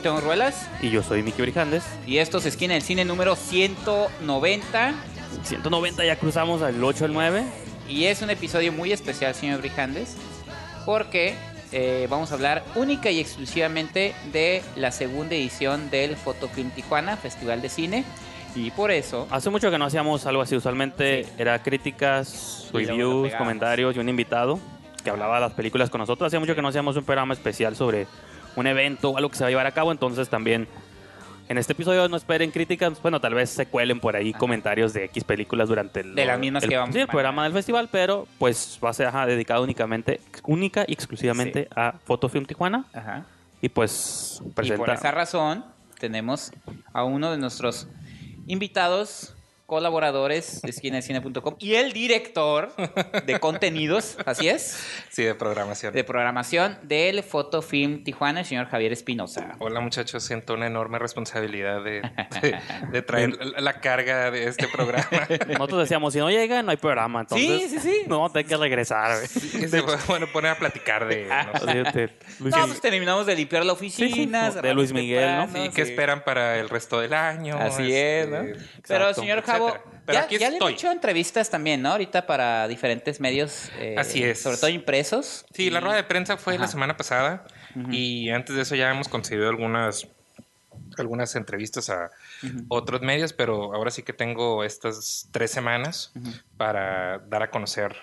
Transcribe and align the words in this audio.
Cuauhtémoc 0.00 0.22
Ruelas 0.24 0.68
Y 0.80 0.90
yo 0.90 1.02
soy 1.02 1.22
Miki 1.22 1.42
Brijandes. 1.42 1.84
y 2.06 2.18
esto 2.18 2.38
es 2.38 2.46
Esquina 2.46 2.74
del 2.74 2.82
Cine 2.82 3.04
número 3.04 3.36
190 3.36 4.94
190 5.44 6.04
ya 6.04 6.16
cruzamos 6.16 6.62
al 6.62 6.82
8 6.82 7.04
al 7.06 7.12
9. 7.12 7.44
y 7.88 8.04
es 8.04 8.22
un 8.22 8.30
episodio 8.30 8.72
muy 8.72 8.92
especial, 8.92 9.34
señor 9.34 9.60
Brijandes, 9.60 10.16
porque 10.86 11.34
eh, 11.72 12.06
vamos 12.10 12.30
a 12.30 12.34
hablar 12.34 12.64
única 12.76 13.10
y 13.10 13.20
exclusivamente 13.20 14.14
de 14.32 14.62
la 14.76 14.90
segunda 14.90 15.34
edición 15.34 15.90
del 15.90 16.16
Fotofilm 16.16 16.70
Tijuana, 16.70 17.16
Festival 17.16 17.60
de 17.62 17.68
Cine, 17.68 18.04
y 18.54 18.70
por 18.72 18.90
eso... 18.90 19.28
Hace 19.30 19.50
mucho 19.50 19.70
que 19.70 19.78
no 19.78 19.84
hacíamos 19.84 20.26
algo 20.26 20.42
así. 20.42 20.56
Usualmente 20.56 21.24
Sí. 21.24 21.30
era 21.38 21.62
críticas, 21.62 22.68
Y 22.74 22.84
reviews, 22.84 23.32
comentarios 23.36 23.94
y 23.96 23.98
un 24.00 24.08
invitado 24.08 24.58
que 25.04 25.10
hablaba 25.10 25.36
de 25.36 25.40
las 25.42 25.52
películas 25.52 25.88
con 25.90 26.00
nosotros. 26.00 26.26
Hacía 26.26 26.40
mucho 26.40 26.54
que 26.56 26.62
no 26.62 26.68
hacíamos 26.68 26.96
un 26.96 27.04
programa 27.04 27.32
especial 27.34 27.76
sobre 27.76 28.06
un 28.56 28.66
evento 28.66 29.10
o 29.10 29.16
algo 29.16 29.30
que 29.30 29.36
se 29.36 29.44
va 29.44 29.48
a 29.48 29.50
llevar 29.50 29.66
a 29.66 29.72
cabo. 29.72 29.92
Entonces 29.92 30.28
también 30.28 30.66
en 31.48 31.58
este 31.58 31.72
episodio 31.72 32.08
no 32.08 32.16
esperen 32.16 32.50
críticas. 32.52 33.00
Bueno, 33.02 33.20
tal 33.20 33.34
vez 33.34 33.50
se 33.50 33.66
cuelen 33.66 33.98
por 34.00 34.14
ahí 34.16 34.32
comentarios 34.32 34.92
de 34.92 35.04
X 35.06 35.24
películas 35.24 35.68
durante 35.68 36.00
el, 36.00 36.14
De 36.14 36.24
las 36.24 36.38
mismas 36.38 36.62
el- 36.62 36.68
que 36.70 36.76
vamos 36.76 36.94
sí, 36.94 37.00
a 37.00 37.02
el 37.02 37.08
programa 37.08 37.44
del 37.44 37.52
festival. 37.52 37.88
Pero 37.90 38.26
pues 38.38 38.78
va 38.84 38.90
a 38.90 38.92
ser 38.92 39.06
ajá, 39.08 39.26
dedicado 39.26 39.62
únicamente, 39.62 40.20
única 40.44 40.84
y 40.86 40.92
exclusivamente 40.92 41.68
a 41.74 41.94
Fotofilm 42.04 42.46
Tijuana. 42.46 42.84
Ajá. 42.92 43.24
Y 43.62 43.68
pues 43.68 44.40
Y 44.62 44.72
por 44.72 44.90
esa 44.90 45.10
razón 45.10 45.64
tenemos 45.98 46.52
a 46.92 47.04
uno 47.04 47.30
de 47.30 47.36
nuestros 47.38 47.88
invitados, 48.46 49.34
colaboradores 49.70 50.62
de 50.62 50.70
esquinacine.com 50.70 51.54
y 51.60 51.74
el 51.76 51.92
director 51.92 52.72
de 53.24 53.38
contenidos, 53.38 54.16
así 54.26 54.48
es, 54.48 54.84
Sí, 55.10 55.22
de 55.22 55.36
programación. 55.36 55.94
de 55.94 56.02
programación 56.02 56.76
del 56.82 57.22
Fotofilm 57.22 58.02
Tijuana, 58.02 58.40
el 58.40 58.46
señor 58.46 58.66
Javier 58.66 58.92
Espinosa. 58.92 59.54
Hola 59.60 59.78
muchachos, 59.78 60.24
siento 60.24 60.54
una 60.54 60.66
enorme 60.66 60.98
responsabilidad 60.98 61.84
de, 61.84 62.02
de- 62.42 62.58
de 62.90 63.02
traer 63.02 63.36
la 63.60 63.74
carga 63.80 64.32
de 64.32 64.48
este 64.48 64.66
programa. 64.66 65.28
Nosotros 65.46 65.82
decíamos, 65.82 66.14
si 66.14 66.18
no 66.18 66.28
llega, 66.30 66.64
no 66.64 66.72
hay 66.72 66.76
programa. 66.76 67.20
Entonces, 67.20 67.46
Sí, 67.48 67.68
sí, 67.68 67.78
sí. 67.78 68.02
No, 68.08 68.16
vamos 68.16 68.30
a 68.30 68.32
tener 68.32 68.46
que 68.48 68.56
regresar. 68.56 69.18
bueno, 70.08 70.26
poner 70.32 70.50
a 70.50 70.56
platicar 70.56 71.06
de, 71.06 71.28
no 71.28 71.92
sé, 71.92 72.10
No, 72.40 72.66
pues 72.66 72.80
terminamos 72.80 73.24
de 73.24 73.36
limpiar 73.36 73.64
la 73.64 73.74
oficina. 73.74 74.50
Sí, 74.50 74.56
sí, 74.56 74.62
de 74.66 74.74
Luis 74.74 74.92
Miguel, 74.92 75.36
¿no? 75.36 75.48
sí, 75.52 75.70
¿qué 75.72 75.82
esperan 75.82 76.24
para 76.24 76.58
el 76.58 76.68
resto 76.68 76.98
del 77.00 77.14
año? 77.14 77.56
Así 77.56 77.94
es, 77.94 78.28
¿no? 78.28 78.40
Este, 78.40 78.58
Pero, 78.88 79.14
señor 79.14 79.42
Javo, 79.42 79.59
Pero 79.68 80.18
ya, 80.18 80.24
aquí 80.24 80.38
ya 80.38 80.50
le 80.50 80.58
he 80.58 80.70
hecho 80.70 80.90
entrevistas 80.90 81.50
también, 81.50 81.82
¿no? 81.82 81.90
Ahorita 81.92 82.26
para 82.26 82.66
diferentes 82.68 83.20
medios. 83.20 83.70
eh, 83.78 83.94
Así 83.98 84.22
es. 84.22 84.40
Sobre 84.42 84.56
todo 84.56 84.70
impresos. 84.70 85.44
Sí, 85.52 85.70
la 85.70 85.80
rueda 85.80 85.96
de 85.96 86.04
prensa 86.04 86.36
fue 86.36 86.54
Ajá. 86.54 86.62
la 86.62 86.68
semana 86.68 86.96
pasada 86.96 87.44
y 87.90 88.30
antes 88.30 88.56
de 88.56 88.62
eso 88.62 88.74
ya 88.74 88.90
hemos 88.90 89.08
conseguido 89.08 89.48
algunas 89.48 90.08
algunas 90.98 91.36
entrevistas 91.36 91.88
a 91.88 92.10
otros 92.68 93.00
medios, 93.00 93.32
pero 93.32 93.74
ahora 93.74 93.90
sí 93.90 94.02
que 94.02 94.12
tengo 94.12 94.64
estas 94.64 95.28
tres 95.30 95.50
semanas 95.50 96.12
para 96.56 97.18
dar 97.18 97.42
a 97.44 97.50
conocer 97.50 97.96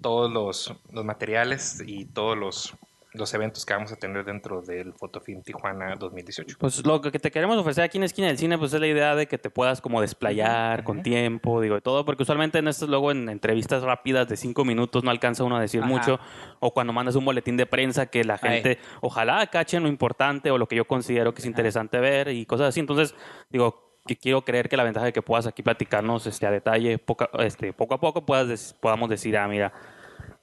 todos 0.00 0.32
los, 0.32 0.74
los 0.90 1.04
materiales 1.04 1.82
y 1.86 2.06
todos 2.06 2.36
los, 2.36 2.74
los 3.14 3.32
eventos 3.34 3.66
que 3.66 3.74
vamos 3.74 3.92
a 3.92 3.96
tener 3.96 4.24
dentro 4.24 4.62
del 4.62 4.94
Fotofilm 4.94 5.42
Tijuana 5.42 5.94
2018. 5.96 6.56
Pues 6.58 6.84
lo 6.86 7.00
que 7.00 7.18
te 7.18 7.30
queremos 7.30 7.58
ofrecer 7.58 7.84
aquí 7.84 7.98
en 7.98 8.04
Esquina 8.04 8.28
del 8.28 8.38
Cine, 8.38 8.56
pues 8.56 8.72
es 8.72 8.80
la 8.80 8.86
idea 8.86 9.14
de 9.14 9.26
que 9.26 9.36
te 9.38 9.50
puedas 9.50 9.80
como 9.82 10.00
desplayar 10.00 10.82
con 10.84 11.02
tiempo, 11.02 11.60
digo, 11.60 11.76
y 11.76 11.80
todo, 11.82 12.04
porque 12.04 12.22
usualmente 12.22 12.58
en 12.58 12.68
estos, 12.68 12.88
luego 12.88 13.10
en 13.10 13.28
entrevistas 13.28 13.82
rápidas 13.82 14.28
de 14.28 14.36
cinco 14.36 14.64
minutos 14.64 15.04
no 15.04 15.10
alcanza 15.10 15.44
uno 15.44 15.56
a 15.56 15.60
decir 15.60 15.80
Ajá. 15.80 15.88
mucho, 15.90 16.20
o 16.60 16.72
cuando 16.72 16.92
mandas 16.92 17.14
un 17.16 17.24
boletín 17.24 17.56
de 17.56 17.66
prensa 17.66 18.06
que 18.06 18.24
la 18.24 18.38
Ay. 18.40 18.62
gente 18.62 18.78
ojalá 19.02 19.46
cachen 19.48 19.82
lo 19.82 19.88
importante 19.88 20.50
o 20.50 20.56
lo 20.58 20.66
que 20.66 20.76
yo 20.76 20.86
considero 20.86 21.34
que 21.34 21.40
es 21.42 21.46
interesante 21.46 21.98
ver 22.00 22.28
y 22.28 22.46
cosas 22.46 22.68
así. 22.68 22.80
Entonces, 22.80 23.14
digo, 23.50 23.92
que 24.06 24.16
quiero 24.16 24.42
creer 24.42 24.68
que 24.68 24.76
la 24.76 24.84
ventaja 24.84 25.06
de 25.06 25.12
que 25.12 25.22
puedas 25.22 25.46
aquí 25.46 25.62
platicarnos 25.62 26.26
este, 26.26 26.46
a 26.46 26.50
detalle, 26.50 26.98
poca- 26.98 27.30
este, 27.40 27.72
poco 27.72 27.94
a 27.94 28.00
poco, 28.00 28.24
puedas 28.26 28.48
des- 28.48 28.74
podamos 28.80 29.08
decir, 29.10 29.36
ah, 29.36 29.46
mira, 29.46 29.72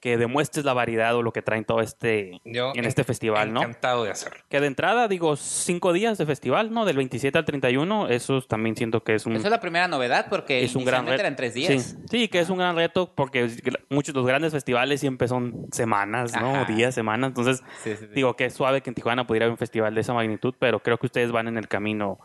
que 0.00 0.16
demuestres 0.16 0.64
la 0.64 0.72
variedad 0.72 1.14
o 1.14 1.22
lo 1.22 1.32
que 1.32 1.42
traen 1.42 1.64
todo 1.64 1.80
este, 1.80 2.40
Yo 2.44 2.72
en 2.74 2.84
este 2.86 3.02
en- 3.02 3.06
festival, 3.06 3.52
¿no? 3.52 3.60
Encantado 3.60 4.04
de 4.04 4.10
hacerlo. 4.10 4.40
Que 4.48 4.60
de 4.60 4.66
entrada, 4.66 5.08
digo, 5.08 5.36
cinco 5.36 5.92
días 5.92 6.16
de 6.18 6.24
festival, 6.26 6.72
¿no? 6.72 6.84
Del 6.86 6.96
27 6.96 7.36
al 7.36 7.44
31, 7.44 8.08
eso 8.08 8.40
también 8.42 8.76
siento 8.76 9.04
que 9.04 9.14
es 9.14 9.26
un, 9.26 9.34
Esa 9.36 9.48
es 9.48 9.50
la 9.50 9.60
primera 9.60 9.88
novedad 9.88 10.26
porque 10.30 10.64
es 10.64 10.74
un 10.74 10.84
gran 10.84 11.06
reto. 11.06 11.20
eran 11.20 11.36
tres 11.36 11.54
días. 11.54 11.82
Sí, 11.82 11.96
sí, 12.10 12.28
que 12.28 12.40
es 12.40 12.48
un 12.50 12.58
gran 12.58 12.76
reto 12.76 13.12
porque 13.14 13.48
muchos 13.90 14.14
de 14.14 14.20
los 14.20 14.26
grandes 14.26 14.52
festivales 14.52 15.00
siempre 15.00 15.28
son 15.28 15.66
semanas, 15.70 16.32
¿no? 16.40 16.54
Ajá. 16.56 16.64
Días, 16.72 16.94
semanas. 16.94 17.28
Entonces, 17.28 17.62
Sí, 17.82 17.90
sí, 17.90 17.96
sí. 18.00 18.06
digo 18.14 18.34
que 18.36 18.46
es 18.46 18.54
suave 18.54 18.80
que 18.80 18.90
en 18.90 18.94
Tijuana 18.94 19.26
pudiera 19.26 19.44
haber 19.44 19.52
un 19.52 19.58
festival 19.58 19.94
de 19.94 20.00
esa 20.00 20.14
magnitud, 20.14 20.54
pero 20.58 20.80
creo 20.80 20.96
que 20.98 21.06
ustedes 21.06 21.30
van 21.30 21.46
en 21.48 21.58
el 21.58 21.68
camino 21.68 22.18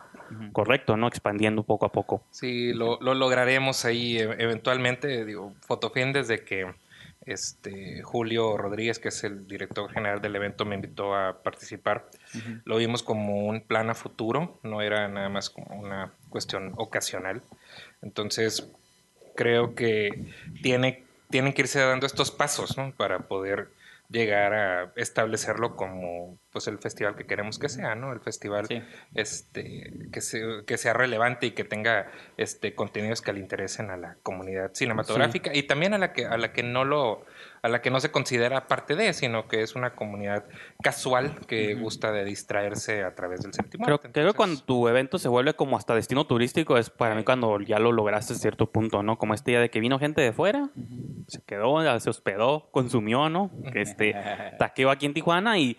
correcto, 0.54 0.98
¿no? 0.98 1.08
Expandiendo 1.08 1.64
poco 1.64 1.86
a 1.86 1.92
poco. 1.92 2.24
Sí, 2.32 2.74
lo, 2.74 2.98
lo 3.02 3.14
lograremos 3.14 3.86
ahí 3.86 4.18
e- 4.18 4.36
eventualmente. 4.40 5.26
Digo, 5.26 5.54
Fotofilm 5.68 6.14
desde 6.14 6.44
que 6.44 6.74
este 7.26 8.02
Julio 8.04 8.58
Rodríguez, 8.58 9.00
que 9.00 9.10
es 9.10 9.24
el 9.24 9.48
director 9.48 9.92
general 9.92 10.22
del 10.22 10.36
evento, 10.36 10.66
me 10.66 10.76
invitó 10.76 11.16
a 11.16 11.42
participar. 11.42 12.06
Lo 12.64 12.78
vimos 12.78 13.04
como 13.04 13.46
un 13.48 13.62
plan 13.62 13.90
a 13.90 13.96
futuro, 13.96 14.60
no 14.64 14.82
era 14.82 15.08
nada 15.08 15.30
más 15.30 15.50
como 15.50 15.76
una 15.80 16.12
cuestión 16.30 16.74
ocasional. 16.78 17.42
Entonces, 18.02 18.68
creo 19.36 19.76
que 19.76 20.32
tiene, 20.62 21.04
tienen 21.30 21.54
que 21.54 21.64
irse 21.64 21.80
dando 21.80 22.06
estos 22.06 22.32
pasos, 22.32 22.78
¿no? 22.78 22.92
Para 22.92 23.20
poder 23.20 23.70
llegar 24.10 24.54
a 24.54 24.94
establecerlo 24.96 25.76
como 25.76 26.38
pues 26.52 26.68
el 26.68 26.78
festival 26.80 27.16
que 27.16 27.26
queremos 27.26 27.60
que 27.60 27.70
sea, 27.70 27.96
¿no? 27.96 28.14
El 28.14 28.20
festival 28.22 28.66
Sí. 28.68 28.82
este 29.14 29.92
que, 30.12 30.22
se- 30.22 30.64
que 30.66 30.78
sea 30.78 30.94
relevante 30.94 31.48
y 31.48 31.52
que 31.52 31.64
tenga 31.64 32.12
este 32.38 32.76
contenidos 32.76 33.22
que 33.22 33.34
le 33.34 33.40
interesen 33.40 33.90
a 33.90 33.98
la 33.98 34.18
comunidad 34.24 34.72
cinematográfica 34.74 35.52
y 35.54 35.64
también 35.64 35.94
a 35.94 35.98
la 35.98 36.14
que 36.14 36.26
a 36.26 36.38
la 36.38 36.54
que 36.54 36.64
no 36.64 36.86
lo 36.86 37.26
a 37.66 37.68
la 37.68 37.82
que 37.82 37.90
no 37.90 38.00
se 38.00 38.12
considera 38.12 38.68
parte 38.68 38.96
de, 38.96 39.12
sino 39.14 39.48
que 39.48 39.64
es 39.64 39.76
una 39.76 39.96
comunidad 39.96 40.46
casual 40.84 41.40
que 41.48 41.74
gusta 41.74 42.12
de 42.12 42.24
distraerse 42.24 43.04
a 43.04 43.16
través 43.16 43.42
del 43.42 43.54
séptimo 43.54 43.86
Creo, 43.86 43.96
arte. 43.96 44.12
creo 44.12 44.32
que 44.32 44.38
cuando 44.38 44.62
tu 44.62 44.88
evento 44.88 45.18
se 45.18 45.30
vuelve 45.30 45.56
como 45.56 45.76
hasta 45.76 45.96
destino 45.96 46.28
turístico 46.28 46.78
es 46.78 46.92
para 46.92 47.16
mí 47.16 47.24
cuando 47.24 47.60
ya 47.62 47.80
lo 47.80 47.92
lograste 47.92 48.34
a 48.34 48.36
cierto 48.36 48.72
punto, 48.72 49.02
¿no? 49.02 49.18
Como 49.18 49.34
este 49.34 49.50
día 49.50 49.60
de 49.62 49.72
que 49.72 49.80
vino 49.80 49.98
gente 49.98 50.22
de 50.22 50.32
fuera, 50.32 50.70
se 51.28 51.42
quedó, 51.42 52.00
se 52.00 52.08
hospedó, 52.08 52.70
consumió, 52.70 53.30
¿no? 53.30 53.50
Este 53.74 54.14
taqueo 54.60 54.92
aquí 54.92 55.08
en 55.08 55.16
Tijuana 55.16 55.58
y 55.58 55.76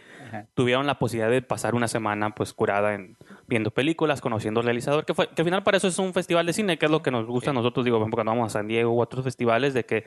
tuvieron 0.54 0.88
la 0.88 0.98
posibilidad 0.98 1.30
de 1.30 1.40
pasar 1.40 1.76
una 1.76 1.86
semana 1.86 2.34
pues 2.34 2.52
curada 2.52 2.94
en 2.94 3.16
viendo 3.46 3.70
películas, 3.70 4.20
conociendo 4.20 4.58
al 4.58 4.66
realizador, 4.66 5.04
que 5.04 5.14
fue 5.14 5.28
que 5.28 5.42
al 5.42 5.44
final 5.44 5.62
para 5.62 5.76
eso 5.76 5.86
es 5.86 6.00
un 6.00 6.12
festival 6.12 6.46
de 6.46 6.52
cine, 6.52 6.78
que 6.78 6.86
es 6.86 6.90
lo 6.90 7.00
que 7.00 7.12
nos 7.12 7.26
gusta 7.26 7.50
a 7.50 7.54
nosotros, 7.54 7.84
digo, 7.84 8.00
cuando 8.00 8.16
vamos 8.24 8.46
a 8.46 8.58
San 8.58 8.66
Diego 8.66 8.92
u 8.92 9.00
otros 9.00 9.22
festivales 9.22 9.72
de 9.72 9.84
que 9.84 10.04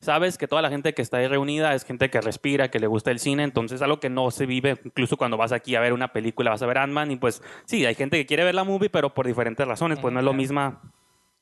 sabes 0.00 0.38
que 0.38 0.48
toda 0.48 0.62
la 0.62 0.70
gente 0.70 0.94
que 0.94 1.02
está 1.02 1.18
ahí 1.18 1.26
reunida 1.26 1.74
es 1.74 1.84
gente 1.84 2.10
que 2.10 2.20
respira, 2.20 2.70
que 2.70 2.78
le 2.78 2.86
gusta 2.86 3.10
el 3.10 3.18
cine, 3.18 3.42
entonces 3.42 3.82
algo 3.82 4.00
que 4.00 4.10
no 4.10 4.30
se 4.30 4.46
vive, 4.46 4.78
incluso 4.84 5.16
cuando 5.16 5.36
vas 5.36 5.52
aquí 5.52 5.74
a 5.74 5.80
ver 5.80 5.92
una 5.92 6.12
película, 6.12 6.50
vas 6.50 6.62
a 6.62 6.66
ver 6.66 6.78
Ant-Man 6.78 7.10
y 7.10 7.16
pues 7.16 7.42
sí, 7.64 7.84
hay 7.86 7.94
gente 7.94 8.16
que 8.16 8.26
quiere 8.26 8.44
ver 8.44 8.54
la 8.54 8.64
movie, 8.64 8.90
pero 8.90 9.14
por 9.14 9.26
diferentes 9.26 9.66
razones, 9.66 9.98
pues 9.98 10.12
no 10.12 10.20
es 10.20 10.26
la 10.26 10.32
misma 10.32 10.82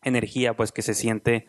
energía 0.03 0.55
pues 0.55 0.71
que 0.73 0.83
se 0.83 0.95
siente 0.95 1.49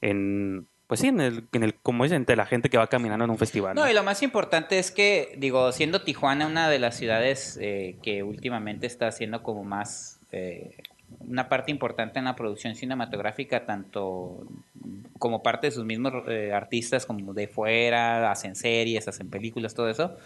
en 0.00 0.66
pues 0.90 0.98
sí, 0.98 1.06
en 1.06 1.20
el, 1.20 1.46
en 1.52 1.62
el 1.62 1.74
como 1.76 2.04
es 2.04 2.10
entre 2.10 2.34
la 2.34 2.46
gente 2.46 2.68
que 2.68 2.76
va 2.76 2.88
caminando 2.88 3.24
en 3.24 3.30
un 3.30 3.38
festival. 3.38 3.76
No, 3.76 3.88
y 3.88 3.94
lo 3.94 4.02
más 4.02 4.24
importante 4.24 4.80
es 4.80 4.90
que, 4.90 5.36
digo, 5.38 5.70
siendo 5.70 6.02
Tijuana 6.02 6.48
una 6.48 6.68
de 6.68 6.80
las 6.80 6.96
ciudades 6.96 7.56
eh, 7.60 7.96
que 8.02 8.24
últimamente 8.24 8.88
está 8.88 9.06
haciendo 9.06 9.44
como 9.44 9.62
más 9.62 10.18
eh, 10.32 10.76
una 11.18 11.48
parte 11.48 11.70
importante 11.70 12.18
en 12.18 12.24
la 12.26 12.36
producción 12.36 12.74
cinematográfica, 12.74 13.66
tanto 13.66 14.46
como 15.18 15.42
parte 15.42 15.66
de 15.68 15.70
sus 15.72 15.84
mismos 15.84 16.12
eh, 16.28 16.52
artistas, 16.52 17.06
como 17.06 17.34
de 17.34 17.48
fuera, 17.48 18.30
hacen 18.30 18.56
series, 18.56 19.06
hacen 19.08 19.28
películas, 19.30 19.74
todo 19.74 19.88
eso. 19.88 20.16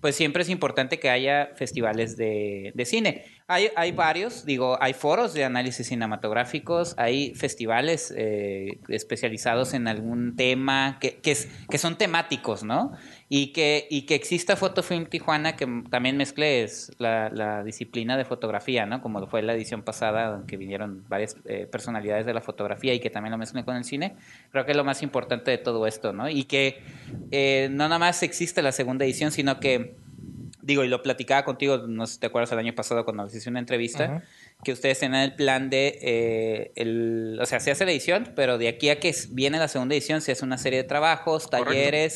Pues 0.00 0.14
siempre 0.14 0.42
es 0.42 0.48
importante 0.48 1.00
que 1.00 1.10
haya 1.10 1.50
festivales 1.56 2.16
de, 2.16 2.70
de 2.76 2.84
cine. 2.84 3.24
Hay, 3.48 3.70
hay 3.74 3.90
varios, 3.90 4.44
digo, 4.44 4.78
hay 4.80 4.92
foros 4.92 5.34
de 5.34 5.42
análisis 5.44 5.88
cinematográficos, 5.88 6.94
hay 6.98 7.34
festivales 7.34 8.14
eh, 8.16 8.78
especializados 8.88 9.74
en 9.74 9.88
algún 9.88 10.36
tema 10.36 10.98
que, 11.00 11.16
que, 11.16 11.32
es- 11.32 11.48
que 11.68 11.78
son 11.78 11.98
temáticos, 11.98 12.62
¿no? 12.62 12.92
Y 13.30 13.52
que, 13.52 13.86
y 13.90 14.02
que 14.02 14.14
exista 14.14 14.56
Fotofilm 14.56 15.06
Tijuana 15.06 15.54
que 15.54 15.66
también 15.90 16.16
mezcle 16.16 16.62
es 16.62 16.92
la, 16.98 17.28
la 17.28 17.62
disciplina 17.62 18.16
de 18.16 18.24
fotografía, 18.24 18.86
¿no? 18.86 19.02
Como 19.02 19.26
fue 19.26 19.42
la 19.42 19.52
edición 19.52 19.82
pasada, 19.82 20.44
que 20.46 20.56
vinieron 20.56 21.04
varias 21.08 21.36
eh, 21.44 21.66
personalidades 21.70 22.24
de 22.24 22.32
la 22.32 22.40
fotografía 22.40 22.94
y 22.94 23.00
que 23.00 23.10
también 23.10 23.32
lo 23.32 23.38
mezclen 23.38 23.64
con 23.64 23.76
el 23.76 23.84
cine. 23.84 24.16
Creo 24.50 24.64
que 24.64 24.70
es 24.70 24.76
lo 24.76 24.84
más 24.84 25.02
importante 25.02 25.50
de 25.50 25.58
todo 25.58 25.86
esto, 25.86 26.14
¿no? 26.14 26.30
Y 26.30 26.44
que 26.44 26.80
eh, 27.30 27.68
no 27.70 27.84
nada 27.84 27.98
más 27.98 28.22
existe 28.22 28.62
la 28.62 28.72
segunda 28.72 29.04
edición, 29.04 29.30
sino 29.30 29.60
que 29.60 29.96
digo, 30.68 30.84
y 30.84 30.88
lo 30.88 31.02
platicaba 31.02 31.44
contigo, 31.44 31.78
no 31.78 32.06
sé 32.06 32.14
si 32.14 32.20
te 32.20 32.26
acuerdas 32.26 32.52
el 32.52 32.58
año 32.58 32.74
pasado 32.74 33.04
cuando 33.06 33.24
les 33.24 33.34
hice 33.34 33.48
una 33.48 33.58
entrevista, 33.58 34.22
que 34.62 34.72
ustedes 34.72 34.98
tenían 34.98 35.22
el 35.22 35.34
plan 35.34 35.70
de, 35.70 35.98
eh, 36.02 36.72
el, 36.76 37.38
o 37.40 37.46
sea, 37.46 37.58
se 37.58 37.70
hace 37.70 37.86
la 37.86 37.90
edición, 37.90 38.32
pero 38.36 38.58
de 38.58 38.68
aquí 38.68 38.90
a 38.90 39.00
que 39.00 39.14
viene 39.30 39.58
la 39.58 39.68
segunda 39.68 39.94
edición 39.94 40.20
se 40.20 40.32
hace 40.32 40.44
una 40.44 40.58
serie 40.58 40.82
de 40.82 40.84
trabajos, 40.84 41.48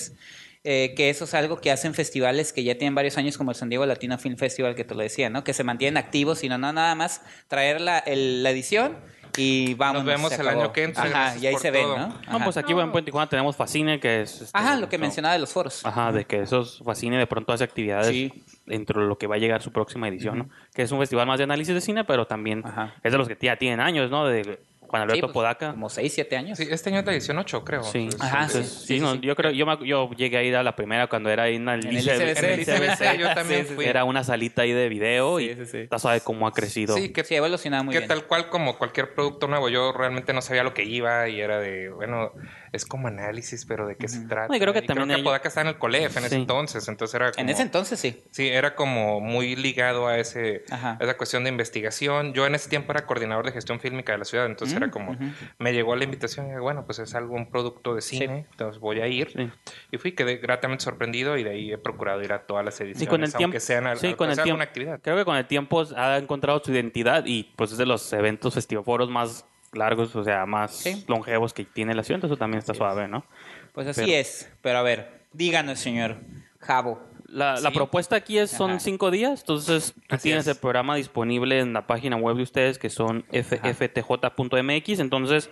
Correcto. 0.09 0.23
Eh, 0.64 0.94
que 0.97 1.11
eso 1.11 1.25
es 1.25 1.35
algo 1.35 1.56
que 1.61 1.70
hacen 1.70 1.93
festivales 1.94 2.53
que 2.53 2.62
ya 2.64 2.76
tienen 2.76 2.94
varios 2.94 3.19
años, 3.19 3.37
como 3.37 3.50
el 3.50 3.56
San 3.56 3.69
Diego 3.69 3.85
Latino 3.87 4.17
Film 4.19 4.37
Festival, 4.37 4.75
que 4.75 4.85
te 4.85 4.94
lo 4.94 5.00
decía, 5.03 5.29
¿no? 5.31 5.43
Que 5.44 5.55
se 5.55 5.64
mantienen 5.64 5.97
activos, 5.97 6.38
sino 6.38 6.56
no 6.59 6.73
nada 6.73 6.94
más 6.94 7.23
traer 7.49 7.81
la, 7.81 7.99
el- 7.99 8.43
la 8.43 8.50
edición 8.50 8.97
y 9.37 9.73
vamos. 9.75 10.05
Nos 10.05 10.12
vemos 10.12 10.32
el 10.38 10.47
año 10.47 10.73
que 10.73 10.85
entra, 10.85 11.05
Ajá, 11.05 11.38
y 11.38 11.47
ahí 11.47 11.56
se 11.56 11.70
ven. 11.70 11.88
¿no? 11.88 12.09
No, 12.31 12.44
pues 12.44 12.56
aquí 12.59 12.73
en 12.75 13.05
Tijuana 13.05 13.29
tenemos 13.31 13.56
Fascine, 13.56 13.99
que 13.99 14.20
es... 14.23 14.43
este, 14.43 14.59
Ajá, 14.59 14.76
lo 14.76 14.88
que 14.91 14.99
no, 14.99 15.03
mencionaba 15.03 15.32
de 15.35 15.41
los 15.41 15.50
foros. 15.53 15.85
Ajá, 15.87 16.12
de 16.12 16.26
que 16.26 16.41
esos 16.43 16.82
Fascine 16.85 17.17
de 17.19 17.26
pronto 17.26 17.53
hace 17.53 17.64
actividades 17.64 18.09
Sí. 18.09 18.31
dentro 18.67 19.00
de 19.00 19.09
lo 19.09 19.17
que 19.19 19.26
va 19.26 19.37
a 19.37 19.38
llegar 19.38 19.62
su 19.62 19.73
próxima 19.73 20.06
edición, 20.06 20.38
¿no? 20.38 20.49
Que 20.75 20.82
es 20.82 20.93
un 20.93 20.99
festival 21.00 21.26
más 21.26 21.38
de 21.38 21.44
análisis 21.44 21.75
de 21.75 21.81
cine, 21.81 22.05
pero 22.05 22.26
también 22.26 22.62
Ajá. 22.64 22.94
es 23.03 23.11
de 23.11 23.19
los 23.19 23.26
que 23.26 23.37
ya 23.41 23.56
tienen 23.56 23.81
años, 23.81 24.11
¿no? 24.11 24.26
De 24.26 24.61
Juan 24.92 25.00
Sí, 25.00 25.04
Alberto 25.04 25.26
pues, 25.28 25.32
Podaca. 25.32 25.70
Como 25.70 25.88
6, 25.88 26.12
7 26.12 26.36
años. 26.36 26.58
Sí, 26.58 26.68
este 26.70 26.90
año 26.90 26.98
es 27.00 27.06
la 27.06 27.12
edición 27.12 27.38
8, 27.38 27.64
creo. 27.64 27.82
Sí, 27.82 28.10
Ajá, 28.20 28.42
entonces, 28.42 28.68
sí, 28.70 28.78
sí, 28.78 28.86
sí, 28.96 29.00
no, 29.00 29.12
sí. 29.14 29.20
yo 29.22 29.34
creo, 29.34 29.50
yo, 29.50 29.64
me- 29.64 29.86
yo 29.86 30.10
llegué 30.10 30.36
a 30.36 30.42
ir 30.42 30.54
a 30.54 30.62
la 30.62 30.76
primera 30.76 31.06
cuando 31.06 31.30
era 31.30 31.44
ahí 31.44 31.56
en 31.56 31.66
el, 31.66 31.86
En 31.86 31.96
el 31.96 32.04
ICB, 32.04 32.12
ICBC. 32.30 32.38
En 32.38 32.50
el 32.50 32.60
ICBC 32.60 33.18
yo 33.18 33.34
también 33.34 33.62
Sí, 33.62 33.68
sí, 33.70 33.74
fui. 33.74 33.86
Era 33.86 34.04
una 34.04 34.22
salita 34.22 34.62
ahí 34.62 34.72
de 34.72 34.90
video 34.90 35.38
Sí, 35.38 35.44
y 35.46 35.54
sí, 35.54 35.64
sí. 35.64 35.78
está 35.78 35.98
sabe 35.98 36.20
cómo 36.20 36.46
ha 36.46 36.52
crecido. 36.52 36.94
Sí, 36.94 37.08
que, 37.10 37.24
Sí, 37.24 37.34
evolucionaba 37.34 37.82
muy 37.84 37.92
que 37.94 38.00
bien. 38.00 38.08
tal 38.08 38.26
cual 38.26 38.50
como 38.50 38.76
cualquier 38.76 39.14
producto 39.14 39.48
nuevo, 39.48 39.70
yo 39.70 39.92
realmente 39.92 40.34
no 40.34 40.42
sabía 40.42 40.62
lo 40.62 40.74
que 40.74 40.84
iba 40.84 41.26
y 41.30 41.40
era 41.40 41.58
de, 41.58 41.88
bueno, 41.88 42.32
es 42.72 42.86
como 42.86 43.08
análisis, 43.08 43.64
pero 43.66 43.86
¿de 43.86 43.96
qué 43.96 44.08
se 44.08 44.20
trata? 44.26 44.48
No, 44.48 44.56
y 44.56 44.60
creo 44.60 44.72
que 44.72 44.80
también 44.82 45.06
creo 45.06 45.06
que 45.08 45.12
ellos- 45.20 45.24
Podaca 45.24 45.48
estaba 45.48 45.69
en 45.69 45.74
el 45.74 45.78
COLEF 45.78 46.16
en 46.16 46.24
ese 46.24 46.36
entonces, 46.36 46.88
entonces 46.88 47.14
era 47.14 47.30
como... 47.30 47.42
En 47.42 47.48
ese 47.50 47.62
entonces 47.62 48.00
sí. 48.00 48.22
Sí, 48.30 48.48
era 48.48 48.74
como 48.74 49.20
muy 49.20 49.54
ligado 49.56 50.06
a 50.08 50.19
ese 50.19 50.64
Ajá. 50.70 50.96
a 51.00 51.04
esa 51.04 51.16
cuestión 51.16 51.44
de 51.44 51.50
investigación. 51.50 52.32
Yo 52.32 52.46
en 52.46 52.54
ese 52.54 52.69
tiempo 52.69 52.92
era 52.92 53.06
coordinador 53.06 53.44
de 53.46 53.52
gestión 53.52 53.78
fílmica 53.80 54.12
de 54.12 54.19
la 54.19 54.24
ciudad, 54.24 54.46
entonces 54.46 54.74
Mm, 54.74 54.82
era 54.82 54.90
como, 54.90 55.16
me 55.58 55.72
llegó 55.72 55.94
la 55.96 56.04
invitación 56.04 56.46
y 56.46 56.48
dije, 56.50 56.60
bueno, 56.60 56.84
pues 56.86 56.98
es 56.98 57.14
algo, 57.14 57.34
un 57.34 57.50
producto 57.50 57.94
de 57.94 58.00
cine, 58.00 58.46
entonces 58.50 58.80
voy 58.80 59.00
a 59.00 59.06
ir. 59.06 59.30
Sí. 59.32 59.50
Y 59.90 59.98
fui, 59.98 60.12
quedé 60.12 60.36
gratamente 60.36 60.84
sorprendido 60.84 61.36
y 61.36 61.44
de 61.44 61.50
ahí 61.50 61.72
he 61.72 61.78
procurado 61.78 62.22
ir 62.22 62.32
a 62.32 62.46
todas 62.46 62.64
las 62.64 62.80
ediciones, 62.80 63.00
Sí, 63.00 63.06
con 63.06 63.22
el 63.22 63.30
tiempo. 63.30 63.44
aunque 63.44 63.60
sean, 63.60 63.86
al- 63.86 63.98
con 64.16 64.28
el 64.30 64.34
sea 64.34 64.44
tiempo. 64.44 64.56
una 64.56 64.64
actividad. 64.64 65.00
Creo 65.02 65.16
que 65.16 65.25
con 65.25 65.36
el 65.36 65.46
tiempo 65.46 65.84
ha 65.96 66.16
encontrado 66.16 66.62
su 66.64 66.72
identidad 66.72 67.25
y 67.26 67.52
pues 67.56 67.72
es 67.72 67.78
de 67.78 67.86
los 67.86 68.12
eventos 68.12 68.54
festivoforos 68.54 69.10
más 69.10 69.44
largos, 69.72 70.14
o 70.16 70.24
sea, 70.24 70.44
más 70.46 70.72
Sí. 70.76 71.04
longevos 71.08 71.52
que 71.54 71.64
tiene 71.64 71.94
la 71.94 72.02
ciudad, 72.02 72.16
entonces 72.16 72.34
eso 72.34 72.38
también 72.38 72.58
está 72.58 72.74
suave, 72.74 73.08
¿no? 73.08 73.24
Pues 73.72 73.86
así 73.86 74.02
Pero- 74.04 74.12
es. 74.19 74.50
Pero 74.60 74.78
a 74.78 74.82
ver, 74.82 75.22
díganos, 75.32 75.78
señor 75.78 76.16
Javo. 76.60 77.00
La, 77.28 77.56
propuesta 77.72 78.16
aquí 78.16 78.36
es 78.36 78.50
son 78.50 78.72
Ajá. 78.72 78.80
cinco 78.80 79.10
días, 79.10 79.40
entonces 79.40 79.94
tú 79.94 80.14
Así 80.16 80.24
tienes 80.24 80.46
es. 80.46 80.54
el 80.54 80.60
programa 80.60 80.96
disponible 80.96 81.60
en 81.60 81.72
la 81.72 81.86
página 81.86 82.16
web 82.16 82.36
de 82.36 82.42
ustedes 82.42 82.78
que 82.78 82.90
son 82.90 83.24
fftj.mx, 83.32 84.98
entonces 85.00 85.48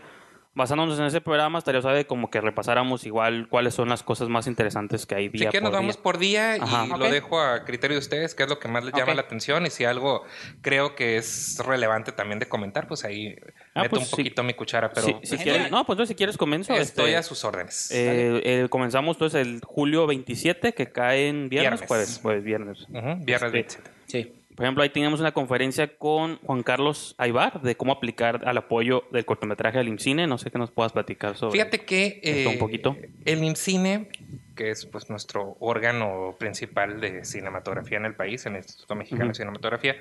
basándonos 0.52 0.98
en 0.98 1.04
ese 1.04 1.20
programa 1.20 1.58
estaría 1.58 1.80
sabe 1.80 2.06
como 2.06 2.28
que 2.28 2.40
repasáramos 2.40 3.06
igual 3.06 3.46
cuáles 3.48 3.72
son 3.74 3.88
las 3.88 4.02
cosas 4.02 4.28
más 4.28 4.48
interesantes 4.48 5.06
que 5.06 5.14
hay 5.14 5.28
Si 5.30 5.38
día 5.38 5.50
que 5.50 5.60
nos 5.60 5.70
por 5.70 5.78
vamos 5.80 5.96
por 5.96 6.18
día 6.18 6.56
y 6.56 6.60
Ajá. 6.60 6.86
lo 6.96 7.08
dejo 7.08 7.40
a 7.40 7.64
criterio 7.64 7.94
de 7.94 8.00
ustedes, 8.00 8.34
qué 8.34 8.42
es 8.42 8.48
lo 8.48 8.58
que 8.58 8.66
más 8.66 8.84
les 8.84 8.92
llama 8.94 9.14
la 9.14 9.22
atención 9.22 9.64
y 9.66 9.70
si 9.70 9.84
algo 9.84 10.24
creo 10.60 10.96
que 10.96 11.16
es 11.16 11.58
relevante 11.64 12.10
también 12.12 12.40
de 12.40 12.48
comentar, 12.48 12.88
pues 12.88 13.04
ahí 13.04 13.36
Ah, 13.74 13.82
meto 13.82 13.90
pues 13.90 14.02
un 14.02 14.06
sí. 14.08 14.10
poquito 14.16 14.42
mi 14.42 14.54
cuchara, 14.54 14.90
pero 14.92 15.06
Sí, 15.06 15.14
si 15.22 15.38
Genial. 15.38 15.56
quieres- 15.56 15.70
no, 15.70 15.86
pues 15.86 15.94
entonces 15.94 16.08
si 16.08 16.14
quieres 16.16 16.36
comienzo. 16.36 16.74
estoy 16.74 17.10
este, 17.10 17.16
a 17.16 17.22
sus 17.22 17.44
órdenes. 17.44 17.90
eh, 17.92 18.40
eh, 18.44 18.66
comenzamos 18.68 19.16
entonces 19.16 19.40
el 19.46 19.60
julio 19.64 20.06
27 20.08 20.72
que 20.74 20.90
cae 20.90 21.28
en 21.28 21.48
viernes, 21.48 21.80
Viernes. 21.80 21.88
jueves, 21.88 22.18
jueves, 22.20 22.44
viernes. 22.44 22.80
Ujú, 22.88 23.24
viernes 23.24 23.54
este, 23.54 23.78
27. 23.78 23.90
Sí. 24.06 24.34
Por 24.60 24.66
ejemplo, 24.66 24.82
ahí 24.82 24.90
teníamos 24.90 25.20
una 25.20 25.32
conferencia 25.32 25.96
con 25.96 26.36
Juan 26.40 26.62
Carlos 26.62 27.14
Aybar 27.16 27.62
de 27.62 27.78
cómo 27.78 27.92
aplicar 27.92 28.42
al 28.46 28.58
apoyo 28.58 29.04
del 29.10 29.24
cortometraje 29.24 29.78
al 29.78 29.88
IMCINE. 29.88 30.26
No 30.26 30.36
sé 30.36 30.50
qué 30.50 30.58
nos 30.58 30.70
puedas 30.70 30.92
platicar 30.92 31.34
sobre. 31.34 31.52
Fíjate 31.52 31.86
que 31.86 32.20
esto 32.22 32.50
un 32.50 32.56
eh, 32.56 32.58
poquito. 32.58 32.94
el 33.24 33.42
IMCINE, 33.42 34.10
que 34.54 34.70
es 34.70 34.84
pues 34.84 35.08
nuestro 35.08 35.56
órgano 35.60 36.36
principal 36.38 37.00
de 37.00 37.24
cinematografía 37.24 37.96
en 37.96 38.04
el 38.04 38.14
país, 38.14 38.44
en 38.44 38.52
el 38.56 38.58
Instituto 38.58 38.94
Mexicano 38.96 39.28
de. 39.28 39.34
Cinematografía, 39.34 39.96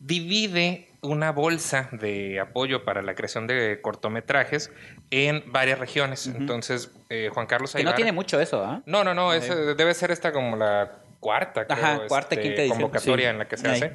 divide 0.00 0.88
una 1.02 1.30
bolsa 1.32 1.90
de 1.92 2.40
apoyo 2.40 2.86
para 2.86 3.02
la 3.02 3.14
creación 3.14 3.46
de 3.46 3.80
cortometrajes 3.82 4.72
en 5.10 5.44
varias 5.52 5.78
regiones. 5.78 6.26
Entonces, 6.26 6.90
eh, 7.10 7.28
Juan 7.34 7.46
Carlos 7.46 7.74
Que 7.74 7.84
no 7.84 7.90
Aybar- 7.90 7.96
tiene 7.96 8.12
mucho 8.12 8.40
eso, 8.40 8.64
¿ah? 8.64 8.80
No, 8.86 9.04
no, 9.04 9.12
no, 9.12 9.30
debe 9.30 9.92
ser 9.92 10.10
esta 10.10 10.32
como 10.32 10.56
la 10.56 10.90
cuarta, 11.20 11.66
creo, 11.66 11.78
Ajá, 11.78 12.00
cuarta, 12.08 12.34
este, 12.34 12.42
quinta 12.48 12.62
edición. 12.62 12.80
convocatoria 12.80 13.26
Sí. 13.26 13.30
en 13.30 13.38
la 13.38 13.46
que 13.46 13.56
se 13.58 13.68
Ahí. 13.68 13.76
hace. 13.76 13.92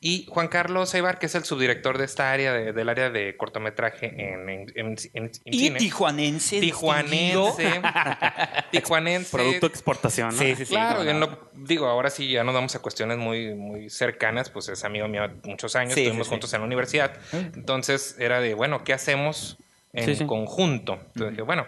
Y 0.00 0.26
Juan 0.30 0.48
Carlos 0.48 0.94
Aybar, 0.94 1.18
que 1.18 1.26
es 1.26 1.34
el 1.34 1.44
subdirector 1.44 1.98
de 1.98 2.06
esta 2.06 2.32
área, 2.32 2.52
de- 2.52 2.72
del 2.72 2.88
área 2.88 3.10
de 3.10 3.36
cortometraje 3.36 4.06
en, 4.32 4.48
en, 4.48 4.60
en- 4.74 4.96
en- 4.96 4.96
en 5.14 5.30
Y 5.44 5.58
cine. 5.58 5.78
tijuanense. 5.78 6.60
Tijuanense. 6.60 7.80
Tijuanense. 8.70 9.30
Producto 9.36 9.68
de 9.68 9.72
exportación. 9.72 10.28
¿no? 10.28 10.32
Sí, 10.38 10.54
sí, 10.56 10.64
sí. 10.64 10.72
Claro, 10.72 11.04
no. 11.04 11.18
lo- 11.18 11.50
digo, 11.54 11.86
ahora 11.86 12.10
sí 12.10 12.30
ya 12.30 12.44
nos 12.44 12.54
vamos 12.54 12.74
a 12.74 12.78
cuestiones 12.80 13.18
muy, 13.18 13.54
muy 13.54 13.90
cercanas, 13.90 14.50
pues 14.50 14.68
es 14.68 14.84
amigo 14.84 15.08
mío 15.08 15.22
de 15.28 15.34
muchos 15.48 15.76
años, 15.76 15.94
Sí, 15.94 16.00
estuvimos 16.02 16.26
sí. 16.26 16.30
juntos 16.30 16.52
en 16.54 16.60
la 16.60 16.66
universidad, 16.66 17.12
entonces 17.32 18.16
era 18.18 18.40
de, 18.40 18.54
bueno, 18.54 18.84
¿qué 18.84 18.92
hacemos 18.92 19.58
en 19.92 20.06
Sí, 20.06 20.16
sí. 20.16 20.26
conjunto? 20.26 20.94
Entonces 20.94 21.30
dije, 21.32 21.42
bueno, 21.42 21.66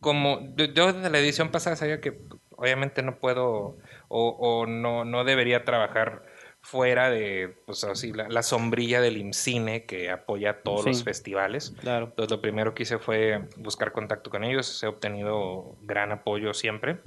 como 0.00 0.54
yo, 0.56 0.66
yo 0.66 0.92
desde 0.92 1.10
la 1.10 1.18
edición 1.18 1.50
pasada 1.50 1.76
sabía 1.76 2.00
que 2.00 2.18
obviamente 2.56 3.02
no 3.02 3.16
puedo 3.18 3.78
o, 4.16 4.28
o 4.38 4.66
no, 4.66 5.04
no 5.04 5.24
debería 5.24 5.64
trabajar 5.64 6.22
fuera 6.60 7.10
de, 7.10 7.56
pues 7.66 7.82
así, 7.84 8.12
la, 8.12 8.28
la 8.28 8.42
sombrilla 8.42 9.00
del 9.00 9.16
IMCINE 9.18 9.84
que 9.84 10.10
apoya 10.10 10.50
a 10.50 10.54
todos 10.62 10.84
Sí. 10.84 10.90
los 10.90 11.04
festivales. 11.04 11.74
Claro. 11.80 12.06
Entonces 12.06 12.30
lo 12.30 12.40
primero 12.40 12.74
que 12.74 12.84
hice 12.84 12.98
fue 12.98 13.42
buscar 13.56 13.92
contacto 13.92 14.30
con 14.30 14.44
ellos, 14.44 14.82
he 14.82 14.86
obtenido 14.86 15.76
gran 15.82 16.12
apoyo 16.12 16.54
siempre. 16.54 16.98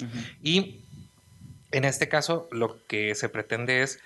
Y 0.43 0.81
en 1.71 1.85
este 1.85 2.07
caso 2.09 2.47
lo 2.51 2.77
que 2.87 3.15
se 3.15 3.29
pretende 3.29 3.81
es 3.81 3.99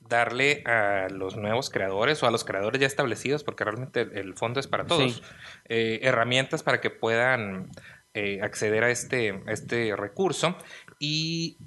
darle 0.00 0.62
a 0.64 1.08
los 1.10 1.36
nuevos 1.36 1.68
creadores 1.68 2.22
o 2.22 2.26
a 2.26 2.30
los 2.30 2.44
creadores 2.44 2.80
ya 2.80 2.86
establecidos, 2.86 3.42
porque 3.44 3.64
realmente 3.64 4.02
el, 4.02 4.16
el 4.16 4.34
fondo 4.34 4.60
es 4.60 4.66
para 4.68 4.86
todos, 4.86 5.14
Sí. 5.16 5.22
eh, 5.68 5.98
herramientas 6.02 6.62
para 6.62 6.80
que 6.80 6.90
puedan 6.90 7.70
eh, 8.14 8.38
acceder 8.40 8.82
a 8.84 8.90
este, 8.90 9.42
a 9.46 9.52
este 9.52 9.94
recurso. 9.94 10.56
Y 10.98 11.58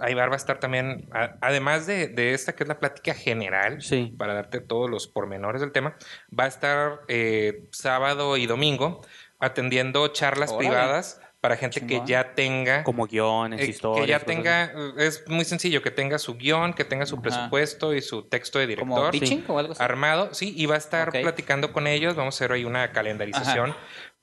Aybar 0.00 0.28
va 0.30 0.34
a 0.34 0.36
estar 0.36 0.60
también, 0.60 1.08
a- 1.12 1.36
además 1.40 1.86
de, 1.86 2.08
de 2.08 2.34
esta 2.34 2.54
que 2.54 2.64
es 2.64 2.68
la 2.68 2.78
plática 2.80 3.14
general, 3.14 3.80
Sí. 3.82 4.14
para 4.18 4.34
darte 4.34 4.60
todos 4.60 4.90
los 4.90 5.06
pormenores 5.06 5.60
del 5.60 5.72
tema, 5.72 5.96
va 6.38 6.44
a 6.44 6.48
estar 6.48 7.00
eh, 7.08 7.64
sábado 7.72 8.36
y 8.36 8.46
domingo 8.46 9.02
atendiendo 9.38 10.08
charlas 10.08 10.52
privadas 10.52 11.20
para 11.40 11.56
gente 11.58 11.86
que 11.86 12.00
ya 12.06 12.32
tenga 12.34 12.82
Como 12.84 13.06
guiones, 13.06 13.60
eh, 13.60 13.66
historias. 13.66 14.00
que 14.06 14.10
ya 14.10 14.20
tenga, 14.20 14.72
es 14.96 15.24
muy 15.28 15.44
sencillo, 15.44 15.82
que 15.82 15.90
tenga 15.90 16.18
su 16.18 16.36
guion, 16.36 16.72
que 16.72 16.84
tenga 16.86 17.04
su 17.04 17.16
Ajá. 17.16 17.22
presupuesto 17.22 17.92
y 17.94 18.00
su 18.00 18.22
texto 18.22 18.58
de 18.58 18.74
Como 18.76 18.94
director 18.96 19.10
pitching 19.10 19.44
o 19.48 19.58
algo 19.58 19.72
así. 19.74 19.82
armado, 19.82 20.32
sí, 20.32 20.54
y 20.56 20.64
va 20.64 20.76
a 20.76 20.78
estar 20.78 21.10
platicando 21.12 21.70
con 21.74 21.86
ellos, 21.86 22.14
vamos 22.16 22.34
a 22.34 22.38
hacer 22.38 22.52
ahí 22.52 22.64
una 22.64 22.92
calendarización 22.92 23.74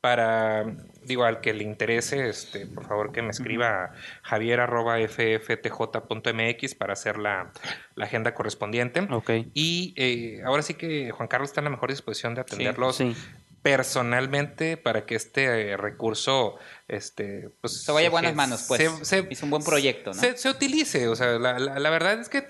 para, 0.02 0.66
digo, 1.04 1.24
al 1.26 1.42
que 1.42 1.54
le 1.54 1.64
interese, 1.64 2.28
este, 2.28 2.66
por 2.66 2.88
favor 2.88 3.12
que 3.12 3.22
me 3.22 3.30
escriba 3.30 3.84
a 3.86 3.94
javier 4.24 4.60
arroba 4.60 4.98
fftj.mx 4.98 6.76
para 6.76 6.94
hacer 6.94 7.18
la, 7.20 7.52
la 7.96 8.06
agenda 8.06 8.34
correspondiente. 8.34 9.02
Ok. 9.12 9.30
Y 9.54 9.94
eh, 9.98 10.42
ahora 10.44 10.64
sí 10.64 10.74
que 10.74 11.12
Juan 11.12 11.28
Carlos 11.28 11.52
está 11.52 11.62
en 11.62 11.66
la 11.66 11.70
mejor 11.72 11.90
disposición 11.92 12.34
de 12.36 12.42
atenderlos 12.42 12.98
Sí. 12.98 13.16
personalmente 13.62 14.76
para 14.76 15.06
que 15.06 15.14
este 15.16 15.72
eh, 15.72 15.78
recurso 15.78 16.58
este 16.88 17.50
pues 17.62 17.84
Se 17.84 17.92
vaya 17.92 18.08
a 18.08 18.12
buenas 18.12 18.34
manos, 18.36 18.66
pues. 18.68 18.82
se- 18.82 19.06
se- 19.06 19.28
Hizo 19.30 19.46
un 19.46 19.52
buen 19.52 19.64
proyecto, 19.64 20.14
¿no? 20.14 20.20
se, 20.20 20.36
se 20.36 20.50
utilice 20.50 21.08
o 21.08 21.16
sea 21.16 21.38
la, 21.38 21.60
la- 21.60 21.78
la 21.80 21.90
verdad 21.92 22.20
es 22.20 22.28
que 22.28 22.48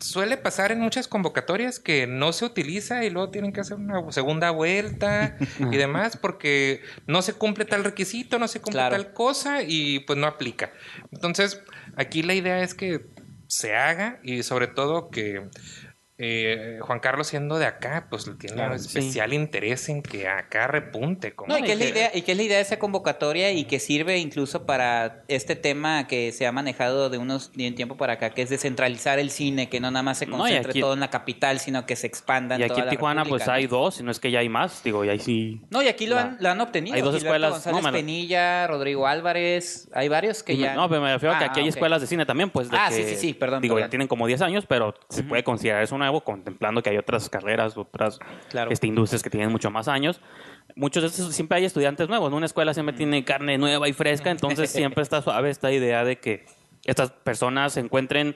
suele 0.00 0.36
pasar 0.36 0.72
en 0.72 0.80
muchas 0.80 1.08
convocatorias 1.08 1.78
que 1.80 2.06
no 2.06 2.32
se 2.32 2.44
utiliza 2.44 3.04
y 3.04 3.10
luego 3.10 3.30
tienen 3.30 3.52
que 3.52 3.60
hacer 3.60 3.78
una 3.78 4.12
segunda 4.12 4.50
vuelta 4.50 5.36
y 5.58 5.76
demás 5.76 6.16
porque 6.18 6.82
no 7.06 7.22
se 7.22 7.32
cumple 7.32 7.64
tal 7.64 7.82
requisito 7.84 8.38
no 8.38 8.46
se 8.48 8.60
cumple 8.60 8.80
Claro. 8.80 8.94
tal 8.96 9.12
cosa 9.14 9.62
y 9.62 10.00
pues 10.00 10.18
no 10.18 10.26
aplica 10.26 10.70
entonces 11.12 11.62
aquí 11.96 12.22
la 12.22 12.34
idea 12.34 12.60
es 12.62 12.74
que 12.74 13.06
se 13.48 13.74
haga 13.74 14.18
y 14.22 14.42
sobre 14.42 14.66
todo 14.66 15.08
que 15.08 15.48
eh, 16.18 16.78
Juan 16.80 17.00
Carlos 17.00 17.26
siendo 17.26 17.58
de 17.58 17.66
acá, 17.66 18.06
pues 18.08 18.24
tiene 18.38 18.54
Claro, 18.56 18.72
un 18.74 18.78
sí. 18.78 18.86
especial 18.86 19.32
interés 19.34 19.88
en 19.88 20.02
que 20.02 20.28
acá 20.28 20.66
repunte. 20.66 21.34
Como 21.34 21.52
No, 21.52 21.58
y 21.58 21.62
que, 21.62 21.72
es 21.72 21.78
la 21.78 21.84
idea, 21.84 22.10
y 22.14 22.22
que 22.22 22.32
es 22.32 22.38
la 22.38 22.42
idea 22.44 22.56
de 22.56 22.62
esa 22.62 22.78
convocatoria 22.78 23.50
y 23.52 23.64
que 23.64 23.78
sirve 23.78 24.18
incluso 24.18 24.64
para 24.64 25.24
este 25.28 25.56
tema 25.56 26.06
que 26.06 26.32
se 26.32 26.46
ha 26.46 26.52
manejado 26.52 27.10
de 27.10 27.18
unos 27.18 27.52
de 27.52 27.68
un 27.68 27.74
tiempo 27.74 27.96
para 27.96 28.14
acá, 28.14 28.30
que 28.30 28.42
es 28.42 28.48
descentralizar 28.50 29.18
el 29.18 29.30
cine, 29.30 29.68
que 29.68 29.78
no 29.80 29.90
nada 29.90 30.02
más 30.02 30.18
se 30.18 30.26
No, 30.26 30.38
concentre 30.38 30.70
aquí- 30.70 30.80
todo 30.80 30.94
en 30.94 31.00
la 31.00 31.10
capital, 31.10 31.60
sino 31.60 31.84
que 31.86 31.96
se 31.96 32.06
expanda 32.06 32.58
Y 32.58 32.62
aquí 32.62 32.80
en 32.80 32.88
Tijuana, 32.88 33.22
República, 33.24 33.44
pues 33.44 33.46
¿no? 33.46 33.52
hay 33.52 33.66
dos, 33.66 33.94
si 33.96 34.02
no 34.02 34.10
es 34.10 34.18
que 34.20 34.30
ya 34.30 34.38
hay 34.38 34.48
más. 34.48 34.82
Digo, 34.82 35.04
y 35.04 35.10
ahí 35.10 35.18
sí. 35.18 35.60
No, 35.70 35.82
y 35.82 35.88
aquí 35.88 36.06
lo, 36.06 36.16
La- 36.16 36.22
han, 36.22 36.36
lo 36.40 36.48
han 36.48 36.60
obtenido. 36.60 36.96
Hay 36.96 37.02
dos 37.02 37.14
Gilberto 37.16 37.26
escuelas, 37.36 37.50
González 37.52 37.82
no, 37.84 37.92
Penilla, 37.92 38.66
Rodrigo 38.66 39.06
Álvarez, 39.06 39.88
hay 39.92 40.08
varios 40.08 40.42
que 40.42 40.56
ya... 40.56 40.74
No, 40.74 40.88
pero 40.88 41.00
me 41.02 41.12
refiero 41.12 41.34
a 41.34 41.38
que 41.38 41.44
Ah, 41.44 41.48
aquí 41.50 41.60
hay 41.60 41.68
escuelas 41.68 42.00
de 42.00 42.06
cine 42.06 42.24
también, 42.24 42.50
pues. 42.50 42.70
de 42.70 42.76
Ah, 42.78 42.86
que, 42.88 42.94
sí, 42.94 43.04
sí, 43.04 43.16
sí, 43.16 43.34
perdón, 43.34 43.60
Digo, 43.60 43.74
perdón. 43.74 43.86
ya 43.88 43.90
tienen 43.90 44.08
como 44.08 44.26
10 44.26 44.40
años, 44.42 44.64
pero 44.66 44.94
se 45.10 45.22
puede 45.22 45.44
considerar 45.44 45.82
es 45.82 45.92
una 45.92 46.05
nuevo, 46.06 46.22
contemplando 46.22 46.82
que 46.82 46.90
hay 46.90 46.96
otras 46.98 47.28
carreras, 47.28 47.76
otras 47.76 48.18
Claro. 48.50 48.70
este, 48.70 48.86
industrias 48.86 49.22
que 49.22 49.30
tienen 49.30 49.50
mucho 49.50 49.70
más 49.70 49.88
años. 49.88 50.20
Muchos 50.74 51.02
de 51.02 51.08
estos 51.08 51.34
siempre 51.34 51.58
hay 51.58 51.64
estudiantes 51.64 52.08
nuevos, 52.08 52.30
¿no? 52.30 52.36
Una 52.36 52.46
escuela 52.46 52.74
siempre 52.74 52.94
tiene 52.96 53.24
carne 53.24 53.58
nueva 53.58 53.88
y 53.88 53.92
fresca, 53.92 54.30
entonces 54.30 54.70
siempre 54.70 55.02
está 55.02 55.22
suave 55.22 55.50
esta 55.50 55.70
idea 55.72 56.04
de 56.04 56.18
que 56.18 56.44
estas 56.84 57.10
personas 57.10 57.76
encuentren 57.76 58.34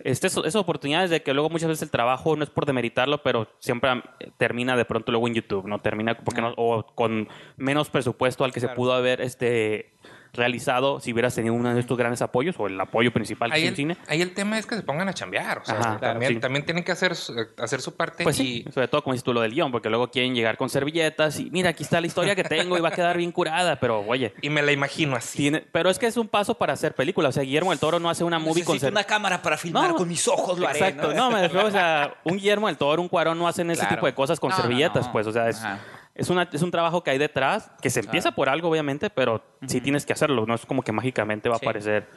este, 0.00 0.26
esas 0.26 0.56
oportunidades 0.56 1.10
de 1.10 1.22
que 1.22 1.32
luego 1.32 1.48
muchas 1.50 1.68
veces 1.68 1.82
el 1.82 1.90
trabajo 1.90 2.34
no 2.34 2.42
es 2.42 2.50
por 2.50 2.66
demeritarlo, 2.66 3.22
pero 3.22 3.46
siempre 3.60 3.88
am- 3.90 4.02
termina 4.36 4.76
de 4.76 4.84
pronto 4.84 5.12
luego 5.12 5.28
en 5.28 5.34
YouTube, 5.34 5.66
¿no? 5.68 5.78
Termina 5.78 6.16
porque 6.18 6.40
no, 6.40 6.52
o 6.56 6.84
con 6.94 7.28
menos 7.56 7.88
presupuesto 7.90 8.44
al 8.44 8.52
que 8.52 8.58
se 8.60 8.68
pudo 8.70 8.94
haber 8.94 9.20
este 9.20 9.92
realizado 10.32 10.98
si 11.00 11.12
hubieras 11.12 11.34
tenido 11.34 11.54
uno 11.54 11.74
de 11.74 11.80
estos 11.80 11.96
grandes 11.98 12.22
apoyos 12.22 12.56
o 12.58 12.66
el 12.66 12.80
apoyo 12.80 13.12
principal 13.12 13.50
que 13.50 13.56
Ahí 13.56 13.64
es 13.64 13.68
el, 13.70 13.76
cine. 13.76 13.96
ahí 14.08 14.22
el 14.22 14.32
tema 14.32 14.58
es 14.58 14.64
que 14.66 14.76
se 14.76 14.82
pongan 14.82 15.08
a 15.08 15.12
chambear. 15.12 15.58
O 15.58 15.64
sea, 15.64 15.74
Ajá, 15.74 15.98
claro, 15.98 16.14
también, 16.14 16.32
sí. 16.34 16.40
también 16.40 16.64
tienen 16.64 16.84
que 16.84 16.92
hacer, 16.92 17.14
su- 17.14 17.34
hacer 17.58 17.80
su 17.82 17.94
parte. 17.94 18.24
Pues 18.24 18.40
y, 18.40 18.62
sí, 18.62 18.64
sobre 18.72 18.88
todo 18.88 19.02
como 19.02 19.12
dices 19.12 19.24
tú 19.24 19.34
lo 19.34 19.42
del 19.42 19.52
guion, 19.52 19.70
porque 19.70 19.90
luego 19.90 20.10
quieren 20.10 20.34
llegar 20.34 20.56
con 20.56 20.70
servilletas 20.70 21.38
y 21.38 21.50
mira, 21.50 21.70
aquí 21.70 21.82
está 21.82 22.00
la 22.00 22.06
historia 22.06 22.34
que 22.34 22.44
tengo 22.44 22.78
y 22.78 22.80
va 22.80 22.88
a 22.88 22.92
quedar 22.92 23.16
bien 23.18 23.30
curada, 23.32 23.78
pero 23.78 24.00
oye, 24.06 24.32
y 24.40 24.48
me 24.48 24.62
la 24.62 24.72
imagino 24.72 25.16
así. 25.16 25.36
tiene, 25.36 25.60
pero 25.72 25.90
es 25.90 25.98
que 25.98 26.06
es 26.06 26.16
un 26.16 26.28
paso 26.28 26.54
para 26.54 26.72
hacer 26.72 26.94
película, 26.94 27.28
o 27.28 27.32
sea, 27.32 27.42
Guillermo 27.42 27.70
del 27.70 27.78
Toro 27.78 27.98
no 28.00 28.08
hace 28.08 28.24
una 28.24 28.38
movie 28.38 28.64
con 28.64 28.74
Necesito 28.74 28.86
ser- 28.86 28.92
una 28.92 29.04
cámara 29.04 29.42
para 29.42 29.58
filmar 29.58 29.90
No, 29.90 29.96
con 29.96 30.08
mis 30.08 30.26
ojos, 30.28 30.58
lo 30.58 30.66
haré. 30.66 30.78
Exacto, 30.78 31.12
no, 31.12 31.30
me 31.30 31.42
refiero, 31.42 31.66
o 31.66 31.70
sea, 31.70 32.14
un 32.24 32.34
Guillermo 32.38 32.68
del 32.68 32.78
Toro, 32.78 33.02
un 33.02 33.08
Cuarón 33.08 33.38
no 33.38 33.46
hacen 33.48 33.70
ese 33.70 33.80
Claro. 33.80 33.96
tipo 33.96 34.06
de 34.06 34.14
cosas 34.14 34.40
con 34.40 34.48
No, 34.50 34.56
no, 34.56 34.62
servilletas, 34.62 35.06
no. 35.06 35.12
pues, 35.12 35.26
o 35.26 35.32
sea, 35.32 35.48
es, 35.50 35.58
Ajá. 35.62 35.78
Es, 36.14 36.30
una, 36.30 36.48
es 36.52 36.62
un 36.62 36.70
trabajo 36.70 37.02
que 37.02 37.10
hay 37.10 37.18
detrás, 37.18 37.70
que 37.80 37.90
se 37.90 38.00
empieza 38.00 38.28
Claro. 38.30 38.36
por 38.36 38.48
algo, 38.48 38.68
obviamente, 38.68 39.10
pero 39.10 39.42
sí 39.66 39.80
tienes 39.80 40.04
que 40.06 40.12
hacerlo, 40.12 40.44
no 40.46 40.54
es 40.54 40.66
como 40.66 40.82
que 40.82 40.92
mágicamente 40.92 41.48
va 41.48 41.56
a 41.56 41.58
aparecer. 41.58 42.08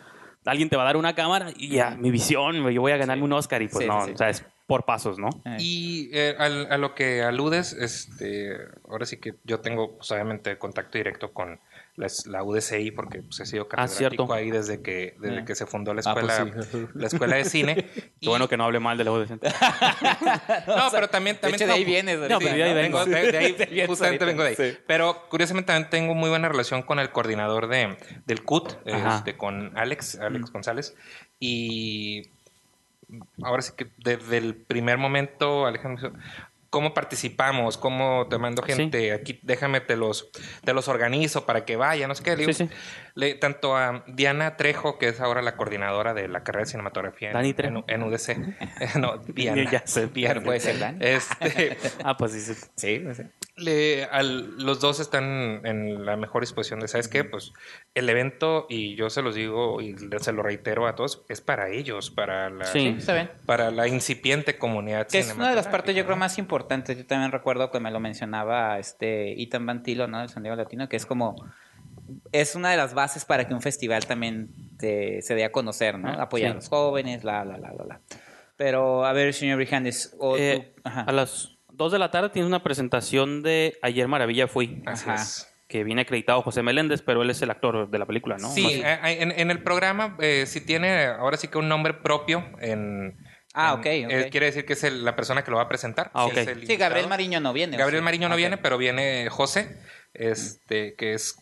Alguien 0.45 0.69
te 0.69 0.75
va 0.75 0.83
a 0.83 0.85
dar 0.85 0.97
una 0.97 1.15
cámara 1.15 1.47
y 1.55 1.69
ya, 1.69 1.91
mi 1.91 2.11
visión, 2.11 2.69
yo 2.71 2.81
voy 2.81 2.91
a 2.91 2.97
ganarme 2.97 3.23
un 3.23 3.33
Oscar 3.33 3.61
y 3.63 3.67
pues 3.67 3.83
Sí, 3.83 3.87
no, 3.89 4.01
sí, 4.01 4.07
sí. 4.09 4.13
o 4.13 4.17
sea, 4.17 4.29
es 4.29 4.45
por 4.67 4.85
pasos, 4.85 5.17
¿no? 5.17 5.29
Eh. 5.45 5.57
Y 5.59 6.09
eh, 6.13 6.35
al- 6.37 6.71
a 6.71 6.77
lo 6.77 6.93
que 6.93 7.23
aludes, 7.23 7.73
este, 7.73 8.55
ahora 8.87 9.05
sí 9.07 9.17
que 9.17 9.35
yo 9.43 9.59
tengo, 9.61 9.97
pues, 9.97 10.11
obviamente, 10.11 10.57
contacto 10.59 10.97
directo 10.99 11.33
con 11.33 11.59
las- 11.97 12.25
la 12.27 12.43
UDCI 12.43 12.91
porque 12.91 13.21
pues, 13.21 13.39
he 13.39 13.45
sido 13.45 13.63
Ah, 13.63 13.69
catedrático 13.69 14.25
cierto. 14.25 14.33
ahí 14.33 14.51
desde 14.51 14.81
que, 14.81 15.15
desde 15.19 15.39
Eh. 15.39 15.45
que 15.45 15.55
se 15.55 15.65
fundó 15.65 15.93
la 15.93 16.01
Ah, 16.05 16.13
pues 16.13 16.25
escuela, 16.29 16.63
sí. 16.63 16.87
la 16.93 17.07
escuela 17.07 17.35
de 17.37 17.45
cine. 17.45 17.75
Qué 17.93 18.11
Y- 18.19 18.27
bueno 18.27 18.49
que 18.49 18.57
no 18.57 18.65
hable 18.65 18.79
mal 18.79 18.97
de 18.97 19.03
la 19.05 19.11
UDC. 19.11 19.39
No, 20.67 20.87
pero 20.91 21.07
también, 21.07 21.35
De 21.37 21.41
también 21.41 21.61
hecho, 21.61 21.67
de 21.67 21.73
ahí 21.73 21.85
vienes. 21.85 22.19
No, 22.19 22.39
pero 22.39 22.53
de 22.53 22.63
ahí 22.63 22.73
vengo. 22.73 22.99
vengo, 22.99 23.05
de, 23.05 23.31
de 23.31 23.37
ahí, 23.37 23.51
De 23.53 23.63
ahí 23.65 23.69
vienes 23.71 23.87
justamente 23.87 24.23
ahorita. 24.23 24.25
vengo 24.25 24.43
de 24.43 24.49
ahí. 24.49 24.55
Sí. 24.73 24.77
Pero 24.87 25.27
curiosamente 25.29 25.67
también 25.67 25.89
tengo 25.89 26.13
muy 26.15 26.29
buena 26.29 26.49
relación 26.49 26.81
con 26.83 26.99
el 26.99 27.11
coordinador 27.11 27.67
de, 27.67 27.97
del 28.25 28.43
CUT, 28.43 28.73
este, 28.85 29.37
con 29.37 29.77
Alex, 29.77 30.19
Alex 30.19 30.51
González. 30.51 30.95
Y 31.39 32.23
ahora 33.43 33.61
sí 33.61 33.73
que 33.77 33.87
desde 33.97 34.37
el 34.37 34.55
primer 34.55 34.97
momento, 34.97 35.65
Alejandro, 35.65 36.13
¿cómo 36.75 36.93
participamos? 36.93 37.77
¿Cómo 37.77 38.27
te 38.29 38.37
mando 38.37 38.61
Sí. 38.67 38.73
gente? 38.73 39.13
Aquí 39.13 39.39
déjame, 39.43 39.79
te 39.79 39.95
los, 39.95 40.29
te 40.65 40.73
los 40.73 40.89
organizo 40.89 41.45
para 41.45 41.63
que 41.63 41.77
vayan, 41.77 42.09
no 42.09 42.15
sé 42.15 42.21
qué. 42.21 42.31
Le 42.31 42.35
digo, 42.35 42.51
Sí, 42.51 42.65
sí. 42.67 42.69
le- 43.13 43.35
tanto 43.35 43.77
a 43.77 44.03
Diana 44.07 44.57
Trejo, 44.57 44.97
que 44.97 45.07
es 45.07 45.21
ahora 45.21 45.41
la 45.41 45.55
coordinadora 45.55 46.13
de 46.13 46.27
la 46.27 46.43
carrera 46.43 46.65
de 46.65 46.71
cinematografía 46.71 47.31
Dani 47.31 47.51
en, 47.51 47.55
Trejo. 47.55 47.85
en 47.87 48.03
UDC. 48.03 48.37
no, 48.99 49.19
Diana. 49.19 49.71
Ya 49.71 49.87
sé. 49.87 50.07
Diana. 50.07 50.41
Puede 50.41 50.59
ser. 50.59 50.97
Este, 50.99 51.77
Ah, 52.03 52.17
pues 52.17 52.33
sí, 52.33 52.53
sí. 52.75 53.05
Le- 53.57 54.03
al- 54.05 54.57
los 54.57 54.81
dos 54.81 54.99
están 54.99 55.61
en 55.65 56.05
la 56.05 56.17
mejor 56.17 56.41
disposición 56.41 56.81
de, 56.81 56.89
¿sabes 56.89 57.07
qué? 57.07 57.23
Pues 57.23 57.53
el 57.93 58.09
evento, 58.09 58.65
y 58.69 58.95
yo 58.95 59.09
se 59.09 59.21
los 59.21 59.33
digo 59.33 59.79
y 59.81 59.95
se 60.19 60.33
lo 60.33 60.43
reitero 60.43 60.87
a 60.87 60.95
todos, 60.95 61.23
es 61.29 61.39
para 61.39 61.69
ellos, 61.69 62.11
para 62.11 62.49
la, 62.49 62.65
Sí. 62.65 62.97
Para 63.45 63.71
la 63.71 63.87
incipiente 63.87 64.57
comunidad 64.57 65.07
Que 65.07 65.19
es 65.19 65.33
una 65.33 65.49
de 65.49 65.55
las 65.55 65.67
partes, 65.69 65.95
yo 65.95 66.03
creo, 66.03 66.17
más 66.17 66.37
importantes. 66.37 66.97
Yo 66.97 67.05
también 67.05 67.31
recuerdo 67.31 67.71
que 67.71 67.79
me 67.79 67.91
lo 67.91 68.01
mencionaba 68.01 68.77
este 68.77 69.41
Ethan 69.41 69.65
Bantilo, 69.65 70.07
¿no? 70.07 70.19
Del 70.19 70.27
San 70.29 70.43
Diego 70.43 70.57
Latino, 70.57 70.89
que 70.89 70.97
es 70.97 71.05
como. 71.05 71.35
Es 72.33 72.55
una 72.55 72.69
de 72.71 72.77
las 72.77 72.93
bases 72.93 73.23
para 73.23 73.47
que 73.47 73.53
un 73.53 73.61
festival 73.61 74.05
también 74.05 74.49
te- 74.77 75.21
se 75.21 75.33
dé 75.33 75.45
a 75.45 75.51
conocer, 75.53 75.97
¿no? 75.97 76.09
Ah, 76.09 76.23
Apoyar 76.23 76.49
sí. 76.49 76.51
a 76.51 76.55
los 76.55 76.67
jóvenes, 76.67 77.23
la, 77.23 77.45
la, 77.45 77.57
la, 77.57 77.71
la, 77.71 77.85
la. 77.85 78.01
Pero, 78.57 79.05
a 79.05 79.13
ver, 79.13 79.33
señor 79.33 79.57
Brijandes. 79.57 80.13
o 80.19 80.35
Eh, 80.37 80.73
tú- 80.75 80.81
ajá. 80.83 81.01
a 81.01 81.11
las 81.13 81.54
2 81.77 81.91
de 81.91 81.99
la 81.99 82.11
tarde 82.11 82.29
tienes 82.29 82.47
una 82.47 82.63
presentación 82.63 83.41
de 83.43 83.77
Ayer 83.81 84.07
Maravilla 84.07 84.47
Fui, 84.47 84.81
Ajá. 84.85 85.15
es. 85.15 85.47
que 85.67 85.83
viene 85.83 86.01
acreditado 86.03 86.41
José 86.41 86.61
Meléndez, 86.63 87.01
pero 87.01 87.21
él 87.23 87.29
es 87.29 87.41
el 87.41 87.49
actor 87.49 87.89
de 87.89 87.99
la 87.99 88.05
película, 88.05 88.37
¿no? 88.37 88.49
Sí, 88.51 88.81
en, 88.83 89.31
en 89.31 89.51
el 89.51 89.63
programa 89.63 90.15
eh, 90.19 90.45
sí 90.47 90.61
tiene 90.61 91.05
ahora 91.05 91.37
sí 91.37 91.47
que 91.47 91.57
un 91.57 91.67
nombre 91.67 91.93
propio 91.93 92.47
en... 92.61 93.17
Ah, 93.57 93.73
ok, 93.75 93.85
eh, 93.85 94.27
quiere 94.31 94.47
decir 94.47 94.65
que 94.65 94.73
es 94.73 94.83
el- 94.83 95.05
la 95.05 95.15
persona 95.15 95.43
que 95.43 95.49
lo 95.49 95.55
va 95.57 95.63
a 95.63 95.69
presentar. 95.69 96.11
Ah, 96.13 96.25
sí, 96.25 96.31
ok. 96.31 96.37
es 96.39 96.47
el 96.49 96.67
Sí, 96.67 96.75
Gabriel. 96.75 97.07
Mariño 97.07 97.39
no 97.39 97.53
viene. 97.53 97.77
¿o 97.77 97.79
Gabriel 97.79 98.01
sí? 98.01 98.03
Mariño 98.03 98.27
no 98.27 98.35
viene, 98.35 98.57
pero 98.57 98.77
viene 98.77 99.29
José, 99.29 99.77
este, 100.13 100.93
que 100.95 101.13
es, 101.13 101.35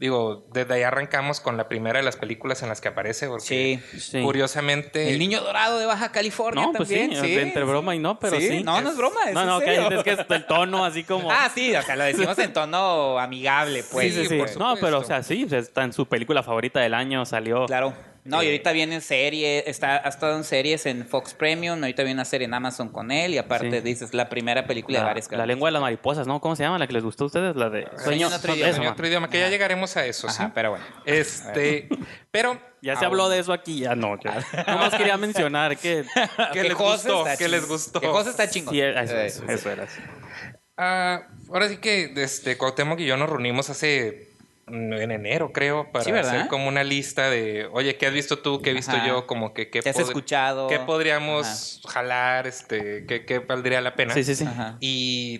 digo, 0.00 0.46
desde 0.50 0.72
ahí 0.74 0.82
arrancamos 0.82 1.40
con 1.40 1.58
la 1.58 1.68
primera 1.68 1.98
de 1.98 2.04
las 2.04 2.16
películas 2.16 2.62
en 2.62 2.70
las 2.70 2.80
que 2.80 2.88
aparece, 2.88 3.28
porque 3.28 3.44
Sí. 3.92 4.00
Sí. 4.00 4.22
curiosamente... 4.22 5.10
El 5.10 5.18
niño 5.18 5.42
dorado 5.42 5.78
de 5.78 5.84
Baja 5.84 6.10
California 6.10 6.64
No, 6.64 6.72
pues 6.72 6.88
sí, 6.88 6.98
también. 6.98 7.22
de 7.22 7.42
entre 7.42 7.64
broma 7.64 7.94
y 7.94 7.98
no, 7.98 8.18
pero 8.18 8.40
sí. 8.40 8.62
No, 8.64 8.80
no 8.80 8.90
es 8.90 8.96
broma, 8.96 9.20
es 9.28 9.34
no, 9.34 9.44
no, 9.44 9.60
es 9.60 10.02
que 10.02 10.12
es 10.12 10.20
el 10.26 10.46
tono 10.46 10.86
así 10.86 11.04
como... 11.04 11.30
Ah, 11.30 11.50
sí, 11.54 11.76
o 11.76 11.82
sea, 11.82 11.96
lo 11.96 12.04
decimos 12.04 12.38
en 12.38 12.52
tono 12.52 13.18
amigable, 13.18 13.84
pues. 13.92 14.14
sí, 14.14 14.22
sí, 14.22 14.28
sí. 14.28 14.38
por 14.38 14.56
No, 14.56 14.76
pero 14.80 15.00
o 15.00 15.04
sea, 15.04 15.22
sí, 15.22 15.46
está 15.50 15.84
en 15.84 15.92
su 15.92 16.06
película 16.06 16.42
favorita 16.42 16.80
del 16.80 16.94
año, 16.94 17.26
salió... 17.26 17.66
Claro. 17.66 17.92
No, 18.24 18.42
y 18.42 18.46
Eh, 18.46 18.50
ahorita 18.50 18.72
viene 18.72 18.96
en 18.96 19.00
serie, 19.00 19.64
está, 19.66 19.96
ha 19.96 20.08
estado 20.08 20.36
en 20.36 20.44
series 20.44 20.84
en 20.86 21.06
Fox 21.06 21.32
Premium, 21.32 21.80
ahorita 21.82 22.02
viene 22.02 22.14
una 22.18 22.24
serie 22.26 22.44
en 22.46 22.52
Amazon 22.54 22.90
con 22.90 23.10
él, 23.10 23.32
y 23.34 23.38
aparte 23.38 23.70
Sí. 23.78 23.80
dices 23.80 24.12
la 24.12 24.28
primera 24.28 24.66
película 24.66 24.98
de 24.98 25.02
La, 25.04 25.08
varias 25.08 25.30
la 25.32 25.46
lengua 25.46 25.68
de 25.68 25.72
las 25.72 25.80
mariposas, 25.82 26.26
¿no? 26.26 26.40
¿Cómo 26.40 26.54
se 26.54 26.62
llama? 26.64 26.78
La 26.78 26.86
que 26.86 26.92
les 26.92 27.02
gustó 27.02 27.24
a 27.24 27.26
ustedes, 27.28 27.56
la 27.56 27.70
de... 27.70 27.88
Sueño 28.04 28.26
en 28.26 28.32
otro 28.34 28.52
Eso, 28.52 28.60
idioma. 28.62 28.76
en 28.76 28.84
ma. 28.84 28.90
otro 28.92 29.06
idioma, 29.06 29.30
que 29.30 29.40
ya 29.40 29.48
llegaremos 29.48 29.96
a 29.96 30.04
eso, 30.04 30.28
Ajá, 30.28 30.46
sí. 30.46 30.52
pero 30.54 30.70
bueno. 30.70 30.84
Este, 31.06 31.88
pero... 32.30 32.60
Ya 32.82 32.96
se 32.96 33.04
habló 33.04 33.28
de 33.28 33.38
eso 33.38 33.52
aquí, 33.52 33.80
ya 33.80 33.94
no. 33.94 34.18
ya. 34.22 34.42
Nomás 34.66 34.94
quería 34.94 35.16
mencionar 35.18 35.76
que... 35.76 36.04
Que 36.52 36.62
les 36.62 36.74
gustó, 36.74 37.24
que 37.38 37.48
les 37.48 37.66
gustó. 37.68 38.00
Que 38.00 38.06
José 38.08 38.30
está 38.30 38.48
chingón. 38.48 38.72
Sí, 38.74 38.80
eso, 38.80 39.16
Eh, 39.16 39.26
eso, 39.26 39.44
eso 39.48 39.70
era. 39.70 39.86
Ah, 40.78 41.22
ahora 41.50 41.68
sí 41.68 41.76
que 41.76 42.12
este, 42.16 42.56
Cuauhtémoc 42.56 42.98
y 43.00 43.04
yo 43.06 43.16
nos 43.18 43.28
reunimos 43.28 43.68
hace 43.68 44.29
en 44.72 45.10
enero, 45.10 45.52
creo, 45.52 45.90
para 45.92 46.20
hacer 46.20 46.48
como 46.48 46.68
una 46.68 46.84
lista 46.84 47.28
de, 47.30 47.66
oye, 47.72 47.96
¿qué 47.96 48.06
has 48.06 48.12
visto 48.12 48.38
tú? 48.38 48.60
¿Qué 48.62 48.70
he 48.70 48.74
visto 48.74 48.92
Ajá. 48.96 49.06
yo? 49.06 49.26
Como 49.26 49.52
que 49.54 49.70
qué, 49.70 49.80
¿Qué 49.80 49.90
has 49.90 49.98
escuchado? 49.98 50.68
¿Qué 50.68 50.78
podríamos 50.80 51.80
jalar? 51.88 52.46
Este, 52.46 53.04
¿qué, 53.06 53.24
qué 53.24 53.38
valdría 53.40 53.80
la 53.80 53.94
pena? 53.94 54.14
Sí, 54.14 54.24
sí, 54.24 54.34
sí. 54.34 54.44
Ajá. 54.44 54.76
Y 54.80 55.38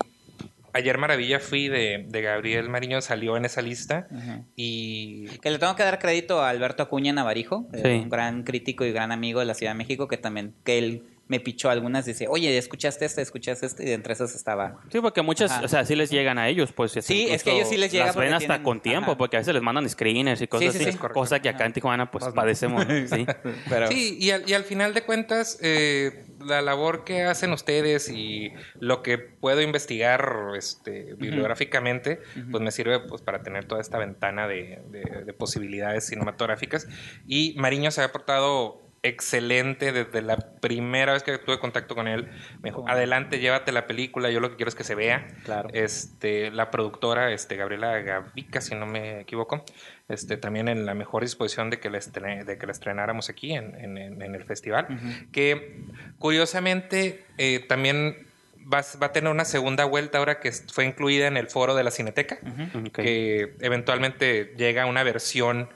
ayer 0.73 0.99
Maravilla 0.99 1.41
fui 1.41 1.69
de, 1.69 2.05
de 2.09 2.23
Gabriel 2.23 2.69
Mariño, 2.69 3.01
salió 3.01 3.37
en 3.37 3.45
esa 3.45 3.61
lista 3.63 4.07
Ajá. 4.17 4.43
y 4.57 5.27
Que 5.41 5.51
le 5.51 5.59
tengo 5.59 5.75
que 5.75 5.83
dar 5.83 5.99
crédito 5.99 6.43
a 6.43 6.49
Alberto 6.51 6.83
Acuña 6.83 7.13
Navarijo, 7.13 7.67
eh, 7.73 7.81
Sí. 7.83 7.89
un 8.03 8.09
gran 8.09 8.45
crítico 8.45 8.85
y 8.85 8.93
gran 8.93 9.11
amigo 9.13 9.41
de 9.41 9.47
la 9.47 9.55
Ciudad 9.55 9.73
de 9.73 9.79
México, 9.79 10.07
que 10.09 10.17
también, 10.17 10.55
que 10.65 10.79
él 10.79 11.03
me 11.31 11.39
pichó 11.41 11.71
algunas, 11.71 12.05
dice, 12.05 12.27
oye, 12.29 12.59
¿escuchaste 12.59 13.05
esta? 13.05 13.23
¿Escuchaste 13.23 13.65
esta? 13.65 13.85
Y 13.85 13.93
entre 13.93 14.13
esas 14.13 14.35
estaba... 14.35 14.81
Sí, 14.91 15.01
porque 15.01 15.23
muchas, 15.23 15.53
Ajá. 15.53 15.65
o 15.65 15.69
sea, 15.69 15.85
sí 15.85 15.95
les 15.95 16.11
llegan 16.11 16.39
a 16.39 16.49
ellos, 16.49 16.73
pues. 16.73 16.91
Sí, 17.01 17.29
es 17.31 17.45
que 17.45 17.53
ellos 17.53 17.69
sí 17.69 17.77
les 17.77 17.93
llega 17.93 18.07
Las 18.07 18.17
ven 18.17 18.33
hasta 18.35 18.47
tienen- 18.49 18.63
con 18.65 18.81
tiempo, 18.83 19.13
ajá. 19.13 19.19
porque 19.19 19.37
a 19.37 19.39
veces 19.41 19.55
les 19.55 19.63
mandan 19.63 19.89
screeners 19.89 20.43
y 20.43 20.49
cosas 20.49 20.73
Sí, 20.73 20.79
sí, 20.81 20.89
así. 20.89 20.99
sí. 21.01 21.09
Cosa 21.15 21.41
que 21.41 21.49
acá 21.49 21.65
en 21.67 21.73
Tijuana, 21.73 22.11
pues, 22.11 22.25
padecemos. 22.35 22.85
Sí. 23.09 23.25
Pero, 23.69 23.87
Sí, 23.87 24.19
y 24.21 24.31
al, 24.33 24.43
y 24.51 24.55
al 24.55 24.65
final 24.65 24.93
de 24.93 25.03
cuentas, 25.03 25.57
eh, 25.63 26.25
la 26.45 26.63
labor 26.63 27.05
que 27.05 27.23
hacen 27.23 27.53
ustedes 27.53 28.09
y 28.11 28.53
lo 28.81 29.03
que 29.03 29.19
puedo 29.19 29.61
investigar 29.63 30.33
este, 30.57 31.15
bibliográficamente, 31.15 32.21
pues 32.51 32.63
me 32.63 32.73
sirve 32.73 32.99
pues, 33.01 33.23
para 33.23 33.43
tener 33.43 33.67
toda 33.67 33.81
esta 33.81 33.99
ventana 33.99 34.49
de, 34.49 34.81
de- 34.91 35.23
de 35.25 35.33
posibilidades 35.33 36.07
cinematográficas. 36.07 36.89
Y 37.27 37.55
Mariño 37.57 37.91
se 37.93 38.03
ha 38.03 38.11
portado 38.11 38.83
excelente 39.02 39.92
desde 39.92 40.21
la 40.21 40.37
primera 40.61 41.12
vez 41.14 41.23
que 41.23 41.38
tuve 41.38 41.59
contacto 41.59 41.95
con 41.95 42.07
él. 42.07 42.28
Me 42.62 42.69
dijo, 42.71 42.85
adelante, 42.88 43.38
llévate 43.38 43.73
la 43.73 43.87
película, 43.87 44.30
yo 44.30 44.40
lo 44.40 44.50
que 44.50 44.57
quiero 44.57 44.69
es 44.69 44.75
que 44.75 44.85
se 44.85 44.95
vea. 44.95 45.26
Claro. 45.45 45.71
Este, 45.73 46.50
la 46.50 46.71
productora, 46.71 47.33
este, 47.33 47.57
Gabriela 47.57 47.99
Gavica, 48.00 48.61
si 48.61 48.75
no 48.75 48.85
me 48.87 49.21
equivoco, 49.21 49.64
este, 50.09 50.37
también 50.37 50.69
en 50.69 50.85
la 50.85 50.95
mejor 50.95 51.23
disposición 51.23 51.71
de 51.71 51.80
que 51.80 51.88
la, 51.88 51.99
de 51.99 52.59
que 52.59 52.66
la 52.66 52.73
estrenáramos 52.73 53.30
aquí 53.30 53.52
en, 53.54 53.75
en- 53.76 53.97
en- 54.23 54.35
el 54.35 54.45
festival. 54.45 54.87
Que 55.33 55.80
curiosamente 56.19 57.25
eh, 57.38 57.61
también 57.69 58.26
va, 58.73 58.83
va 59.02 59.07
a 59.07 59.12
tener 59.12 59.30
una 59.30 59.45
segunda 59.45 59.85
vuelta 59.85 60.19
ahora 60.19 60.40
que 60.40 60.52
fue 60.52 60.85
incluida 60.85 61.26
en 61.26 61.37
el 61.37 61.47
foro 61.49 61.75
de 61.75 61.83
la 61.85 61.90
Cineteca, 61.90 62.38
que 62.92 63.54
eventualmente 63.61 64.54
llega 64.57 64.87
una 64.87 65.02
versión 65.02 65.69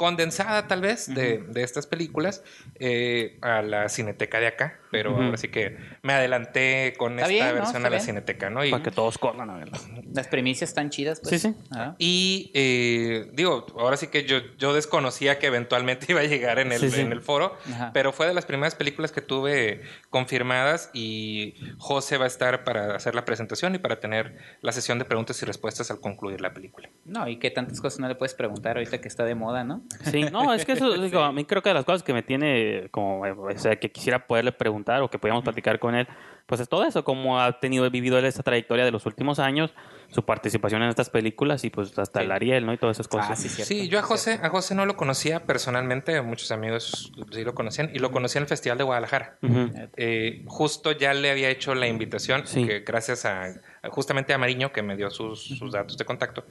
condensada 0.00 0.66
tal 0.66 0.80
vez 0.80 1.14
de, 1.14 1.44
de 1.46 1.62
estas 1.62 1.86
películas 1.86 2.42
eh, 2.76 3.36
a 3.42 3.60
la 3.60 3.90
Cineteca 3.90 4.40
de 4.40 4.46
acá. 4.46 4.79
Pero 4.90 5.12
Ujú. 5.12 5.22
ahora 5.22 5.36
sí 5.36 5.48
que 5.48 5.76
me 6.02 6.12
adelanté 6.12 6.94
con 6.98 7.12
Está 7.18 7.22
esta 7.22 7.28
bien, 7.32 7.46
¿no? 7.48 7.54
versión 7.54 7.76
Está 7.76 7.78
a 7.78 7.90
la 7.90 7.96
bien. 7.96 8.00
Cineteca, 8.06 8.50
¿no? 8.50 8.64
Y, 8.64 8.70
Para 8.70 8.82
que 8.82 8.90
todos 8.90 9.18
corran 9.18 9.50
a 9.50 9.56
verla. 9.56 9.78
Las 10.12 10.28
premisas 10.28 10.68
están 10.70 10.90
chidas, 10.90 11.20
pues. 11.20 11.40
Sí, 11.40 11.48
sí. 11.50 11.54
Ah. 11.72 11.94
y, 11.98 12.50
eh, 12.54 13.30
digo, 13.32 13.66
ahora 13.78 13.96
sí 13.96 14.08
que 14.08 14.24
yo, 14.24 14.38
yo 14.58 14.72
desconocía 14.74 15.38
que 15.38 15.46
eventualmente 15.46 16.06
iba 16.10 16.20
a 16.20 16.24
llegar 16.24 16.58
en 16.58 16.72
el, 16.72 16.80
Sí, 16.80 16.90
sí. 16.90 17.00
en 17.00 17.12
el 17.12 17.20
foro, 17.20 17.56
Ajá. 17.72 17.90
pero 17.92 18.12
fue 18.12 18.26
de 18.26 18.34
las 18.34 18.46
primeras 18.46 18.74
películas 18.74 19.12
que 19.12 19.20
tuve 19.20 19.82
confirmadas 20.10 20.90
y 20.92 21.54
José 21.78 22.18
va 22.18 22.24
a 22.24 22.28
estar 22.28 22.64
para 22.64 22.94
hacer 22.96 23.14
la 23.14 23.24
presentación 23.24 23.74
y 23.74 23.78
para 23.78 24.00
tener 24.00 24.36
la 24.60 24.72
sesión 24.72 24.98
de 24.98 25.04
preguntas 25.04 25.40
y 25.42 25.46
respuestas 25.46 25.90
al 25.90 26.00
concluir 26.00 26.40
la 26.40 26.52
película. 26.52 26.90
No, 27.04 27.28
y 27.28 27.36
que 27.38 27.50
tantas 27.50 27.80
cosas 27.80 28.00
no 28.00 28.08
le 28.08 28.14
puedes 28.16 28.34
preguntar 28.34 28.76
ahorita 28.76 29.00
que 29.00 29.08
está 29.08 29.24
de 29.24 29.34
moda, 29.34 29.64
¿no? 29.64 29.82
Sí, 30.10 30.22
no, 30.24 30.52
es 30.52 30.64
que 30.64 30.72
eso, 30.72 30.90
digo, 31.02 31.20
a 31.20 31.32
mí 31.32 31.44
creo 31.44 31.62
que 31.62 31.70
de 31.70 31.74
las 31.74 31.84
cosas 31.84 32.02
que 32.02 32.12
me 32.12 32.22
tiene 32.22 32.88
como, 32.90 33.20
o 33.22 33.58
sea, 33.58 33.76
que 33.76 33.90
quisiera 33.90 34.26
poderle 34.26 34.52
preguntar 34.52 34.79
o 35.02 35.10
que 35.10 35.18
podíamos 35.18 35.42
platicar 35.44 35.78
con 35.78 35.94
él, 35.94 36.06
pues 36.46 36.60
es 36.60 36.68
todo 36.68 36.84
eso, 36.84 37.04
cómo 37.04 37.40
ha 37.40 37.60
tenido, 37.60 37.88
vivido 37.90 38.18
él 38.18 38.24
esta 38.24 38.42
trayectoria 38.42 38.84
de 38.84 38.90
los 38.90 39.06
últimos 39.06 39.38
años, 39.38 39.72
su 40.08 40.24
participación 40.24 40.82
en 40.82 40.88
estas 40.88 41.08
películas 41.10 41.62
y 41.64 41.70
pues 41.70 41.96
hasta 41.98 42.20
Sí. 42.20 42.24
el 42.26 42.32
Ariel, 42.32 42.66
¿no? 42.66 42.72
Y 42.72 42.78
todas 42.78 42.96
esas 42.96 43.06
cosas. 43.08 43.30
Ah, 43.30 43.36
sí, 43.36 43.48
cierto. 43.48 43.68
Sí, 43.68 43.88
yo 43.88 43.98
a 44.00 44.02
José, 44.02 44.40
a 44.42 44.48
José 44.48 44.74
no 44.74 44.84
lo 44.86 44.96
conocía 44.96 45.44
personalmente, 45.46 46.20
muchos 46.22 46.50
amigos 46.50 47.12
sí 47.32 47.44
lo 47.44 47.54
conocían, 47.54 47.90
y 47.94 47.98
lo 48.00 48.10
conocí 48.10 48.38
en 48.38 48.42
el 48.42 48.48
Festival 48.48 48.78
de 48.78 48.84
Guadalajara. 48.84 49.38
Ujú. 49.42 49.70
Eh, 49.96 50.42
justo 50.46 50.90
ya 50.92 51.14
le 51.14 51.30
había 51.30 51.48
hecho 51.50 51.74
la 51.76 51.86
invitación, 51.86 52.46
Sí. 52.46 52.66
que 52.66 52.80
gracias 52.80 53.24
a- 53.24 53.54
justamente 53.90 54.32
a 54.34 54.38
Mariño, 54.38 54.72
que 54.72 54.82
me 54.82 54.96
dio 54.96 55.10
sus, 55.10 55.42
sus 55.42 55.72
datos 55.72 55.96
de 55.96 56.04
contacto, 56.04 56.44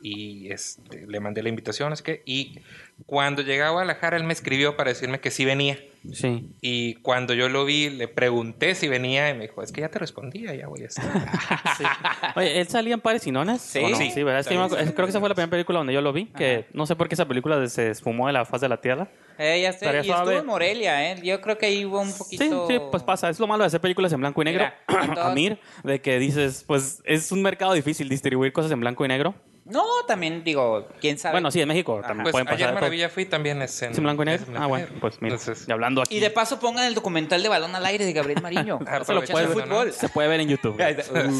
y 0.00 0.50
este, 0.52 1.06
le 1.06 1.20
mandé 1.20 1.42
la 1.42 1.48
invitación, 1.48 1.92
es 1.92 2.02
que, 2.02 2.22
y 2.24 2.60
cuando 3.06 3.42
llegué 3.42 3.62
a 3.62 3.70
Guadalajara, 3.70 4.16
él 4.16 4.24
me 4.24 4.32
escribió 4.32 4.76
para 4.76 4.90
decirme 4.90 5.20
que 5.20 5.30
sí 5.30 5.44
venía. 5.44 5.78
Sí. 6.12 6.48
Y 6.60 6.94
cuando 6.96 7.34
yo 7.34 7.48
lo 7.48 7.64
vi, 7.64 7.90
le 7.90 8.06
pregunté 8.06 8.76
si 8.76 8.86
venía, 8.86 9.28
y 9.30 9.34
me 9.34 9.42
dijo, 9.48 9.60
es 9.62 9.72
que 9.72 9.80
ya 9.80 9.88
te 9.88 9.98
respondía, 9.98 10.54
ya 10.54 10.68
voy 10.68 10.82
a 10.82 10.86
estar. 10.86 11.04
Oye, 12.36 12.60
¿él 12.60 12.68
salía 12.68 12.94
en 12.94 13.00
Pares 13.00 13.26
y 13.26 13.32
Nonas? 13.32 13.60
Sí. 13.60 13.80
¿O 13.80 13.88
no? 13.88 13.96
Sí. 13.96 14.10
sí, 14.12 14.22
¿verdad? 14.22 14.40
Es 14.40 14.46
que 14.46 14.54
yo 14.54 14.60
me 14.60 14.66
acu- 14.66 14.78
es- 14.78 14.92
creo 14.92 15.06
que 15.06 15.10
esa 15.10 15.18
fue 15.20 15.28
la 15.28 15.34
primera 15.34 15.50
película 15.50 15.78
donde 15.78 15.92
yo 15.92 16.00
lo 16.00 16.12
vi, 16.12 16.26
que 16.26 16.66
no 16.72 16.86
sé 16.86 16.94
por 16.94 17.08
qué 17.08 17.14
esa 17.14 17.26
película 17.26 17.66
se 17.68 17.90
esfumó 17.90 18.28
de 18.28 18.32
la 18.34 18.44
faz 18.44 18.60
de 18.60 18.68
la 18.68 18.80
tierra. 18.80 19.08
Eh, 19.38 19.60
ya 19.62 19.72
sé. 19.72 19.84
Estaría 19.84 20.02
Y 20.04 20.10
estuvo 20.10 20.30
en 20.30 20.46
Morelia, 20.46 21.12
¿eh? 21.12 21.20
Yo 21.22 21.40
creo 21.40 21.58
que 21.58 21.66
ahí 21.66 21.84
hubo 21.84 22.00
un 22.00 22.10
Sí, 22.10 22.18
poquito... 22.18 22.66
sí, 22.68 22.78
pues 22.90 23.02
pasa. 23.02 23.28
Es 23.28 23.38
lo 23.40 23.46
malo 23.46 23.64
de 23.64 23.66
hacer 23.66 23.80
películas 23.80 24.12
en 24.12 24.20
blanco 24.20 24.40
y 24.42 24.44
negro. 24.46 24.64
Mira, 24.88 25.22
Amir, 25.26 25.58
de 25.82 26.00
que 26.00 26.18
dices, 26.18 26.64
pues 26.66 26.75
es 27.04 27.32
un 27.32 27.42
mercado 27.42 27.72
difícil 27.72 28.08
distribuir 28.08 28.52
cosas 28.52 28.70
en 28.72 28.80
blanco 28.80 29.04
y 29.04 29.08
negro. 29.08 29.34
No, 29.68 29.82
también 30.06 30.44
digo, 30.44 30.86
quién 31.00 31.18
sabe. 31.18 31.32
Bueno, 31.32 31.50
sí, 31.50 31.60
en 31.60 31.66
México 31.66 31.98
Ajá. 31.98 32.06
también 32.06 32.22
Pues 32.22 32.30
pueden 32.32 32.46
ayer 32.46 32.66
pasar. 32.68 32.74
Maravilla 32.74 33.08
fui 33.08 33.24
también 33.24 33.60
es 33.62 33.82
en, 33.82 33.90
¿Es 33.90 33.98
en 33.98 34.04
blanco 34.04 34.22
y 34.22 34.26
negro? 34.26 34.46
blanco 34.46 34.62
Ah, 34.62 34.66
bueno, 34.68 34.86
pues 35.00 35.20
mira. 35.20 35.34
Entonces, 35.34 35.66
y 35.68 35.72
hablando 35.72 36.02
aquí. 36.02 36.16
Y 36.16 36.20
de 36.20 36.30
paso 36.30 36.60
pongan 36.60 36.84
el 36.84 36.94
documental 36.94 37.42
de 37.42 37.48
Balón 37.48 37.74
al 37.74 37.84
Aire 37.84 38.04
de 38.04 38.12
Gabriel 38.12 38.40
Mariño. 38.40 38.78
Ah, 38.86 39.02
se 39.04 39.12
lo 39.12 39.22
puede, 39.24 39.46
¿no? 39.48 39.52
fútbol. 39.54 39.92
se 39.92 40.08
puede 40.08 40.28
ver 40.28 40.38
en 40.38 40.48
YouTube. 40.50 40.80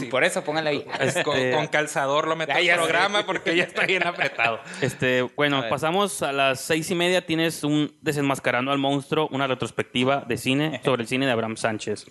Sí. 0.00 0.06
Por 0.06 0.24
eso 0.24 0.42
pónganla 0.42 0.70
ahí. 0.70 0.84
Este- 0.98 1.22
con, 1.22 1.36
con 1.52 1.68
calzador 1.68 2.26
lo 2.26 2.34
meto 2.34 2.52
al 2.52 2.66
programa 2.74 3.24
porque 3.24 3.56
ya 3.56 3.62
está 3.62 3.86
bien 3.86 4.04
apretado. 4.04 4.58
Este, 4.80 5.22
bueno, 5.36 5.62
pasamos 5.70 6.20
a 6.22 6.32
las 6.32 6.60
seis 6.60 6.90
y 6.90 6.96
media. 6.96 7.24
Tienes 7.24 7.62
un 7.62 7.94
Desenmascarando 8.00 8.72
al 8.72 8.78
Monstruo, 8.78 9.28
una 9.30 9.46
retrospectiva 9.46 10.24
de 10.26 10.36
cine 10.36 10.80
sobre 10.84 11.02
el 11.02 11.08
cine 11.08 11.26
de 11.26 11.32
Abraham 11.32 11.56
Sánchez. 11.56 12.06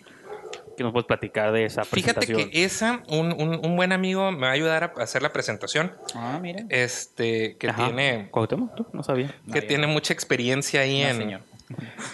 ¿Qué 0.78 0.84
nos 0.84 0.92
puedes 0.92 1.08
platicar 1.08 1.52
de 1.52 1.66
esa 1.66 1.84
Fíjate 1.86 2.14
presentación? 2.20 2.50
que 2.52 2.64
esa, 2.66 3.04
un, 3.08 3.32
un- 3.34 3.66
un 3.66 3.76
buen 3.76 3.92
amigo 3.92 4.32
me 4.32 4.42
va 4.42 4.50
a 4.50 4.52
ayudar 4.52 4.84
a 4.98 5.04
hacer 5.04 5.22
la 5.22 5.32
presentación. 5.32 5.94
Ah, 6.14 6.40
mira. 6.42 6.64
Este, 6.70 7.58
que 7.58 7.70
Ajá. 7.70 7.86
tiene, 7.86 8.30
¿Cuauhtémoc? 8.32 8.76
¿Tú? 8.76 8.88
No 8.94 9.04
sabía. 9.04 9.34
que 9.52 9.62
No, 9.62 9.68
tiene 9.68 9.88
mucha 9.88 10.14
experiencia 10.14 10.82
ahí 10.82 11.02
No, 11.04 11.10
en, 11.10 11.18
señor. 11.18 11.42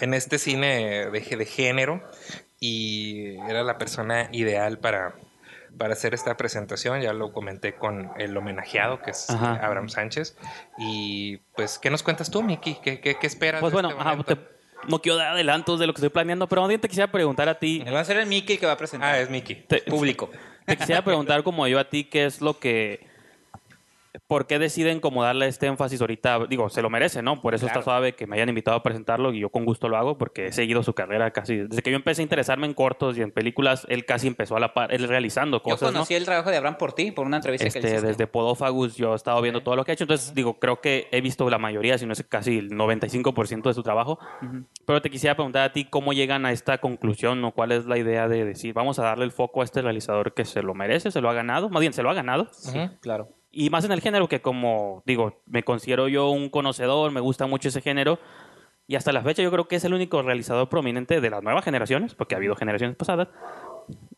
en 0.00 0.14
este 0.14 0.38
cine 0.38 1.10
de, 1.10 1.36
de 1.36 1.44
género. 1.46 2.02
Y 2.60 3.36
era 3.48 3.64
la 3.64 3.76
persona 3.76 4.28
ideal 4.30 4.78
para, 4.78 5.16
para 5.76 5.94
hacer 5.94 6.14
esta 6.14 6.36
presentación. 6.36 7.00
Ya 7.00 7.12
lo 7.12 7.32
comenté 7.32 7.74
con 7.74 8.12
el 8.18 8.36
homenajeado, 8.36 9.02
que 9.02 9.10
es 9.10 9.28
Ajá. 9.30 9.54
Abraham 9.64 9.88
Sánchez. 9.88 10.36
Y 10.78 11.38
pues, 11.56 11.78
¿qué 11.80 11.90
nos 11.90 12.04
cuentas 12.04 12.30
tú, 12.30 12.42
Miki? 12.42 12.76
¿Qué, 12.82 13.00
qué, 13.00 13.16
qué 13.16 13.26
esperas? 13.26 13.60
Pues 13.60 13.72
de 13.72 13.74
bueno, 13.74 13.88
este 13.90 14.00
ajá, 14.00 14.22
te- 14.22 14.38
no 14.88 15.00
quiero 15.00 15.16
dar 15.18 15.28
adelantos 15.32 15.78
de 15.80 15.86
lo 15.86 15.92
que 15.94 15.98
estoy 15.98 16.08
planeando, 16.10 16.48
pero 16.48 16.62
más 16.62 16.68
bien 16.68 16.80
te 16.80 16.88
quisiera 16.88 17.10
preguntar 17.10 17.48
a 17.48 17.58
ti. 17.58 17.80
Va 17.92 18.00
a 18.00 18.04
ser 18.04 18.16
el 18.18 18.26
Mickey 18.26 18.58
que 18.58 18.66
va 18.66 18.72
a 18.72 18.76
presentar. 18.76 19.14
Ah, 19.14 19.20
es 19.20 19.30
Miki. 19.30 19.54
te- 19.54 19.82
Público. 19.82 20.30
Te 20.66 20.76
quisiera 20.76 21.02
preguntar 21.02 21.42
como 21.42 21.66
yo 21.66 21.78
a 21.78 21.84
ti 21.84 22.04
qué 22.04 22.24
es 22.26 22.40
lo 22.40 22.58
que... 22.58 23.00
¿Por 24.26 24.46
qué 24.46 24.58
deciden 24.58 25.00
como 25.00 25.22
darle 25.22 25.46
este 25.48 25.66
énfasis 25.66 26.00
ahorita? 26.02 26.40
Digo, 26.46 26.68
se 26.68 26.82
lo 26.82 26.90
merece, 26.90 27.22
¿no? 27.22 27.40
Por 27.40 27.54
eso 27.54 27.64
Claro. 27.66 27.80
está 27.80 27.90
suave 27.90 28.14
que 28.14 28.26
me 28.26 28.36
hayan 28.36 28.50
invitado 28.50 28.76
a 28.76 28.82
presentarlo 28.82 29.32
y 29.32 29.40
yo 29.40 29.48
con 29.48 29.64
gusto 29.64 29.88
lo 29.88 29.96
hago 29.96 30.18
porque 30.18 30.48
he 30.48 30.52
seguido 30.52 30.82
su 30.82 30.92
carrera 30.92 31.30
casi... 31.30 31.56
Desde 31.58 31.80
que 31.82 31.90
yo 31.90 31.96
empecé 31.96 32.20
a 32.20 32.24
interesarme 32.24 32.66
en 32.66 32.74
cortos 32.74 33.16
y 33.16 33.22
en 33.22 33.30
películas, 33.30 33.86
él 33.88 34.04
casi 34.04 34.26
empezó 34.26 34.54
a 34.56 34.60
la 34.60 34.74
par, 34.74 34.92
él 34.92 35.08
realizando 35.08 35.58
Yo 35.58 35.62
cosas, 35.62 35.88
¿no? 35.92 35.92
conocí 36.00 36.14
el 36.14 36.26
trabajo 36.26 36.50
de 36.50 36.58
Abraham 36.58 36.76
por 36.76 36.92
ti, 36.92 37.10
por 37.10 37.26
una 37.26 37.36
entrevista 37.38 37.64
que 37.64 37.72
le 37.72 37.78
Este, 37.78 37.88
hiciste. 37.96 38.06
desde 38.08 38.26
Podófagus 38.26 38.96
yo 38.96 39.14
he 39.14 39.16
estado 39.16 39.40
viendo 39.40 39.62
todo 39.62 39.76
lo 39.76 39.84
que 39.84 39.92
ha 39.92 39.94
hecho, 39.94 40.04
entonces 40.04 40.34
digo, 40.34 40.58
creo 40.58 40.82
que 40.82 41.08
he 41.10 41.22
visto 41.22 41.48
la 41.48 41.58
mayoría, 41.58 41.96
si 41.96 42.04
no 42.04 42.12
es 42.12 42.22
casi 42.28 42.58
el 42.58 42.70
95% 42.70 43.70
de 43.70 43.74
su 43.74 43.82
trabajo, 43.82 44.18
pero 44.86 45.00
te 45.00 45.08
quisiera 45.08 45.34
preguntar 45.36 45.62
a 45.62 45.72
ti 45.72 45.86
cómo 45.86 46.12
llegan 46.12 46.44
a 46.44 46.52
esta 46.52 46.78
conclusión 46.78 47.42
o 47.46 47.52
cuál 47.52 47.72
es 47.72 47.86
la 47.86 47.96
idea 47.96 48.28
de 48.28 48.44
decir, 48.44 48.74
vamos 48.74 48.98
a 48.98 49.04
darle 49.04 49.24
el 49.24 49.32
foco 49.32 49.62
a 49.62 49.64
este 49.64 49.80
realizador 49.80 50.34
que 50.34 50.44
se 50.44 50.62
lo 50.62 50.74
merece, 50.74 51.10
se 51.10 51.22
lo 51.22 51.30
ha 51.30 51.32
ganado, 51.32 51.70
más 51.70 51.80
bien 51.80 51.94
se 51.94 52.02
lo 52.02 52.10
ha 52.10 52.14
ganado, 52.14 52.50
Ujú. 52.68 52.90
Claro. 53.00 53.28
Y 53.52 53.70
más 53.70 53.84
en 53.84 53.92
el 53.92 54.00
género 54.00 54.28
que 54.28 54.40
como 54.40 55.02
digo, 55.06 55.42
me 55.46 55.62
considero 55.62 56.08
yo 56.08 56.30
un 56.30 56.48
conocedor, 56.48 57.12
me 57.12 57.20
gusta 57.20 57.46
mucho 57.46 57.68
ese 57.68 57.82
género. 57.82 58.18
Y 58.88 58.96
hasta 58.96 59.12
la 59.12 59.22
fecha 59.22 59.42
yo 59.42 59.50
creo 59.50 59.68
que 59.68 59.76
es 59.76 59.84
el 59.84 59.94
único 59.94 60.22
realizador 60.22 60.68
prominente 60.68 61.20
de 61.20 61.30
las 61.30 61.42
nuevas 61.42 61.64
generaciones, 61.64 62.14
porque 62.14 62.34
ha 62.34 62.38
habido 62.38 62.56
generaciones 62.56 62.96
pasadas, 62.96 63.28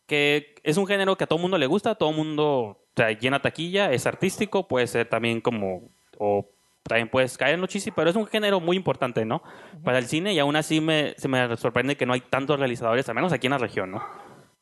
que 0.07 0.55
es 0.63 0.77
un 0.77 0.87
género 0.87 1.17
que 1.17 1.25
a 1.25 1.27
todo 1.27 1.37
mundo 1.37 1.57
le 1.57 1.67
gusta, 1.67 1.91
a 1.91 1.95
todo 1.95 2.11
mundo 2.11 2.79
o 2.95 2.95
sea, 2.95 3.11
llena 3.11 3.41
taquilla, 3.41 3.91
es 3.91 4.07
artístico, 4.07 4.67
puede 4.67 4.87
ser 4.87 5.07
también 5.07 5.41
como, 5.41 5.89
o 6.17 6.49
también 6.83 7.09
puedes 7.09 7.37
caer 7.37 7.55
en 7.55 7.61
lo 7.61 7.67
chisi, 7.67 7.91
pero 7.91 8.09
es 8.09 8.15
un 8.15 8.25
género 8.25 8.61
muy 8.61 8.77
importante, 8.77 9.25
¿no? 9.25 9.43
Para 9.83 9.97
el 9.97 10.05
cine 10.05 10.33
y 10.33 10.39
aún 10.39 10.55
así 10.55 10.79
me, 10.79 11.13
se 11.17 11.27
me 11.27 11.57
sorprende 11.57 11.97
que 11.97 12.05
no 12.05 12.13
hay 12.13 12.21
tantos 12.21 12.57
realizadores, 12.57 13.09
al 13.09 13.15
menos 13.15 13.33
aquí 13.33 13.47
en 13.47 13.51
la 13.51 13.57
región, 13.57 13.91
¿no? 13.91 14.03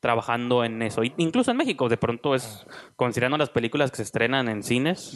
Trabajando 0.03 0.65
en 0.65 0.81
eso. 0.81 1.01
Y- 1.05 1.13
Incluso 1.15 1.49
en 1.51 1.55
México, 1.55 1.87
de 1.87 1.95
pronto 1.95 2.35
es, 2.35 2.67
considerando 2.97 3.37
las 3.37 3.49
películas 3.49 3.89
que 3.89 3.95
se 3.95 4.03
estrenan 4.03 4.49
en 4.49 4.61
cines 4.61 5.15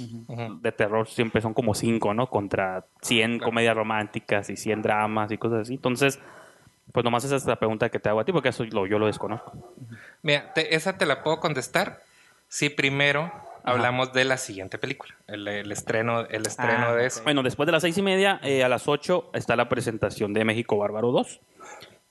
de 0.62 0.72
terror, 0.72 1.10
siempre 1.10 1.42
son 1.42 1.54
como 1.54 1.76
cinco, 1.76 2.14
¿no? 2.14 2.28
Contra 2.30 2.86
100 3.02 3.40
comedias 3.40 3.76
románticas 3.76 4.50
y 4.50 4.56
100 4.56 4.82
dramas 4.82 5.30
y 5.34 5.38
cosas 5.38 5.64
así. 5.64 5.74
Entonces, 5.74 6.22
pues 6.94 7.04
nomás 7.04 7.26
esa 7.26 7.36
es 7.36 7.46
la 7.46 7.58
pregunta 7.58 7.90
que 7.90 8.00
te 8.00 8.08
hago 8.08 8.22
a 8.22 8.24
ti, 8.24 8.32
porque 8.32 8.48
eso 8.48 8.64
lo- 8.64 8.88
yo 8.88 8.98
lo 8.98 9.08
desconozco. 9.08 9.52
Mira, 10.22 10.54
te- 10.54 10.74
esa 10.74 10.98
te 10.98 11.06
la 11.06 11.22
puedo 11.22 11.42
contestar 11.42 12.00
si 12.48 12.70
primero 12.70 13.30
hablamos 13.66 14.14
de 14.14 14.24
la 14.24 14.38
siguiente 14.38 14.78
película, 14.78 15.14
el, 15.28 15.46
el 15.50 15.70
estreno, 15.70 16.22
el 16.22 16.46
estreno 16.46 16.88
Ah, 16.92 16.96
de 16.96 17.08
esa. 17.08 17.24
Bueno, 17.24 17.44
después 17.44 17.66
de 17.66 17.74
las 17.74 17.82
seis 17.82 17.98
y 17.98 18.02
media, 18.02 18.40
eh, 18.42 18.64
a 18.64 18.70
las 18.70 18.88
ocho 18.88 19.30
está 19.34 19.58
la 19.58 19.68
presentación 19.68 20.34
de 20.34 20.46
México 20.46 20.78
Bárbaro 20.78 21.12
2, 21.12 21.42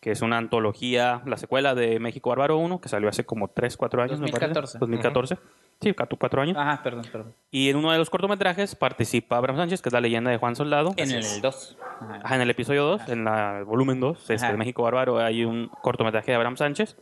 que 0.06 0.12
es 0.12 0.22
una 0.22 0.38
antología, 0.38 1.20
la 1.26 1.36
secuela 1.36 1.74
de 1.74 1.98
México 1.98 2.30
Bárbaro 2.30 2.58
1, 2.58 2.80
que 2.80 2.88
salió 2.88 3.08
hace 3.08 3.24
como 3.26 3.48
3, 3.48 3.76
4 3.76 4.02
años, 4.04 4.20
me 4.20 4.28
parece. 4.28 4.54
2014. 4.54 4.78
2014. 4.78 5.38
Sí, 5.80 5.92
cuatro, 5.94 6.16
cuatro 6.16 6.40
años. 6.42 6.56
Ajá, 6.56 6.80
perdón, 6.80 7.02
perdón. 7.10 7.34
Y 7.50 7.70
en 7.70 7.76
uno 7.76 7.90
de 7.90 7.98
los 7.98 8.08
cortometrajes 8.08 8.76
participa 8.76 9.36
Abraham 9.36 9.56
Sánchez, 9.58 9.82
que 9.82 9.88
es 9.88 9.92
la 9.92 10.00
leyenda 10.00 10.30
de 10.30 10.36
Juan 10.38 10.54
Soldado. 10.54 10.92
En 10.96 11.06
Así 11.08 11.14
el 11.14 11.18
es. 11.22 11.42
2. 11.42 11.78
Ajá, 12.22 12.36
en 12.36 12.40
el 12.40 12.50
episodio 12.50 12.84
2, 12.84 13.08
en 13.08 13.24
la- 13.24 13.58
el 13.58 13.64
volumen 13.64 13.98
2, 13.98 14.30
este, 14.30 14.46
de 14.46 14.56
México 14.56 14.84
Bárbaro, 14.84 15.18
hay 15.18 15.44
un 15.44 15.68
cortometraje 15.82 16.30
de 16.30 16.36
Abraham 16.36 16.56
Sánchez 16.56 16.96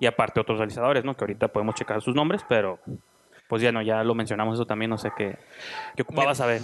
y 0.00 0.06
aparte 0.06 0.40
otros 0.40 0.58
realizadores, 0.58 1.04
¿no? 1.04 1.14
Que 1.16 1.22
ahorita 1.22 1.46
podemos 1.46 1.76
checar 1.76 2.02
sus 2.02 2.16
nombres, 2.16 2.44
pero 2.48 2.80
pues 3.48 3.62
ya 3.62 3.72
no, 3.72 3.80
ya 3.82 4.04
lo 4.04 4.14
mencionamos 4.14 4.54
eso 4.56 4.66
también, 4.66 4.90
no 4.90 4.98
sé 4.98 5.10
qué, 5.16 5.36
qué 5.96 6.02
ocupaba 6.02 6.26
Mira, 6.28 6.34
saber. 6.34 6.60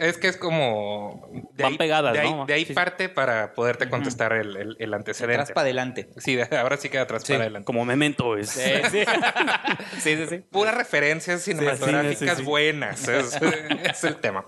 Es 0.00 0.18
que 0.18 0.28
es 0.28 0.36
como... 0.36 1.28
De 1.52 1.62
Van 1.64 1.72
ahí, 1.72 1.78
pegadas, 1.78 2.12
de 2.14 2.20
ahí, 2.20 2.30
¿no? 2.32 2.46
de 2.46 2.54
ahí 2.54 2.64
Sí, 2.64 2.72
parte 2.72 3.08
para 3.08 3.54
poderte 3.54 3.88
contestar 3.90 4.32
el, 4.32 4.56
el- 4.56 4.76
el 4.78 4.94
Atrás 4.94 4.98
antecedente. 5.00 5.52
para 5.52 5.64
adelante. 5.64 6.08
Sí, 6.16 6.38
ahora 6.56 6.76
sí 6.76 6.88
que 6.88 6.98
de 6.98 7.02
atrás 7.02 7.24
para 7.24 7.40
adelante. 7.40 7.66
Como 7.66 7.84
memento 7.84 8.36
es. 8.36 8.50
sí. 8.50 8.60
sí, 8.90 9.04
sí, 9.98 10.26
sí. 10.28 10.38
Puras 10.50 10.74
referencias 10.76 11.42
cinematográficas 11.42 12.18
sí, 12.18 12.26
sí, 12.28 12.36
sí. 12.36 12.42
buenas. 12.42 13.08
Es, 13.08 13.38
es 13.42 14.04
el 14.04 14.16
tema. 14.16 14.44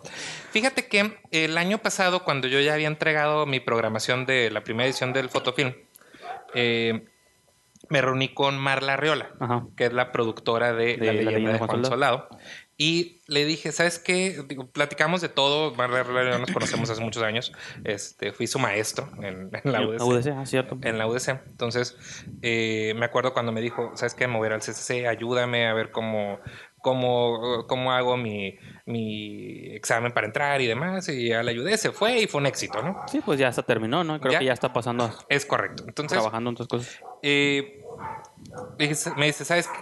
Fíjate 0.53 0.87
que 0.87 1.19
el 1.33 1.59
año 1.59 1.79
pasado, 1.79 2.23
cuando 2.25 2.47
yo 2.49 2.61
ya 2.61 2.75
había 2.75 2.87
entregado 2.87 3.47
mi 3.47 3.59
programación 3.61 4.27
de 4.27 4.51
la 4.51 4.63
primera 4.63 4.87
edición 4.87 5.13
del 5.13 5.29
fotofilm, 5.29 5.75
eh, 6.55 7.05
me 7.89 8.01
reuní 8.01 8.35
con 8.35 8.59
Marla 8.59 8.95
Arriola, 8.95 9.31
Ajá. 9.41 9.67
que 9.77 9.87
es 9.87 9.93
la 9.93 10.13
productora 10.13 10.73
de, 10.73 10.97
La 10.99 11.13
leyenda 11.13 11.53
de 11.53 11.59
Juan 11.59 11.85
Soldado. 11.85 12.29
Y 12.79 13.23
le 13.27 13.47
dije, 13.47 13.73
¿sabes 13.73 13.99
qué? 13.99 14.45
Digo, 14.49 14.67
platicamos 14.67 15.23
de 15.23 15.31
todo. 15.31 15.75
Marla 15.75 16.01
Arriola 16.01 16.39
nos 16.39 16.51
conocemos 16.51 16.91
hace 16.91 17.03
muchos 17.03 17.23
años. 17.23 17.53
Este, 17.85 18.33
fui 18.33 18.47
su 18.47 18.59
maestro 18.59 19.09
en, 19.23 19.51
en 19.53 19.73
la 19.73 19.87
UDC. 19.87 20.03
UDC, 20.03 20.27
ah, 20.37 20.45
cierto. 20.45 20.79
En 20.83 20.99
la 20.99 21.07
UDC. 21.07 21.29
Entonces, 21.47 21.97
eh, 22.43 22.93
me 22.97 23.07
acuerdo 23.07 23.33
cuando 23.33 23.51
me 23.51 23.63
dijo, 23.63 23.93
¿sabes 23.95 24.15
qué? 24.15 24.27
Mover 24.27 24.53
al 24.53 24.61
CCC, 24.61 25.07
ayúdame 25.07 25.67
a 25.67 25.73
ver 25.73 25.91
cómo, 25.91 26.39
cómo, 26.87 27.67
cómo 27.67 27.91
hago 27.91 28.17
mi, 28.17 28.57
mi 28.85 29.75
examen 29.75 30.13
para 30.13 30.29
entrar 30.29 30.61
y 30.61 30.69
demás. 30.69 31.09
Y 31.09 31.31
ya 31.31 31.43
le 31.43 31.51
ayudé, 31.51 31.77
se 31.79 31.91
fue 31.91 32.21
y 32.21 32.29
fue 32.29 32.41
un 32.41 32.47
éxito, 32.47 32.81
¿no? 32.81 33.03
Sí, 33.09 33.21
pues 33.25 33.41
ya 33.41 33.49
está 33.49 33.65
terminó, 33.65 34.05
¿no? 34.05 34.21
Creo 34.21 34.35
Ya. 34.35 34.39
que 34.39 34.45
ya 34.45 34.53
está 34.53 34.73
pasando, 34.73 35.11
Es 35.29 35.45
correcto. 35.45 35.83
Entonces, 35.89 36.17
trabajando 36.17 36.51
en 36.51 36.55
otras 36.55 36.69
cosas. 36.69 37.01
eh, 37.23 37.83
me 39.17 39.27
dice, 39.27 39.45
¿sabes 39.45 39.67
qué? 39.67 39.79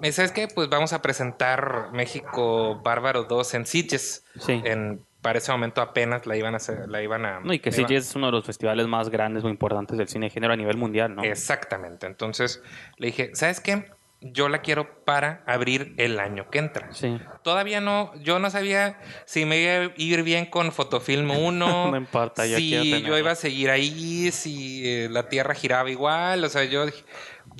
Me 0.00 0.08
dice, 0.08 0.16
¿sabes 0.16 0.32
qué? 0.32 0.48
Pues 0.52 0.68
vamos 0.68 0.92
a 0.92 1.00
presentar 1.02 1.90
México 1.92 2.80
Bárbaro 2.82 3.22
2 3.24 3.54
en 3.54 3.66
Sitges. 3.66 4.24
Sí. 4.40 4.60
En, 4.64 5.00
para 5.20 5.38
ese 5.38 5.52
momento 5.52 5.80
apenas 5.80 6.26
la 6.26 6.36
iban 6.36 6.54
a 6.54 6.56
hacer, 6.56 6.88
la 6.88 7.00
iban 7.00 7.24
a... 7.24 7.38
No, 7.38 7.52
y 7.52 7.60
que 7.60 7.70
Sitges 7.70 8.08
es 8.08 8.16
uno 8.16 8.26
de 8.26 8.32
los 8.32 8.44
festivales 8.44 8.88
más 8.88 9.08
grandes 9.08 9.44
o 9.44 9.48
importantes 9.48 9.96
del 9.96 10.08
cine 10.08 10.26
de 10.26 10.30
género 10.30 10.52
a 10.52 10.56
nivel 10.56 10.76
mundial, 10.76 11.14
¿no? 11.14 11.22
Exactamente. 11.22 12.08
Entonces 12.08 12.60
le 12.96 13.06
dije, 13.06 13.30
¿sabes 13.34 13.60
qué? 13.60 13.84
Yo 14.22 14.48
la 14.48 14.62
quiero 14.62 15.04
para 15.04 15.42
abrir 15.46 15.94
el 15.96 16.20
año 16.20 16.48
que 16.48 16.60
entra. 16.60 16.92
Sí. 16.92 17.20
Todavía 17.42 17.80
no, 17.80 18.14
yo 18.22 18.38
no 18.38 18.50
sabía 18.50 19.00
si 19.24 19.44
me 19.44 19.58
iba 19.58 19.72
a 19.72 19.92
ir 19.96 20.22
bien 20.22 20.46
con 20.46 20.70
Fotofilm 20.72 21.30
1. 21.30 21.90
No 21.90 21.96
importa, 21.96 22.46
yo 22.46 22.56
si 22.56 23.02
yo 23.02 23.18
iba 23.18 23.32
a 23.32 23.34
seguir 23.34 23.70
ahí, 23.70 24.30
si 24.30 24.88
eh, 24.88 25.08
la 25.10 25.28
Tierra 25.28 25.54
giraba 25.54 25.90
igual. 25.90 26.44
O 26.44 26.48
sea, 26.48 26.64
yo 26.64 26.86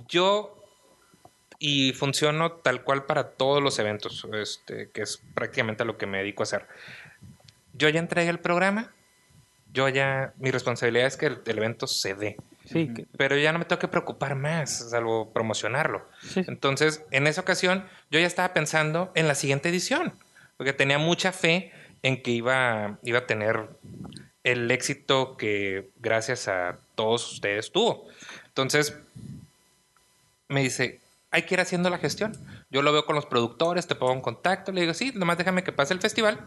yo 0.09 0.57
y 1.65 1.93
funciono 1.93 2.53
tal 2.53 2.83
cual 2.83 3.05
para 3.07 3.31
todos 3.31 3.63
los 3.63 3.79
eventos, 3.79 4.27
este, 4.33 4.91
que 4.91 5.03
es 5.03 5.23
prácticamente 5.35 5.85
lo 5.85 5.97
que 5.97 6.07
me 6.07 6.19
dedico 6.19 6.43
a 6.43 6.45
hacer. 6.45 6.67
Yo 7.73 7.89
ya 7.89 8.01
entregué 8.01 8.31
el 8.31 8.41
programa, 8.41 8.93
yo 9.73 9.89
ya, 9.89 10.35
mi 10.39 10.51
responsabilidad 10.51 11.07
es 11.07 11.17
que 11.17 11.27
el, 11.27 11.41
el 11.47 11.59
evento 11.59 11.87
se 11.87 12.15
dé, 12.15 12.37
Sí, 12.73 12.93
que- 12.95 13.07
pero 13.17 13.37
ya 13.37 13.53
no 13.53 13.59
me 13.59 13.65
tengo 13.65 13.79
que 13.81 13.89
preocupar 13.89 14.35
más, 14.35 14.91
salvo 14.91 15.33
promocionarlo. 15.33 16.07
sí. 16.23 16.43
Entonces, 16.47 17.05
en 17.11 17.27
esa 17.27 17.41
ocasión, 17.43 17.85
yo 18.11 18.19
ya 18.21 18.27
estaba 18.27 18.53
pensando 18.55 19.11
en 19.15 19.29
la 19.29 19.35
siguiente 19.35 19.69
edición, 19.69 20.15
porque 20.57 20.73
tenía 20.73 20.99
mucha 20.99 21.33
fe 21.33 21.73
en 22.03 22.23
que 22.23 22.31
iba, 22.33 22.99
iba 23.03 23.21
a 23.21 23.27
tener 23.27 23.69
el 24.45 24.71
éxito 24.71 25.37
que 25.37 25.91
gracias 26.01 26.49
a 26.49 26.79
todos 26.97 27.33
ustedes 27.35 27.71
tuvo. 27.71 28.09
Entonces, 28.47 28.97
me 30.49 30.63
dice, 30.63 31.01
hay 31.31 31.43
que 31.43 31.55
ir 31.55 31.61
haciendo 31.61 31.89
la 31.91 31.99
gestión. 31.99 32.33
Yo 32.71 32.83
lo 32.83 32.93
veo 32.93 33.07
con 33.07 33.15
los 33.17 33.27
productores, 33.27 33.87
te 33.87 33.95
pongo 33.95 34.13
en 34.13 34.21
contacto. 34.21 34.73
Le 34.73 34.83
digo, 34.83 34.95
sí, 34.95 35.13
nomás 35.15 35.39
déjame 35.39 35.63
que 35.65 35.73
pase 35.73 35.95
el 35.95 36.01
festival 36.01 36.41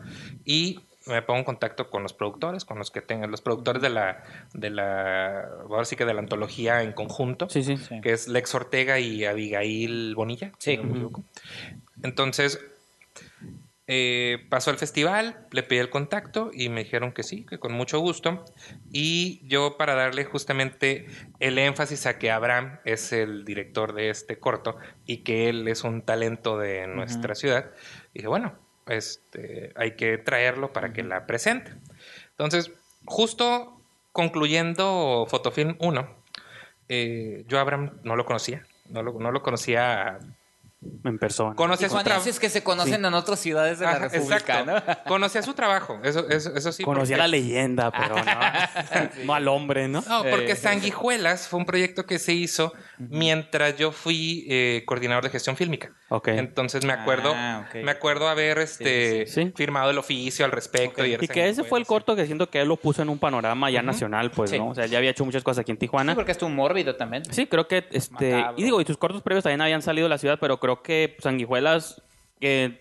y 0.43 0.81
me 1.07 1.21
pongo 1.21 1.39
en 1.39 1.45
contacto 1.45 1.89
con 1.89 2.03
los 2.03 2.13
productores, 2.13 2.65
con 2.65 2.79
los 2.79 2.91
que 2.91 3.01
tengan, 3.01 3.31
los 3.31 3.41
productores 3.41 3.81
de 3.81 3.89
la, 3.89 4.23
de 4.53 4.69
la, 4.69 5.41
ahora 5.69 5.85
sí 5.85 5.95
que 5.95 6.05
de 6.05 6.13
la 6.13 6.19
antología 6.19 6.81
en 6.83 6.93
conjunto, 6.93 7.49
Sí, 7.49 7.63
sí. 7.63 7.77
Sí. 7.77 8.01
que 8.01 8.11
es 8.11 8.27
Lex 8.27 8.55
Ortega 8.55 8.99
y 8.99 9.25
Abigail 9.25 10.15
Bonilla. 10.15 10.51
Sí. 10.57 10.77
no 10.77 10.83
me 10.83 10.91
equivoco. 10.91 11.23
Entonces, 12.03 12.59
eh, 13.87 14.43
pasó 14.49 14.71
el 14.71 14.77
festival, 14.77 15.45
le 15.51 15.61
pedí 15.61 15.77
el 15.77 15.91
contacto 15.91 16.49
y 16.51 16.69
me 16.69 16.83
dijeron 16.83 17.11
que 17.11 17.21
sí, 17.21 17.45
que 17.45 17.59
con 17.59 17.71
mucho 17.71 17.99
gusto. 17.99 18.43
Y 18.91 19.47
yo 19.47 19.77
para 19.77 19.93
darle 19.93 20.25
justamente 20.25 21.05
el 21.39 21.59
énfasis 21.59 22.07
a 22.07 22.17
que 22.17 22.31
Abraham 22.31 22.79
es 22.83 23.11
el 23.11 23.45
director 23.45 23.93
de 23.93 24.09
este 24.09 24.39
corto 24.39 24.77
y 25.05 25.17
que 25.17 25.49
él 25.49 25.67
es 25.67 25.83
un 25.83 26.01
talento 26.01 26.57
de 26.57 26.87
nuestra 26.87 27.35
ciudad, 27.35 27.69
dije, 28.13 28.27
bueno, 28.27 28.53
este, 28.87 29.71
hay 29.75 29.95
que 29.95 30.17
traerlo 30.17 30.73
para 30.73 30.93
que 30.93 31.03
la 31.03 31.25
presente. 31.25 31.73
Entonces, 32.31 32.71
justo 33.05 33.81
concluyendo 34.11 35.25
Fotofilm 35.27 35.75
1, 35.79 36.15
eh, 36.89 37.43
yo 37.47 37.57
a 37.57 37.61
Abraham 37.61 37.99
no 38.03 38.15
lo 38.15 38.25
conocía, 38.25 38.65
no 38.89 39.03
lo, 39.03 39.13
no 39.19 39.31
lo 39.31 39.41
conocía. 39.41 40.19
En 41.03 41.17
persona. 41.19 41.55
Conocía 41.55 41.89
su 41.89 41.97
trabajo. 42.03 42.25
Que 42.39 42.49
se 42.49 42.63
conocen 42.63 43.03
en 43.05 43.13
otras 43.13 43.39
ciudades 43.39 43.79
de 43.79 43.85
la 43.85 43.91
Ajá, 43.91 44.07
República, 44.09 44.61
exacto. 44.61 44.71
¿no? 44.91 44.97
Conocía 45.07 45.41
su 45.41 45.53
trabajo, 45.53 45.99
eso, 46.03 46.27
eso, 46.29 46.55
eso 46.55 46.71
sí. 46.71 46.83
Conocía 46.83 47.15
porque- 47.15 47.21
la 47.21 47.27
leyenda, 47.27 47.91
pero 47.91 48.15
no, 48.15 48.23
no 49.25 49.33
al 49.35 49.47
hombre, 49.47 49.87
¿no? 49.87 50.03
No, 50.07 50.23
porque 50.23 50.51
Eh. 50.53 50.55
Sanguijuelas 50.55 51.47
fue 51.47 51.59
un 51.59 51.65
proyecto 51.65 52.05
que 52.05 52.19
se 52.19 52.33
hizo 52.33 52.73
mientras 52.97 53.77
yo 53.77 53.91
fui 53.91 54.45
eh, 54.49 54.83
coordinador 54.85 55.23
de 55.23 55.29
gestión 55.29 55.55
fílmica. 55.55 55.91
Ok. 56.09 56.29
Entonces 56.29 56.85
me 56.85 56.93
acuerdo, 56.93 57.33
Ah, 57.35 57.67
me 57.73 57.91
acuerdo 57.91 58.27
haber 58.29 58.59
este 58.59 59.25
sí, 59.27 59.43
sí. 59.45 59.53
firmado 59.55 59.89
el 59.91 59.97
oficio 59.97 60.45
al 60.45 60.51
respecto. 60.51 61.01
Ok. 61.01 61.07
Y, 61.07 61.25
Y 61.25 61.27
que 61.27 61.49
ese 61.49 61.63
fue 61.63 61.79
el 61.79 61.85
corto 61.85 62.15
que 62.15 62.25
siento 62.25 62.49
que 62.49 62.61
él 62.61 62.67
lo 62.67 62.77
puso 62.77 63.01
en 63.01 63.09
un 63.09 63.17
panorama 63.19 63.69
ya 63.69 63.81
nacional, 63.81 64.31
pues, 64.31 64.51
Sí. 64.51 64.57
¿no? 64.59 64.69
O 64.69 64.75
sea, 64.75 64.85
ya 64.85 64.97
había 64.99 65.09
hecho 65.11 65.25
muchas 65.25 65.43
cosas 65.43 65.61
aquí 65.61 65.71
en 65.71 65.77
Sí, 65.77 65.79
Tijuana. 65.81 66.15
porque 66.15 66.31
es 66.31 66.41
un 66.41 66.55
mórbido 66.55 66.95
también. 66.95 67.23
Sí, 67.33 67.47
creo 67.47 67.67
que 67.67 67.87
este. 67.91 68.33
Macabro. 68.35 68.59
Y 68.59 68.63
digo, 68.63 68.81
y 68.81 68.85
sus 68.85 68.97
cortos 68.97 69.21
previos 69.21 69.43
también 69.43 69.61
habían 69.61 69.81
salido 69.81 70.05
de 70.05 70.09
la 70.09 70.17
ciudad, 70.17 70.37
pero 70.39 70.59
creo 70.59 70.74
que 70.81 71.15
Sanguijuelas, 71.19 72.01
que 72.39 72.79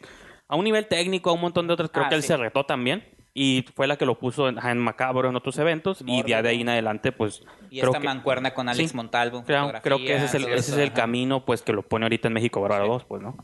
a 0.48 0.56
un 0.56 0.64
nivel 0.64 0.86
técnico, 0.86 1.30
a 1.30 1.32
un 1.32 1.40
montón 1.40 1.66
de 1.66 1.74
otras, 1.74 1.90
creo 1.90 2.06
Ah, 2.06 2.08
que 2.08 2.14
él 2.16 2.22
sí. 2.22 2.28
se 2.28 2.36
retó 2.36 2.64
también. 2.64 3.04
Y 3.36 3.64
fue 3.74 3.88
la 3.88 3.96
que 3.96 4.06
lo 4.06 4.16
puso 4.16 4.48
en, 4.48 4.58
en 4.64 4.78
Macabro 4.78 5.28
en 5.28 5.34
otros 5.34 5.58
eventos. 5.58 6.00
Y 6.02 6.04
Mórbido. 6.04 6.26
ya 6.28 6.42
de 6.42 6.50
ahí 6.50 6.60
en 6.60 6.68
adelante, 6.68 7.10
pues. 7.10 7.42
Y 7.68 7.80
creo 7.80 7.90
esta 7.90 8.00
que, 8.00 8.06
mancuerna 8.06 8.54
con 8.54 8.68
Alex 8.68 8.90
Sí. 8.90 8.96
Montalvo. 8.96 9.42
creo, 9.44 9.72
creo 9.82 9.98
que 9.98 10.14
ese 10.14 10.26
es 10.26 10.34
el, 10.34 10.44
es 10.84 10.90
camino, 10.92 11.44
pues, 11.44 11.62
que 11.62 11.72
lo 11.72 11.82
pone 11.82 12.04
ahorita 12.04 12.28
en 12.28 12.34
México 12.34 12.60
Bárbaro 12.60 12.86
2, 12.86 13.04
pues, 13.06 13.22
¿no? 13.22 13.36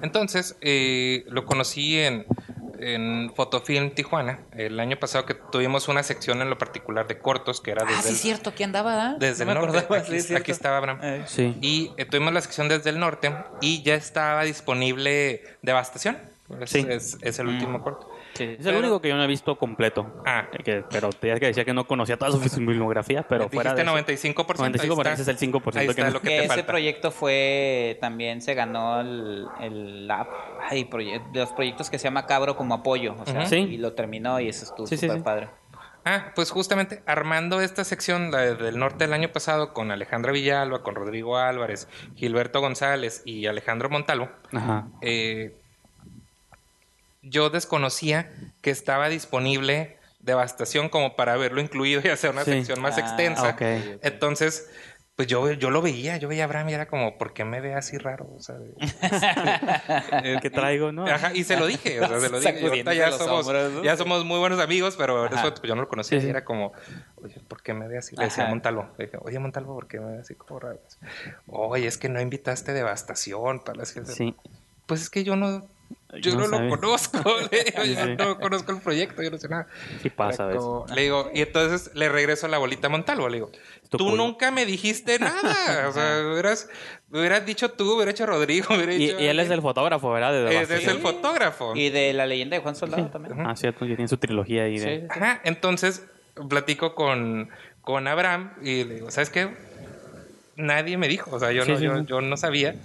Entonces, 0.00 0.56
eh, 0.62 1.24
lo 1.28 1.44
conocí 1.44 1.98
en, 1.98 2.24
en 2.80 3.32
Fotofilm 3.34 3.90
Tijuana. 3.90 4.40
El 4.52 4.78
año 4.80 4.96
pasado 4.98 5.26
que 5.26 5.34
tuvimos 5.34 5.88
una 5.88 6.02
sección 6.02 6.42
en 6.42 6.50
lo 6.50 6.58
particular 6.58 7.06
de 7.06 7.18
cortos, 7.18 7.60
que 7.60 7.70
era 7.72 7.82
ajá. 7.82 7.90
desde 7.94 8.00
Ah, 8.00 8.02
sí, 8.02 8.08
el, 8.08 8.14
es 8.14 8.20
cierto, 8.20 8.50
aquí 8.50 8.62
andaba, 8.62 9.10
¿ah? 9.10 9.16
desde 9.18 9.44
No 9.44 9.52
el 9.52 9.58
norte. 9.58 9.78
acordaba, 9.78 10.02
Aquí, 10.04 10.20
sí, 10.20 10.34
estaba 10.52 10.78
Abraham. 10.78 10.98
Eh, 11.02 11.22
Sí. 11.26 11.56
Y 11.60 11.92
eh, 11.96 12.04
tuvimos 12.04 12.32
la 12.32 12.40
sección 12.40 12.68
desde 12.68 12.90
el 12.90 12.98
norte 12.98 13.32
y 13.60 13.82
ya 13.82 13.94
estaba 13.94 14.42
disponible 14.44 15.42
Devastación. 15.62 16.16
Es, 16.60 16.70
Sí. 16.70 16.86
es, 16.88 17.18
es 17.22 17.38
el 17.38 17.48
último 17.48 17.82
corto. 17.82 18.08
Sí. 18.36 18.56
Es 18.58 18.66
el 18.66 18.76
único 18.76 19.00
que 19.00 19.08
yo 19.08 19.16
no 19.16 19.24
he 19.24 19.26
visto 19.26 19.56
completo. 19.58 20.22
Ah. 20.26 20.48
Eh, 20.52 20.62
que- 20.62 20.84
pero 20.90 21.10
te 21.10 21.38
que 21.40 21.46
decía 21.46 21.64
que 21.64 21.74
no 21.74 21.86
conocía 21.86 22.16
toda 22.16 22.30
su 22.32 22.38
filmografía, 22.60 23.22
pero 23.28 23.48
fuera 23.48 23.74
de 23.74 23.82
Dijiste 23.82 24.12
eso- 24.12 24.34
95%. 24.34 24.46
95%, 24.46 25.06
ahí 25.06 25.12
ese 25.14 25.22
es 25.22 25.28
el 25.28 25.38
5% 25.38 25.80
Ahí 25.80 25.86
que 25.86 25.90
está 25.90 26.04
no- 26.06 26.10
lo 26.12 26.20
que 26.20 26.28
que 26.28 26.34
te 26.36 26.44
ese 26.44 26.48
falta. 26.48 26.66
proyecto 26.66 27.10
fue 27.10 27.98
también 28.00 28.40
se 28.42 28.54
ganó 28.54 29.00
el, 29.00 29.46
el 29.60 30.08
ay, 30.70 30.84
proye- 30.90 31.22
los 31.34 31.52
proyectos 31.52 31.90
que 31.90 31.98
se 31.98 32.04
llama 32.04 32.26
Cabro 32.26 32.56
como 32.56 32.74
apoyo 32.74 33.14
o 33.18 33.24
sea. 33.26 33.46
Sí. 33.46 33.56
y 33.56 33.76
lo 33.78 33.92
terminó 33.94 34.40
y 34.40 34.48
eso 34.48 34.64
estuvo 34.64 34.86
Sí, 34.86 34.96
sí, 34.96 35.06
súper 35.06 35.18
sí. 35.18 35.24
padre 35.24 35.48
Ah, 36.08 36.30
pues 36.36 36.52
justamente 36.52 37.02
armando 37.04 37.60
esta 37.60 37.82
sección 37.82 38.30
la 38.30 38.38
de- 38.38 38.54
del 38.54 38.78
norte 38.78 38.98
del 39.04 39.12
año 39.12 39.32
pasado 39.32 39.72
con 39.72 39.90
Alejandra 39.90 40.30
Villalba, 40.30 40.84
con 40.84 40.94
Rodrigo 40.94 41.36
Álvarez, 41.36 41.88
Gilberto 42.14 42.60
González 42.60 43.22
y 43.24 43.46
Alejandro 43.46 43.90
Montalvo, 43.90 44.28
Ajá. 44.52 44.86
eh, 45.00 45.56
yo 47.28 47.50
desconocía 47.50 48.30
que 48.62 48.70
estaba 48.70 49.08
disponible 49.08 49.98
Devastación 50.20 50.88
como 50.88 51.14
para 51.14 51.34
haberlo 51.34 51.60
incluido 51.60 52.00
y 52.04 52.08
hacer 52.08 52.30
una 52.30 52.44
Sí. 52.44 52.50
sección 52.52 52.80
más 52.80 52.96
Ah, 52.98 53.00
extensa. 53.00 53.56
Entonces, 54.02 54.68
pues 55.14 55.28
yo, 55.28 55.52
yo 55.52 55.70
lo 55.70 55.80
veía, 55.82 56.16
yo 56.16 56.26
veía 56.28 56.42
a 56.42 56.46
Abraham 56.46 56.70
y 56.70 56.74
era 56.74 56.88
como, 56.88 57.16
¿por 57.16 57.32
qué 57.32 57.44
me 57.44 57.60
ve 57.60 57.74
así 57.74 57.96
raro? 57.96 58.28
O 58.36 58.40
sea, 58.42 58.56
de- 58.56 58.74
El 60.24 60.40
que 60.40 60.50
traigo, 60.50 60.92
¿no? 60.92 61.06
Ajá, 61.06 61.32
y 61.34 61.44
se 61.44 61.56
lo 61.56 61.66
dije, 61.66 62.00
o 62.00 62.08
sea, 62.08 62.20
se 62.20 62.28
lo 62.28 62.40
dije. 62.40 62.96
Ya 62.96 63.08
los 63.08 63.18
somos, 63.18 63.46
hombros, 63.46 63.72
¿no? 63.72 63.84
ya 63.84 63.96
somos 63.96 64.24
muy 64.24 64.38
buenos 64.38 64.58
amigos, 64.60 64.96
pero 64.96 65.26
en 65.26 65.32
Ajá. 65.32 65.46
eso 65.46 65.54
pues, 65.54 65.68
yo 65.68 65.74
no 65.74 65.82
lo 65.82 65.88
conocía 65.88 66.20
Sí, 66.20 66.26
y 66.26 66.30
era 66.30 66.44
como, 66.44 66.72
oye, 67.16 67.40
¿por 67.48 67.62
qué 67.62 67.72
me 67.74 67.86
ve 67.88 67.98
así? 67.98 68.16
Le 68.16 68.24
decía 68.24 68.44
Ajá. 68.44 68.50
Montalvo, 68.52 68.88
le 68.98 69.06
dije, 69.06 69.18
oye, 69.22 69.38
Montalvo, 69.38 69.74
¿por 69.74 69.86
qué 69.88 70.00
me 70.00 70.12
ve 70.12 70.18
así 70.20 70.34
como 70.34 70.58
raro? 70.60 70.80
Oye, 71.46 71.86
es 71.86 71.98
que 71.98 72.08
no 72.08 72.20
invitaste 72.20 72.72
devastación 72.72 73.60
para 73.60 73.78
las 73.78 73.92
fiestas". 73.92 74.16
Sí. 74.16 74.34
Pues 74.86 75.02
es 75.02 75.10
que 75.10 75.24
yo 75.24 75.36
no, 75.36 75.68
yo 76.20 76.34
No 76.34 76.46
no, 76.46 76.58
lo 76.60 76.68
conozco, 76.70 77.18
le 77.52 77.64
digo, 77.64 77.82
Sí, 77.84 77.94
yo 77.94 78.04
sí. 78.04 78.14
no 78.16 78.38
conozco 78.38 78.72
el 78.72 78.78
proyecto, 78.80 79.22
yo 79.22 79.30
no 79.30 79.38
sé 79.38 79.48
nada. 79.48 79.66
Sí 80.02 80.08
pasa 80.10 80.50
como- 80.50 80.86
Le 80.94 81.02
digo, 81.02 81.30
y 81.34 81.42
entonces 81.42 81.90
le 81.94 82.08
regreso 82.08 82.48
la 82.48 82.58
bolita 82.58 82.86
a 82.86 82.90
Montalvo, 82.90 83.28
le 83.28 83.36
digo, 83.36 83.50
tú 83.90 83.98
culo. 83.98 84.16
nunca 84.16 84.50
me 84.50 84.64
dijiste 84.64 85.18
nada, 85.20 85.88
o 85.88 85.92
sea, 85.92 86.22
hubieras, 86.32 86.68
hubieras 87.10 87.44
dicho 87.44 87.70
tú, 87.72 87.96
hubiera 87.96 88.10
hecho 88.12 88.24
Rodrigo, 88.24 88.68
hubiera 88.74 88.94
Y, 88.94 88.98
dicho... 88.98 89.20
y 89.20 89.26
él 89.26 89.38
es 89.40 89.50
el 89.50 89.60
fotógrafo, 89.60 90.10
¿verdad? 90.10 90.32
De 90.32 90.44
es, 90.46 90.62
es 90.62 90.68
Devastación. 90.68 90.96
el 90.96 91.02
fotógrafo. 91.02 91.76
y 91.76 91.90
de 91.90 92.12
la 92.14 92.24
leyenda 92.26 92.56
de 92.56 92.62
Juan 92.62 92.76
Soldado 92.76 93.06
también 93.08 93.46
Ah, 93.46 93.54
cierto, 93.56 93.80
que 93.80 93.94
tiene 93.94 94.08
su 94.08 94.16
trilogía 94.16 94.62
ahí 94.64 94.78
de... 94.78 95.00
Sí. 95.00 95.06
Ajá, 95.10 95.40
entonces 95.44 96.04
platico 96.48 96.94
con, 96.94 97.50
con 97.82 98.08
Abraham 98.08 98.52
y 98.62 98.84
le 98.84 98.94
digo, 98.94 99.10
¿sabes 99.10 99.28
qué? 99.30 99.54
Nadie 100.56 100.96
me 100.96 101.08
dijo, 101.08 101.30
o 101.34 101.38
sea, 101.38 101.52
yo, 101.52 101.64
Sí, 101.64 101.72
no, 101.72 101.78
sí, 101.78 101.84
yo, 101.84 101.98
sí. 101.98 102.04
yo 102.06 102.20
no 102.22 102.36
sabía, 102.38 102.76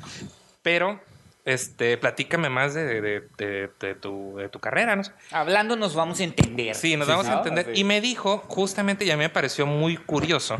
pero 0.61 0.99
este, 1.45 1.97
platícame 1.97 2.49
más 2.49 2.73
de, 2.73 3.01
de- 3.01 3.27
de- 3.37 3.69
de 3.79 3.95
tu, 3.95 4.35
de 4.37 4.47
tu 4.49 4.59
carrera, 4.59 4.95
¿no? 4.95 5.03
sé. 5.03 5.11
hablando 5.31 5.75
nos 5.75 5.95
vamos 5.95 6.19
a 6.19 6.23
entender 6.23 6.75
Sí, 6.75 6.95
nos 6.97 7.07
Sí, 7.07 7.11
vamos 7.11 7.27
a 7.27 7.33
entender. 7.37 7.65
Sí. 7.73 7.81
Y 7.81 7.83
me 7.83 7.99
dijo, 8.01 8.43
justamente, 8.47 9.05
y 9.05 9.11
a 9.11 9.17
mí 9.17 9.23
me 9.23 9.29
pareció 9.29 9.65
muy 9.65 9.97
curioso, 9.97 10.59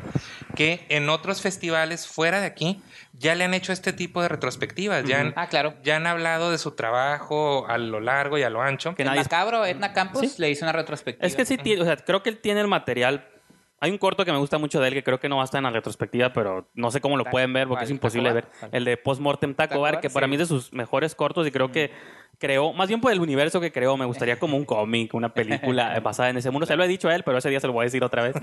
que 0.56 0.86
en 0.89 1.10
otros 1.10 1.41
festivales 1.41 2.08
fuera 2.08 2.39
de 2.39 2.48
aquí 2.48 2.82
ya 3.13 3.36
le 3.36 3.44
han 3.44 3.54
hecho 3.54 3.72
este 3.74 3.94
tipo 3.94 4.22
de 4.22 4.28
retrospectivas, 4.30 5.04
ya, 5.06 5.20
han, 5.22 5.34
ah 5.36 5.48
claro 5.48 5.76
ya 5.84 5.98
han 5.98 6.08
hablado 6.08 6.50
de 6.52 6.58
su 6.58 6.72
trabajo 6.72 7.65
a 7.67 7.78
lo 7.78 8.00
largo 8.00 8.38
y 8.38 8.44
a 8.44 8.50
lo 8.50 8.62
ancho. 8.62 8.96
Que 8.96 9.04
en 9.04 9.10
nadie- 9.10 9.22
Macabro 9.22 9.65
Etna 9.65 9.94
Campus 9.94 10.22
Sí. 10.34 10.41
le 10.41 10.50
hizo 10.50 10.65
una 10.65 10.72
retrospectiva 10.72 11.28
Es 11.28 11.36
que 11.36 11.46
sí, 11.46 11.58
tiene, 11.58 11.82
o 11.84 11.86
sea, 11.86 11.96
creo 11.98 12.24
que 12.24 12.30
él 12.30 12.39
tiene 12.39 12.62
el 12.62 12.67
material 12.67 13.28
Hay 13.84 13.89
un 13.89 13.98
corto 13.98 14.24
que 14.24 14.32
me 14.32 14.38
gusta 14.38 14.60
mucho 14.60 14.80
de 14.80 14.89
él 14.89 14.94
que 14.94 15.04
creo 15.04 15.20
que 15.20 15.28
no 15.28 15.38
va 15.38 15.41
a 15.41 15.46
estar 15.46 15.58
en 15.58 15.63
la 15.63 15.72
retrospectiva, 15.72 16.32
pero 16.32 16.67
no 16.76 16.91
sé 16.91 17.02
cómo 17.02 17.17
lo 17.17 17.26
pueden 17.26 17.52
ver 17.52 17.67
porque 17.67 17.86
es 17.86 17.89
imposible 17.89 18.32
ver. 18.32 18.46
¿Taco 18.46 18.58
Bar? 18.62 18.70
El 18.76 18.86
de 18.86 18.96
Postmortem 18.96 19.56
Taco 19.56 19.70
¿Taco 19.70 19.82
Bar, 19.82 20.00
que 20.00 20.12
para 20.12 20.28
mí 20.28 20.36
es 20.36 20.41
de 20.41 20.46
sus 20.46 20.72
mejores 20.72 21.15
cortos 21.15 21.48
y 21.48 21.52
creo 21.52 21.72
que 21.72 21.89
creó, 22.38 22.74
más 22.74 22.89
bien 22.89 23.02
por 23.02 23.12
el 23.12 23.20
universo 23.20 23.60
que 23.60 23.72
creó, 23.72 23.98
me 23.98 24.06
gustaría 24.06 24.38
como 24.38 24.56
un 24.56 24.65
cómic, 24.65 25.15
una 25.15 25.34
película 25.34 26.00
basada 26.04 26.30
en 26.30 26.38
ese 26.38 26.52
mundo. 26.52 26.67
Se 26.67 26.76
lo 26.76 26.84
he 26.84 26.88
dicho 26.88 27.10
a 27.10 27.15
él, 27.15 27.24
pero 27.24 27.39
ese 27.39 27.50
día 27.50 27.60
se 27.60 27.65
lo 27.65 27.74
voy 27.74 27.82
a 27.82 27.86
decir 27.86 28.04
otra 28.04 28.22
vez 28.22 28.36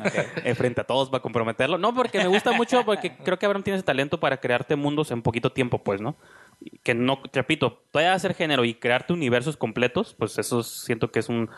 eh, 0.45 0.57
frente 0.57 0.81
a 0.81 0.85
todos 0.85 1.09
para 1.09 1.23
comprometerlo. 1.23 1.79
No, 1.79 1.95
porque 1.95 2.19
me 2.19 2.27
gusta 2.27 2.51
mucho, 2.51 2.85
porque 2.85 3.17
creo 3.17 3.39
que 3.39 3.47
Abraham 3.47 3.63
tiene 3.63 3.77
ese 3.77 3.85
talento 3.85 4.19
para 4.19 4.39
crearte 4.39 4.75
mundos 4.75 5.13
en 5.13 5.23
poquito 5.23 5.53
tiempo, 5.53 5.85
pues, 5.85 6.01
¿no? 6.01 6.17
Que 6.83 6.95
no, 6.95 7.21
repito, 7.33 7.83
puede 7.93 8.09
hacer 8.09 8.35
género 8.35 8.65
y 8.65 8.75
crearte 8.75 9.13
universos 9.13 9.57
completos, 9.57 10.17
pues 10.19 10.37
eso 10.39 10.65
siento 10.65 11.13
que 11.13 11.21
es 11.21 11.29
un 11.29 11.49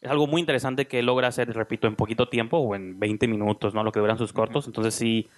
es 0.00 0.10
algo 0.10 0.26
muy 0.26 0.40
interesante 0.40 0.86
que 0.86 1.02
logra 1.02 1.28
hacer, 1.28 1.52
repito, 1.52 1.86
en 1.86 1.96
poquito 1.96 2.28
tiempo 2.28 2.58
o 2.58 2.74
en 2.74 2.98
20 2.98 3.28
minutos, 3.28 3.74
¿no? 3.74 3.82
Lo 3.84 3.92
que 3.92 4.00
duran 4.00 4.16
sus 4.18 4.32
cortos. 4.32 4.66
Entonces 4.66 4.94
sí, 4.94 5.28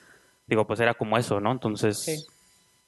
digo, 0.47 0.67
pues 0.67 0.79
era 0.81 0.95
como 0.95 1.19
eso, 1.19 1.41
¿no? 1.41 1.51
Entonces, 1.53 1.99
Sí. 1.99 2.27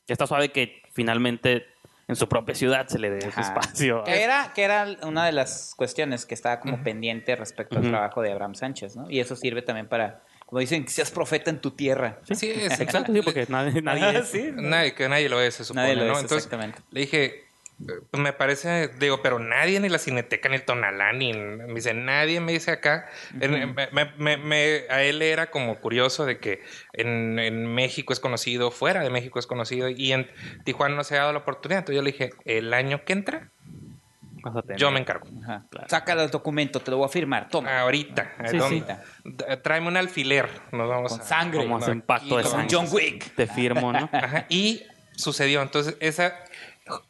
está 0.07 0.27
suave 0.27 0.51
que 0.51 0.83
finalmente 0.93 1.67
en 2.07 2.17
su 2.17 2.29
propia 2.29 2.55
ciudad 2.55 2.87
se 2.87 2.99
le 2.99 3.11
dé 3.11 3.19
ese 3.27 3.41
espacio. 3.41 4.05
Que 4.05 4.23
era, 4.23 4.53
que 4.55 4.63
era 4.63 4.87
una 5.03 5.25
de 5.27 5.33
las 5.33 5.75
cuestiones 5.77 6.27
que 6.27 6.35
estaba 6.35 6.61
como 6.61 6.83
pendiente 6.83 7.35
respecto 7.35 7.79
al 7.79 7.85
Ujú. 7.85 7.91
trabajo 7.93 8.23
de 8.23 8.31
Abraham 8.31 8.55
Sánchez, 8.55 8.95
¿no? 8.95 9.11
Y 9.11 9.21
eso 9.21 9.35
sirve 9.35 9.63
también 9.63 9.89
para, 9.89 10.23
como 10.47 10.61
dicen, 10.61 10.85
que 10.85 10.91
seas 10.91 11.11
profeta 11.11 11.51
en 11.51 11.61
tu 11.61 11.71
tierra. 11.73 12.21
Sí, 12.31 12.51
es 12.51 12.79
Exacto, 12.81 13.13
sí, 13.13 13.21
porque 13.23 13.47
nadie, 13.49 13.81
nadie 13.83 14.05
Ajá, 14.05 14.19
es. 14.19 14.29
sí. 14.29 14.51
Nadie, 14.53 14.95
que 14.95 15.09
nadie 15.09 15.29
lo 15.29 15.41
es, 15.41 15.55
se 15.55 15.65
supone, 15.65 15.87
Nadie 15.87 15.97
lo 15.97 16.05
¿no? 16.05 16.13
es, 16.13 16.23
Entonces, 16.23 16.45
exactamente. 16.45 16.79
le 16.91 17.01
dije, 17.01 17.44
pues 17.79 18.23
me 18.23 18.33
parece, 18.33 18.89
digo, 19.01 19.21
pero 19.23 19.39
nadie, 19.39 19.81
ni 19.81 19.89
la 19.89 19.99
Cineteca, 19.99 20.49
ni 20.49 20.55
el 20.57 20.63
Tonalá, 20.65 21.13
ni 21.13 21.33
me 21.33 21.75
dice, 21.75 21.93
nadie 21.93 22.41
me 22.41 22.53
dice 22.53 22.71
acá. 22.71 23.07
En- 23.41 23.75
me- 23.75 23.89
me- 23.93 24.13
me- 24.17 24.37
me- 24.37 24.85
a 24.91 25.03
él 25.03 25.21
era 25.23 25.51
como 25.51 25.81
curioso 25.81 26.25
de 26.25 26.39
que 26.39 26.63
en, 26.93 27.39
en 27.39 27.67
México 27.75 28.13
es 28.13 28.21
conocido, 28.21 28.71
fuera 28.71 29.03
de 29.03 29.11
México 29.11 29.39
es 29.39 29.47
conocido, 29.47 29.89
y 29.89 30.13
en 30.13 30.29
Tijuana 30.65 30.95
no 30.95 31.05
se 31.05 31.17
ha 31.17 31.21
dado 31.23 31.33
la 31.33 31.41
oportunidad. 31.41 31.81
Entonces 31.81 31.97
yo 31.97 32.03
le 32.03 32.13
dije, 32.13 32.31
el 32.45 32.73
año 32.73 33.05
que 33.05 33.13
entra, 33.13 33.51
Vas 34.43 34.57
a 34.57 34.63
tener. 34.63 34.77
yo 34.79 34.91
me 34.91 35.01
encargo. 35.01 35.27
Ajá. 35.43 35.67
Claro. 35.71 35.89
Sácalo 35.89 36.23
el 36.23 36.31
documento, 36.31 36.81
te 36.81 36.91
lo 36.91 36.99
voy 36.99 37.07
a 37.07 37.09
firmar. 37.09 37.49
Toma. 37.49 37.81
Ahorita. 37.81 38.31
Sí. 38.69 38.85
D- 39.25 39.57
Tráeme 39.59 39.89
un 39.89 39.97
alfiler. 39.97 40.49
Nos 40.71 40.89
vamos 40.89 41.13
Con 41.13 41.21
a- 41.23 41.25
sangre. 41.25 41.61
Como 41.63 41.79
No, 41.79 41.83
hacen 41.85 42.03
pacto 42.03 42.37
de 42.37 42.45
sangre. 42.45 42.69
John 42.71 42.87
Wick. 42.93 43.35
Te 43.35 43.47
firmo, 43.47 43.91
¿no? 43.93 44.09
Ajá, 44.13 44.45
y 44.51 44.83
sucedió. 45.17 45.63
Entonces, 45.63 45.97
esa. 46.01 46.45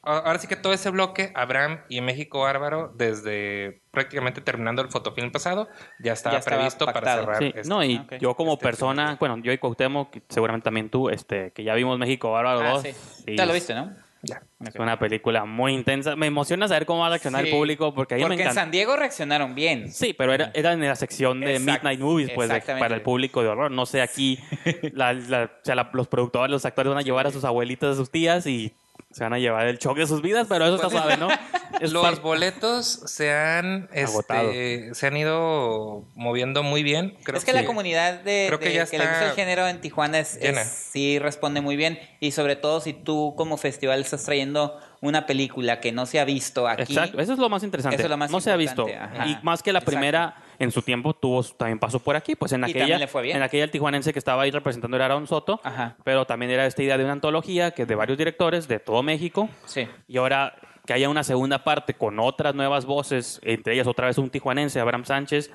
Ahora 0.02 0.38
sí 0.38 0.46
que 0.46 0.54
todo 0.56 0.72
ese 0.72 0.90
bloque, 0.90 1.32
Abraham 1.34 1.80
y 1.88 2.00
México 2.00 2.40
Bárbaro, 2.42 2.92
desde 2.96 3.82
prácticamente 3.90 4.40
terminando 4.40 4.82
el 4.82 4.88
fotofilm 4.88 5.32
pasado, 5.32 5.68
ya 5.98 6.12
estaba, 6.12 6.34
Ya 6.34 6.38
estaba 6.38 6.56
previsto 6.58 6.86
para 6.86 7.14
cerrar. 7.16 7.38
Sí, 7.38 7.52
este- 7.54 7.68
no, 7.68 7.82
y 7.82 7.96
ok. 7.98 8.14
yo 8.20 8.34
como 8.36 8.52
este 8.52 8.62
persona, 8.62 9.06
film. 9.08 9.16
bueno, 9.18 9.38
yo 9.38 9.52
y 9.52 9.58
Cuauhtémoc, 9.58 10.16
seguramente 10.28 10.64
también 10.64 10.90
tú, 10.90 11.08
este, 11.10 11.50
que 11.52 11.64
ya 11.64 11.74
vimos 11.74 11.98
México 11.98 12.30
Bárbaro 12.30 12.60
Ah, 12.60 12.70
2. 12.74 12.82
sí. 12.82 12.94
y 13.26 13.36
Ya 13.36 13.46
lo 13.46 13.52
viste, 13.52 13.74
¿no? 13.74 13.92
Ya. 14.26 14.42
Es 14.64 14.76
una 14.76 14.98
película 14.98 15.44
muy 15.44 15.74
intensa. 15.74 16.16
Me 16.16 16.26
emociona 16.28 16.66
saber 16.66 16.86
cómo 16.86 17.00
va 17.00 17.08
a 17.08 17.10
reaccionar 17.10 17.42
Sí. 17.42 17.48
el 17.50 17.54
público, 17.56 17.92
porque 17.94 18.14
a 18.14 18.16
mí 18.16 18.22
Porque 18.22 18.36
me 18.36 18.42
en 18.42 18.46
encanta. 18.46 18.60
San 18.62 18.70
Diego 18.70 18.96
reaccionaron 18.96 19.54
bien. 19.54 19.92
Sí, 19.92 20.14
pero 20.16 20.32
era, 20.32 20.50
era 20.54 20.72
en 20.72 20.80
la 20.80 20.96
sección 20.96 21.40
de 21.40 21.56
Exacto, 21.56 21.72
Midnight 21.72 22.00
Movies, 22.00 22.30
pues, 22.34 22.48
de- 22.48 22.60
para 22.62 22.94
el 22.94 23.02
público 23.02 23.42
de 23.42 23.48
horror. 23.48 23.70
No 23.70 23.84
sé, 23.84 24.00
aquí 24.00 24.38
la- 24.94 25.12
la- 25.12 25.44
o 25.44 25.64
sea, 25.64 25.74
la- 25.74 25.90
los 25.92 26.08
productores, 26.08 26.50
los 26.50 26.64
actores 26.64 26.88
van 26.88 26.98
a 26.98 27.02
llevar 27.02 27.26
a 27.26 27.32
sus 27.32 27.44
abuelitas, 27.44 27.90
a 27.90 27.96
sus 27.96 28.10
tías 28.10 28.46
y 28.46 28.72
se 29.14 29.22
van 29.22 29.32
a 29.32 29.38
llevar 29.38 29.66
el 29.68 29.78
shock 29.78 29.96
de 29.96 30.06
sus 30.08 30.20
vidas, 30.22 30.46
pero 30.48 30.64
eso 30.66 30.74
está 30.74 30.90
suave, 30.90 31.16
¿no? 31.16 31.28
Es 31.80 31.90
Los 31.92 32.02
par- 32.04 32.20
boletos 32.20 32.86
se 32.86 33.32
han, 33.32 33.88
este, 33.92 34.94
se 34.94 35.06
han 35.08 35.16
ido 35.16 36.04
moviendo 36.14 36.62
muy 36.62 36.82
bien. 36.84 37.16
Creo 37.24 37.36
es 37.36 37.44
que, 37.44 37.52
la 37.52 37.64
comunidad 37.64 38.20
de, 38.20 38.44
creo 38.46 38.60
que 38.60 38.68
de 38.68 38.74
ya 38.76 38.86
que 38.86 38.96
le 38.98 39.04
gusta 39.06 39.26
el 39.30 39.32
género 39.32 39.66
en 39.66 39.80
Tijuana 39.80 40.20
es, 40.20 40.38
llena. 40.40 40.60
es- 40.62 40.68
sí 40.68 41.18
responde 41.18 41.60
muy 41.60 41.74
bien 41.74 41.98
y 42.20 42.30
sobre 42.30 42.54
todo 42.54 42.80
si 42.80 42.92
tú 42.92 43.34
como 43.36 43.56
festival 43.56 44.00
estás 44.00 44.22
trayendo 44.24 44.78
una 45.00 45.26
película 45.26 45.80
que 45.80 45.90
no 45.90 46.06
se 46.06 46.20
ha 46.20 46.24
visto 46.24 46.68
aquí. 46.68 46.82
Exacto, 46.94 47.20
eso 47.20 47.32
es 47.32 47.38
lo 47.40 47.48
más 47.48 47.64
interesante. 47.64 47.96
Eso 47.96 48.04
es 48.04 48.10
lo 48.10 48.16
más 48.16 48.30
no 48.30 48.40
se 48.40 48.50
ha 48.52 48.56
visto. 48.56 48.86
ajá. 48.88 49.26
Y 49.26 49.38
más 49.42 49.62
que 49.62 49.72
la 49.72 49.80
Exacto. 49.80 49.90
primera, 49.90 50.36
en 50.58 50.70
su 50.70 50.82
tiempo 50.82 51.14
tuvo 51.14 51.42
también 51.42 51.78
pasó 51.78 51.98
por 51.98 52.16
aquí, 52.16 52.34
pues 52.34 52.52
en 52.52 52.60
Y 52.62 52.64
aquella, 52.64 52.78
también 52.80 53.00
le 53.00 53.06
fue 53.06 53.22
bien. 53.22 53.36
en 53.36 53.42
aquella 53.42 53.64
el 53.64 53.70
tijuanense 53.70 54.12
que 54.12 54.18
estaba 54.18 54.42
ahí 54.42 54.50
representando 54.50 54.96
era 54.96 55.06
Aaron 55.06 55.26
Soto, 55.26 55.60
Ajá. 55.64 55.96
pero 56.04 56.24
también 56.26 56.50
era 56.50 56.66
esta 56.66 56.82
idea 56.82 56.96
de 56.98 57.04
una 57.04 57.12
antología 57.14 57.70
que 57.72 57.86
de 57.86 57.94
varios 57.94 58.18
directores 58.18 58.68
de 58.68 58.78
todo 58.80 59.02
México 59.02 59.48
Sí. 59.66 59.88
y 60.08 60.16
ahora 60.18 60.54
que 60.86 60.92
haya 60.92 61.08
una 61.08 61.24
segunda 61.24 61.64
parte 61.64 61.94
con 61.94 62.18
otras 62.20 62.54
nuevas 62.54 62.84
voces, 62.84 63.40
entre 63.42 63.74
ellas 63.74 63.86
otra 63.86 64.06
vez 64.06 64.18
un 64.18 64.28
tijuanense, 64.30 64.78
Abraham 64.80 65.04
Sánchez. 65.06 65.50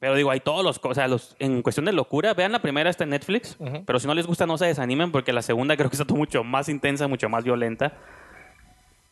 Pero 0.00 0.14
digo, 0.14 0.30
hay 0.30 0.38
todos 0.40 0.64
los, 0.64 0.80
o 0.82 0.94
sea, 0.94 1.08
los, 1.08 1.34
en 1.40 1.60
cuestión 1.60 1.84
de 1.84 1.92
locura, 1.92 2.32
vean 2.32 2.52
la 2.52 2.62
primera 2.62 2.88
está 2.88 3.02
en 3.04 3.10
Netflix, 3.10 3.58
pero 3.84 3.98
si 3.98 4.06
no 4.06 4.14
les 4.14 4.26
gusta 4.28 4.46
no 4.46 4.56
se 4.56 4.66
desanimen 4.66 5.10
porque 5.10 5.32
la 5.32 5.42
segunda 5.42 5.76
creo 5.76 5.90
que 5.90 5.96
está 5.96 6.14
mucho 6.14 6.44
más 6.44 6.68
intensa, 6.68 7.08
mucho 7.08 7.28
más 7.28 7.42
violenta. 7.44 7.92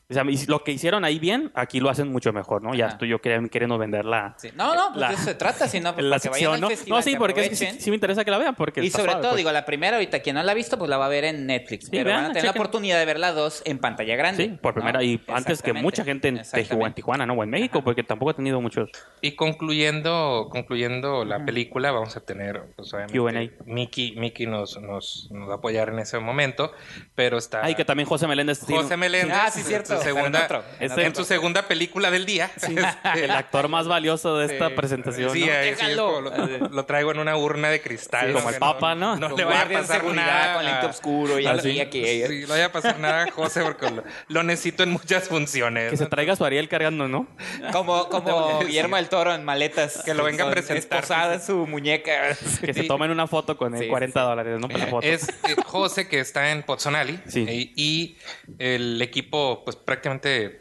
O 0.09 0.14
sea, 0.14 0.23
lo 0.47 0.62
que 0.62 0.71
hicieron 0.71 1.05
ahí 1.05 1.19
bien, 1.19 1.51
aquí 1.57 1.81
lo 1.81 1.90
hacen 1.90 2.12
mucho 2.12 2.33
mejor, 2.33 2.62
¿no? 2.62 2.75
Ya 2.75 2.85
Ajá. 2.85 2.92
estoy 2.92 3.09
yo 3.09 3.21
queriendo, 3.21 3.51
queriendo 3.51 3.77
venderla. 3.77 4.37
Sí. 4.38 4.51
No, 4.55 4.73
no, 4.77 4.88
pues 4.90 5.01
La- 5.01 5.09
de 5.09 5.14
eso 5.14 5.25
se 5.25 5.35
trata, 5.35 5.66
sino 5.66 5.92
pues, 5.95 6.05
la 6.07 6.11
para 6.11 6.21
que 6.23 6.29
vayan 6.29 6.33
sección, 6.38 6.55
al 6.55 6.61
¿no? 6.61 6.69
festival, 6.69 6.99
No, 6.99 7.03
sí, 7.03 7.11
que 7.11 7.19
porque 7.19 7.40
es 7.40 7.49
que 7.49 7.57
sí, 7.57 7.81
sí 7.81 7.90
me 7.90 7.97
interesa 7.97 8.25
que 8.25 8.31
la 8.31 8.38
vean 8.38 8.55
porque 8.55 8.85
Y 8.85 8.90
sobre 8.90 9.07
suave, 9.07 9.21
todo, 9.21 9.33
pues. 9.33 9.38
digo, 9.38 9.51
la 9.51 9.64
primera 9.64 9.97
ahorita, 9.97 10.21
quien 10.21 10.37
no 10.37 10.45
la 10.45 10.53
ha 10.53 10.55
visto, 10.55 10.79
pues 10.79 10.88
la 10.88 10.97
va 10.97 11.07
a 11.07 11.09
ver 11.09 11.25
en 11.25 11.45
Netflix. 11.47 11.90
pero 11.90 12.05
vean, 12.05 12.16
van 12.19 12.25
a 12.27 12.29
tener 12.29 12.45
la 12.45 12.51
chequen. 12.51 12.62
oportunidad 12.62 12.99
de 13.01 13.05
ver 13.05 13.19
la 13.19 13.33
dos 13.33 13.62
en 13.64 13.79
pantalla 13.81 14.14
grande. 14.14 14.45
Sí, 14.45 14.59
por 14.62 14.75
primera 14.75 15.01
¿no? 15.01 15.05
y 15.05 15.21
antes 15.27 15.61
que 15.61 15.73
mucha 15.73 16.05
gente 16.05 16.29
en, 16.29 16.40
Tijuana, 16.42 16.87
en. 16.87 16.95
Tijuana, 16.95 17.27
¿no? 17.27 17.35
O 17.35 17.42
en 17.42 17.51
México, 17.51 17.83
porque 17.83 18.05
tampoco 18.05 18.31
he 18.31 18.35
tenido 18.35 18.61
muchos. 18.61 18.88
Y 19.23 19.33
concluyendo, 19.35 20.49
concluyendo 20.53 21.25
la 21.25 21.45
película, 21.45 21.90
vamos 21.90 22.16
a 22.16 22.21
tener, 22.21 22.62
pues, 22.77 22.95
obviamente. 22.95 23.57
Mickey, 23.64 24.14
Mickey 24.16 24.47
nos, 24.47 24.81
nos, 24.81 25.29
nos 25.33 25.49
va 25.49 25.55
a 25.55 25.57
apoyar 25.57 25.88
en 25.88 25.99
ese 25.99 26.21
momento, 26.21 26.71
pero 27.16 27.38
está... 27.38 27.64
Ay, 27.64 27.75
que 27.75 27.85
también 27.85 28.09
José 28.09 28.29
Meléndez 28.29 28.61
tiene- 28.64 28.83
José 28.83 28.97
Meléndez, 28.97 29.37
Ah, 29.37 29.51
sí, 29.51 29.62
cierto, 29.62 29.96
su 29.97 30.05
pero 30.05 30.17
en 30.17 30.23
segunda, 30.33 30.45
otro, 30.45 30.65
en 30.81 31.15
su 31.15 31.25
segunda 31.25 31.63
película 31.63 32.11
del 32.11 32.27
día. 32.27 32.51
el 33.17 33.31
actor 33.31 33.69
más 33.69 33.87
valioso 33.89 34.37
de 34.39 34.47
esta 34.47 34.69
Sí, 34.69 34.75
presentación. 34.75 35.31
sí, 35.33 35.41
¿no? 35.47 35.87
sí, 35.87 35.95
lo, 35.95 36.21
lo 36.69 36.85
traigo 36.85 37.13
en 37.13 37.19
una 37.19 37.37
urna 37.37 37.69
de 37.71 37.81
cristal. 37.81 38.29
Sí, 38.29 38.33
como 38.33 38.51
el 38.51 38.57
Papa, 38.57 38.95
¿no? 38.95 39.17
No 39.17 39.37
le 39.37 39.45
vaya 39.45 39.63
a 39.63 39.69
pasar 39.69 40.05
nada. 40.05 40.55
con 40.55 40.65
lente 40.65 40.87
oscuro 40.87 41.39
y 41.39 41.45
No 41.45 41.51
así 41.53 41.73
le- 41.73 41.83
aquí. 41.83 42.05
Sí, 42.05 42.43
no 42.43 42.49
vaya 42.49 42.67
a 42.67 42.73
pasar 42.73 42.99
nada 42.99 43.25
a 43.25 43.31
José 43.31 43.63
porque 43.63 43.91
lo, 43.91 44.05
lo 44.29 44.43
necesito 44.43 44.83
en 44.83 44.91
muchas 44.91 45.29
funciones. 45.29 45.91
Que 45.91 45.97
se 45.97 46.07
traiga 46.07 46.37
su 46.37 46.45
Ariel 46.45 46.69
cargando, 46.69 47.09
¿no? 47.09 47.27
Como, 47.73 48.09
como. 48.09 48.61
Guillermo 48.67 48.97
del 48.97 49.09
Toro 49.09 49.35
en 49.35 49.45
maletas. 49.45 50.03
Que 50.05 50.15
lo 50.15 50.25
venga 50.25 50.47
a 50.47 50.51
presentar. 50.51 50.99
Esposada 51.01 51.41
su 51.41 51.67
muñeca. 51.67 52.37
Que 52.61 52.73
se 52.75 52.85
tomen 52.85 53.11
una 53.11 53.27
foto 53.27 53.57
con 53.57 53.75
él, 53.75 53.83
Sí, 53.83 53.89
40 53.89 54.21
sí. 54.21 54.27
dólares, 54.27 54.61
¿no? 54.61 54.69
Para 54.69 54.85
la 54.85 54.87
foto. 54.87 55.07
Es 55.07 55.29
eh, 55.29 55.57
José 55.65 56.09
que 56.09 56.21
está 56.21 56.51
en 56.51 56.63
Pozzonali 56.63 57.21
Sí. 57.29 57.45
eh, 57.49 57.73
y 57.77 58.17
el 58.59 59.01
equipo 59.03 59.63
pues 59.65 59.77
prácticamente 59.87 60.61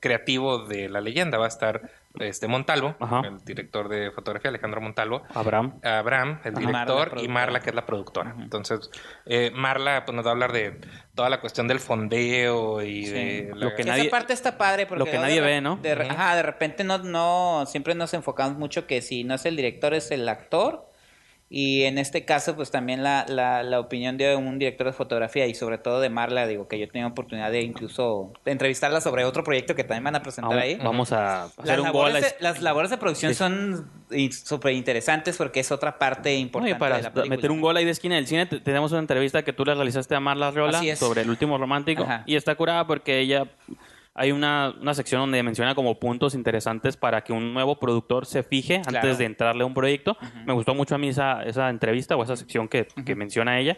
creativo 0.00 0.64
de 0.64 0.88
la 0.88 1.00
leyenda 1.00 1.36
va 1.38 1.44
a 1.46 1.48
estar 1.48 1.90
este 2.20 2.46
Montalvo, 2.46 2.94
Ajá. 3.00 3.22
el 3.26 3.44
director 3.44 3.88
de 3.88 4.12
fotografía 4.12 4.48
Alejandro 4.48 4.80
Montalvo, 4.80 5.22
Abraham. 5.34 5.80
Abraham, 5.82 6.38
el 6.44 6.54
director, 6.54 7.08
Marla, 7.08 7.22
y. 7.22 7.28
Marla, 7.28 7.60
que 7.60 7.70
es 7.70 7.74
la 7.76 7.84
productora. 7.84 8.36
Entonces, 8.38 8.88
eh, 9.26 9.50
Marla 9.52 10.04
pues, 10.06 10.14
nos 10.14 10.24
va 10.24 10.30
a 10.30 10.32
hablar 10.32 10.52
de 10.52 10.80
toda 11.16 11.28
la 11.28 11.40
cuestión 11.40 11.66
del 11.66 11.80
fondeo 11.80 12.82
y 12.82 13.06
Sí. 13.06 13.12
de 13.12 13.50
Lo 13.56 13.70
que 13.70 13.82
Que 13.82 13.84
nadie- 13.84 14.02
esa 14.02 14.10
parte 14.12 14.32
está 14.32 14.56
padre 14.56 14.86
porque 14.86 15.00
lo 15.00 15.10
que 15.10 15.18
nadie 15.18 15.40
de 15.40 15.46
ve, 15.46 15.60
¿no? 15.60 15.76
de. 15.76 15.92
Ajá, 15.92 16.36
de 16.36 16.44
repente 16.44 16.84
no, 16.84 16.98
no, 16.98 17.64
siempre 17.66 17.96
nos 17.96 18.14
enfocamos 18.14 18.56
mucho 18.58 18.86
que 18.86 19.02
si 19.02 19.24
no 19.24 19.34
es 19.34 19.44
el 19.44 19.56
director 19.56 19.92
es 19.92 20.12
el 20.12 20.28
actor 20.28 20.88
y 21.50 21.82
en 21.84 21.98
este 21.98 22.24
caso 22.24 22.56
pues 22.56 22.70
también 22.70 23.02
la, 23.02 23.26
la, 23.28 23.62
la 23.62 23.78
opinión 23.78 24.16
de 24.16 24.34
un 24.34 24.58
director 24.58 24.86
de 24.88 24.92
fotografía 24.92 25.46
y 25.46 25.54
sobre 25.54 25.78
todo 25.78 26.00
de 26.00 26.08
Marla, 26.08 26.46
digo 26.46 26.66
que 26.68 26.78
yo 26.78 26.88
tenía 26.88 27.06
oportunidad 27.06 27.50
de 27.52 27.62
incluso 27.62 28.32
entrevistarla 28.44 29.00
sobre 29.00 29.24
otro 29.24 29.44
proyecto 29.44 29.74
que 29.76 29.84
también 29.84 30.04
van 30.04 30.16
a 30.16 30.22
presentar 30.22 30.50
Vamos, 30.50 30.64
ahí. 30.64 30.76
vamos 30.76 31.12
a 31.12 31.44
hacer 31.44 31.64
Las 31.66 31.78
un 31.78 31.92
gol. 31.92 32.12
labores, 32.12 32.22
de, 32.22 32.42
las 32.42 32.62
labores 32.62 32.90
de 32.90 32.96
producción 32.98 33.32
Sí. 33.32 33.38
son 33.38 33.90
súper 34.30 34.72
interesantes 34.72 35.36
porque 35.36 35.60
es 35.60 35.70
otra 35.70 35.98
parte 35.98 36.34
importante 36.34 36.76
y 36.76 36.78
para 36.78 36.96
de 36.96 37.02
la 37.04 37.12
película. 37.12 37.36
meter 37.36 37.50
un 37.50 37.60
gol 37.60 37.76
ahí 37.76 37.84
de 37.84 37.90
esquina 37.90 38.16
del 38.16 38.26
cine, 38.26 38.46
te- 38.46 38.60
tenemos 38.60 38.90
una 38.92 39.00
entrevista 39.00 39.42
que 39.44 39.52
tú 39.52 39.64
le 39.64 39.74
realizaste 39.74 40.14
a 40.14 40.20
Marla 40.20 40.50
Riola 40.50 40.82
sobre 40.96 41.20
el 41.22 41.30
último 41.30 41.58
romántico. 41.58 42.02
Ajá. 42.04 42.22
Y 42.26 42.36
está 42.36 42.54
curada 42.54 42.86
porque 42.86 43.20
ella. 43.20 43.44
Hay 44.16 44.30
una, 44.30 44.72
una 44.80 44.94
sección 44.94 45.20
donde 45.20 45.42
menciona 45.42 45.74
como 45.74 45.98
puntos 45.98 46.34
interesantes 46.34 46.96
para 46.96 47.24
que 47.24 47.32
un 47.32 47.52
nuevo 47.52 47.78
productor 47.80 48.26
se 48.26 48.42
fije 48.44 48.80
Claro. 48.82 48.98
antes 48.98 49.18
de 49.18 49.24
entrarle 49.24 49.62
a 49.64 49.66
un 49.66 49.74
proyecto. 49.74 50.16
Me 50.46 50.52
gustó 50.52 50.74
mucho 50.74 50.94
a 50.94 50.98
mí 50.98 51.08
esa, 51.08 51.42
esa 51.42 51.68
entrevista 51.68 52.16
o 52.16 52.22
esa 52.22 52.36
sección 52.36 52.68
que, 52.68 52.86
que 53.04 53.16
menciona 53.16 53.58
ella. 53.58 53.76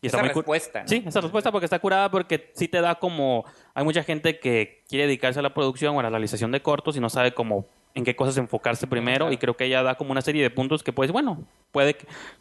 Y 0.00 0.08
Esa 0.08 0.20
respuesta, 0.22 0.82
¿no? 0.82 0.88
Sí, 0.88 1.02
esa 1.06 1.20
respuesta 1.22 1.50
porque 1.50 1.64
está 1.64 1.78
curada 1.78 2.10
porque 2.10 2.50
sí 2.54 2.68
te 2.68 2.80
da 2.80 2.94
como... 2.96 3.44
Hay 3.72 3.84
mucha 3.84 4.02
gente 4.04 4.38
que 4.38 4.82
quiere 4.88 5.06
dedicarse 5.06 5.38
a 5.40 5.42
la 5.42 5.54
producción 5.54 5.96
o 5.96 6.00
a 6.00 6.02
la 6.02 6.10
realización 6.10 6.52
de 6.52 6.60
cortos 6.60 6.96
y 6.96 7.00
no 7.00 7.08
sabe 7.08 7.32
cómo 7.32 7.66
en 7.94 8.04
qué 8.04 8.16
cosas 8.16 8.36
enfocarse 8.38 8.88
primero 8.88 9.30
y 9.30 9.36
creo 9.36 9.56
que 9.56 9.64
ella 9.66 9.82
da 9.84 9.94
como 9.94 10.10
una 10.10 10.20
serie 10.20 10.42
de 10.42 10.50
puntos 10.50 10.82
que 10.82 10.92
pues 10.92 11.12
bueno, 11.12 11.46
puede 11.70 11.96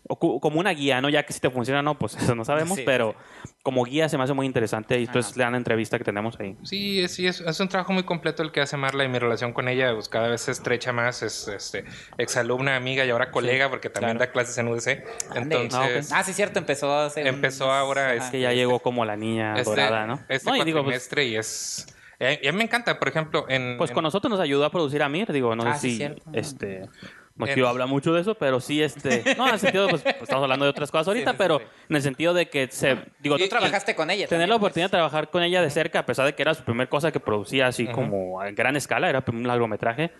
o 0.07 0.39
como 0.39 0.59
una 0.59 0.71
guía, 0.71 0.99
¿no? 0.99 1.09
Ya 1.09 1.23
que 1.27 1.33
si 1.33 1.39
te 1.39 1.49
funciona 1.51 1.81
o 1.81 1.83
no, 1.83 1.99
pues 1.99 2.15
eso 2.21 2.33
no 2.33 2.43
sabemos, 2.43 2.77
Sí, 2.77 2.83
pero 2.85 3.13
como 3.61 3.83
guía 3.85 4.09
se 4.09 4.17
me 4.17 4.23
hace 4.23 4.33
muy 4.33 4.47
interesante 4.47 4.99
y 4.99 5.03
entonces 5.05 5.37
le 5.37 5.43
dan 5.43 5.51
la 5.53 5.57
entrevista 5.59 5.97
que 5.99 6.03
tenemos 6.03 6.39
ahí. 6.39 6.57
Sí, 6.63 7.01
es, 7.01 7.13
sí, 7.13 7.27
es, 7.27 7.39
es 7.39 7.59
un 7.59 7.69
trabajo 7.69 7.93
muy 7.93 8.03
completo 8.03 8.41
el 8.41 8.51
que 8.51 8.61
hace 8.61 8.77
Marla 8.77 9.03
y 9.03 9.09
mi 9.09 9.19
relación 9.19 9.53
con 9.53 9.67
ella 9.67 9.93
pues, 9.93 10.09
cada 10.09 10.27
vez 10.27 10.41
se 10.41 10.51
estrecha 10.51 10.91
más. 10.91 11.21
Es 11.21 11.47
este, 11.47 11.85
exalumna, 12.17 12.75
amiga 12.75 13.05
y 13.05 13.11
ahora 13.11 13.29
colega 13.29 13.69
porque 13.69 13.89
también 13.89 14.17
claro. 14.17 14.27
da 14.27 14.33
clases 14.33 14.57
en 14.57 14.67
UDC. 14.69 15.03
Entonces, 15.35 16.11
Ah, 16.11 16.23
sí, 16.23 16.33
cierto, 16.33 16.57
empezó 16.59 16.91
a 16.91 17.05
hacer. 17.05 17.27
Empezó 17.27 17.65
unos- 17.65 17.75
ahora, 17.77 18.05
Ajá. 18.07 18.15
es 18.15 18.23
Que 18.31 18.39
ya 18.41 18.51
llegó 18.53 18.79
como 18.79 19.05
la 19.05 19.15
niña 19.15 19.53
este, 19.55 19.69
dorada, 19.69 20.07
¿no? 20.07 20.19
este 20.29 20.49
No, 20.49 20.55
y 20.57 20.63
digo, 20.63 20.83
pues, 20.83 21.09
y 21.17 21.35
es... 21.35 21.87
eh, 22.31 22.39
Y 22.43 22.47
a 22.47 22.51
mí 22.51 22.57
me 22.57 22.63
encanta, 22.63 22.97
por 22.99 23.07
ejemplo, 23.07 23.45
en... 23.49 23.77
Pues 23.77 23.91
en- 23.91 23.93
con 23.95 24.03
nosotros 24.03 24.29
nos 24.29 24.39
ayudó 24.39 24.65
a 24.65 24.69
producir 24.71 25.01
Amir, 25.03 25.31
digo, 25.31 25.55
no 25.55 25.63
Ah, 25.63 25.75
sé 25.75 25.81
sí, 25.81 25.89
si 25.91 25.97
cierto. 25.97 26.23
este 26.33 26.89
quiero 27.45 27.67
hablar 27.67 27.87
mucho 27.87 28.13
de 28.13 28.21
eso, 28.21 28.35
pero 28.35 28.59
sí 28.59 28.81
este, 28.81 29.23
no, 29.37 29.47
en 29.47 29.53
el 29.55 29.59
sentido 29.59 29.89
pues, 29.89 30.01
pues, 30.03 30.15
estamos 30.21 30.43
hablando 30.43 30.65
de 30.65 30.71
otras 30.71 30.91
cosas 30.91 31.07
ahorita, 31.07 31.31
sí, 31.31 31.35
sí, 31.35 31.37
pero 31.39 31.59
sí. 31.59 31.65
en 31.89 31.95
el 31.95 32.01
sentido 32.01 32.33
de 32.33 32.47
que 32.47 32.67
se 32.71 32.97
digo, 33.19 33.37
Tú 33.37 33.47
trabajaste 33.49 33.95
con 33.95 34.09
ella. 34.11 34.27
tener 34.27 34.29
también, 34.29 34.49
la 34.49 34.55
pues. 34.55 34.61
oportunidad 34.69 34.87
de 34.87 34.91
trabajar 34.91 35.29
con 35.29 35.41
ella 35.43 35.61
de 35.61 35.69
cerca, 35.69 35.99
a 35.99 36.05
pesar 36.05 36.25
de 36.27 36.35
que 36.35 36.41
era 36.43 36.53
su 36.53 36.63
primer 36.63 36.87
cosa 36.89 37.11
que 37.11 37.19
producía 37.19 37.67
así 37.67 37.87
como 37.87 38.39
a 38.39 38.51
gran 38.51 38.75
escala, 38.75 39.09
era 39.09 39.23
un 39.27 39.47
largometraje. 39.47 40.11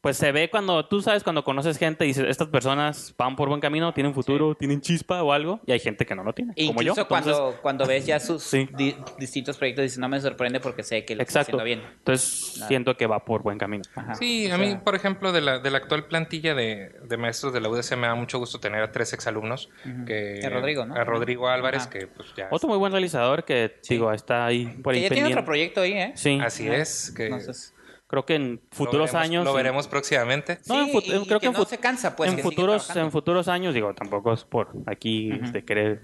Pues 0.00 0.16
se 0.16 0.30
ve 0.30 0.48
cuando, 0.48 0.86
tú 0.86 1.02
sabes, 1.02 1.24
cuando 1.24 1.42
conoces 1.42 1.76
gente 1.76 2.04
y 2.04 2.08
dices, 2.08 2.24
estas 2.28 2.46
personas 2.48 3.12
van 3.18 3.34
por 3.34 3.48
buen 3.48 3.60
camino, 3.60 3.92
tienen 3.92 4.14
futuro, 4.14 4.54
tienen 4.54 4.80
chispa 4.80 5.24
o 5.24 5.32
algo, 5.32 5.60
y 5.66 5.72
hay 5.72 5.80
gente 5.80 6.06
que 6.06 6.14
no 6.14 6.22
lo 6.22 6.32
tiene, 6.32 6.54
como 6.54 6.82
yo. 6.82 6.92
Incluso 6.92 7.00
Entonces, 7.02 7.32
cuando, 7.34 7.56
cuando 7.62 7.86
ves 7.86 8.06
ya 8.06 8.20
sus 8.20 8.44
Sí. 8.44 8.68
di- 8.76 8.94
distintos 9.18 9.56
proyectos, 9.56 9.82
dices, 9.82 9.98
no 9.98 10.08
me 10.08 10.20
sorprende 10.20 10.60
porque 10.60 10.84
sé 10.84 11.04
que 11.04 11.16
lo 11.16 11.22
está 11.24 11.40
haciendo 11.40 11.64
bien. 11.64 11.82
Entonces 11.98 12.62
siento 12.68 12.96
que 12.96 13.08
va 13.08 13.24
por 13.24 13.42
buen 13.42 13.58
camino. 13.58 13.82
Ajá. 13.96 14.14
Sí, 14.14 14.48
O 14.48 14.54
a 14.54 14.58
mí, 14.58 14.76
por 14.84 14.94
ejemplo, 14.94 15.32
de 15.32 15.40
la, 15.40 15.58
de 15.58 15.68
la 15.70 15.78
actual 15.78 16.04
plantilla 16.06 16.54
de, 16.54 16.94
de 17.02 17.16
maestros 17.16 17.52
de 17.52 17.60
la 17.60 17.68
UDC 17.68 17.96
me 17.96 18.06
da 18.06 18.14
mucho 18.14 18.38
gusto 18.38 18.60
tener 18.60 18.80
a 18.84 18.92
tres 18.92 19.12
exalumnos. 19.12 19.68
que, 20.06 20.40
A 20.46 20.48
Rodrigo, 20.48 20.86
¿no? 20.86 20.94
A 20.94 21.02
Rodrigo 21.02 21.48
Álvarez, 21.48 21.82
Ajá. 21.82 21.90
que 21.90 22.06
pues 22.06 22.28
ya... 22.36 22.46
Otro 22.52 22.68
muy 22.68 22.78
buen 22.78 22.92
realizador 22.92 23.44
que, 23.44 23.80
digo, 23.88 24.12
está 24.12 24.46
ahí 24.46 24.66
por 24.80 24.92
Que 24.94 25.00
ahí 25.00 25.08
ya 25.08 25.14
tiene 25.14 25.28
otro 25.30 25.44
proyecto 25.44 25.80
ahí, 25.80 25.92
¿eh? 25.94 26.12
Sí, 26.14 26.38
Así 26.40 26.68
es, 26.68 27.12
que 27.16 27.24
Entonces, 27.24 27.74
creo 28.08 28.26
que 28.26 28.34
en 28.34 28.54
lo 28.54 28.76
futuros 28.76 29.12
veremos- 29.12 29.24
años... 29.24 29.44
Lo 29.44 29.50
en- 29.52 29.56
veremos 29.58 29.86
próximamente. 29.86 30.58
No, 30.66 30.80
en 30.80 30.86
Sí, 30.86 30.98
y- 31.04 31.26
creo 31.26 31.38
que 31.38 31.46
en 31.46 31.52
no 31.52 31.64
se 31.64 31.78
cansa, 31.78 32.16
pues, 32.16 32.30
en 32.30 32.36
que 32.36 32.42
futuros, 32.42 32.96
en 32.96 33.12
futuros 33.12 33.46
años, 33.48 33.74
digo, 33.74 33.94
tampoco 33.94 34.32
es 34.32 34.44
por 34.44 34.70
aquí 34.86 35.30
este, 35.30 35.64
querer 35.64 36.00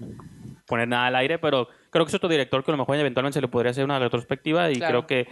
poner 0.67 0.87
nada 0.87 1.07
al 1.07 1.15
aire, 1.17 1.37
pero 1.39 1.67
creo 1.89 2.05
que 2.05 2.09
es 2.09 2.15
otro 2.15 2.29
director 2.29 2.63
que 2.63 2.71
a 2.71 2.73
lo 2.73 2.77
mejor 2.77 2.95
eventualmente 2.95 3.33
se 3.35 3.41
le 3.41 3.47
podría 3.47 3.71
hacer 3.71 3.83
una 3.83 3.99
retrospectiva 3.99 4.71
y 4.71 4.77
Claro. 4.77 5.05
creo 5.05 5.25
que 5.25 5.31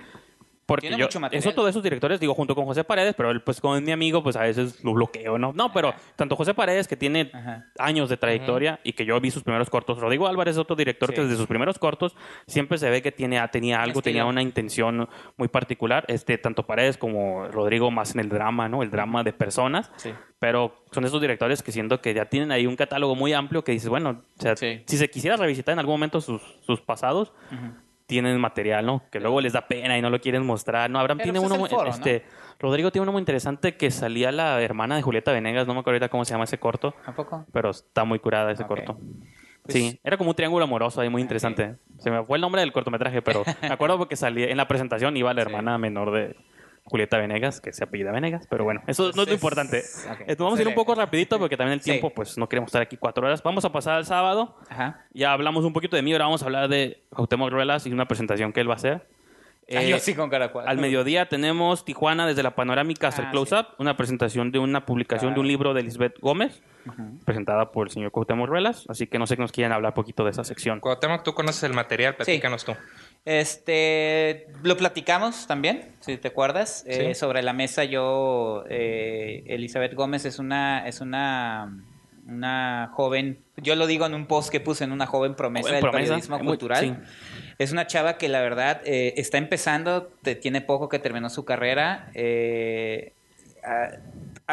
porque 0.66 0.88
Tiene 0.88 0.98
yo 1.00 1.06
mucho 1.08 1.20
material. 1.20 1.40
es 1.40 1.48
otro 1.48 1.64
de 1.66 1.70
esos 1.72 1.84
directores, 1.84 2.20
digo, 2.20 2.34
junto 2.34 2.56
con 2.56 2.66
José 2.66 2.84
Paredes, 2.84 3.14
pero 3.16 3.32
él 3.32 3.42
pues 3.42 3.58
es 3.64 3.82
mi 3.82 3.92
amigo, 3.92 4.24
pues 4.24 4.36
a 4.36 4.44
veces 4.44 4.84
lo 4.84 4.94
bloqueo, 4.94 5.38
¿no? 5.38 5.52
No, 5.54 5.72
pero 5.74 5.94
tanto 6.16 6.36
José 6.36 6.54
Paredes 6.54 6.88
que 6.88 6.96
tiene 6.96 7.30
Ajá. 7.34 7.66
años 7.80 8.10
de 8.10 8.18
trayectoria 8.18 8.80
y 8.84 8.94
que 8.94 9.06
yo 9.06 9.20
vi 9.20 9.30
sus 9.32 9.44
primeros 9.44 9.70
cortos. 9.70 10.00
Rodrigo 10.00 10.28
Álvarez 10.28 10.54
es 10.56 10.60
otro 10.60 10.76
director 10.76 11.10
Sí. 11.10 11.16
que 11.16 11.22
desde 11.24 11.36
sus 11.36 11.48
primeros 11.48 11.80
cortos 11.80 12.16
siempre 12.48 12.78
se 12.78 12.90
ve 12.90 13.02
que 13.02 13.12
tiene, 13.12 13.46
tenía 13.52 13.78
algo, 13.82 14.00
estilo. 14.00 14.04
tenía 14.04 14.26
una 14.26 14.42
intención 14.42 15.10
muy 15.38 15.48
particular. 15.50 16.06
Este, 16.08 16.38
tanto 16.38 16.66
Paredes 16.66 16.98
como 16.98 17.48
Rodrigo 17.50 17.92
más 17.92 18.14
en 18.14 18.22
el 18.22 18.30
drama, 18.30 18.70
¿no? 18.70 18.84
El 18.84 18.90
drama 18.92 19.24
de 19.24 19.34
personas. 19.34 19.92
Sí. 19.98 20.12
Pero 20.40 20.84
son 20.92 21.06
esos 21.06 21.22
directores 21.22 21.64
que 21.64 21.72
siento 21.72 22.02
que 22.02 22.14
ya 22.14 22.26
tienen 22.26 22.52
ahí 22.52 22.68
un 22.68 22.76
catálogo 22.76 23.16
muy 23.16 23.34
amplio 23.34 23.64
que 23.64 23.72
dices, 23.72 23.90
bueno, 23.90 24.24
o 24.38 24.42
sea, 24.42 24.56
Sí. 24.56 24.82
si 24.88 24.98
se 24.98 25.10
quisiera 25.10 25.38
revisitar 25.38 25.74
en 25.74 25.80
algún 25.80 25.94
momento 25.96 26.20
sus, 26.22 26.42
sus 26.66 26.82
pasados, 26.82 27.32
tienen 28.14 28.40
material, 28.40 28.86
¿no? 28.86 29.02
Que 29.12 29.20
luego 29.20 29.42
les 29.42 29.54
da 29.54 29.68
pena 29.68 29.98
y 29.98 30.02
no 30.04 30.12
lo 30.12 30.22
quieren 30.22 30.46
mostrar. 30.46 30.88
No, 30.88 31.00
Abraham 31.00 31.18
Pero 31.18 31.32
tiene 31.34 31.40
uno, 31.44 31.56
es 31.56 31.60
muy- 31.60 31.70
foro, 31.70 31.90
este, 31.90 32.24
Rodrigo 32.60 32.92
tiene 32.92 33.02
uno 33.04 33.12
muy 33.12 33.20
interesante 33.22 33.76
que 33.76 33.90
salía 33.90 34.32
la 34.32 34.62
hermana 34.62 34.96
de 34.96 35.02
Julieta 35.02 35.32
Venegas, 35.32 35.66
no 35.66 35.74
me 35.74 35.80
acuerdo 35.80 35.96
ahorita 35.96 36.10
cómo 36.10 36.24
se 36.24 36.34
llama 36.36 36.44
ese 36.44 36.60
corto, 36.60 36.94
¿A 37.08 37.14
poco? 37.14 37.44
pero 37.52 37.72
está 37.72 38.04
muy 38.04 38.20
curada 38.20 38.52
ese 38.52 38.66
corto. 38.68 39.00
Pues- 39.64 39.74
sí, 39.74 40.00
era 40.04 40.16
como 40.18 40.30
un 40.30 40.36
triángulo 40.36 40.64
amoroso 40.66 41.02
ahí 41.02 41.10
muy 41.10 41.24
interesante. 41.24 41.78
Se 41.98 42.12
me 42.12 42.24
fue 42.24 42.38
el 42.38 42.42
nombre 42.42 42.62
del 42.62 42.72
cortometraje, 42.72 43.24
pero 43.24 43.44
me 43.64 43.74
acuerdo 43.74 43.98
porque 43.98 44.16
salía 44.16 44.48
en 44.50 44.58
la 44.58 44.68
presentación 44.68 45.18
iba 45.18 45.34
la 45.34 45.42
hermana 45.42 45.78
menor 45.80 46.12
de 46.12 46.36
Julieta 46.86 47.18
Venegas, 47.18 47.62
que 47.62 47.72
se 47.72 47.84
apellida 47.84 48.12
Venegas, 48.12 48.46
pero 48.50 48.66
bueno, 48.66 48.82
eso 48.88 49.12
no 49.16 49.22
es 49.24 49.28
lo 49.28 49.34
importante. 49.34 49.84
Vamos 50.38 50.60
a 50.60 50.62
ir 50.62 50.68
un 50.68 50.74
poco 50.76 50.94
rapidito 50.96 51.40
porque 51.40 51.56
también 51.56 51.74
el 51.76 51.82
Sí. 51.82 51.92
tiempo, 51.92 52.10
pues 52.10 52.38
no 52.38 52.50
queremos 52.50 52.68
estar 52.68 52.82
aquí 52.82 52.98
cuatro 52.98 53.26
horas. 53.26 53.42
Vamos 53.42 53.64
a 53.64 53.72
pasar 53.72 53.96
al 53.96 54.06
sábado. 54.06 54.58
Ajá. 54.70 55.06
Ya 55.14 55.32
hablamos 55.32 55.64
un 55.64 55.72
poquito 55.74 55.96
de 55.96 56.02
mí, 56.02 56.12
ahora 56.12 56.26
vamos 56.26 56.42
a 56.44 56.46
hablar 56.46 56.68
de 56.68 57.02
Cuauhtémoc 57.10 57.50
Ruelas 57.52 57.86
y 57.88 57.92
una 57.94 58.06
presentación 58.08 58.52
que 58.52 58.60
él 58.60 58.70
va 58.70 58.74
a 58.74 58.78
hacer. 58.78 59.08
Ah, 59.70 59.82
Eh, 59.82 59.88
yo 59.90 59.98
sí 59.98 60.14
con 60.14 60.30
Caracual. 60.30 60.68
al 60.68 60.78
mediodía 60.78 61.30
tenemos 61.30 61.86
Tijuana 61.86 62.28
desde 62.28 62.44
la 62.44 62.54
panorámica 62.54 63.08
hasta 63.08 63.22
Ah, 63.22 63.26
el 63.28 63.32
close-up, 63.32 63.68
una 63.80 63.96
presentación 63.96 64.52
de 64.52 64.60
una 64.60 64.86
publicación 64.86 65.34
de 65.34 65.40
un 65.40 65.46
Claro. 65.46 65.52
libro 65.58 65.74
de 65.74 65.84
Lisbeth 65.84 66.20
Gómez, 66.20 66.62
presentada 67.24 67.72
por 67.72 67.88
el 67.88 67.94
señor 67.94 68.12
Cuauhtémoc 68.12 68.50
Ruelas, 68.50 68.86
así 68.90 69.08
que 69.08 69.18
no 69.20 69.26
sé 69.26 69.38
que 69.38 69.42
nos 69.42 69.54
quieren 69.54 69.72
hablar 69.72 69.94
poquito 69.94 70.26
de 70.26 70.32
esa 70.32 70.44
sección. 70.44 70.82
Cuauhtémoc, 70.82 71.24
tú 71.24 71.34
conoces 71.34 71.64
el 71.64 71.72
material, 71.74 72.16
platícanos 72.18 72.66
tú. 72.66 72.76
Este, 73.26 74.48
lo 74.64 74.76
platicamos 74.78 75.48
también, 75.48 75.94
si 76.02 76.18
te 76.18 76.28
acuerdas. 76.28 76.84
Eh, 76.88 77.08
Sí. 77.10 77.16
sobre 77.20 77.42
la 77.42 77.54
mesa 77.54 77.84
yo, 77.86 78.64
eh, 78.70 79.44
Elizabeth 79.48 79.94
Gómez 79.94 80.26
es 80.26 80.40
una, 80.40 80.86
es 80.88 81.00
una, 81.00 81.78
una 82.28 82.90
joven, 82.94 83.40
yo 83.58 83.76
lo 83.76 83.88
digo 83.88 84.06
en 84.06 84.14
un 84.14 84.26
post 84.28 84.50
que 84.52 84.60
puse, 84.60 84.84
en 84.84 84.92
una 84.92 85.06
joven 85.06 85.36
promesa 85.36 85.64
Joven 85.70 85.74
del 85.76 85.82
promesa, 85.90 86.04
periodismo 86.10 86.38
muy- 86.40 86.48
cultural. 86.48 86.80
sí. 86.84 86.94
Es 87.60 87.72
una 87.72 87.88
chava 87.88 88.18
que 88.18 88.28
la 88.28 88.42
verdad 88.42 88.82
eh, 88.84 89.14
está 89.18 89.38
empezando, 89.38 90.08
te- 90.22 90.36
tiene 90.36 90.62
poco 90.62 90.90
que 90.90 91.00
terminó 91.00 91.30
su 91.30 91.46
carrera. 91.46 92.10
eh, 92.14 93.14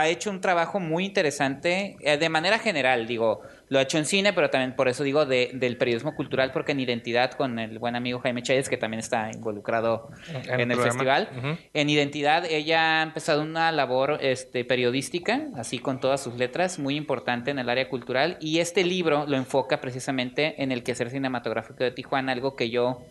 ha, 0.00 0.08
hecho 0.08 0.30
un 0.30 0.40
trabajo 0.40 0.80
muy 0.80 1.04
interesante 1.06 1.96
eh, 2.00 2.16
de 2.18 2.28
manera 2.28 2.58
general, 2.58 3.06
digo, 3.06 3.42
lo 3.68 3.78
ha 3.78 3.82
hecho 3.82 3.98
en 3.98 4.04
cine, 4.06 4.32
pero 4.32 4.50
también 4.50 4.74
por 4.74 4.88
eso 4.88 5.04
digo 5.04 5.26
de- 5.26 5.50
del 5.54 5.76
periodismo 5.76 6.14
cultural, 6.16 6.50
porque 6.52 6.72
en 6.72 6.80
Identidad 6.80 7.32
con 7.32 7.58
el 7.58 7.78
buen 7.78 7.94
amigo 7.94 8.18
Jaime 8.20 8.42
Chávez, 8.42 8.68
que 8.68 8.76
también 8.76 8.98
está 8.98 9.30
involucrado 9.32 10.10
en, 10.28 10.36
En 10.60 10.70
el 10.72 10.76
programa. 10.78 10.84
festival. 10.84 11.28
En 11.72 11.88
Identidad 11.88 12.44
ella 12.46 13.00
ha 13.00 13.02
empezado 13.02 13.42
una 13.42 13.70
labor 13.70 14.18
este, 14.20 14.64
periodística, 14.64 15.42
así 15.56 15.78
con 15.78 16.00
todas 16.00 16.22
sus 16.22 16.34
letras, 16.34 16.78
muy 16.78 16.96
importante 16.96 17.50
en 17.52 17.58
el 17.60 17.68
área 17.68 17.88
cultural, 17.88 18.36
y 18.40 18.58
este 18.58 18.82
libro 18.82 19.26
lo 19.26 19.36
enfoca 19.36 19.80
precisamente 19.80 20.62
en 20.62 20.72
el 20.72 20.82
quehacer 20.82 21.10
cinematográfico 21.10 21.84
de 21.84 21.92
Tijuana, 21.92 22.32
algo 22.32 22.56
que 22.56 22.70
yo 22.70 23.02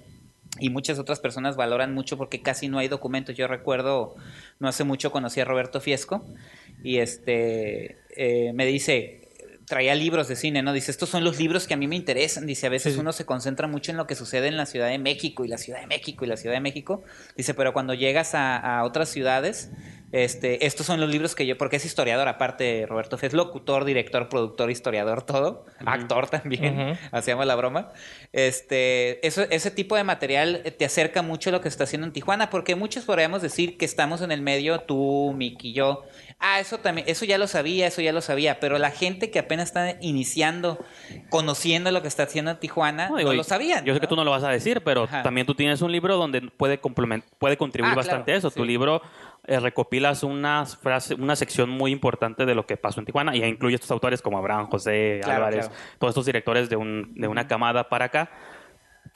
y 0.59 0.71
muchas 0.71 0.97
otras 0.97 1.19
personas 1.19 1.55
valoran 1.55 1.93
mucho 1.93 2.17
porque 2.17 2.41
casi 2.41 2.67
no 2.69 2.79
hay 2.79 2.87
documentos. 2.87 3.35
Yo 3.37 3.47
recuerdo, 3.47 4.15
no 4.57 4.67
hace 4.67 4.83
mucho 4.83 5.11
conocí 5.11 5.39
a 5.39 5.45
Roberto 5.45 5.79
Fiesco 5.79 6.25
y 6.83 6.97
este 6.97 7.97
eh, 8.15 8.51
me 8.53 8.65
dice, 8.65 9.29
traía 9.65 9.93
libros 9.95 10.27
de 10.27 10.35
cine, 10.35 10.61
¿no? 10.63 10.73
Dice, 10.73 10.91
estos 10.91 11.09
son 11.09 11.23
los 11.23 11.39
libros 11.39 11.67
que 11.67 11.75
a 11.75 11.77
mí 11.77 11.87
me 11.87 11.95
interesan. 11.95 12.45
Dice, 12.45 12.67
a 12.67 12.69
veces 12.69 12.95
Sí, 12.95 12.99
uno 12.99 13.13
se 13.13 13.25
concentra 13.25 13.67
mucho 13.67 13.91
en 13.91 13.97
lo 13.97 14.07
que 14.07 14.15
sucede 14.15 14.47
en 14.47 14.57
la 14.57 14.65
Ciudad 14.65 14.89
de 14.89 14.97
México 14.97 15.45
y 15.45 15.47
la 15.47 15.57
Ciudad 15.57 15.79
de 15.79 15.87
México 15.87 16.25
y 16.25 16.27
la 16.27 16.37
Ciudad 16.37 16.55
de 16.55 16.61
México. 16.61 17.03
Dice, 17.37 17.53
pero 17.53 17.71
cuando 17.71 17.93
llegas 17.93 18.33
a, 18.33 18.57
a 18.57 18.83
otras 18.83 19.09
ciudades, 19.09 19.69
este, 20.11 20.65
estos 20.65 20.85
son 20.85 20.99
los 20.99 21.09
libros 21.09 21.35
que 21.35 21.45
yo, 21.45 21.57
porque 21.57 21.75
es 21.77 21.85
historiador, 21.85 22.27
aparte 22.27 22.85
Roberto 22.87 23.17
es 23.21 23.33
locutor, 23.33 23.85
director, 23.85 24.27
productor, 24.29 24.71
historiador, 24.71 25.21
todo, 25.23 25.65
actor 25.85 26.27
también, 26.29 26.91
Ujú. 26.91 26.99
hacíamos 27.11 27.45
la 27.45 27.55
broma. 27.55 27.91
Este, 28.33 29.25
eso, 29.25 29.43
ese 29.49 29.71
tipo 29.71 29.95
de 29.95 30.03
material 30.03 30.63
te 30.77 30.85
acerca 30.85 31.21
mucho 31.21 31.49
a 31.49 31.53
lo 31.53 31.61
que 31.61 31.67
está 31.67 31.83
haciendo 31.83 32.07
en 32.07 32.13
Tijuana, 32.13 32.49
porque 32.49 32.75
muchos 32.75 33.05
podríamos 33.05 33.41
decir 33.41 33.77
que 33.77 33.85
estamos 33.85 34.21
en 34.21 34.31
el 34.31 34.41
medio, 34.41 34.79
tú, 34.81 35.33
Miki 35.35 35.69
y 35.69 35.73
yo. 35.73 36.03
Ah, 36.39 36.59
eso 36.59 36.77
también, 36.77 37.07
eso 37.09 37.25
ya 37.25 37.37
lo 37.37 37.47
sabía, 37.47 37.87
eso 37.87 38.01
ya 38.01 38.13
lo 38.13 38.21
sabía, 38.21 38.59
pero 38.59 38.77
la 38.77 38.91
gente 38.91 39.29
que 39.29 39.39
apenas 39.39 39.67
está 39.69 39.97
iniciando, 40.01 40.79
conociendo 41.29 41.91
lo 41.91 42.01
que 42.01 42.07
está 42.07 42.23
haciendo 42.23 42.51
en 42.51 42.59
Tijuana, 42.59 43.09
no, 43.09 43.33
lo 43.33 43.43
sabían. 43.43 43.83
Yo 43.85 43.93
sé 43.93 43.99
que 43.99 44.07
tú 44.07 44.15
no 44.15 44.23
lo 44.23 44.31
vas 44.31 44.43
a 44.43 44.49
decir, 44.49 44.81
pero 44.83 45.03
Ajá. 45.03 45.23
también 45.23 45.45
tú 45.45 45.53
tienes 45.55 45.81
un 45.81 45.91
libro 45.91 46.17
donde 46.17 46.41
puede, 46.41 46.79
puede 46.79 47.57
contribuir 47.57 47.93
Ah, 47.93 47.95
bastante 47.95 48.25
claro, 48.25 48.37
a 48.37 48.39
eso. 48.39 48.51
Tu 48.51 48.63
libro 48.65 49.01
eh, 49.49 49.59
recopilas 49.59 50.21
unas 50.21 50.77
frases, 50.77 51.17
una 51.17 51.35
sección 51.35 51.71
muy 51.71 51.91
importante 51.91 52.45
de 52.45 52.53
lo 52.53 52.67
que 52.67 52.77
pasó 52.77 52.99
en 52.99 53.07
Tijuana 53.07 53.35
y 53.35 53.43
incluye 53.43 53.73
estos 53.73 53.89
autores 53.89 54.21
como 54.21 54.37
Abraham, 54.37 54.67
José, 54.69 55.21
Claro, 55.23 55.45
Álvarez, 55.45 55.67
claro. 55.67 55.83
todos 55.97 56.11
estos 56.11 56.25
directores 56.27 56.69
de, 56.69 56.75
un, 56.75 57.13
de 57.15 57.27
una 57.27 57.47
camada 57.47 57.89
para 57.89 58.05
acá 58.05 58.29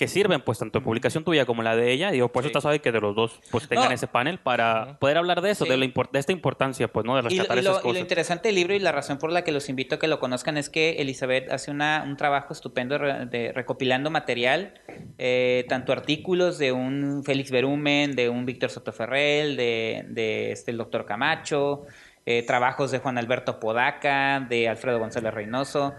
que 0.04 0.08
sirven 0.10 0.42
pues 0.42 0.60
tanto 0.60 0.80
en 0.80 0.84
publicación 0.84 1.24
tuya 1.24 1.46
como 1.46 1.64
la 1.64 1.76
de 1.76 1.92
ella 1.92 2.10
y 2.10 2.14
digo, 2.14 2.30
por 2.30 2.42
eso 2.44 2.48
está 2.48 2.60
suave 2.62 2.80
que 2.80 2.92
de 2.92 3.00
los 3.00 3.16
dos 3.16 3.40
pues 3.52 3.68
tengan 3.70 3.88
No. 3.90 3.92
ese 3.96 4.08
panel 4.08 4.38
para 4.40 4.98
poder 5.00 5.18
hablar 5.18 5.42
de 5.42 5.52
eso, 5.52 5.64
Sí. 5.66 5.72
de, 5.72 5.78
la 5.78 5.86
de 6.12 6.20
esta 6.20 6.32
importancia 6.32 6.88
pues 6.90 7.06
no 7.06 7.16
de 7.16 7.22
Y, 7.22 7.24
lo- 7.24 7.30
rescatar 7.30 7.56
lo, 7.56 7.62
esas 7.62 7.74
y 7.74 7.78
lo 7.78 7.82
cosas. 7.84 8.02
interesante 8.02 8.48
del 8.50 8.56
libro 8.56 8.74
y 8.74 8.80
la 8.80 8.92
razón 8.92 9.18
por 9.18 9.32
la 9.32 9.44
que 9.44 9.52
los 9.52 9.70
invito 9.70 9.96
a 9.96 10.00
que 10.00 10.08
lo 10.08 10.20
conozcan 10.20 10.58
es 10.58 10.70
que 10.70 10.98
Elizabeth 11.00 11.50
hace 11.52 11.72
una, 11.72 12.04
un 12.06 12.18
trabajo 12.18 12.52
estupendo 12.54 12.98
re- 12.98 13.26
de, 13.28 13.52
recopilando 13.54 14.10
material, 14.10 14.74
eh, 15.18 15.66
tanto 15.70 15.92
artículos 15.94 16.58
de 16.58 16.72
un 16.74 17.24
Félix 17.24 17.50
Berumen, 17.52 18.16
de 18.16 18.28
un 18.30 18.46
Víctor 18.46 18.70
Sotoferrel, 18.70 19.56
de, 19.56 20.06
de 20.10 20.52
este, 20.52 20.72
el 20.72 20.78
doctor 20.78 21.06
Camacho, 21.06 21.86
eh, 22.26 22.44
trabajos 22.46 22.92
de 22.92 23.00
Juan 23.00 23.18
Alberto 23.18 23.60
Podaca, 23.60 24.40
de 24.50 24.68
Alfredo 24.68 25.00
González 25.00 25.34
Reynoso. 25.34 25.94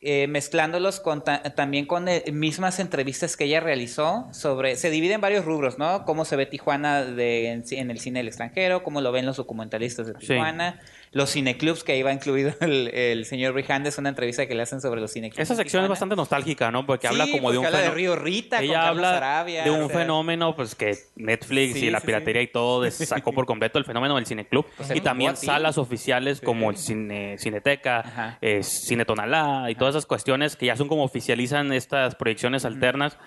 Eh, 0.00 0.28
mezclándolos 0.28 1.00
con 1.00 1.24
ta- 1.24 1.42
también 1.54 1.84
con 1.86 2.06
eh, 2.08 2.22
mismas 2.32 2.78
entrevistas 2.78 3.36
que 3.36 3.44
ella 3.44 3.58
realizó 3.60 4.28
sobre, 4.32 4.76
se 4.76 4.90
divide 4.90 5.14
en 5.14 5.20
varios 5.20 5.44
rubros, 5.44 5.76
¿no? 5.78 6.04
Cómo 6.04 6.24
se 6.24 6.36
ve 6.36 6.46
Tijuana 6.46 7.02
de, 7.04 7.50
en, 7.70 7.90
el 7.90 7.98
cine 7.98 8.20
del 8.20 8.28
extranjero, 8.28 8.82
cómo 8.84 9.00
lo 9.00 9.10
ven 9.12 9.26
los 9.26 9.36
documentalistas 9.38 10.06
de 10.06 10.12
Sí. 10.20 10.28
Tijuana, 10.28 10.80
los 11.10 11.32
cineclubs 11.32 11.82
que 11.82 11.96
iba 11.96 12.12
incluido 12.12 12.52
el, 12.60 12.88
el 12.94 13.24
señor 13.24 13.54
Rijandes, 13.54 13.98
una 13.98 14.10
entrevista 14.10 14.46
que 14.46 14.54
le 14.54 14.62
hacen 14.62 14.80
sobre 14.80 15.00
los 15.00 15.12
cineclubs. 15.12 15.40
Esa 15.42 15.56
sección 15.56 15.82
es 15.82 15.88
bastante 15.88 16.14
nostálgica, 16.14 16.70
¿no? 16.70 16.86
Porque 16.86 17.08
habla 17.08 17.26
como 17.32 17.50
de 17.50 17.58
un 17.58 17.66
habla 17.66 17.80
de 17.80 17.90
Río 17.90 18.14
Rita, 18.14 18.60
Ella 18.62 18.86
habla 18.88 19.44
de 19.44 19.68
o 19.70 19.74
un 19.74 19.88
sea. 19.88 19.98
fenómeno 20.00 20.54
pues 20.54 20.74
que 20.76 20.96
Netflix 21.16 21.74
Sí, 21.74 21.86
y 21.86 21.90
la 21.90 22.00
piratería 22.00 22.42
y 22.42 22.46
todo 22.48 22.88
sacó 22.90 23.32
por 23.32 23.46
completo 23.46 23.78
el 23.78 23.84
fenómeno 23.84 24.14
del 24.14 24.26
cineclub 24.26 24.64
Pues 24.76 24.94
y 24.94 25.00
también 25.00 25.36
salas 25.36 25.76
oficiales 25.78 26.40
como 26.40 26.70
el 26.70 26.76
cine, 26.76 27.36
Cineteca, 27.38 28.38
eh, 28.40 28.62
Cine 28.62 29.04
Tonalá 29.04 29.66
y 29.70 29.74
todas 29.90 30.02
esas 30.02 30.06
cuestiones 30.06 30.56
que 30.56 30.66
ya 30.66 30.76
son 30.76 30.88
como 30.88 31.04
oficializan 31.04 31.72
estas 31.72 32.14
proyecciones 32.14 32.64
alternas. 32.64 33.18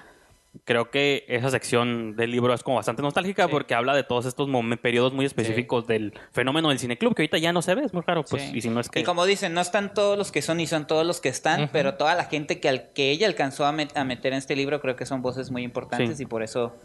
Creo 0.66 0.91
que 0.91 1.24
esa 1.30 1.49
sección 1.49 2.18
del 2.18 2.30
libro 2.32 2.53
es 2.53 2.62
como 2.62 2.76
bastante 2.76 3.01
nostálgica 3.01 3.45
Sí. 3.45 3.49
porque 3.51 3.74
habla 3.74 3.95
de 3.95 4.03
todos 4.03 4.26
estos 4.26 4.49
periodos 4.82 5.14
muy 5.14 5.24
específicos 5.26 5.88
del 5.88 6.14
fenómeno 6.34 6.68
del 6.68 6.78
cineclub 6.78 7.16
que 7.16 7.22
ahorita 7.22 7.38
ya 7.38 7.53
no 7.53 7.62
se 7.62 7.74
ve, 7.74 7.86
es 7.86 7.93
muy 7.93 8.03
raro, 8.05 8.26
pues, 8.30 8.43
Sí. 8.43 8.51
y 8.57 8.59
si 8.62 8.70
no 8.70 8.82
es 8.82 8.89
que... 8.89 8.99
Y 8.99 9.03
como 9.03 9.26
dicen, 9.26 9.53
no 9.53 9.62
están 9.62 9.93
todos 9.93 10.18
los 10.18 10.30
que 10.34 10.41
son 10.41 10.59
y 10.59 10.68
son 10.68 10.88
todos 10.88 11.05
los 11.07 11.22
que 11.22 11.30
están, 11.30 11.70
pero 11.72 11.93
toda 11.93 12.16
la 12.16 12.26
gente 12.26 12.59
que, 12.59 12.68
al, 12.68 12.91
que 12.91 13.12
ella 13.12 13.28
alcanzó 13.28 13.66
a, 13.66 13.72
met- 13.72 13.95
a 13.95 14.03
meter 14.03 14.34
en 14.34 14.39
este 14.39 14.57
libro 14.57 14.82
creo 14.82 14.97
que 14.97 15.05
son 15.05 15.22
voces 15.22 15.51
muy 15.51 15.64
importantes 15.64 16.20
y 16.20 16.26
por 16.26 16.43
eso 16.43 16.76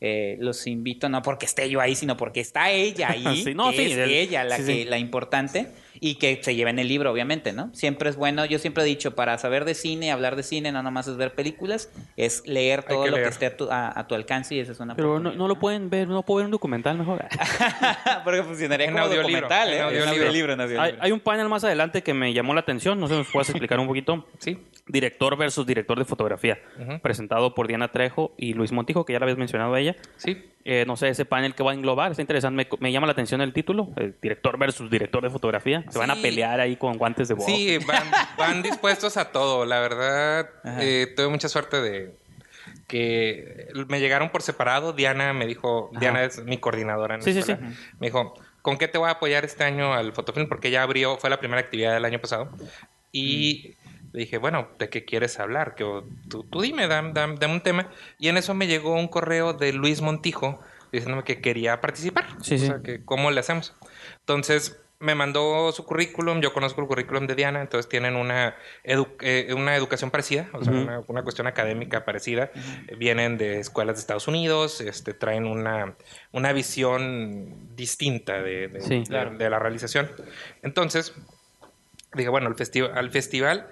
eh, 0.00 0.36
los 0.40 0.66
invito, 0.66 1.08
no 1.08 1.22
porque 1.22 1.46
esté 1.46 1.70
yo 1.70 1.80
ahí, 1.80 1.94
sino 1.94 2.16
porque 2.16 2.40
está 2.40 2.70
ella 2.70 3.10
ahí, 3.10 3.24
Sí, 3.44 3.54
no, 3.54 3.70
que 3.70 3.76
sí, 3.78 3.92
es 3.92 3.98
el- 3.98 4.10
ella 4.10 4.44
la, 4.44 4.56
sí, 4.56 4.64
que, 4.66 4.72
sí. 4.72 4.84
la 4.84 4.98
importante 4.98 5.68
y 5.98 6.16
que 6.16 6.38
se 6.42 6.54
lleva 6.54 6.68
en 6.68 6.78
el 6.78 6.88
libro, 6.88 7.10
obviamente, 7.10 7.54
¿no? 7.54 7.70
Siempre 7.74 8.10
es 8.10 8.16
bueno, 8.16 8.44
yo 8.44 8.58
siempre 8.58 8.82
he 8.84 8.86
dicho, 8.86 9.14
para 9.14 9.38
saber 9.38 9.64
de 9.64 9.72
cine, 9.74 10.12
hablar 10.12 10.36
de 10.36 10.42
cine, 10.42 10.70
no 10.70 10.82
nomás 10.82 11.08
es 11.08 11.16
ver 11.16 11.34
películas, 11.34 11.90
es 12.18 12.42
leer 12.46 12.82
todo 12.82 13.04
que 13.04 13.10
lo 13.10 13.16
que 13.16 13.24
esté 13.28 13.46
a 13.46 13.56
tu, 13.56 13.70
a- 13.70 13.98
a 13.98 14.06
tu 14.06 14.14
alcance 14.14 14.54
y 14.54 14.60
esa 14.60 14.72
es 14.72 14.80
una 14.80 14.94
Pero 14.94 15.18
no, 15.18 15.32
no 15.32 15.48
lo 15.48 15.58
pueden 15.58 15.88
ver, 15.88 16.06
no 16.08 16.22
puedo 16.22 16.36
ver 16.36 16.44
un 16.44 16.50
documental 16.52 16.98
mejor. 16.98 17.24
porque 18.24 18.42
funcionaría 18.42 18.86
En 18.88 18.92
como 18.92 19.04
audiolibro, 19.06 19.40
documental, 19.48 19.68
en 19.72 19.78
¿eh? 19.78 19.80
audiolibro, 19.82 20.52
en 20.52 20.60
hay, 20.60 20.66
audiolibro. 20.66 21.02
hay 21.04 21.12
un 21.12 21.20
panel 21.20 21.48
más 21.48 21.64
adelante 21.64 22.02
que 22.02 22.12
me 22.12 22.34
llamó 22.34 22.52
la 22.52 22.60
atención, 22.60 23.00
no 23.00 23.08
sé 23.08 23.14
si 23.14 23.18
nos 23.20 23.30
puedes 23.30 23.48
explicar 23.48 23.80
un 23.80 23.86
poquito. 23.86 24.26
Sí. 24.38 24.58
Director 24.88 25.36
versus 25.38 25.66
director 25.66 25.98
de 25.98 26.04
fotografía, 26.04 26.58
Ujú. 26.78 27.00
presentado 27.00 27.54
por 27.54 27.66
Diana 27.68 27.90
Trejo 27.90 28.34
y 28.36 28.52
Luis 28.52 28.70
Montijo, 28.70 29.04
que 29.06 29.14
ya 29.14 29.18
la 29.18 29.24
habías 29.24 29.38
mencionado 29.38 29.74
a 29.74 29.80
ella. 29.90 29.96
Sí. 30.16 30.42
Eh, 30.68 30.84
no 30.84 30.96
sé, 30.96 31.08
ese 31.10 31.24
panel 31.24 31.54
que 31.54 31.62
va 31.62 31.70
a 31.70 31.74
englobar, 31.74 32.10
está 32.10 32.22
interesante, 32.22 32.56
me, 32.70 32.78
me 32.80 32.90
llama 32.90 33.06
la 33.06 33.12
atención 33.12 33.40
el 33.40 33.52
título, 33.52 33.88
eh, 33.96 34.12
director 34.20 34.58
versus 34.58 34.90
director 34.90 35.22
de 35.22 35.30
fotografía. 35.30 35.84
Se 35.90 35.98
van 35.98 36.10
a 36.10 36.16
Sí. 36.16 36.22
pelear 36.22 36.58
ahí 36.58 36.74
con 36.76 36.98
guantes 36.98 37.28
de 37.28 37.34
box. 37.34 37.46
Sí, 37.46 37.78
van, 37.86 38.02
van 38.36 38.62
dispuestos 38.62 39.16
a 39.16 39.30
todo. 39.30 39.64
La 39.64 39.78
verdad, 39.78 40.50
eh, 40.80 41.12
tuve 41.16 41.28
mucha 41.28 41.48
suerte 41.48 41.80
de 41.80 42.16
que 42.88 43.68
me 43.88 44.00
llegaron 44.00 44.30
por 44.30 44.42
separado. 44.42 44.92
Diana 44.92 45.32
me 45.32 45.46
dijo, 45.46 45.90
Ajá. 45.92 46.00
Diana 46.00 46.24
es 46.24 46.42
mi 46.44 46.58
coordinadora 46.58 47.14
en 47.14 47.20
la 47.20 47.24
Sí, 47.24 47.42
sí. 47.42 47.54
Me 48.00 48.08
dijo, 48.08 48.34
¿con 48.62 48.76
qué 48.78 48.88
te 48.88 48.98
voy 48.98 49.08
a 49.08 49.12
apoyar 49.12 49.44
este 49.44 49.64
año 49.64 49.92
al 49.94 50.12
fotofilm? 50.12 50.48
Porque 50.48 50.70
ya 50.70 50.82
abrió, 50.82 51.16
fue 51.16 51.30
la 51.30 51.38
primera 51.38 51.60
actividad 51.60 51.94
del 51.94 52.04
año 52.04 52.18
pasado. 52.20 52.50
Y 53.12 53.74
le 54.16 54.22
dije, 54.22 54.38
bueno, 54.38 54.68
¿de 54.78 54.88
qué 54.88 55.04
quieres 55.04 55.38
hablar? 55.38 55.74
Que, 55.74 55.84
tú, 56.30 56.42
tú 56.44 56.62
dime, 56.62 56.88
dame, 56.88 57.12
dame- 57.12 57.36
dame 57.38 57.52
un 57.52 57.60
tema. 57.60 57.90
Y 58.18 58.28
en 58.28 58.38
eso 58.38 58.54
me 58.54 58.66
llegó 58.66 58.94
un 58.94 59.08
correo 59.08 59.52
de 59.52 59.74
Luis 59.74 60.00
Montijo 60.00 60.58
diciéndome 60.90 61.22
que 61.22 61.42
quería 61.42 61.82
participar. 61.82 62.24
Sí, 62.40 62.54
o 62.54 62.58
sí. 62.58 62.66
sea, 62.66 62.80
que 62.82 63.04
cómo 63.04 63.30
le 63.30 63.40
hacemos. 63.40 63.74
Entonces 64.20 64.80
me 65.00 65.14
mandó 65.14 65.70
su 65.72 65.84
currículum, 65.84 66.40
yo 66.40 66.54
conozco 66.54 66.80
el 66.80 66.86
currículum 66.86 67.26
de 67.26 67.34
Diana, 67.34 67.60
entonces 67.60 67.90
tienen 67.90 68.16
una, 68.16 68.56
edu- 68.84 69.12
eh, 69.20 69.52
una 69.54 69.76
educación 69.76 70.10
parecida, 70.10 70.48
o 70.54 70.64
sea, 70.64 70.72
Ujú. 70.72 70.80
una, 70.82 71.00
una 71.08 71.22
cuestión 71.22 71.46
académica 71.46 72.06
parecida. 72.06 72.50
Vienen 72.96 73.36
de 73.36 73.60
escuelas 73.60 73.96
de 73.96 74.00
Estados 74.00 74.28
Unidos, 74.28 74.80
este, 74.80 75.12
traen 75.12 75.44
una, 75.44 75.94
una 76.32 76.54
visión 76.54 77.76
distinta 77.76 78.40
de, 78.42 78.68
de- 78.68 78.80
Sí. 78.80 79.00
de- 79.00 79.04
Claro. 79.04 79.36
de 79.36 79.50
la 79.50 79.58
realización. 79.58 80.10
Entonces, 80.62 81.12
dije, 82.14 82.30
bueno, 82.30 82.46
al, 82.46 82.56
festi- 82.56 82.90
al 82.90 83.10
festival, 83.10 83.68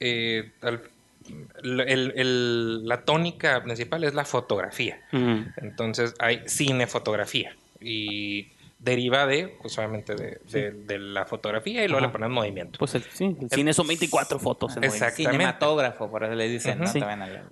eh, 0.00 0.50
al- 0.62 0.82
el- 1.62 2.12
el- 2.16 2.86
la 2.88 3.02
tónica 3.04 3.62
principal 3.62 4.04
es 4.04 4.14
la 4.14 4.24
fotografía. 4.24 5.00
Entonces 5.56 6.14
hay 6.18 6.42
cinefotografía 6.48 7.54
y 7.80 8.48
deriva 8.78 9.26
de, 9.26 9.56
pues 9.60 9.76
obviamente, 9.76 10.14
de, 10.14 10.40
de- 10.50 10.70
de 10.70 10.98
la 11.00 11.24
fotografía 11.26 11.84
y 11.84 11.88
luego 11.88 11.98
Ajá. 11.98 12.06
le 12.06 12.12
ponen 12.12 12.30
movimiento. 12.30 12.78
Pues 12.78 12.94
el, 12.94 13.02
sí, 13.02 13.36
el 13.40 13.50
cine 13.50 13.72
son 13.72 13.88
24 13.88 14.38
fotos. 14.38 14.76
en 14.76 14.84
Exacto. 14.84 15.04
movimiento. 15.22 15.32
Cinematógrafo, 15.32 16.08
por 16.10 16.22
eso 16.24 16.34
le 16.34 16.48
dicen, 16.48 16.74
Ujú. 16.80 16.84
no 16.84 16.92
Sí. 16.92 17.00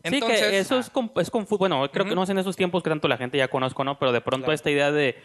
Entonces- 0.05 0.41
que 0.41 0.59
eso 0.59 0.79
es, 0.79 0.87
es 0.87 0.93
confu- 1.33 1.59
Bueno, 1.59 1.91
creo 1.91 2.05
que 2.07 2.15
no 2.15 2.23
es 2.23 2.31
en 2.31 2.39
esos 2.39 2.55
tiempos 2.57 2.83
que 2.85 2.91
tanto 2.91 3.09
la 3.09 3.17
gente 3.19 3.37
ya 3.39 3.49
conozco, 3.49 3.83
¿no? 3.83 3.99
Pero 3.99 4.13
de 4.13 4.21
pronto 4.21 4.45
Claro. 4.45 4.55
esta 4.55 4.71
idea 4.71 4.93
de 4.93 5.17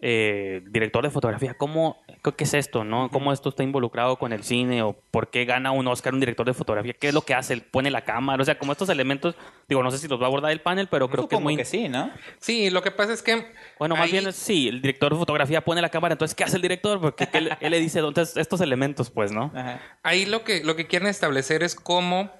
eh, 0.00 0.62
director 0.70 1.02
de 1.02 1.10
fotografía, 1.10 1.54
¿cómo, 1.54 2.02
¿qué 2.36 2.44
es 2.44 2.54
esto, 2.54 2.84
no? 2.84 3.10
¿Cómo 3.10 3.32
esto 3.32 3.48
está 3.48 3.62
involucrado 3.62 4.16
con 4.18 4.32
el 4.32 4.42
cine? 4.44 4.82
¿O 4.82 4.92
por 5.10 5.30
qué 5.30 5.44
gana 5.44 5.70
un 5.72 5.86
Oscar 5.88 6.14
un 6.14 6.20
director 6.20 6.46
de 6.46 6.54
fotografía? 6.54 6.92
¿Qué 6.92 7.08
es 7.08 7.14
lo 7.14 7.22
que 7.22 7.34
hace? 7.34 7.52
Él 7.54 7.62
pone 7.62 7.90
la 7.90 8.02
cámara, 8.04 8.40
o 8.42 8.44
sea, 8.44 8.58
como 8.58 8.72
estos 8.72 8.88
elementos, 8.88 9.34
digo, 9.68 9.82
no 9.82 9.90
sé 9.90 9.98
si 9.98 10.08
los 10.08 10.20
va 10.20 10.24
a 10.24 10.26
abordar 10.28 10.52
el 10.52 10.60
panel, 10.60 10.88
pero 10.88 11.08
creo 11.08 11.28
que 11.28 11.34
es 11.34 11.38
Supongo 11.38 11.42
muy... 11.44 11.56
que 11.56 11.64
sí, 11.64 11.88
¿no? 11.88 12.10
Sí, 12.38 12.70
lo 12.70 12.82
que 12.82 12.90
pasa 12.90 13.12
es 13.12 13.22
que... 13.22 13.44
Bueno, 13.78 13.94
más 13.96 14.04
ahí- 14.06 14.12
bien, 14.12 14.28
es- 14.28 14.36
sí, 14.36 14.68
el 14.68 14.80
director 14.80 15.12
de 15.12 15.18
fotografía 15.18 15.64
pone 15.64 15.80
la 15.80 15.88
cámara, 15.88 16.12
entonces, 16.14 16.34
¿qué 16.34 16.44
hace 16.44 16.56
el 16.56 16.62
director? 16.62 17.00
Porque 17.00 17.26
¿qué 17.26 17.40
le- 17.40 17.56
él 17.60 17.70
le 17.70 17.80
dice, 17.80 17.98
entonces, 17.98 18.36
estos 18.36 18.60
elementos, 18.60 19.10
pues, 19.10 19.32
¿no? 19.32 19.50
Ajá. 19.54 19.80
Ahí 20.02 20.26
lo 20.26 20.44
que, 20.44 20.62
lo 20.64 20.76
que 20.76 20.86
quieren 20.86 21.08
establecer 21.08 21.62
es 21.62 21.74
cómo 21.74 22.30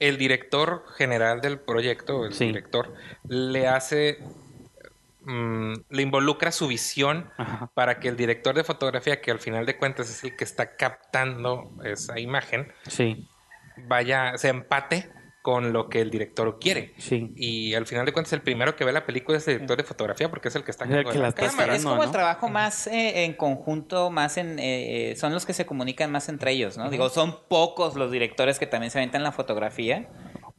el 0.00 0.18
director 0.18 0.84
general 0.96 1.40
del 1.40 1.58
proyecto, 1.60 2.26
el 2.26 2.34
Sí. 2.34 2.46
director, 2.46 2.92
le 3.28 3.68
hace, 3.68 4.18
mm, 5.24 5.72
le 5.90 6.02
involucra 6.02 6.52
su 6.52 6.66
visión 6.68 7.30
Ajá. 7.36 7.70
para 7.74 7.98
que 8.00 8.08
el 8.08 8.16
director 8.16 8.54
de 8.54 8.64
fotografía, 8.64 9.20
que 9.20 9.30
al 9.30 9.38
final 9.38 9.66
de 9.66 9.76
cuentas 9.76 10.10
es 10.10 10.22
el 10.24 10.36
que 10.36 10.44
está 10.44 10.76
captando 10.76 11.72
esa 11.84 12.18
imagen, 12.20 12.72
Sí, 12.86 13.26
vaya, 13.88 14.36
se 14.38 14.48
empate 14.48 15.10
con 15.42 15.74
lo 15.74 15.90
que 15.90 16.00
el 16.00 16.10
director 16.10 16.58
quiere. 16.58 16.94
sí. 16.96 17.30
Y 17.36 17.74
al 17.74 17.84
final 17.84 18.06
de 18.06 18.12
cuentas, 18.14 18.32
el 18.32 18.40
primero 18.40 18.76
que 18.76 18.84
ve 18.86 18.92
la 18.92 19.04
película 19.04 19.36
es 19.36 19.46
el 19.46 19.56
director 19.56 19.76
de 19.76 19.84
fotografía 19.84 20.30
porque 20.30 20.48
es 20.48 20.56
el 20.56 20.64
que 20.64 20.70
está 20.70 20.84
Es 20.86 20.90
la 21.16 21.32
cámara. 21.32 21.76
Es 21.76 21.84
no, 21.84 21.90
como 21.90 22.04
el 22.04 22.10
trabajo 22.10 22.48
más 22.48 22.86
eh, 22.86 23.24
en 23.24 23.34
conjunto, 23.34 24.10
más 24.10 24.38
en... 24.38 24.58
eh, 24.58 25.10
eh, 25.10 25.16
son 25.16 25.34
los 25.34 25.44
que 25.44 25.52
se 25.52 25.66
comunican 25.66 26.10
más 26.10 26.30
entre 26.30 26.52
ellos, 26.52 26.78
¿no? 26.78 26.88
Digo, 26.88 27.10
son 27.10 27.40
pocos 27.46 27.94
los 27.94 28.10
directores 28.10 28.58
que 28.58 28.66
también 28.66 28.90
se 28.90 28.98
aventan 29.00 29.22
la 29.22 29.32
fotografía. 29.32 30.08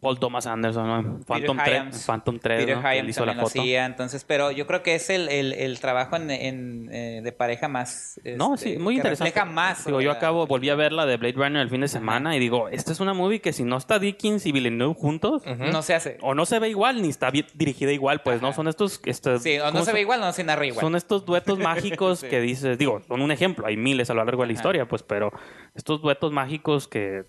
Paul 0.05 0.19
Thomas 0.19 0.45
Anderson, 0.45 0.87
¿no? 0.87 1.19
Phantom 1.25 1.57
Peter 1.57 1.65
3, 1.65 1.81
Hyams. 1.81 2.05
Phantom 2.05 2.39
3 2.39 2.59
Peter 2.59 2.77
¿no? 2.77 2.89
Él 2.91 3.09
hizo 3.09 3.25
la 3.25 3.33
foto. 3.33 3.47
hacía, 3.47 3.85
entonces, 3.85 4.23
pero 4.23 4.51
yo 4.51 4.67
creo 4.67 4.83
que 4.83 4.95
es 4.95 5.09
el, 5.09 5.27
el, 5.29 5.51
el 5.53 5.79
trabajo 5.79 6.15
en, 6.15 6.29
en, 6.29 6.89
eh, 6.93 7.21
de 7.23 7.31
pareja 7.31 7.67
más... 7.67 8.19
No, 8.37 8.53
este, 8.53 8.73
sí, 8.73 8.77
muy 8.77 8.93
que 8.93 8.97
interesante. 8.99 9.31
refleja 9.31 9.45
más. 9.45 9.83
Digo, 9.85 9.99
yo 10.01 10.11
la- 10.11 10.17
acabo, 10.17 10.45
volví 10.47 10.69
a 10.69 10.75
verla 10.75 11.05
de 11.05 11.17
Blade 11.17 11.33
Runner 11.33 11.61
el 11.61 11.69
fin 11.69 11.81
de 11.81 11.87
semana 11.87 12.35
y 12.35 12.39
digo, 12.39 12.69
esta 12.69 12.91
es 12.91 12.99
una 12.99 13.13
movie 13.13 13.41
que 13.41 13.51
si 13.51 13.63
no 13.63 13.77
está 13.77 13.97
Dickens 13.99 14.45
y 14.45 14.51
Villeneuve 14.51 14.93
juntos, 14.95 15.43
Ujú. 15.45 15.65
No 15.71 15.81
se 15.81 15.95
hace. 15.95 16.17
o 16.21 16.35
no 16.35 16.45
se 16.45 16.59
ve 16.59 16.69
igual, 16.69 17.01
ni 17.01 17.09
está 17.09 17.31
dirigida 17.31 17.91
igual, 17.91 18.21
pues, 18.21 18.41
¿no? 18.41 18.53
Son 18.53 18.67
estos... 18.67 19.01
estos 19.05 19.41
Sí, 19.41 19.57
o 19.57 19.65
no 19.65 19.71
¿cómo 19.71 19.79
se 19.79 19.85
son? 19.85 19.93
ve 19.95 20.01
igual, 20.01 20.19
no 20.21 20.31
se 20.31 20.43
narra 20.43 20.65
igual. 20.65 20.81
Son 20.81 20.95
estos 20.95 21.25
duetos 21.25 21.57
mágicos 21.73 22.19
Sí. 22.19 22.27
que 22.29 22.39
dices, 22.41 22.77
digo, 22.77 23.01
son 23.07 23.21
un 23.21 23.31
ejemplo, 23.31 23.65
hay 23.65 23.75
miles 23.77 24.09
a 24.09 24.13
lo 24.13 24.23
largo 24.23 24.43
de 24.43 24.47
la 24.49 24.53
Ajá. 24.53 24.59
historia, 24.59 24.87
pues, 24.87 25.01
pero 25.03 25.31
estos 25.73 26.01
duetos 26.01 26.31
mágicos 26.31 26.87
que, 26.87 27.23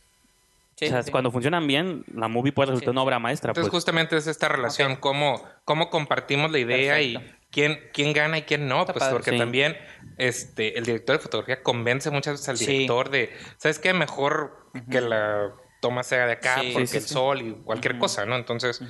Sí, 0.77 0.87
o 0.87 0.89
sea, 0.89 1.03
sí. 1.03 1.11
cuando 1.11 1.31
funcionan 1.31 1.67
bien, 1.67 2.05
la 2.15 2.29
movie 2.29 2.53
puede 2.53 2.67
resultar 2.67 2.89
Sí. 2.89 2.95
una 2.95 3.03
obra 3.03 3.19
maestra, 3.19 3.51
Entonces, 3.51 3.71
pues. 3.71 3.79
justamente 3.83 4.17
es 4.17 4.27
esta 4.27 4.49
relación, 4.49 4.97
cómo, 4.97 5.43
cómo 5.65 5.89
compartimos 5.89 6.51
la 6.51 6.59
idea 6.59 6.95
Perfecto. 6.97 7.21
y 7.21 7.47
quién, 7.51 7.81
quién 7.95 8.13
gana 8.13 8.39
y 8.39 8.43
quién 8.43 8.69
no. 8.69 8.81
Está 8.81 8.93
Pues 8.93 9.05
padre. 9.05 9.15
porque 9.17 9.31
Sí. 9.31 9.39
también 9.39 9.77
este, 10.19 10.79
el 10.79 10.85
director 10.85 11.17
de 11.17 11.23
fotografía 11.23 11.63
convence 11.63 12.11
muchas 12.11 12.35
veces 12.35 12.49
al 12.51 12.57
Sí. 12.59 12.67
director 12.67 13.09
de, 13.11 13.31
¿sabes 13.57 13.79
qué? 13.79 13.95
Mejor 13.95 14.71
que 14.91 15.01
la 15.01 15.51
toma 15.87 16.03
sea 16.03 16.27
de 16.27 16.33
acá 16.33 16.57
Sí. 16.61 16.71
porque 16.73 16.87
Sí, 16.89 16.93
sí, 16.93 16.97
el 16.99 17.03
sí. 17.05 17.15
sol 17.15 17.41
y 17.43 17.53
cualquier 17.65 17.95
Ujú. 17.95 18.01
cosa, 18.01 18.27
¿no? 18.27 18.35
Entonces, 18.37 18.81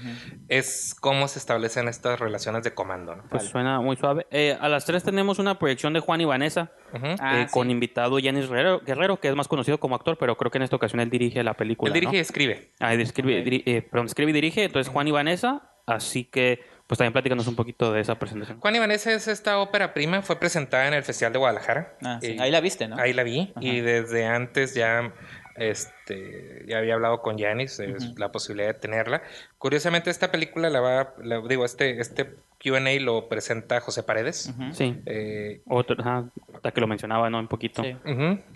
es 0.48 0.96
cómo 0.98 1.28
se 1.28 1.38
establecen 1.38 1.88
estas 1.88 2.18
relaciones 2.18 2.62
de 2.64 2.72
comando, 2.74 3.14
¿no? 3.16 3.22
Pues 3.28 3.42
Vale. 3.42 3.50
suena 3.50 3.80
muy 3.80 3.96
suave. 3.96 4.26
Eh, 4.30 4.56
a 4.60 4.68
las 4.68 4.84
3 4.86 5.02
tenemos 5.04 5.38
una 5.38 5.58
proyección 5.58 5.92
de 5.92 6.00
Juan 6.00 6.20
y 6.20 6.24
Vanessa, 6.24 6.72
Ujú. 6.94 7.06
Ah, 7.20 7.40
eh, 7.42 7.46
con 7.50 7.66
sí. 7.66 7.72
invitado 7.72 8.18
Yanis 8.18 8.48
Guerrero, 8.48 8.80
Guerrero, 8.80 9.20
que 9.20 9.28
es 9.28 9.34
más 9.34 9.48
conocido 9.48 9.78
como 9.78 9.94
actor, 9.94 10.16
pero 10.18 10.36
creo 10.36 10.50
que 10.50 10.58
en 10.58 10.62
esta 10.62 10.76
ocasión 10.76 11.00
él 11.00 11.10
dirige 11.10 11.42
la 11.44 11.54
película. 11.54 11.88
Él 11.88 11.94
dirige 11.94 12.14
y 12.16 12.18
¿no? 12.18 12.22
escribe. 12.22 12.72
Ah, 12.80 12.94
él 12.94 13.00
escribe, 13.02 13.40
Ok. 13.40 13.46
diri- 13.46 13.62
eh, 13.66 13.82
perdón, 13.82 14.06
escribe 14.06 14.30
y 14.30 14.34
dirige, 14.34 14.64
entonces 14.64 14.90
Juan 14.92 15.06
y 15.08 15.10
Vanessa, 15.10 15.70
así 15.86 16.24
que 16.24 16.64
pues 16.86 16.98
también 16.98 17.12
platícanos 17.12 17.48
un 17.48 17.56
poquito 17.56 17.92
de 17.92 18.00
esa 18.00 18.16
presentación. 18.16 18.60
Juan 18.60 18.76
y 18.76 18.78
Vanessa 18.78 19.12
es 19.12 19.26
esta 19.26 19.58
ópera 19.58 19.92
prima, 19.92 20.22
fue 20.22 20.38
presentada 20.38 20.86
en 20.86 20.94
el 20.94 21.02
Festival 21.02 21.32
de 21.32 21.38
Guadalajara. 21.40 21.96
Ah, 22.04 22.20
sí. 22.22 22.36
Y- 22.36 22.40
Ahí 22.40 22.52
la 22.52 22.60
viste, 22.60 22.86
¿no? 22.86 22.96
Ahí 22.96 23.12
la 23.12 23.24
vi 23.24 23.52
y 23.60 23.70
Ajá. 23.80 23.84
desde 23.86 24.24
antes 24.24 24.74
ya 24.74 25.12
este 25.58 26.64
ya 26.66 26.78
había 26.78 26.94
hablado 26.94 27.20
con 27.22 27.36
Ujú. 27.36 28.14
la 28.18 28.30
posibilidad 28.32 28.68
de 28.68 28.74
tenerla. 28.80 29.22
Curiosamente 29.58 30.10
esta 30.10 30.30
película 30.30 30.70
la 30.70 30.80
va 30.80 31.14
la- 31.22 31.40
digo 31.40 31.64
este 31.64 32.00
este 32.00 32.30
Q&A 32.62 32.98
lo 33.00 33.28
presenta 33.28 33.80
José 33.80 34.02
Paredes. 34.02 34.52
Sí, 34.72 35.00
Eh, 35.06 35.60
otro, 35.66 35.96
ajá, 36.00 36.24
hasta 36.54 36.72
que 36.72 36.80
lo 36.80 36.86
mencionaba, 36.86 37.28
¿no? 37.30 37.38
Un 37.38 37.48
poquito. 37.48 37.82
Sí. 37.82 37.96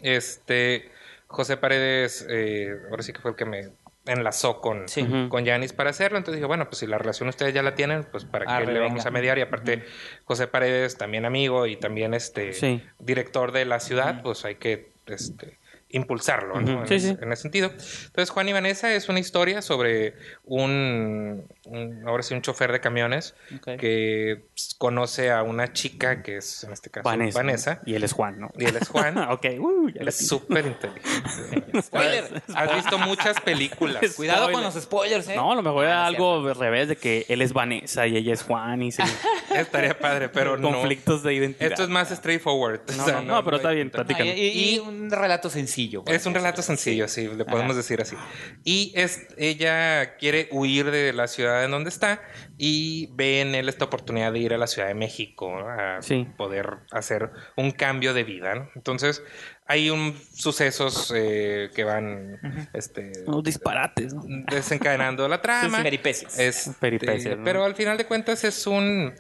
este 0.03 0.91
José 1.27 1.57
Paredes, 1.57 2.27
eh, 2.29 2.75
ahora 2.91 3.03
sí 3.03 3.13
que 3.13 3.21
fue 3.21 3.31
el 3.33 3.37
que 3.37 3.45
me 3.45 3.69
enlazó 4.07 4.61
con, 4.61 4.89
Sí. 4.89 5.07
Con 5.29 5.45
Yanis 5.45 5.73
para 5.73 5.91
hacerlo. 5.91 6.19
Entonces 6.19 6.39
dije, 6.39 6.47
bueno, 6.47 6.65
pues 6.65 6.79
si 6.79 6.87
la 6.87 6.99
relación 6.99 7.29
ustedes 7.29 7.55
ya 7.55 7.63
la 7.63 7.75
tienen, 7.77 8.05
pues 8.11 8.25
para 8.25 8.47
qué 8.47 8.51
Arre, 8.53 8.73
le 8.73 8.81
vamos 8.81 8.95
venga. 9.05 9.09
a 9.09 9.13
mediar. 9.13 9.39
Y 9.39 9.43
aparte, 9.43 9.85
José 10.25 10.49
Paredes, 10.49 10.97
también 10.97 11.25
amigo 11.27 11.67
y 11.67 11.77
también 11.77 12.15
este 12.15 12.53
Sí. 12.55 12.83
director 12.99 13.53
de 13.53 13.67
la 13.67 13.79
ciudad, 13.79 14.23
pues 14.23 14.45
hay 14.45 14.57
que 14.57 14.91
este, 15.07 15.59
impulsarlo, 15.93 16.61
¿no? 16.61 16.87
Sí, 16.87 16.95
ese, 16.95 17.09
sí. 17.15 17.19
en 17.21 17.33
ese 17.33 17.43
sentido. 17.43 17.69
Entonces, 17.71 18.31
Juan 18.31 18.49
y 18.49 18.53
Vanessa 18.53 18.93
es 18.95 19.09
una 19.09 19.19
historia 19.21 19.61
sobre 19.63 20.15
un, 20.45 21.45
un- 21.65 22.03
ahora 22.07 22.23
sí, 22.23 22.35
un 22.35 22.43
chofer 22.43 22.73
de 22.73 22.81
camiones 22.81 23.35
que 23.79 24.45
pues, 24.53 24.75
conoce 24.79 25.31
a 25.31 25.43
una 25.43 25.73
chica 25.73 26.23
que 26.23 26.37
es, 26.39 26.65
en 26.65 26.73
este 26.73 26.91
caso, 26.91 27.05
Vanessa. 27.09 27.39
Vanessa. 27.39 27.83
Y 27.87 27.95
él 27.95 28.05
es 28.05 28.13
Juan, 28.13 28.39
¿no? 28.41 28.51
y 28.59 28.65
él 28.67 28.77
es 28.77 28.89
Juan. 28.89 29.19
ok, 29.31 29.47
uh, 29.59 29.89
Él 29.95 30.09
es 30.09 30.27
súper 30.29 30.67
inteligente. 30.67 31.83
Spoiler. 31.83 32.43
Has 32.55 32.75
visto 32.75 32.99
muchas 32.99 33.41
películas. 33.41 34.15
Cuidado 34.17 34.51
con 34.53 34.63
los 34.63 34.75
spoilers, 34.75 35.29
¿eh? 35.29 35.37
No, 35.37 35.53
a 35.53 35.55
lo 35.57 35.63
mejor 35.63 35.85
era 35.85 36.05
Ah, 36.05 36.07
algo 36.07 36.47
al 36.49 36.55
revés 36.55 36.89
de 36.89 36.97
que 36.97 37.27
él 37.29 37.43
es 37.43 37.53
Vanessa 37.53 38.07
y 38.07 38.17
ella 38.17 38.33
es 38.33 38.43
Juan 38.43 38.83
y 38.83 38.93
se 38.93 39.03
Estaría 39.55 39.99
padre, 39.99 40.29
pero 40.29 40.57
no. 40.57 40.71
conflictos 40.71 41.23
de 41.23 41.35
identidad. 41.35 41.71
Esto 41.73 41.83
es 41.83 41.89
más 41.89 42.09
straightforward. 42.11 42.81
No, 42.97 43.03
O 43.03 43.07
sea, 43.07 43.21
no, 43.21 43.35
no, 43.35 43.45
pero 43.45 43.57
está 43.57 43.71
bien. 43.71 43.91
Ah, 43.95 44.05
y, 44.25 44.31
y- 44.41 44.75
y 44.75 44.79
un 44.79 45.11
relato 45.11 45.51
sencillo. 45.51 45.80
Es 46.07 46.27
un 46.27 46.35
relato 46.35 46.63
sencillo, 46.63 47.09
sí, 47.09 47.29
le 47.29 47.45
podemos 47.45 47.71
Ajá. 47.73 47.77
decir 47.79 48.01
así. 48.01 48.17
Y 48.65 48.93
es, 48.97 49.27
ella 49.37 50.17
quiere 50.17 50.49
huir 50.51 50.91
de 50.91 51.13
la 51.13 51.27
ciudad 51.29 51.65
en 51.65 51.71
donde 51.71 51.89
está 51.91 52.21
y 52.59 53.09
ve 53.15 53.41
en 53.41 53.55
él 53.55 53.69
esta 53.69 53.85
oportunidad 53.87 54.33
de 54.33 54.39
ir 54.41 54.55
a 54.55 54.59
la 54.59 54.67
Ciudad 54.67 54.89
de 54.89 54.95
México 54.95 55.51
¿no? 55.61 55.69
a 55.69 56.03
Sí. 56.03 56.27
poder 56.37 56.79
hacer 56.91 57.31
un 57.57 57.71
cambio 57.71 58.15
de 58.15 58.25
vida. 58.25 58.55
¿no? 58.55 58.71
Entonces, 58.75 59.23
hay 59.71 59.89
un 59.89 60.17
sucesos 60.35 61.13
eh, 61.15 61.71
que 61.73 61.85
van 61.85 62.41
este, 62.73 63.13
Unos 63.27 63.45
disparates, 63.45 64.13
¿no? 64.13 64.25
desencadenando 64.51 65.29
la 65.29 65.41
trama. 65.43 65.77
Sí, 65.79 65.85
peripecias. 65.85 66.37
Este, 66.41 66.73
Peripecias, 66.73 67.39
¿no? 67.39 67.45
Pero 67.45 67.65
al 67.65 67.77
final 67.77 67.97
de 67.97 68.05
cuentas 68.05 68.43
es 68.43 68.67
un 68.67 69.15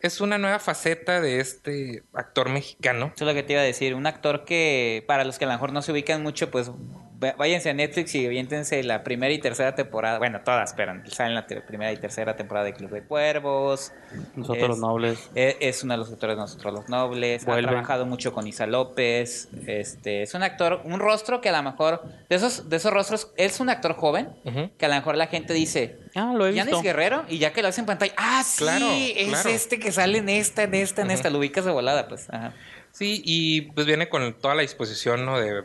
es 0.00 0.22
una 0.22 0.38
nueva 0.38 0.58
faceta 0.58 1.20
de 1.20 1.40
este 1.40 2.02
actor 2.14 2.48
mexicano. 2.48 3.12
Eso 3.14 3.26
es 3.26 3.28
lo 3.28 3.34
que 3.34 3.42
te 3.42 3.52
iba 3.52 3.60
a 3.60 3.64
decir. 3.64 3.94
Un 3.94 4.06
actor 4.06 4.46
que, 4.46 5.04
para 5.06 5.24
los 5.24 5.38
que 5.38 5.44
a 5.44 5.48
lo 5.48 5.52
mejor 5.52 5.74
no 5.74 5.82
se 5.82 5.92
ubican 5.92 6.22
mucho, 6.22 6.50
pues 6.50 6.70
váyanse 7.36 7.68
a 7.70 7.74
Netflix 7.74 8.14
y 8.14 8.24
aviéntense 8.24 8.82
la 8.82 9.02
primera 9.04 9.32
y 9.32 9.38
tercera 9.38 9.74
temporada. 9.74 10.18
Bueno, 10.18 10.40
todas, 10.44 10.72
pero 10.74 10.94
salen 11.06 11.34
la 11.34 11.46
primera 11.46 11.92
y 11.92 11.96
tercera 11.98 12.34
temporada 12.36 12.64
de 12.64 12.72
Club 12.72 12.90
de 12.90 13.02
Cuervos. 13.02 13.92
Nosotros 14.34 14.62
Es- 14.62 14.68
los 14.68 14.78
nobles. 14.78 15.30
Es, 15.34 15.56
es 15.60 15.84
uno 15.84 15.94
de 15.94 15.98
los 15.98 16.10
actores 16.12 16.36
de 16.36 16.40
Nosotros 16.40 16.72
los 16.72 16.88
Nobles. 16.88 17.44
Vuelve. 17.44 17.66
Ha 17.66 17.70
trabajado 17.70 18.06
mucho 18.06 18.32
con 18.32 18.46
Isa 18.46 18.66
López. 18.66 19.48
Este, 19.66 20.22
es 20.22 20.32
un 20.34 20.42
actor, 20.42 20.80
un 20.84 20.98
rostro 20.98 21.40
que 21.40 21.50
a 21.50 21.52
lo 21.52 21.62
mejor, 21.62 22.02
de 22.28 22.36
esos, 22.36 22.68
de 22.70 22.76
esos 22.76 22.92
rostros, 22.92 23.32
él 23.36 23.46
es 23.50 23.60
un 23.60 23.68
actor 23.68 23.94
joven, 23.94 24.28
que 24.78 24.86
a 24.86 24.88
lo 24.88 24.94
mejor 24.94 25.16
la 25.16 25.26
gente 25.26 25.52
dice, 25.52 25.98
Ah, 26.14 26.32
lo 26.34 26.46
he 26.46 26.52
visto. 26.52 26.80
Guerrero, 26.82 27.24
y 27.28 27.38
ya 27.38 27.52
que 27.52 27.62
lo 27.62 27.68
hace 27.68 27.80
en 27.80 27.86
pantalla, 27.86 28.12
ah, 28.16 28.42
sí, 28.44 28.58
Claro, 28.64 28.86
es 28.90 29.28
claro. 29.28 29.48
este 29.50 29.78
que 29.78 29.92
sale 29.92 30.18
en 30.18 30.28
esta, 30.28 30.62
en 30.64 30.74
esta, 30.74 31.02
en 31.02 31.10
esta, 31.10 31.30
lo 31.30 31.38
ubicas 31.38 31.64
de 31.64 31.70
volada, 31.70 32.08
pues. 32.08 32.28
Ajá. 32.30 32.52
Sí, 32.92 33.22
y 33.24 33.60
pues 33.72 33.86
viene 33.86 34.08
con 34.08 34.34
toda 34.34 34.56
la 34.56 34.62
disposición, 34.62 35.24
¿no? 35.24 35.38
De 35.38 35.62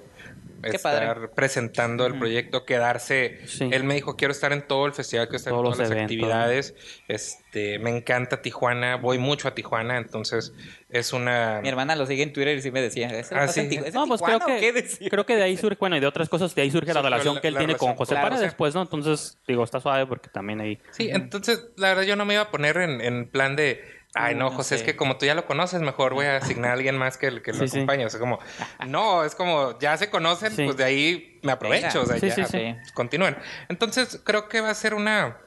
Qué 0.71 0.77
estar 0.77 1.15
padre. 1.15 1.27
presentando 1.29 2.05
el 2.05 2.17
proyecto, 2.17 2.65
quedarse. 2.65 3.39
Sí. 3.47 3.69
Él 3.71 3.83
me 3.83 3.93
dijo, 3.95 4.15
quiero 4.15 4.31
estar 4.31 4.51
en 4.53 4.67
todo 4.67 4.85
el 4.85 4.93
festival, 4.93 5.27
quiero 5.27 5.37
estar 5.37 5.51
Todos 5.53 5.65
en 5.65 5.71
todas 5.73 5.79
las 5.79 5.91
eventos. 5.91 6.03
actividades. 6.15 6.75
Este, 7.07 7.79
me 7.79 7.89
encanta 7.95 8.41
Tijuana, 8.41 8.97
voy 8.97 9.17
mucho 9.17 9.47
a 9.47 9.55
Tijuana, 9.55 9.97
entonces 9.97 10.53
es 10.89 11.13
una... 11.13 11.59
Mi 11.61 11.69
hermana 11.69 11.95
lo 11.95 12.05
sigue 12.05 12.23
en 12.23 12.33
Twitter 12.33 12.57
y 12.57 12.61
sí 12.61 12.71
me 12.71 12.81
decía, 12.81 13.07
¿es, 13.09 13.31
Ah, 13.31 13.45
¿es 13.45 13.51
sí. 13.53 13.67
es 13.85 13.93
No, 13.93 14.05
pues 14.07 14.21
creo 14.21 14.39
que, 14.39 14.71
decía? 14.73 15.09
creo 15.09 15.25
que 15.25 15.35
de 15.35 15.43
ahí 15.43 15.57
surge, 15.57 15.77
bueno, 15.79 15.97
y 15.97 15.99
de 15.99 16.07
otras 16.07 16.29
cosas, 16.29 16.53
de 16.55 16.61
ahí 16.61 16.71
surge 16.71 16.93
la 16.93 17.01
relación 17.01 17.35
la- 17.35 17.41
que 17.41 17.47
él 17.49 17.57
tiene 17.57 17.75
con 17.75 17.95
José 17.95 18.15
claro, 18.15 18.35
pues, 18.57 18.75
¿no? 18.75 18.81
Entonces, 18.81 19.37
digo, 19.47 19.63
está 19.63 19.79
suave 19.79 20.05
porque 20.05 20.29
también 20.29 20.61
ahí... 20.61 20.79
Sí, 20.91 21.09
entonces, 21.11 21.67
la 21.77 21.89
verdad, 21.89 22.03
yo 22.03 22.15
no 22.15 22.25
me 22.25 22.33
iba 22.35 22.43
a 22.43 22.51
poner 22.51 22.77
en, 22.77 23.01
en 23.01 23.27
plan 23.29 23.55
de. 23.55 23.83
Ay, 24.15 24.33
no, 24.35 24.45
No, 24.49 24.51
José, 24.51 24.69
sé. 24.69 24.75
es 24.75 24.83
que 24.83 24.95
como 24.95 25.17
tú 25.17 25.25
ya 25.25 25.35
lo 25.35 25.45
conoces, 25.45 25.81
mejor 25.81 26.13
voy 26.13 26.25
a 26.25 26.37
asignar 26.37 26.71
a 26.71 26.73
alguien 26.73 26.97
más 26.97 27.17
que, 27.17 27.27
el 27.27 27.41
que 27.41 27.51
lo 27.53 27.59
Sí, 27.59 27.67
sí. 27.67 27.77
acompañe. 27.77 28.05
O 28.05 28.09
sea, 28.09 28.19
como, 28.19 28.39
no, 28.87 29.23
es 29.23 29.35
como, 29.35 29.77
ya 29.79 29.97
se 29.97 30.09
conocen, 30.09 30.55
Sí. 30.55 30.63
pues 30.65 30.77
de 30.77 30.83
ahí 30.85 31.39
me 31.43 31.51
aprovecho. 31.51 32.01
O 32.01 32.05
sea, 32.05 32.17
Sí, 32.19 32.29
ya, 32.29 32.35
sí, 32.35 32.43
sí. 32.45 32.75
continúen. 32.93 33.37
Entonces, 33.69 34.21
creo 34.23 34.47
que 34.49 34.61
va 34.61 34.69
a 34.69 34.73
ser 34.75 34.93
una, 34.93 35.37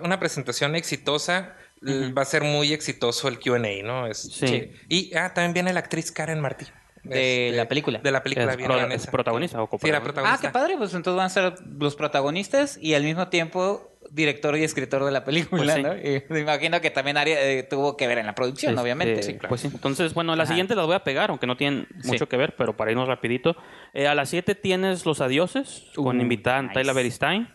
una 0.00 0.18
presentación 0.18 0.74
exitosa. 0.76 1.54
Va 1.80 2.22
a 2.22 2.24
ser 2.24 2.42
muy 2.42 2.72
exitoso 2.72 3.28
el 3.28 3.38
QA, 3.38 3.58
¿no? 3.84 4.06
Este, 4.08 4.46
Sí. 4.48 4.72
Y 4.88 5.16
ah, 5.16 5.32
también 5.32 5.52
viene 5.54 5.72
la 5.72 5.78
actriz 5.80 6.10
Karen 6.10 6.40
Martí. 6.40 6.66
De 7.04 7.52
la 7.54 7.68
película. 7.68 8.00
De 8.00 8.10
la 8.10 8.22
película. 8.22 8.50
¿Es 8.50 8.56
viene 8.56 8.72
pro- 8.74 8.82
Vanessa. 8.82 9.04
es 9.04 9.10
protagonista 9.10 9.62
o 9.62 9.68
Sí, 9.80 9.88
era 9.88 9.98
coprotagonista? 10.00 10.48
Ah, 10.48 10.50
qué 10.50 10.52
padre, 10.52 10.76
pues 10.76 10.92
entonces 10.94 11.16
van 11.16 11.26
a 11.26 11.30
ser 11.30 11.54
los 11.78 11.94
protagonistas 11.94 12.76
y 12.82 12.94
al 12.94 13.04
mismo 13.04 13.28
tiempo 13.28 13.92
director 14.10 14.56
y 14.56 14.64
escritor 14.64 15.04
de 15.04 15.10
la 15.10 15.24
película, 15.24 15.62
Pues 15.62 15.74
sí. 15.74 15.82
¿no? 15.82 15.94
Y 15.96 16.22
me 16.28 16.40
imagino 16.40 16.80
que 16.80 16.90
también 16.90 17.16
eh, 17.26 17.66
tuvo 17.68 17.96
que 17.96 18.06
ver 18.06 18.18
en 18.18 18.26
la 18.26 18.34
producción, 18.34 18.72
Este, 18.72 18.82
obviamente. 18.82 19.22
Sí, 19.22 19.36
Pues 19.48 19.60
sí. 19.60 19.70
Entonces, 19.72 20.14
bueno, 20.14 20.34
las 20.36 20.46
Ajá. 20.46 20.54
siguientes 20.54 20.76
las 20.76 20.86
voy 20.86 20.94
a 20.96 21.04
pegar, 21.04 21.30
aunque 21.30 21.46
no 21.46 21.56
tienen 21.56 21.86
Sí. 22.02 22.08
mucho 22.12 22.28
que 22.28 22.36
ver, 22.36 22.54
pero 22.56 22.76
para 22.76 22.90
irnos 22.90 23.08
rapidito. 23.08 23.56
Eh, 23.94 24.06
a 24.06 24.14
las 24.14 24.28
7 24.30 24.54
tienes 24.54 25.06
Los 25.06 25.20
Adioses, 25.20 25.84
con 25.94 26.18
Uh, 26.18 26.22
invitada 26.22 26.62
nice. 26.62 26.74
Tayla 26.74 26.92
Beristain. 26.92 27.48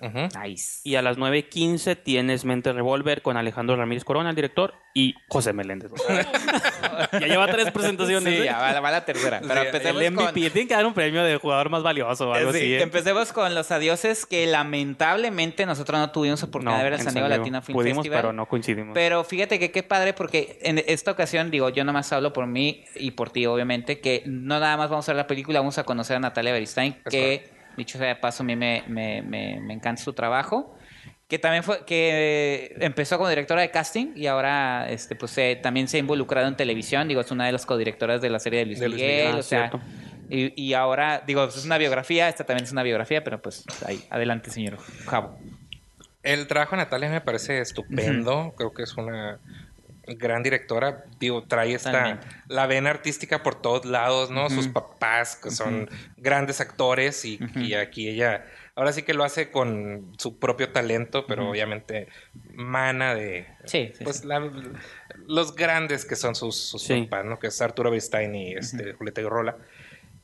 Nice. 0.43 0.81
Y 0.83 0.95
a 0.95 1.01
las 1.01 1.17
9.15 1.17 1.95
tienes 1.95 2.45
Mente 2.45 2.71
Revolver 2.73 3.21
con 3.21 3.37
Alejandro 3.37 3.75
Ramírez 3.75 4.03
Corona, 4.03 4.29
el 4.29 4.35
director, 4.35 4.73
y 4.93 5.15
José 5.27 5.53
Meléndez. 5.53 5.91
ya 7.13 7.19
lleva 7.19 7.47
tres 7.47 7.71
presentaciones. 7.71 8.33
Sí, 8.33 8.41
¿eh? 8.41 8.45
ya 8.45 8.57
va, 8.59 8.79
va 8.79 8.91
la 8.91 9.05
tercera. 9.05 9.41
Pero 9.41 9.61
Sí, 9.61 9.67
empecemos 9.67 10.01
el 10.01 10.11
MVP. 10.11 10.25
con... 10.25 10.33
Tiene 10.51 10.67
que 10.67 10.73
dar 10.75 10.85
un 10.85 10.93
premio 10.93 11.23
de 11.23 11.37
jugador 11.37 11.69
más 11.69 11.81
valioso 11.83 12.29
o 12.29 12.33
algo 12.33 12.51
Sí, 12.51 12.57
así. 12.59 12.73
¿eh? 12.75 12.81
Empecemos 12.83 13.33
con 13.33 13.55
los 13.55 13.71
adioses 13.71 14.25
que 14.25 14.45
lamentablemente 14.47 15.65
nosotros 15.65 15.99
no 15.99 16.11
tuvimos 16.11 16.43
oportunidad 16.43 16.77
de 16.77 16.83
ver 16.83 16.93
el 16.93 17.01
San 17.01 17.13
Diego 17.13 17.27
Latino 17.27 17.61
Film 17.61 17.75
Pudimos, 17.77 17.97
Festival. 18.03 18.19
pero 18.21 18.33
no 18.33 18.45
coincidimos. 18.47 18.93
Pero 18.93 19.23
fíjate 19.23 19.59
que 19.59 19.71
qué 19.71 19.83
padre 19.83 20.13
porque 20.13 20.59
en 20.61 20.83
esta 20.85 21.11
ocasión, 21.11 21.49
digo, 21.49 21.69
yo 21.69 21.83
nomás 21.83 22.11
hablo 22.13 22.31
por 22.33 22.45
mí 22.47 22.85
y 22.95 23.11
por 23.11 23.31
ti, 23.31 23.45
obviamente, 23.45 23.99
que 23.99 24.23
no 24.25 24.59
nada 24.59 24.77
más 24.77 24.89
vamos 24.89 25.07
a 25.09 25.13
ver 25.13 25.17
la 25.17 25.27
película, 25.27 25.59
vamos 25.59 25.77
a 25.77 25.83
conocer 25.83 26.17
a 26.17 26.19
Natalia 26.19 26.53
Beristain, 26.53 26.97
Es 27.05 27.11
que, 27.11 27.49
dicho 27.77 27.97
sea 27.97 28.07
de 28.09 28.15
paso, 28.15 28.43
a 28.43 28.45
mí 28.45 28.55
me, 28.55 28.83
me, 28.87 29.21
me, 29.21 29.59
me 29.59 29.73
encanta 29.73 30.01
su 30.03 30.13
trabajo. 30.13 30.75
Que 31.27 31.39
también 31.39 31.63
fue, 31.63 31.83
que 31.85 32.75
empezó 32.79 33.17
como 33.17 33.29
directora 33.29 33.61
de 33.61 33.71
casting 33.71 34.13
y 34.15 34.27
ahora 34.27 34.89
este 34.89 35.15
pues 35.15 35.31
se- 35.31 35.55
también 35.55 35.87
se 35.87 35.97
ha 35.97 35.99
involucrado 35.99 36.47
en 36.47 36.55
televisión. 36.55 37.07
Digo, 37.07 37.21
es 37.21 37.31
una 37.31 37.45
de 37.45 37.51
las 37.51 37.65
codirectoras 37.65 38.21
de 38.21 38.29
la 38.29 38.39
serie 38.39 38.59
de 38.59 38.65
Luis 38.67 38.79
De 38.79 38.89
Luis 38.89 39.01
Miguel. 39.01 39.17
Miguel, 39.17 39.35
ah, 39.35 39.39
o 39.39 39.43
sea, 39.43 39.71
y, 40.29 40.61
y 40.61 40.73
ahora, 40.73 41.23
digo, 41.25 41.43
es 41.45 41.65
una 41.65 41.77
biografía, 41.77 42.29
esta 42.29 42.43
también 42.43 42.65
es 42.65 42.71
una 42.71 42.83
biografía, 42.83 43.23
pero 43.23 43.41
pues 43.41 43.63
ahí, 43.85 44.03
adelante, 44.09 44.51
señor 44.51 44.77
Javo. 45.05 45.37
El 46.21 46.47
trabajo 46.47 46.75
de 46.75 46.83
Natalia 46.83 47.09
me 47.09 47.21
parece 47.21 47.59
estupendo. 47.59 48.53
Creo 48.57 48.73
que 48.73 48.83
es 48.83 48.95
una 48.95 49.39
gran 50.07 50.41
directora. 50.43 51.03
Digo, 51.19 51.43
trae 51.43 51.73
esta 51.73 51.91
Totalmente. 51.91 52.27
la 52.47 52.65
vena 52.67 52.89
artística 52.91 53.43
por 53.43 53.61
todos 53.61 53.85
lados, 53.85 54.29
¿no? 54.31 54.49
Sus 54.49 54.67
papás, 54.69 55.35
que 55.35 55.51
son 55.51 55.89
grandes 56.17 56.61
actores, 56.61 57.25
y, 57.25 57.39
y 57.55 57.73
aquí 57.73 58.07
ella 58.07 58.45
ahora 58.75 58.91
sí 58.93 59.03
que 59.03 59.13
lo 59.13 59.23
hace 59.23 59.51
con 59.51 60.13
su 60.17 60.39
propio 60.39 60.71
talento, 60.71 61.25
pero 61.27 61.49
obviamente 61.49 62.07
mana 62.53 63.13
de 63.15 63.47
Sí, 63.65 63.91
sí, 63.95 64.03
pues 64.03 64.17
sí. 64.19 64.27
la- 64.27 64.51
los 65.27 65.55
grandes 65.55 66.05
que 66.05 66.15
son 66.15 66.35
sus, 66.35 66.55
sus 66.55 66.87
papás, 66.87 67.25
¿no? 67.25 67.39
Que 67.39 67.47
es 67.47 67.61
Arturo 67.61 67.89
Beristain 67.91 68.33
y 68.35 68.53
este, 68.53 68.93
Julieta 68.93 69.21
Gorrola. 69.21 69.57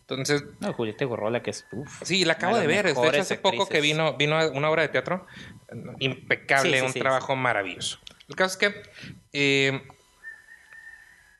Entonces, 0.01 0.43
No, 0.59 0.73
Julieta 0.73 1.05
Gorrola, 1.05 1.43
que 1.43 1.51
es... 1.51 1.67
uf, 1.71 2.01
Sí, 2.03 2.25
la 2.25 2.33
acabo 2.33 2.55
de 2.55 2.61
de 2.61 2.67
ver. 2.67 2.85
De 2.85 2.91
hecho, 2.91 3.21
hace 3.21 3.37
poco 3.37 3.67
que 3.67 3.79
vino, 3.79 4.17
vino 4.17 4.39
a 4.39 4.47
una 4.49 4.69
obra 4.71 4.81
de 4.81 4.87
teatro 4.89 5.27
impecable, 5.99 6.81
un 6.81 6.93
trabajo 6.93 7.35
maravilloso. 7.35 7.99
El 8.27 8.35
caso 8.35 8.57
es 8.59 8.73
que 8.73 8.81
eh, 9.33 9.81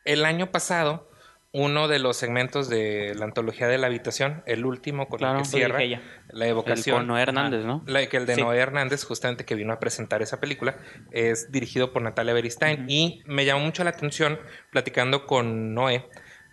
el 0.05 0.23
año 0.25 0.51
pasado, 0.51 1.08
uno 1.51 1.87
de 1.87 1.97
los 1.97 2.15
segmentos 2.15 2.69
de 2.69 3.15
la 3.15 3.25
antología 3.25 3.67
de 3.67 3.79
la 3.79 3.87
habitación, 3.87 4.43
el 4.45 4.65
último 4.65 5.07
con 5.07 5.17
Claro. 5.17 5.39
el 5.39 5.43
que 5.43 5.47
dije 5.47 5.57
cierra, 5.57 5.81
ella. 5.81 6.01
la 6.29 6.45
El 6.45 6.51
evocación. 6.51 6.97
con 6.97 7.07
Noé 7.07 7.23
Hernández, 7.23 7.65
¿no? 7.65 7.83
La, 7.87 8.05
que 8.07 8.17
el 8.17 8.25
de 8.27 8.35
Sí. 8.35 8.41
Noé 8.41 8.59
Hernández, 8.59 9.03
justamente 9.03 9.45
que 9.45 9.55
vino 9.55 9.73
a 9.73 9.79
presentar 9.79 10.21
esa 10.21 10.39
película, 10.39 10.77
es 11.11 11.51
dirigido 11.51 11.91
por 11.91 12.03
Natalia 12.03 12.33
Beristain. 12.33 12.85
Y 12.87 13.23
me 13.25 13.45
llamó 13.45 13.61
mucho 13.65 13.83
la 13.83 13.89
atención, 13.89 14.39
platicando 14.71 15.25
con 15.25 15.73
Noé, 15.73 16.05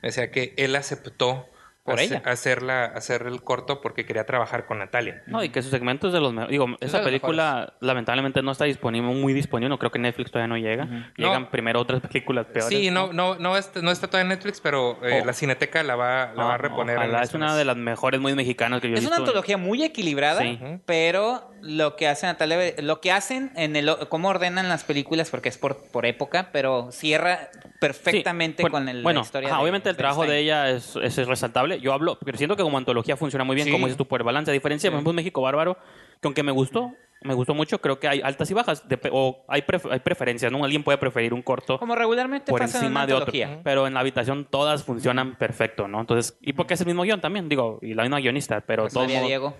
decía 0.02 0.30
que 0.30 0.54
él 0.56 0.74
aceptó 0.76 1.46
Por 1.86 1.94
hace- 1.94 2.04
ella. 2.04 2.22
hacerla, 2.26 2.84
hacer 2.86 3.22
el 3.26 3.42
corto 3.42 3.80
porque 3.80 4.04
quería 4.04 4.26
trabajar 4.26 4.66
con 4.66 4.78
Natalia. 4.78 5.22
No, 5.26 5.42
y 5.42 5.48
que 5.48 5.62
su 5.62 5.70
segmento 5.70 6.08
es 6.08 6.12
de 6.12 6.20
los 6.20 6.32
mejores. 6.32 6.50
Digo, 6.50 6.66
esa 6.80 7.02
película 7.02 7.72
lamentablemente 7.80 8.42
no 8.42 8.52
está 8.52 8.64
disponible, 8.66 9.08
muy 9.14 9.32
disponible. 9.32 9.68
No 9.68 9.78
creo 9.78 9.90
que 9.90 9.98
Netflix 9.98 10.30
todavía 10.30 10.48
no 10.48 10.58
llega. 10.58 11.12
Llegan 11.16 11.42
No. 11.42 11.50
primero 11.50 11.80
otras 11.80 12.00
películas 12.02 12.46
peores. 12.46 12.68
Sí, 12.68 12.90
no, 12.90 13.12
no, 13.12 13.36
no, 13.36 13.56
está, 13.56 13.80
no 13.80 13.90
está 13.90 14.06
todavía 14.08 14.22
en 14.32 14.36
Netflix, 14.36 14.60
pero 14.60 14.98
eh, 15.04 15.20
Oh. 15.22 15.24
la 15.24 15.32
Cineteca 15.32 15.82
la 15.82 15.96
va, 15.96 16.32
la 16.34 16.44
va 16.44 16.54
a 16.54 16.56
No, 16.56 16.58
reponer. 16.58 16.98
ojalá, 16.98 17.18
es 17.18 17.24
este 17.24 17.36
una 17.36 17.56
de 17.56 17.64
las 17.64 17.76
mejores 17.76 18.20
muy 18.20 18.34
mexicanas 18.34 18.80
que 18.80 18.88
yo 18.90 18.96
he 18.96 18.98
Es 18.98 19.06
una 19.06 19.16
antología 19.16 19.56
muy 19.56 19.82
equilibrada, 19.82 20.40
Sí. 20.42 20.58
pero 20.86 21.50
lo 21.62 21.96
que 21.96 22.08
hace 22.08 22.26
Natalia, 22.26 22.74
lo 22.82 23.00
que 23.00 23.12
hacen 23.12 23.50
en 23.56 23.76
el 23.76 23.90
cómo 24.08 24.28
ordenan 24.28 24.68
las 24.68 24.84
películas 24.84 25.30
porque 25.30 25.48
es 25.48 25.56
por, 25.58 25.76
por 25.90 26.04
época, 26.06 26.50
pero 26.52 26.90
cierra 26.92 27.48
perfectamente 27.80 28.62
Sí, 28.62 28.68
bueno, 28.68 28.72
con 28.72 28.88
el, 28.88 29.02
bueno, 29.02 29.20
la 29.20 29.24
historia. 29.24 29.48
ajá, 29.48 29.56
de 29.58 29.62
obviamente 29.62 29.88
el 29.90 29.96
trabajo 29.96 30.24
de 30.26 30.38
ella 30.38 30.70
es, 30.70 30.96
es 30.96 31.16
resaltable. 31.26 31.75
Yo 31.76 31.92
hablo, 31.92 32.18
pero 32.24 32.36
siento 32.38 32.56
que 32.56 32.62
como 32.62 32.78
antología 32.78 33.16
funciona 33.16 33.44
muy 33.44 33.54
bien, 33.56 33.66
Sí. 33.66 33.72
como 33.72 33.86
dices 33.86 33.96
tú, 33.96 34.06
por 34.06 34.22
balance. 34.24 34.50
A 34.50 34.54
diferencia, 34.54 34.90
por 34.90 34.96
ejemplo, 34.96 35.12
México 35.12 35.40
Bárbaro, 35.42 35.74
que 36.20 36.26
aunque 36.28 36.42
me 36.42 36.52
gustó, 36.52 36.92
me 37.22 37.32
gustó 37.34 37.54
mucho, 37.54 37.80
creo 37.80 37.98
que 37.98 38.08
hay 38.08 38.20
altas 38.22 38.50
y 38.50 38.54
bajas. 38.54 38.86
Dep- 38.88 39.08
o 39.10 39.44
hay, 39.48 39.62
pref- 39.62 39.90
hay 39.90 40.00
preferencias, 40.00 40.52
¿no? 40.52 40.62
Alguien 40.64 40.82
puede 40.84 40.98
preferir 40.98 41.32
un 41.32 41.42
corto 41.42 41.78
Como 41.78 41.94
regularmente 41.96 42.50
por 42.50 42.60
pasa 42.60 42.78
en 42.78 42.92
una 42.92 43.04
encima 43.04 43.06
de 43.06 43.14
otro. 43.14 43.32
Pero 43.64 43.86
en 43.86 43.94
la 43.94 44.00
habitación 44.00 44.46
todas 44.48 44.84
funcionan 44.84 45.36
perfecto, 45.36 45.88
¿no? 45.88 46.00
Entonces, 46.00 46.36
y 46.42 46.52
porque 46.52 46.74
es 46.74 46.80
el 46.80 46.86
mismo 46.86 47.02
guion 47.02 47.20
también, 47.20 47.48
digo, 47.48 47.78
y 47.82 47.94
la 47.94 48.02
misma 48.02 48.20
guionista, 48.20 48.60
pero 48.60 48.84
Pues 48.84 48.92
todo 48.94 49.04
María 49.04 49.22
Diego. 49.22 49.56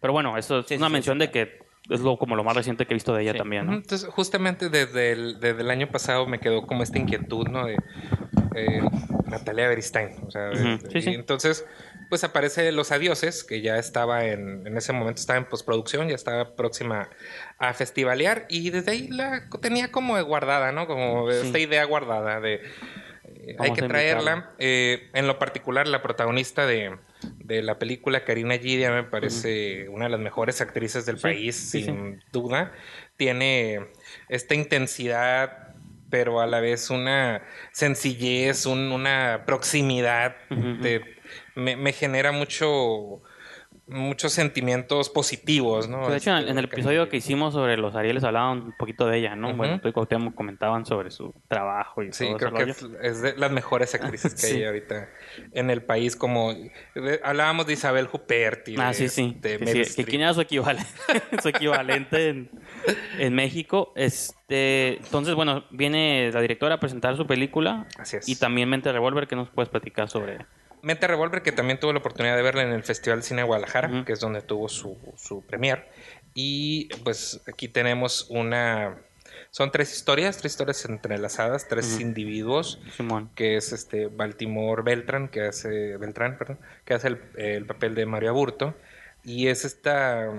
Pero 0.00 0.12
bueno, 0.12 0.36
eso 0.36 0.58
es 0.60 0.66
Sí, 0.66 0.74
sí, 0.74 0.78
una 0.78 0.88
sí, 0.88 0.92
mención 0.94 1.16
sí, 1.16 1.20
de 1.20 1.30
que 1.30 1.66
es 1.88 2.00
lo, 2.00 2.16
como 2.18 2.34
lo 2.34 2.42
más 2.42 2.56
reciente 2.56 2.84
que 2.84 2.92
he 2.94 2.96
visto 2.96 3.14
de 3.14 3.22
ella 3.22 3.32
Sí. 3.32 3.38
también, 3.38 3.66
¿no? 3.66 3.74
Entonces, 3.74 4.08
justamente 4.10 4.68
desde 4.68 5.12
el, 5.12 5.38
desde 5.38 5.60
el 5.62 5.70
año 5.70 5.86
pasado 5.86 6.26
me 6.26 6.40
quedó 6.40 6.66
como 6.66 6.82
esta 6.82 6.98
inquietud, 6.98 7.46
¿no? 7.46 7.64
De 7.66 7.76
eh, 8.56 8.80
Natalia 9.26 9.68
Beristain. 9.68 10.16
O 10.26 10.30
sea, 10.30 10.48
de- 10.48 10.74
Ujú, 10.76 10.90
sí, 10.90 10.98
y 10.98 11.02
sí. 11.02 11.10
entonces, 11.14 11.66
pues 12.08 12.24
aparece 12.24 12.70
Los 12.72 12.92
Adioses, 12.92 13.44
que 13.44 13.60
ya 13.60 13.76
estaba 13.78 14.24
en, 14.24 14.66
en 14.66 14.76
ese 14.76 14.92
momento, 14.92 15.20
estaba 15.20 15.38
en 15.38 15.44
postproducción, 15.46 16.08
ya 16.08 16.14
estaba 16.14 16.54
próxima 16.56 17.08
a 17.58 17.74
festivalear, 17.74 18.46
y 18.48 18.70
desde 18.70 18.92
ahí 18.92 19.08
la 19.08 19.48
tenía 19.60 19.90
como 19.92 20.22
guardada, 20.24 20.72
¿no? 20.72 20.86
Como 20.86 21.30
Sí. 21.30 21.46
esta 21.46 21.58
idea 21.58 21.84
guardada 21.84 22.40
de... 22.40 22.54
eh, 23.24 23.56
hay 23.58 23.72
que 23.72 23.82
traerla. 23.82 24.50
Eh, 24.58 25.10
en 25.14 25.26
lo 25.26 25.38
particular, 25.38 25.88
la 25.88 26.00
protagonista 26.00 26.64
de, 26.66 26.96
de 27.38 27.62
la 27.62 27.78
película, 27.78 28.24
Karina 28.24 28.56
Gidia, 28.56 28.92
me 28.92 29.02
parece 29.02 29.88
una 29.88 30.04
de 30.04 30.10
las 30.12 30.20
mejores 30.20 30.60
actrices 30.60 31.06
del 31.06 31.18
país, 31.18 31.56
sin 31.56 32.22
duda. 32.32 32.72
Tiene 33.16 33.88
esta 34.28 34.54
intensidad, 34.54 35.65
pero 36.10 36.40
a 36.40 36.46
la 36.46 36.60
vez 36.60 36.90
una 36.90 37.42
sencillez, 37.72 38.66
un- 38.66 38.92
una 38.92 39.42
proximidad. 39.46 40.36
Ujú. 40.50 40.82
de- 40.82 41.16
me, 41.54 41.76
me 41.76 41.92
genera 41.92 42.32
mucho 42.32 43.22
muchos 43.88 44.32
sentimientos 44.32 45.10
positivos, 45.10 45.88
¿no? 45.88 46.08
de 46.10 46.16
hecho, 46.16 46.30
en, 46.30 46.38
Este, 46.38 46.50
en 46.50 46.58
el 46.58 46.64
Karina 46.68 46.74
episodio 46.90 47.08
que 47.08 47.18
hicimos 47.18 47.54
sobre 47.54 47.76
los 47.76 47.94
Arieles 47.94 48.24
hablaban 48.24 48.58
un 48.62 48.72
poquito 48.76 49.06
de 49.06 49.18
ella, 49.18 49.36
¿no? 49.36 49.48
Ujú. 49.48 49.56
Bueno, 49.58 49.80
tú 49.80 49.86
y 49.88 49.92
Cuauhtémoc 49.92 50.34
comentaban 50.34 50.84
sobre 50.86 51.10
su 51.12 51.32
trabajo 51.46 52.02
y 52.02 52.12
Sí, 52.12 52.26
todo 52.26 52.36
creo 52.36 52.52
que 52.52 52.60
rollo. 52.72 52.98
es, 53.00 53.22
de 53.22 53.36
las 53.36 53.50
mejores 53.52 53.94
actrices 53.94 54.34
que 54.34 54.40
Sí. 54.46 54.56
hay 54.56 54.64
ahorita 54.64 55.08
en 55.52 55.70
el 55.70 55.82
país, 55.82 56.16
como 56.16 56.52
de- 56.52 57.20
hablábamos 57.22 57.66
de 57.68 57.74
Isabel 57.74 58.08
Huppert 58.12 58.66
y 58.68 58.76
Ah, 58.78 58.88
de, 58.88 58.94
sí, 58.94 59.08
sí. 59.08 59.32
este, 59.36 59.58
Que, 59.58 59.84
sí, 59.84 59.96
que 60.04 60.10
quién 60.10 60.22
era 60.22 60.34
su 60.34 60.40
equivalente, 60.40 60.90
su 61.42 61.48
equivalente 61.48 62.28
en, 62.30 62.50
en 63.18 63.34
México. 63.34 63.92
Este, 63.94 64.96
entonces, 64.96 65.34
bueno, 65.36 65.64
viene 65.70 66.30
la 66.32 66.40
directora 66.40 66.74
a 66.74 66.80
presentar 66.80 67.16
su 67.16 67.26
película 67.26 67.86
Así 67.98 68.16
es. 68.16 68.28
y 68.28 68.34
también 68.36 68.68
Mente 68.68 68.90
Revolver, 68.90 69.28
que 69.28 69.36
nos 69.36 69.48
puedes 69.50 69.68
platicar 69.68 70.08
sobre. 70.08 70.38
Mente 70.86 71.08
Revolver, 71.08 71.42
que 71.42 71.50
también 71.50 71.80
tuve 71.80 71.92
la 71.92 71.98
oportunidad 71.98 72.36
de 72.36 72.42
verla 72.42 72.62
en 72.62 72.70
el 72.70 72.84
Festival 72.84 73.18
de 73.18 73.26
Cine 73.26 73.40
de 73.40 73.46
Guadalajara, 73.48 74.04
que 74.04 74.12
es 74.12 74.20
donde 74.20 74.40
tuvo 74.40 74.68
su, 74.68 74.96
su 75.16 75.42
premier. 75.44 75.88
Y 76.32 76.86
pues 77.02 77.40
aquí 77.48 77.66
tenemos 77.66 78.28
una... 78.30 78.96
Son 79.50 79.72
tres 79.72 79.92
historias, 79.92 80.38
tres 80.38 80.52
historias 80.52 80.84
entrelazadas, 80.84 81.66
tres 81.66 81.98
individuos, 81.98 82.80
Simón. 82.96 83.30
que 83.34 83.56
es 83.56 83.72
este 83.72 84.06
Baltimore 84.06 84.82
Beltran, 84.84 85.26
que 85.26 85.40
hace 85.40 85.96
Beltrán, 85.96 86.38
perdón, 86.38 86.60
que 86.84 86.94
hace 86.94 87.08
el, 87.08 87.20
el 87.36 87.66
papel 87.66 87.96
de 87.96 88.06
Mario 88.06 88.30
Aburto. 88.30 88.76
Y 89.24 89.48
es 89.48 89.64
esta 89.64 90.32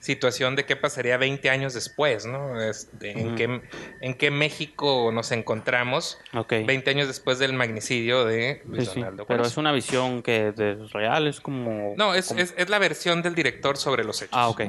situación 0.00 0.54
de 0.54 0.64
qué 0.64 0.76
pasaría 0.76 1.16
20 1.16 1.50
años 1.50 1.74
después, 1.74 2.24
¿no? 2.24 2.60
Este, 2.62 3.18
en, 3.18 3.34
qué, 3.34 3.60
en 4.00 4.14
qué 4.14 4.30
México 4.30 5.10
nos 5.12 5.32
encontramos 5.32 6.18
Ok. 6.34 6.54
20 6.64 6.90
años 6.90 7.08
después 7.08 7.40
del 7.40 7.52
magnicidio 7.52 8.24
de 8.24 8.62
Luis 8.66 8.88
sí. 8.88 9.00
Donaldo 9.00 9.26
Pero 9.26 9.44
es 9.44 9.56
una 9.56 9.72
visión 9.72 10.22
que 10.22 10.48
es 10.56 10.92
real, 10.92 11.26
es 11.26 11.40
como. 11.40 11.94
No, 11.96 12.14
es, 12.14 12.28
como- 12.28 12.38
es, 12.40 12.54
es 12.56 12.68
la 12.68 12.78
versión 12.78 13.22
del 13.22 13.34
director 13.34 13.76
sobre 13.76 14.04
los 14.04 14.22
hechos. 14.22 14.34
Ah, 14.38 14.48
ok. 14.48 14.62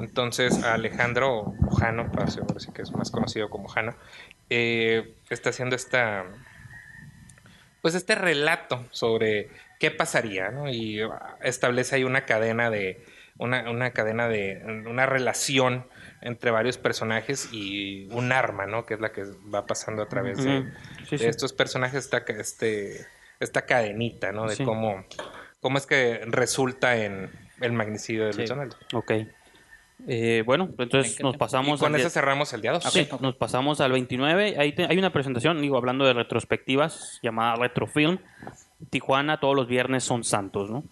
Entonces, 0.00 0.62
Alejandro 0.64 1.52
Jano, 1.78 2.10
para 2.10 2.28
sí 2.30 2.40
que 2.74 2.80
es 2.80 2.92
más 2.92 3.10
conocido 3.10 3.50
como 3.50 3.68
Jano, 3.68 3.94
eh, 4.48 5.14
está 5.28 5.50
haciendo 5.50 5.76
esta. 5.76 6.24
Pues 7.82 7.94
este 7.94 8.14
relato 8.14 8.86
sobre 8.90 9.50
qué 9.80 9.90
pasaría, 9.90 10.50
¿no? 10.50 10.70
Y 10.70 11.00
ah, 11.02 11.36
establece 11.42 11.96
ahí 11.96 12.04
una 12.04 12.24
cadena 12.24 12.70
de. 12.70 13.04
Una, 13.38 13.70
una 13.70 13.90
cadena 13.92 14.28
de. 14.28 14.62
una 14.86 15.06
relación 15.06 15.86
entre 16.20 16.50
varios 16.50 16.78
personajes 16.78 17.48
y 17.52 18.06
un 18.12 18.30
arma, 18.30 18.66
¿no? 18.66 18.84
Que 18.86 18.94
es 18.94 19.00
la 19.00 19.10
que 19.12 19.24
va 19.52 19.66
pasando 19.66 20.02
a 20.02 20.08
través 20.08 20.42
de, 20.44 20.60
Ujú. 20.60 20.68
Sí, 21.08 21.10
de 21.16 21.18
sí. 21.18 21.26
estos 21.26 21.52
personajes, 21.52 22.04
esta, 22.04 22.18
este, 22.18 23.06
esta 23.40 23.62
cadenita, 23.66 24.32
¿no? 24.32 24.46
De 24.48 24.54
Sí. 24.56 24.64
cómo, 24.64 25.04
cómo 25.60 25.78
es 25.78 25.86
que 25.86 26.20
resulta 26.26 26.96
en 26.96 27.30
el 27.60 27.72
magnicidio 27.72 28.26
de 28.26 28.34
Luis. 28.34 28.52
Ok. 28.92 29.12
Eh, 30.08 30.42
bueno, 30.44 30.68
entonces 30.78 31.20
nos 31.20 31.36
pasamos 31.36 31.78
y 31.80 31.84
con 31.84 31.94
eso 31.94 32.10
cerramos 32.10 32.52
el 32.52 32.60
día 32.60 32.72
2. 32.72 32.82
Sí, 32.92 33.08
nos 33.20 33.36
pasamos 33.36 33.80
al 33.80 33.92
29. 33.92 34.56
Ahí 34.58 34.72
te- 34.72 34.84
hay 34.86 34.98
una 34.98 35.12
presentación, 35.12 35.60
digo, 35.62 35.76
hablando 35.76 36.04
de 36.04 36.12
retrospectivas, 36.12 37.20
llamada 37.22 37.54
Retrofilm. 37.56 38.18
Tijuana, 38.90 39.38
todos 39.38 39.54
los 39.54 39.68
viernes 39.68 40.02
son 40.02 40.24
santos, 40.24 40.70
¿no? 40.70 40.82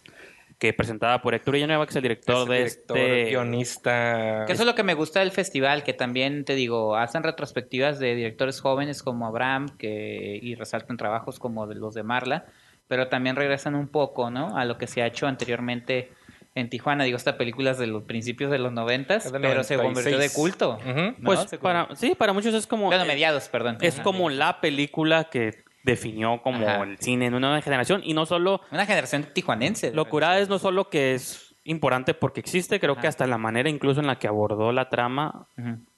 Que 0.61 0.75
presentada 0.75 1.23
por 1.23 1.35
Héctor 1.35 1.55
Villanueva, 1.55 1.87
que 1.87 1.91
es 1.91 1.97
el 1.97 2.03
director 2.03 2.47
de 2.47 2.59
director, 2.59 2.99
este. 2.99 3.31
guionista. 3.31 4.45
Que 4.47 4.53
eso 4.53 4.63
es 4.63 4.67
lo 4.67 4.75
que 4.75 4.83
me 4.83 4.93
gusta 4.93 5.21
del 5.21 5.31
festival, 5.33 5.83
que 5.83 5.95
también, 5.95 6.45
te 6.45 6.55
digo, 6.55 6.97
hacen 6.97 7.23
retrospectivas 7.23 7.99
de 7.99 8.15
directores 8.15 8.61
jóvenes 8.61 9.03
como 9.03 9.27
Abraham 9.27 9.71
que, 9.79 10.39
y 10.41 10.55
resaltan 10.57 10.99
trabajos 10.99 11.39
como 11.39 11.67
de 11.67 11.77
los 11.77 11.95
de 11.95 12.03
Marla, 12.03 12.45
pero 12.89 13.09
también 13.09 13.37
regresan 13.37 13.75
un 13.75 13.89
poco, 13.89 14.31
¿no? 14.31 14.55
A 14.55 14.67
lo 14.67 14.77
que 14.77 14.87
se 14.87 15.01
ha 15.01 15.07
hecho 15.07 15.27
anteriormente 15.27 16.11
en 16.55 16.69
Tijuana. 16.69 17.05
Digo, 17.05 17.17
esta 17.17 17.39
película 17.39 17.71
es 17.71 17.79
de 17.79 17.87
los 17.87 18.03
principios 18.03 18.51
de 18.51 18.59
los 18.59 18.73
noventas, 18.73 19.33
pero 19.33 19.65
se 19.65 19.77
96. 19.77 19.81
convirtió 19.81 20.19
de 20.19 20.31
culto. 20.31 20.79
Pues 21.25 21.47
para, 21.61 21.89
sí, 21.97 22.15
para 22.15 22.33
muchos 22.33 22.53
es 22.53 22.67
como. 22.67 22.87
Bueno, 22.87 23.05
eh, 23.05 23.09
mediados, 23.09 23.49
perdón. 23.49 23.79
Es 23.81 23.95
Ajá. 23.95 24.03
como 24.03 24.29
la 24.29 24.61
película 24.61 25.25
que 25.25 25.65
definió 25.83 26.41
como 26.43 26.67
Ajá. 26.69 26.83
el 26.83 26.99
cine 26.99 27.27
en 27.27 27.35
una 27.35 27.49
nueva 27.49 27.63
generación. 27.63 28.03
Y 28.05 28.15
no 28.15 28.27
solo. 28.27 28.61
Una 28.71 28.87
generación 28.87 29.27
tijuanense. 29.33 29.93
Lo 29.93 30.05
curada 30.09 30.39
es 30.39 30.49
no 30.49 30.59
solo 30.59 30.89
que 30.91 31.15
es 31.15 31.55
importante 31.65 32.15
porque 32.15 32.41
existe, 32.41 32.81
creo 32.81 32.97
que 32.97 33.07
hasta 33.07 33.27
la 33.27 33.39
manera 33.39 33.69
incluso 33.69 34.01
en 34.01 34.07
la 34.07 34.19
que 34.19 34.27
abordó 34.27 34.73
la 34.73 34.89
trama 34.89 35.47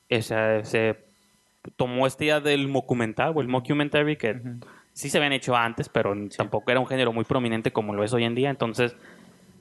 esa- 0.09 0.65
se 0.65 0.97
tomó 1.77 2.07
esta 2.07 2.25
idea 2.25 2.41
del 2.41 2.71
documental 2.73 3.33
o 3.37 3.41
el 3.41 3.49
mockumentary 3.49 4.17
que 4.17 4.41
sí 4.93 5.09
se 5.09 5.19
habían 5.19 5.33
hecho 5.33 5.57
antes, 5.57 5.89
pero 5.89 6.15
tampoco 6.37 6.71
era 6.71 6.81
un 6.81 6.87
género 6.87 7.13
muy 7.13 7.25
prominente 7.25 7.73
como 7.73 7.95
lo 7.95 8.03
es 8.05 8.13
hoy 8.13 8.25
en 8.25 8.35
día. 8.35 8.51
Entonces, 8.51 8.97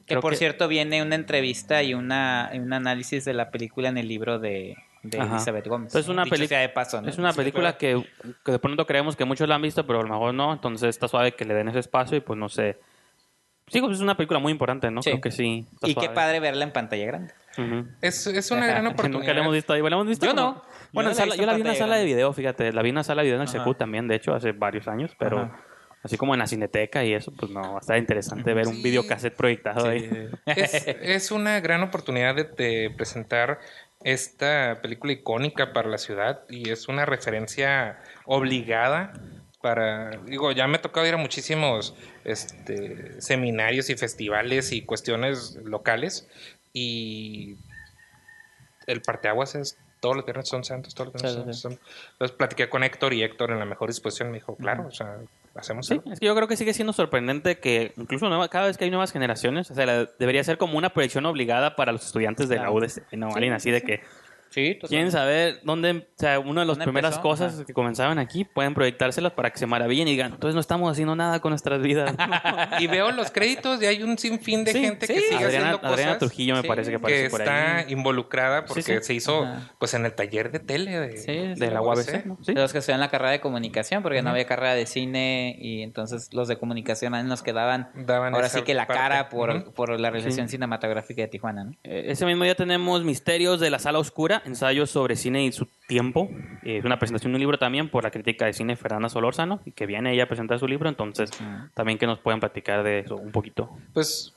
Que 0.07 0.17
por 0.17 0.35
cierto 0.35 0.67
viene 0.67 1.01
una 1.03 1.15
entrevista 1.15 1.83
y 1.83 1.93
una, 1.93 2.49
un 2.53 2.73
análisis 2.73 3.23
de 3.23 3.33
la 3.33 3.51
película 3.51 3.87
en 3.87 3.97
el 3.97 4.07
libro 4.07 4.39
de, 4.39 4.75
de 5.03 5.19
Ajá. 5.19 5.35
Elizabeth 5.35 5.67
Gómez. 5.67 5.87
Entonces, 5.95 6.05
es 6.05 6.09
una 6.09 6.25
sea 6.47 6.59
de 6.59 6.69
paso, 6.69 7.01
¿no? 7.01 7.09
es 7.09 7.17
una 7.17 7.31
Sí, 7.31 7.37
película 7.37 7.77
que, 7.77 8.03
que 8.45 8.51
de 8.51 8.59
pronto 8.59 8.85
creemos 8.85 9.15
que 9.15 9.25
muchos 9.25 9.47
la 9.49 9.55
han 9.55 9.61
visto, 9.61 9.85
pero 9.87 9.99
a 9.99 10.03
lo 10.03 10.09
mejor 10.09 10.33
no. 10.33 10.53
Entonces 10.53 10.89
está 10.89 11.07
suave 11.07 11.33
que 11.33 11.45
le 11.45 11.53
den 11.53 11.69
ese 11.69 11.79
espacio 11.79 12.17
y 12.17 12.21
pues 12.21 12.37
no 12.37 12.49
sé. 12.49 12.77
Sí, 13.67 13.79
pues 13.79 13.93
es 13.93 14.01
una 14.01 14.15
película 14.17 14.39
muy 14.39 14.51
importante, 14.51 14.91
¿no? 14.91 15.01
Sí. 15.01 15.11
Creo 15.11 15.21
que 15.21 15.31
sí. 15.31 15.65
Y 15.81 15.87
qué 15.87 16.01
suave. 16.01 16.09
padre 16.09 16.39
verla 16.41 16.65
en 16.65 16.71
pantalla 16.73 17.05
grande. 17.05 17.33
Ujú. 17.57 17.87
Es, 18.01 18.27
es 18.27 18.51
una 18.51 18.67
gran 18.67 18.83
Que 18.83 18.89
oportunidad. 18.89 19.19
nunca 19.19 19.33
la 19.33 19.39
hemos 19.41 19.53
visto 19.53 19.73
ahí. 19.73 19.81
¿La 19.81 19.87
hemos 19.87 20.07
visto 20.07 20.25
Yo 20.25 20.35
como- 20.35 20.41
no. 20.41 20.63
Bueno, 20.91 21.09
Yo 21.11 21.13
no 21.15 21.19
sala- 21.21 21.35
yo 21.37 21.45
la 21.45 21.53
vi 21.53 21.61
en 21.61 21.67
una 21.67 21.75
sala 21.75 21.95
de 21.95 22.05
video, 22.05 22.33
fíjate. 22.33 22.73
La 22.73 22.81
vi 22.81 22.89
en 22.89 22.95
una 22.95 23.03
sala 23.03 23.21
de 23.21 23.27
video 23.27 23.37
en 23.37 23.43
el 23.43 23.47
Ajá. 23.47 23.57
Secu 23.59 23.73
también, 23.75 24.07
de 24.09 24.15
hecho, 24.15 24.33
hace 24.35 24.51
varios 24.51 24.89
años, 24.89 25.15
pero 25.17 25.39
Ajá. 25.43 25.59
así 26.03 26.17
como 26.17 26.33
en 26.35 26.39
la 26.39 26.47
cineteca 26.47 27.03
y 27.05 27.13
eso, 27.13 27.31
pues 27.37 27.49
no, 27.49 27.77
está 27.79 27.97
interesante 27.97 28.53
ver 28.53 28.67
un 28.67 28.75
Sí. 28.75 28.83
videocassette 28.83 29.35
proyectado 29.37 29.87
ahí. 29.87 30.29
Es, 30.45 30.73
es 30.87 31.31
una 31.31 31.61
gran 31.61 31.81
oportunidad 31.83 32.35
de, 32.35 32.43
de 32.43 32.93
presentar 32.97 33.59
esta 34.03 34.79
película 34.81 35.13
icónica 35.13 35.73
para 35.73 35.89
la 35.89 35.97
ciudad 35.97 36.43
y 36.49 36.69
es 36.69 36.87
una 36.87 37.05
referencia 37.05 38.01
obligada 38.25 39.13
para, 39.61 40.11
digo, 40.25 40.51
ya 40.51 40.67
me 40.67 40.77
ha 40.77 40.81
tocado 40.81 41.05
ir 41.05 41.13
a 41.13 41.17
muchísimos 41.17 41.95
este, 42.23 43.21
seminarios 43.21 43.89
y 43.89 43.95
festivales 43.95 44.71
y 44.71 44.81
cuestiones 44.81 45.55
locales 45.63 46.27
y 46.73 47.57
el 48.87 49.01
parteaguas 49.01 49.55
es 49.55 49.77
todos 49.99 50.15
los 50.15 50.25
viernes 50.25 50.49
son 50.49 50.63
santos, 50.63 50.95
todos 50.95 51.13
los 51.13 51.21
viernes 51.21 51.45
Sí, 51.45 51.53
sí, 51.53 51.61
son 51.61 51.71
santos. 51.73 51.95
Entonces 52.13 52.35
platiqué 52.35 52.69
con 52.69 52.83
Héctor 52.83 53.13
y 53.13 53.23
Héctor 53.23 53.51
en 53.51 53.59
la 53.59 53.65
mejor 53.65 53.89
disposición 53.89 54.31
me 54.31 54.37
dijo, 54.37 54.55
claro, 54.55 54.87
o 54.87 54.91
sea, 54.91 55.19
hacemos 55.55 55.87
Sí, 55.87 55.93
algo. 55.95 56.11
es 56.13 56.19
que 56.19 56.25
yo 56.25 56.35
creo 56.35 56.47
que 56.47 56.55
sigue 56.57 56.73
siendo 56.73 56.93
sorprendente 56.93 57.59
que 57.59 57.93
incluso 57.97 58.29
nueva- 58.29 58.47
cada 58.49 58.67
vez 58.67 58.77
que 58.77 58.85
hay 58.85 58.89
nuevas 58.89 59.11
generaciones, 59.11 59.69
o 59.71 59.75
sea, 59.75 59.85
la- 59.85 60.05
debería 60.19 60.43
ser 60.43 60.57
como 60.57 60.77
una 60.77 60.91
proyección 60.91 61.25
obligada 61.25 61.75
para 61.75 61.91
los 61.91 62.05
estudiantes 62.05 62.47
de 62.49 62.55
Claro. 62.55 62.71
la 62.71 62.75
UDC, 62.77 63.17
¿no? 63.17 63.27
Alguien 63.33 63.53
así 63.53 63.69
de 63.71 63.81
que 63.81 64.01
Sí, 64.51 64.75
totalmente. 64.75 64.87
quieren 64.87 65.11
saber 65.11 65.59
dónde, 65.63 65.91
o 65.91 66.03
sea, 66.17 66.39
una 66.39 66.61
de 66.61 66.67
las 66.67 66.77
¿Dónde 66.77 66.83
primeras 66.85 67.11
empezó? 67.15 67.21
cosas 67.21 67.53
Ajá. 67.55 67.65
que 67.65 67.73
comenzaban 67.73 68.19
aquí, 68.19 68.43
pueden 68.43 68.73
proyectárselas 68.73 69.31
para 69.31 69.49
que 69.49 69.57
se 69.59 69.65
maravillen 69.65 70.07
y 70.07 70.11
digan, 70.11 70.33
entonces 70.33 70.53
no 70.55 70.61
estamos 70.61 70.91
haciendo 70.91 71.15
nada 71.15 71.39
con 71.39 71.49
nuestras 71.51 71.81
vidas. 71.81 72.13
Y 72.79 72.87
veo 72.87 73.11
los 73.11 73.31
créditos 73.31 73.81
y 73.81 73.85
hay 73.85 74.03
un 74.03 74.17
sinfín 74.17 74.63
de 74.63 74.71
Sí, 74.73 74.81
gente 74.81 75.07
que 75.07 75.13
sí. 75.13 75.19
sigue 75.29 75.35
Adriana, 75.43 75.57
haciendo 75.67 75.79
cosas. 75.81 75.93
Adriana 75.93 76.17
Trujillo 76.17 76.55
me 76.55 76.61
Sí, 76.61 76.67
parece 76.67 76.91
que 76.91 76.97
que 76.97 77.01
aparece 77.01 77.29
por 77.29 77.41
está 77.41 77.77
ahí. 77.77 77.85
involucrada 77.93 78.65
porque 78.65 78.81
Sí, 78.81 78.93
sí. 78.93 78.99
se 79.03 79.13
hizo 79.13 79.43
Ajá. 79.43 79.71
pues 79.79 79.93
en 79.93 80.05
el 80.05 80.13
taller 80.13 80.51
de 80.51 80.59
tele 80.59 80.99
de, 80.99 81.17
Sí, 81.17 81.59
De 81.59 81.71
la 81.71 81.81
UABC, 81.81 82.25
¿no? 82.25 82.37
Sí. 82.41 82.53
De 82.53 82.61
los 82.61 82.71
que 82.71 82.79
estudian 82.79 82.99
la 82.99 83.09
carrera 83.09 83.31
de 83.31 83.39
comunicación, 83.41 84.03
porque 84.03 84.21
no 84.21 84.29
había 84.31 84.45
carrera 84.45 84.73
de 84.75 84.85
cine 84.85 85.55
y 85.59 85.81
entonces 85.81 86.33
los 86.33 86.47
de 86.47 86.57
comunicación 86.57 87.13
eran 87.13 87.29
los 87.29 87.41
que 87.43 87.53
daban, 87.53 87.89
ahora 88.09 88.49
sí 88.49 88.61
que 88.63 88.73
la 88.73 88.87
parte. 88.87 89.01
cara 89.01 89.29
por, 89.29 89.73
por 89.73 89.99
la 89.99 90.09
realización 90.09 90.49
cinematográfica 90.49 91.21
de 91.21 91.27
Tijuana, 91.27 91.63
¿no? 91.65 91.71
Eh, 91.83 92.05
Ese 92.07 92.25
mismo 92.25 92.43
día 92.43 92.55
tenemos 92.55 93.03
Misterios 93.03 93.59
de 93.59 93.69
la 93.69 93.79
Sala 93.79 93.99
Oscura, 93.99 94.40
ensayos 94.45 94.89
sobre 94.89 95.15
cine 95.15 95.43
y 95.45 95.51
su 95.51 95.67
tiempo. 95.87 96.29
Eh, 96.63 96.77
Es 96.77 96.85
una 96.85 96.97
presentación 96.99 97.31
de 97.31 97.35
un 97.37 97.39
libro 97.41 97.57
también 97.57 97.89
por 97.89 98.03
la 98.03 98.11
crítica 98.11 98.45
de 98.45 98.53
cine 98.53 98.75
Fernanda 98.75 99.09
Solórzano, 99.09 99.59
y 99.65 99.71
que 99.71 99.85
viene 99.85 100.13
ella 100.13 100.23
a 100.23 100.27
presentar 100.27 100.59
su 100.59 100.67
libro, 100.67 100.89
entonces 100.89 101.29
también 101.73 101.97
que 101.97 102.05
nos 102.07 102.19
puedan 102.19 102.39
platicar 102.39 102.83
de 102.83 102.99
eso 102.99 103.15
un 103.15 103.31
poquito. 103.31 103.69
Pues, 103.93 104.33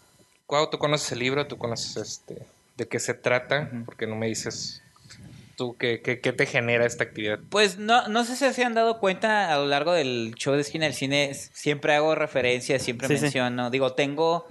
Cuau, 0.47 0.69
tú 0.71 0.79
conoces 0.79 1.11
el 1.13 1.21
libro, 1.21 1.47
tú 1.47 1.57
conoces 1.57 1.97
este 1.97 2.47
de 2.77 2.87
qué 2.89 2.99
se 3.01 3.15
trata, 3.15 3.71
porque 3.87 4.07
no 4.07 4.15
me 4.17 4.27
dices 4.27 4.83
tú 5.57 5.77
qué, 5.79 6.01
qué, 6.03 6.21
qué 6.21 6.33
te 6.33 6.47
genera 6.47 6.85
esta 6.85 7.05
actividad. 7.05 7.39
Pues 7.49 7.79
no, 7.79 8.09
no 8.09 8.25
sé 8.25 8.35
si 8.37 8.53
se 8.53 8.65
han 8.65 8.75
dado 8.75 8.99
cuenta 8.99 9.55
a 9.55 9.57
lo 9.59 9.67
largo 9.67 9.93
del 9.93 10.35
show 10.37 10.55
de 10.55 10.65
cine. 10.65 10.87
El 10.87 10.95
cine 10.95 11.33
siempre 11.35 11.95
hago 11.95 12.15
referencias, 12.17 12.83
siempre 12.83 13.07
Sí, 13.09 13.17
sí. 13.17 13.23
menciono. 13.23 13.71
Digo, 13.71 13.93
tengo. 13.93 14.47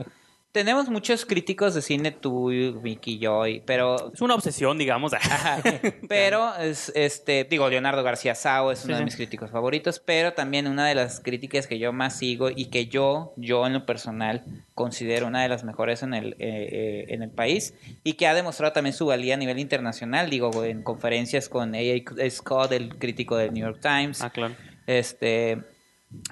Tenemos 0.54 0.88
muchos 0.88 1.26
críticos 1.26 1.74
de 1.74 1.82
cine, 1.82 2.12
tú, 2.12 2.52
Vicky 2.80 3.14
y 3.16 3.18
yo, 3.18 3.48
y- 3.48 3.60
pero 3.62 4.14
Es 4.14 4.22
una 4.22 4.36
obsesión, 4.36 4.78
digamos. 4.78 5.12
Pero 6.08 6.56
es 6.58 6.92
este, 6.96 7.44
digo, 7.44 7.68
Leonardo 7.70 8.04
García 8.04 8.36
Sao 8.36 8.72
es 8.72 8.86
uno 8.86 8.94
Sí, 8.94 9.00
de 9.00 9.06
mis 9.06 9.16
críticos 9.16 9.50
favoritos, 9.50 10.00
pero 10.00 10.34
también 10.34 10.68
una 10.68 10.88
de 10.88 10.94
las 10.94 11.20
críticas 11.22 11.66
que 11.66 11.80
yo 11.80 11.92
más 11.92 12.16
sigo 12.20 12.50
y 12.52 12.66
que 12.66 12.86
yo, 12.86 13.34
yo 13.36 13.66
en 13.66 13.74
lo 13.74 13.86
personal 13.88 14.44
considero 14.76 15.26
una 15.26 15.42
de 15.42 15.50
las 15.50 15.64
mejores 15.64 16.04
en 16.04 16.14
el, 16.14 16.34
eh, 16.34 16.36
eh, 16.40 17.06
en 17.10 17.24
el 17.24 17.32
país 17.32 17.74
y 18.04 18.14
que 18.14 18.28
ha 18.28 18.36
demostrado 18.36 18.74
también 18.74 18.94
su 18.94 19.08
valía 19.08 19.34
a 19.34 19.38
nivel 19.38 19.58
internacional, 19.58 20.30
digo, 20.30 20.64
en 20.64 20.84
conferencias 20.84 21.50
con 21.50 21.74
A.A. 21.74 22.30
Scott, 22.30 22.72
el 22.74 22.96
crítico 23.00 23.38
del 23.38 23.54
New 23.54 23.66
York 23.66 23.80
Times, 23.82 24.22
ah, 24.22 24.30
claro. 24.30 24.54
este 24.86 25.58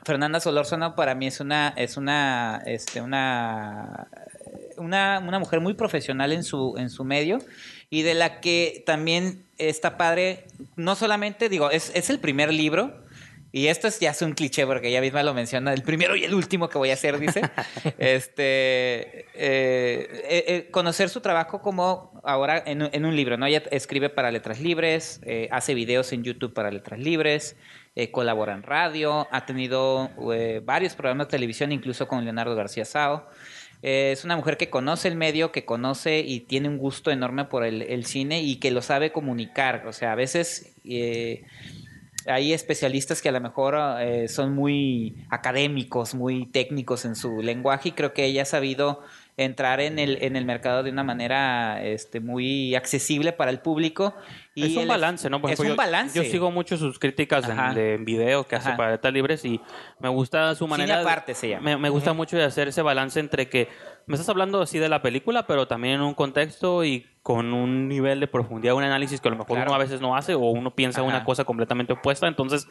Fernanda 0.06 0.40
Solórzano 0.40 0.96
para 0.96 1.16
mí 1.16 1.28
es 1.28 1.40
una 1.40 1.74
es 1.78 1.98
una 1.98 2.62
este 2.66 3.02
una 3.02 4.08
una, 4.78 5.20
una 5.26 5.40
mujer 5.40 5.60
muy 5.60 5.74
profesional 5.74 6.32
en 6.32 6.44
su 6.44 6.76
en 6.78 6.90
su 6.90 7.04
medio 7.04 7.40
y 7.90 8.02
de 8.04 8.14
la 8.14 8.40
que 8.42 8.84
también 8.86 9.44
está 9.58 9.98
padre 9.98 10.46
no 10.76 10.96
solamente 10.96 11.50
digo 11.50 11.70
es, 11.72 11.92
es 11.94 12.10
el 12.10 12.20
primer 12.20 12.52
libro 12.54 13.00
y 13.54 13.68
esto 13.68 13.88
es 13.90 14.00
ya 14.00 14.12
es 14.12 14.22
un 14.22 14.32
cliché 14.32 14.66
porque 14.66 14.88
ella 14.88 15.02
misma 15.02 15.24
lo 15.24 15.34
menciona 15.34 15.74
el 15.74 15.84
primero 15.84 16.16
y 16.16 16.24
el 16.24 16.34
último 16.34 16.70
que 16.70 16.78
voy 16.78 16.90
a 16.90 16.94
hacer 16.94 17.20
dice. 17.20 17.42
Este 17.98 19.20
eh, 19.20 19.26
eh, 19.36 20.44
eh, 20.48 20.68
conocer 20.72 21.10
su 21.10 21.20
trabajo 21.22 21.62
como 21.62 22.22
ahora 22.24 22.64
en, 22.66 22.84
un- 22.84 22.90
en 22.94 23.06
un 23.06 23.16
libro 23.16 23.38
no 23.38 23.46
ella 23.46 23.64
escribe 23.72 24.10
para 24.10 24.32
Letras 24.32 24.60
Libres 24.62 25.20
eh, 25.26 25.50
hace 25.52 25.74
videos 25.74 26.14
en 26.14 26.24
YouTube 26.24 26.54
para 26.54 26.72
Letras 26.72 27.00
Libres 27.00 27.58
eh, 27.94 28.10
colabora 28.10 28.54
en 28.54 28.64
radio, 28.64 29.28
ha 29.32 29.46
tenido 29.46 30.10
eh, 30.34 30.62
varios 30.64 30.96
programas 30.96 31.28
de 31.28 31.32
televisión, 31.32 31.74
incluso 31.74 32.08
con 32.08 32.24
Leonardo 32.24 32.56
García 32.56 32.86
Sao. 32.86 33.28
Eh, 33.82 34.12
es 34.14 34.24
una 34.24 34.38
mujer 34.38 34.56
que 34.56 34.70
conoce 34.70 35.10
el 35.10 35.18
medio, 35.18 35.52
que 35.52 35.66
conoce 35.66 36.20
y 36.20 36.39
tiene 36.39 36.70
un 36.70 36.78
gusto 36.78 37.12
enorme 37.12 37.46
por 37.46 37.66
el, 37.66 37.82
el 37.82 38.06
cine 38.06 38.44
y 38.44 38.58
que 38.58 38.72
lo 38.72 38.82
sabe 38.82 39.12
comunicar. 39.12 39.86
O 39.88 39.92
sea, 39.92 40.14
a 40.14 40.16
veces 40.16 40.74
hay 42.28 42.54
especialistas 42.54 43.22
que 43.22 43.28
a 43.28 43.34
lo 43.34 43.42
mejor 43.42 43.78
son 44.30 44.54
muy 44.56 45.26
académicos, 45.30 46.14
muy 46.14 46.46
técnicos 46.46 47.04
en 47.04 47.16
su 47.18 47.42
lenguaje 47.42 47.89
y 47.89 47.92
creo 47.92 48.14
que 48.14 48.24
ella 48.24 48.44
ha 48.44 48.46
sabido 48.46 49.02
entrar 49.46 49.80
en 49.82 50.00
el, 50.00 50.18
en 50.22 50.36
el 50.36 50.46
mercado 50.46 50.84
de 50.84 50.92
una 50.92 51.04
manera 51.04 51.84
este, 51.84 52.20
muy 52.20 52.76
accesible 52.76 53.32
para 53.34 53.52
el 53.52 53.60
público. 53.60 54.14
Y 54.56 54.66
es 54.66 54.78
un 54.78 54.88
balance, 54.88 55.30
¿no? 55.30 55.39
Por 55.42 55.52
es 55.52 55.60
un 55.60 55.76
balance. 55.76 56.22
Yo, 56.22 56.30
sigo 56.30 56.52
mucho 56.52 56.78
sus 56.78 57.00
críticas 57.00 57.48
en- 57.48 57.74
de 57.76 57.98
video 57.98 58.46
que 58.46 58.56
hace 58.58 58.70
Ajá. 58.70 58.78
para 58.78 58.92
Letras 58.92 59.14
Libres 59.14 59.46
y 59.46 59.62
me 60.00 60.10
gusta 60.10 60.54
su 60.56 60.66
Cine 60.66 60.70
manera. 60.78 60.96
de- 60.98 61.02
aparte 61.04 61.34
se 61.34 61.50
llama. 61.50 61.64
Me, 61.64 61.78
me 61.78 61.89
gusta 61.89 62.14
mucho 62.14 62.38
de 62.38 62.44
hacer 62.44 62.68
ese 62.68 62.82
balance 62.82 63.20
entre 63.20 63.48
que 63.48 63.70
me 64.08 64.16
estás 64.16 64.28
hablando 64.30 64.62
así 64.62 64.78
de 64.80 64.89
la 64.89 65.02
película, 65.02 65.48
pero 65.48 65.68
también 65.68 65.96
en 65.96 66.02
un 66.02 66.14
contexto 66.14 66.84
y 66.84 67.06
con 67.24 67.54
un 67.54 67.88
nivel 67.88 68.20
de 68.20 68.28
profundidad, 68.28 68.74
un 68.76 68.84
análisis 68.84 69.22
que 69.22 69.28
a 69.28 69.32
lo 69.32 69.38
mejor 69.38 69.56
Claro. 69.58 69.72
uno 69.72 69.76
a 69.76 69.84
veces 69.84 70.02
no 70.02 70.16
hace 70.18 70.34
o 70.34 70.39
uno 70.39 70.76
piensa 70.76 71.02
Ajá. 71.02 71.08
una 71.10 71.24
cosa 71.24 71.44
completamente 71.46 71.94
opuesta. 71.94 72.28
Entonces 72.28 72.68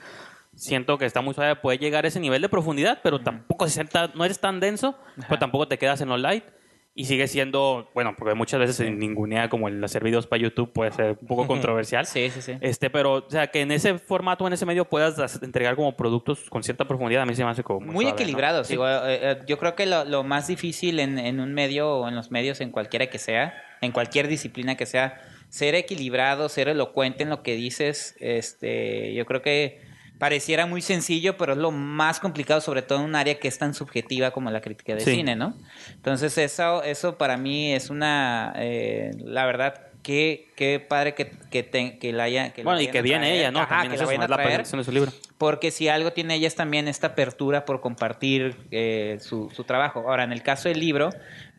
siento 0.55 0.99
que 0.99 1.07
está 1.07 1.21
muy 1.23 1.33
suave 1.33 1.57
poder 1.57 1.79
llegar 1.79 2.05
a 2.05 2.09
ese 2.09 2.21
nivel 2.21 2.43
de 2.43 2.49
profundidad, 2.49 2.99
pero 3.03 3.21
tampoco 3.21 3.67
se 3.67 3.73
sienta- 3.75 4.11
no 4.15 4.25
eres 4.25 4.41
tan 4.41 4.61
denso, 4.61 4.99
pero 5.29 5.39
tampoco 5.39 5.67
te 5.69 5.79
quedas 5.79 6.01
en 6.01 6.09
lo 6.09 6.17
light. 6.19 6.45
Y 6.93 7.05
sigue 7.05 7.29
siendo, 7.29 7.89
bueno, 7.95 8.15
porque 8.19 8.35
muchas 8.35 8.59
veces 8.59 8.75
se 8.77 8.91
ningunea 8.91 9.49
como 9.49 9.69
el 9.69 9.83
hacer 9.83 10.03
videos 10.03 10.27
para 10.27 10.43
YouTube 10.43 10.73
puede 10.73 10.91
ser 10.91 11.17
un 11.21 11.29
poco 11.29 11.47
controversial. 11.47 12.05
Sí, 12.05 12.31
sí, 12.31 12.43
sí. 12.43 12.55
Este, 12.61 12.91
pero, 12.91 13.13
o 13.15 13.31
sea, 13.31 13.47
que 13.47 13.61
en 13.61 13.71
ese 13.71 13.97
formato, 13.99 14.45
en 14.47 14.53
ese 14.53 14.67
medio 14.67 14.85
puedas 14.85 15.17
das- 15.17 15.41
entregar 15.43 15.77
como 15.77 15.97
productos 15.97 16.51
con 16.51 16.65
cierta 16.65 16.87
profundidad, 16.87 17.23
a 17.23 17.27
mí 17.27 17.35
se 17.37 17.45
me 17.45 17.51
hace 17.51 17.63
como 17.63 17.81
muy 17.87 18.07
equilibrados. 18.09 18.67
Digo, 18.69 18.89
eh, 18.89 18.93
eh, 19.07 19.39
yo 19.47 19.57
creo 19.59 19.77
que 19.77 19.87
lo, 19.87 20.05
lo 20.05 20.25
más 20.25 20.49
difícil 20.49 20.99
en, 20.99 21.19
en 21.21 21.39
un 21.39 21.55
medio 21.55 21.91
o 21.97 22.09
en 22.09 22.17
los 22.17 22.33
medios, 22.33 22.61
en 22.61 22.71
cualquiera 22.73 23.07
que 23.07 23.19
sea, 23.19 23.55
en 23.81 23.93
cualquier 23.93 24.27
disciplina 24.27 24.77
que 24.77 24.85
sea, 24.85 25.21
ser 25.49 25.77
equilibrado, 25.77 26.49
ser 26.49 26.69
elocuente 26.69 27.23
en 27.23 27.31
lo 27.31 27.43
que 27.45 27.55
dices, 27.55 28.17
este, 28.19 29.15
yo 29.15 29.27
creo 29.27 29.43
que 29.43 29.81
pareciera 30.21 30.67
muy 30.67 30.83
sencillo, 30.83 31.37
pero 31.39 31.55
es 31.55 31.59
lo 31.59 31.71
más 31.71 32.21
complicado, 32.21 32.61
sobre 32.61 32.83
todo 32.83 32.99
en 32.99 33.07
un 33.07 33.17
área 33.17 33.41
que 33.41 33.49
es 33.49 33.57
tan 33.59 33.73
subjetiva 33.73 34.31
como 34.33 34.51
la 34.51 34.61
crítica 34.61 34.95
de 34.95 35.01
Sí. 35.01 35.13
cine, 35.17 35.35
¿no? 35.35 35.55
Entonces 35.95 36.37
eso, 36.37 36.83
eso 36.85 37.17
para 37.17 37.39
mí 37.39 37.73
es 37.73 37.89
una, 37.89 38.53
eh, 38.57 39.13
la 39.19 39.47
verdad, 39.47 39.81
qué, 40.03 40.50
qué 40.61 40.79
padre 40.79 41.15
que, 41.15 41.31
que, 41.51 41.63
te- 41.63 41.97
que 41.99 42.13
la 42.13 42.25
haya... 42.25 42.53
Que 42.53 42.63
Bueno, 42.63 42.83
y 42.83 42.89
que 42.89 43.01
viene 43.01 43.21
traer. 43.29 43.35
ella, 43.39 43.51
¿no? 43.51 43.61
Ajá, 43.61 43.69
También 43.77 43.93
que 43.93 43.95
es 43.95 44.01
la 44.01 44.05
eso, 44.05 44.09
vayan 44.09 44.21
a 44.21 44.25
es 44.27 44.31
la 44.31 44.37
traer. 44.37 44.49
presentación 44.51 44.79
de 44.81 44.85
su 44.85 44.93
libro. 44.93 45.13
Porque 45.39 45.71
si 45.71 45.89
algo 45.89 46.13
tiene 46.13 46.35
ella 46.35 46.47
es 46.49 46.55
también 46.55 46.87
esta 46.87 47.07
apertura 47.07 47.65
por 47.65 47.81
compartir 47.81 48.57
eh, 48.71 49.17
su, 49.23 49.49
su 49.57 49.65
trabajo. 49.65 50.01
Ahora, 50.01 50.25
en 50.25 50.33
el 50.33 50.43
caso 50.43 50.69
del 50.69 50.79
libro, 50.79 51.09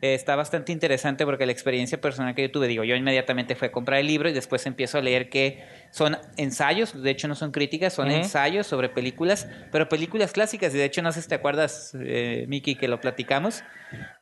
eh, 0.02 0.14
está 0.14 0.36
bastante 0.36 0.70
interesante 0.70 1.24
porque 1.24 1.46
la 1.46 1.50
experiencia 1.52 2.00
personal 2.00 2.32
que 2.36 2.42
yo 2.42 2.52
tuve, 2.52 2.68
digo, 2.68 2.84
yo 2.84 2.94
inmediatamente 2.94 3.56
fui 3.56 3.66
a 3.66 3.72
comprar 3.72 3.98
el 3.98 4.06
libro 4.06 4.28
y 4.28 4.32
después 4.32 4.64
empiezo 4.66 4.98
a 4.98 5.00
leer 5.00 5.28
que 5.30 5.64
son 5.90 6.16
ensayos, 6.36 7.02
de 7.02 7.10
hecho 7.10 7.26
no 7.26 7.34
son 7.34 7.50
críticas, 7.50 7.94
son 7.94 8.06
Ujú. 8.06 8.18
ensayos 8.18 8.68
sobre 8.68 8.88
películas, 8.88 9.48
pero 9.72 9.88
películas 9.88 10.30
clásicas. 10.30 10.72
Y 10.76 10.78
de 10.78 10.84
hecho, 10.84 11.02
no 11.02 11.10
sé 11.10 11.22
si 11.22 11.28
te 11.28 11.34
acuerdas, 11.34 11.96
eh, 12.00 12.44
Miki, 12.46 12.76
que 12.76 12.86
lo 12.86 13.00
platicamos, 13.00 13.64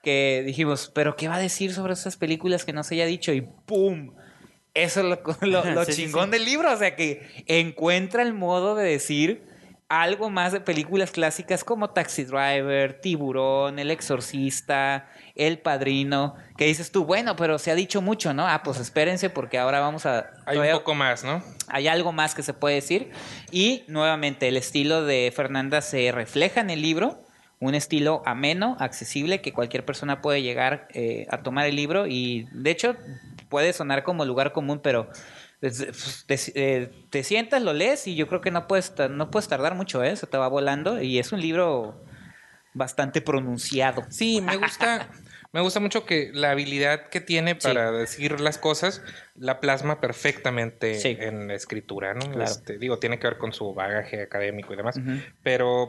que 0.02 0.42
dijimos, 0.46 0.90
pero 0.94 1.16
¿qué 1.16 1.28
va 1.28 1.34
a 1.34 1.38
decir 1.38 1.74
sobre 1.74 1.92
esas 1.92 2.16
películas 2.16 2.64
que 2.64 2.72
no 2.72 2.82
se 2.82 2.94
haya 2.94 3.04
dicho? 3.04 3.30
Y 3.34 3.42
¡pum! 3.42 4.14
Eso 4.74 5.00
es 5.00 5.06
lo, 5.06 5.20
lo- 5.46 5.64
lo 5.72 5.84
Sí, 5.84 5.92
sí, 5.92 6.02
chingón 6.06 6.26
sí. 6.26 6.30
del 6.32 6.44
libro, 6.44 6.72
o 6.72 6.76
sea 6.76 6.94
que 6.96 7.26
encuentra 7.46 8.22
el 8.22 8.32
modo 8.32 8.74
de 8.74 8.84
decir 8.88 9.42
algo 9.88 10.30
más 10.30 10.52
de 10.52 10.60
películas 10.60 11.10
clásicas 11.10 11.64
como 11.64 11.90
Taxi 11.90 12.22
Driver, 12.22 13.00
Tiburón, 13.00 13.80
El 13.80 13.90
Exorcista, 13.90 15.08
El 15.34 15.58
Padrino, 15.58 16.36
que 16.56 16.66
dices 16.66 16.92
tú, 16.92 17.04
bueno, 17.04 17.34
pero 17.34 17.58
se 17.58 17.72
ha 17.72 17.74
dicho 17.74 18.00
mucho, 18.00 18.32
¿no? 18.32 18.46
Ah, 18.46 18.62
pues 18.62 18.78
espérense 18.78 19.30
porque 19.30 19.58
ahora 19.58 19.80
vamos 19.80 20.06
a... 20.06 20.30
Hay 20.46 20.58
un 20.58 20.70
poco 20.70 20.94
más, 20.94 21.24
¿no? 21.24 21.42
hay 21.66 21.88
algo 21.88 22.12
más 22.12 22.36
que 22.36 22.44
se 22.44 22.54
puede 22.54 22.76
decir. 22.76 23.10
Y 23.50 23.82
nuevamente, 23.88 24.46
el 24.46 24.56
estilo 24.56 25.04
de 25.04 25.32
Fernanda 25.34 25.80
se 25.80 26.12
refleja 26.12 26.60
en 26.60 26.70
el 26.70 26.82
libro. 26.82 27.24
Un 27.58 27.74
estilo 27.74 28.22
ameno, 28.24 28.76
accesible, 28.80 29.40
que 29.42 29.52
cualquier 29.52 29.84
persona 29.84 30.22
puede 30.22 30.40
llegar 30.42 30.88
eh, 30.94 31.26
a 31.30 31.38
tomar 31.38 31.66
el 31.66 31.74
libro. 31.76 32.06
Y 32.06 32.46
de 32.52 32.70
hecho, 32.70 32.96
puede 33.50 33.74
sonar 33.74 34.02
como 34.04 34.24
lugar 34.24 34.52
común, 34.52 34.80
pero 34.82 35.10
es- 35.60 36.24
te, 36.26 36.38
eh, 36.54 36.90
te 37.10 37.22
sientas, 37.22 37.60
lo 37.62 37.74
lees 37.74 38.06
y 38.06 38.14
yo 38.16 38.26
creo 38.28 38.40
que 38.40 38.50
no 38.50 38.66
puedes, 38.66 38.94
no 39.10 39.30
puedes 39.30 39.48
tardar 39.48 39.74
mucho, 39.74 40.02
¿eh? 40.02 40.16
Se 40.16 40.26
te 40.26 40.38
va 40.38 40.48
volando. 40.48 41.02
Y 41.02 41.18
es 41.18 41.32
un 41.32 41.40
libro 41.42 42.02
bastante 42.72 43.20
pronunciado. 43.20 44.04
Sí, 44.10 44.40
me 44.40 44.56
gusta, 44.56 45.08
me 45.52 45.60
gusta 45.60 45.80
mucho 45.80 46.06
que 46.06 46.30
la 46.32 46.52
habilidad 46.52 47.08
que 47.08 47.20
tiene 47.20 47.56
Sí. 47.58 47.66
para 47.66 47.90
decir 47.90 48.40
las 48.40 48.58
cosas 48.58 49.02
la 49.34 49.58
plasma 49.58 50.00
perfectamente 50.00 50.94
Sí. 51.00 51.16
en 51.20 51.48
la 51.48 51.54
escritura, 51.54 52.14
¿no? 52.14 52.20
Claro. 52.20 52.44
Este, 52.44 52.78
digo, 52.78 52.98
tiene 53.00 53.18
que 53.18 53.26
ver 53.26 53.38
con 53.38 53.52
su 53.52 53.74
bagaje 53.74 54.22
académico 54.22 54.72
y 54.72 54.76
demás, 54.76 54.96
pero 55.42 55.88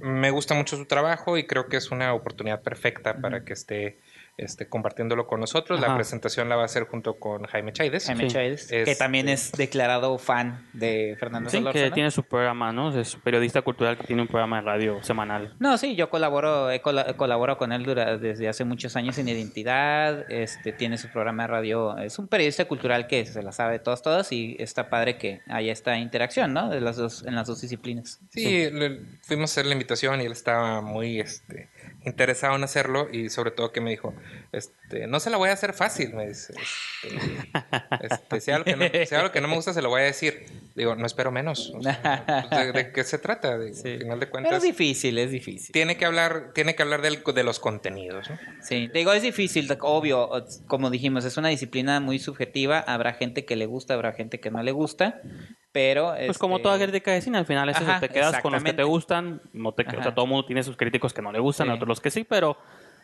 me 0.00 0.30
gusta 0.30 0.54
mucho 0.54 0.78
su 0.78 0.86
trabajo 0.86 1.36
y 1.36 1.46
creo 1.46 1.68
que 1.68 1.76
es 1.76 1.90
una 1.90 2.14
oportunidad 2.14 2.62
perfecta 2.62 3.20
para 3.20 3.44
que 3.44 3.52
esté 3.52 4.00
este, 4.42 4.68
compartiéndolo 4.68 5.26
con 5.26 5.40
nosotros. 5.40 5.80
La 5.80 5.94
presentación 5.94 6.48
la 6.48 6.56
va 6.56 6.62
a 6.62 6.64
hacer 6.66 6.84
junto 6.84 7.18
con 7.18 7.44
Jaime 7.44 7.72
Chaides. 7.72 8.06
Jaime 8.06 8.28
Sí. 8.30 8.38
Es- 8.38 8.66
que 8.84 8.94
también 8.96 9.28
es 9.28 9.52
declarado 9.52 10.16
fan 10.18 10.66
de 10.72 11.16
Fernando 11.18 11.50
Sí, 11.50 11.62
que 11.72 11.90
tiene 11.90 12.10
su 12.10 12.22
programa, 12.22 12.72
¿no? 12.72 12.98
Es 12.98 13.16
periodista 13.16 13.62
cultural 13.62 13.96
que 13.98 14.04
tiene 14.06 14.22
un 14.22 14.28
programa 14.28 14.56
de 14.56 14.62
radio 14.62 15.02
semanal. 15.02 15.54
No, 15.58 15.76
sí, 15.78 15.94
yo 15.96 16.10
colaboro, 16.10 16.70
he 16.70 16.80
colaboro 16.80 17.58
con 17.58 17.72
él 17.72 17.84
dura- 17.84 18.18
desde 18.18 18.48
hace 18.48 18.64
muchos 18.64 18.96
años 18.96 19.18
en 19.18 19.28
Identidad, 19.28 20.30
este, 20.30 20.72
tiene 20.72 20.96
su 20.98 21.08
programa 21.08 21.44
de 21.44 21.46
radio, 21.48 21.98
es 21.98 22.18
un 22.18 22.28
periodista 22.28 22.64
cultural 22.66 23.06
que 23.06 23.26
se 23.26 23.42
la 23.42 23.52
sabe 23.52 23.72
de 23.74 23.78
todas, 23.80 24.02
todas 24.02 24.32
y 24.32 24.56
está 24.58 24.88
padre 24.90 25.18
que 25.18 25.40
haya 25.48 25.72
esta 25.72 25.96
interacción, 25.98 26.52
¿no? 26.54 26.68
De 26.70 26.80
las 26.80 26.96
dos, 26.96 27.24
en 27.26 27.34
las 27.34 27.46
dos 27.46 27.60
disciplinas. 27.60 28.20
Sí, 28.30 28.70
le- 28.70 29.00
fuimos 29.22 29.50
a 29.50 29.52
hacer 29.52 29.66
la 29.66 29.72
invitación 29.72 30.20
y 30.20 30.24
él 30.24 30.32
estaba 30.32 30.80
muy 30.80 31.20
este, 31.20 31.68
interesado 32.04 32.56
en 32.56 32.64
hacerlo 32.64 33.08
y 33.12 33.28
sobre 33.30 33.50
todo 33.50 33.72
que 33.72 33.80
me 33.80 33.90
dijo, 33.90 34.14
este, 34.52 35.06
no 35.06 35.20
se 35.20 35.30
la 35.30 35.36
voy 35.36 35.50
a 35.50 35.52
hacer 35.52 35.72
fácil, 35.74 36.14
me 36.14 36.28
dice. 36.28 36.54
Este, 37.02 38.06
este, 38.14 38.40
si, 38.40 38.50
algo 38.50 38.64
que 38.64 38.76
no, 38.76 38.84
si 39.06 39.14
algo 39.14 39.30
que 39.32 39.40
no 39.40 39.48
me 39.48 39.54
gusta, 39.56 39.72
se 39.72 39.82
lo 39.82 39.88
voy 39.90 40.02
a 40.02 40.04
decir. 40.04 40.44
Digo, 40.74 40.94
no 40.96 41.04
espero 41.06 41.30
menos. 41.30 41.72
O 41.76 41.82
sea, 41.82 42.46
pues, 42.48 42.66
¿de, 42.66 42.72
de 42.72 42.92
qué 42.92 43.04
se 43.04 43.18
trata? 43.18 43.58
Sí. 43.74 43.88
Al 43.92 43.98
final 43.98 44.20
de 44.20 44.26
Pero 44.26 44.30
cuentas, 44.30 44.54
es 44.58 44.62
difícil, 44.62 45.18
es 45.18 45.30
difícil. 45.30 45.72
tiene 45.72 45.96
que 45.96 46.04
hablar, 46.04 46.52
tiene 46.54 46.74
que 46.74 46.82
hablar 46.82 47.02
del- 47.02 47.22
de 47.22 47.44
los 47.44 47.58
contenidos. 47.60 48.28
¿no? 48.30 48.38
Sí, 48.62 48.88
digo, 48.92 49.12
es 49.12 49.22
difícil, 49.22 49.68
obvio, 49.80 50.30
como 50.66 50.90
dijimos, 50.90 51.24
es 51.24 51.36
una 51.36 51.48
disciplina 51.48 52.00
muy 52.00 52.18
subjetiva, 52.18 52.80
habrá 52.80 53.12
gente 53.14 53.44
que 53.44 53.56
le 53.56 53.66
gusta, 53.66 53.94
habrá 53.94 54.12
gente 54.12 54.40
que 54.40 54.50
no 54.50 54.62
le 54.62 54.72
gusta, 54.72 55.20
pero... 55.72 56.14
Pues 56.26 56.38
como 56.38 56.56
este, 56.56 56.64
toda 56.64 56.78
crítica 56.78 57.12
de 57.12 57.20
cine, 57.20 57.38
al 57.38 57.46
final 57.46 57.68
es 57.68 57.80
eso, 57.80 57.90
te 58.00 58.08
quedas 58.08 58.40
con 58.40 58.52
los 58.52 58.62
que 58.62 58.72
te 58.72 58.82
gustan, 58.82 59.40
no 59.52 59.72
te, 59.72 59.82
o 59.96 60.02
sea, 60.02 60.14
todo 60.14 60.26
mundo 60.26 60.44
tiene 60.46 60.62
sus 60.62 60.76
críticos 60.76 61.12
que 61.12 61.22
no 61.22 61.32
le 61.32 61.38
gustan, 61.38 61.68
Sí. 61.68 61.72
otros 61.72 61.88
los 61.88 62.00
que 62.00 62.10
sí, 62.10 62.24
pero 62.24 62.56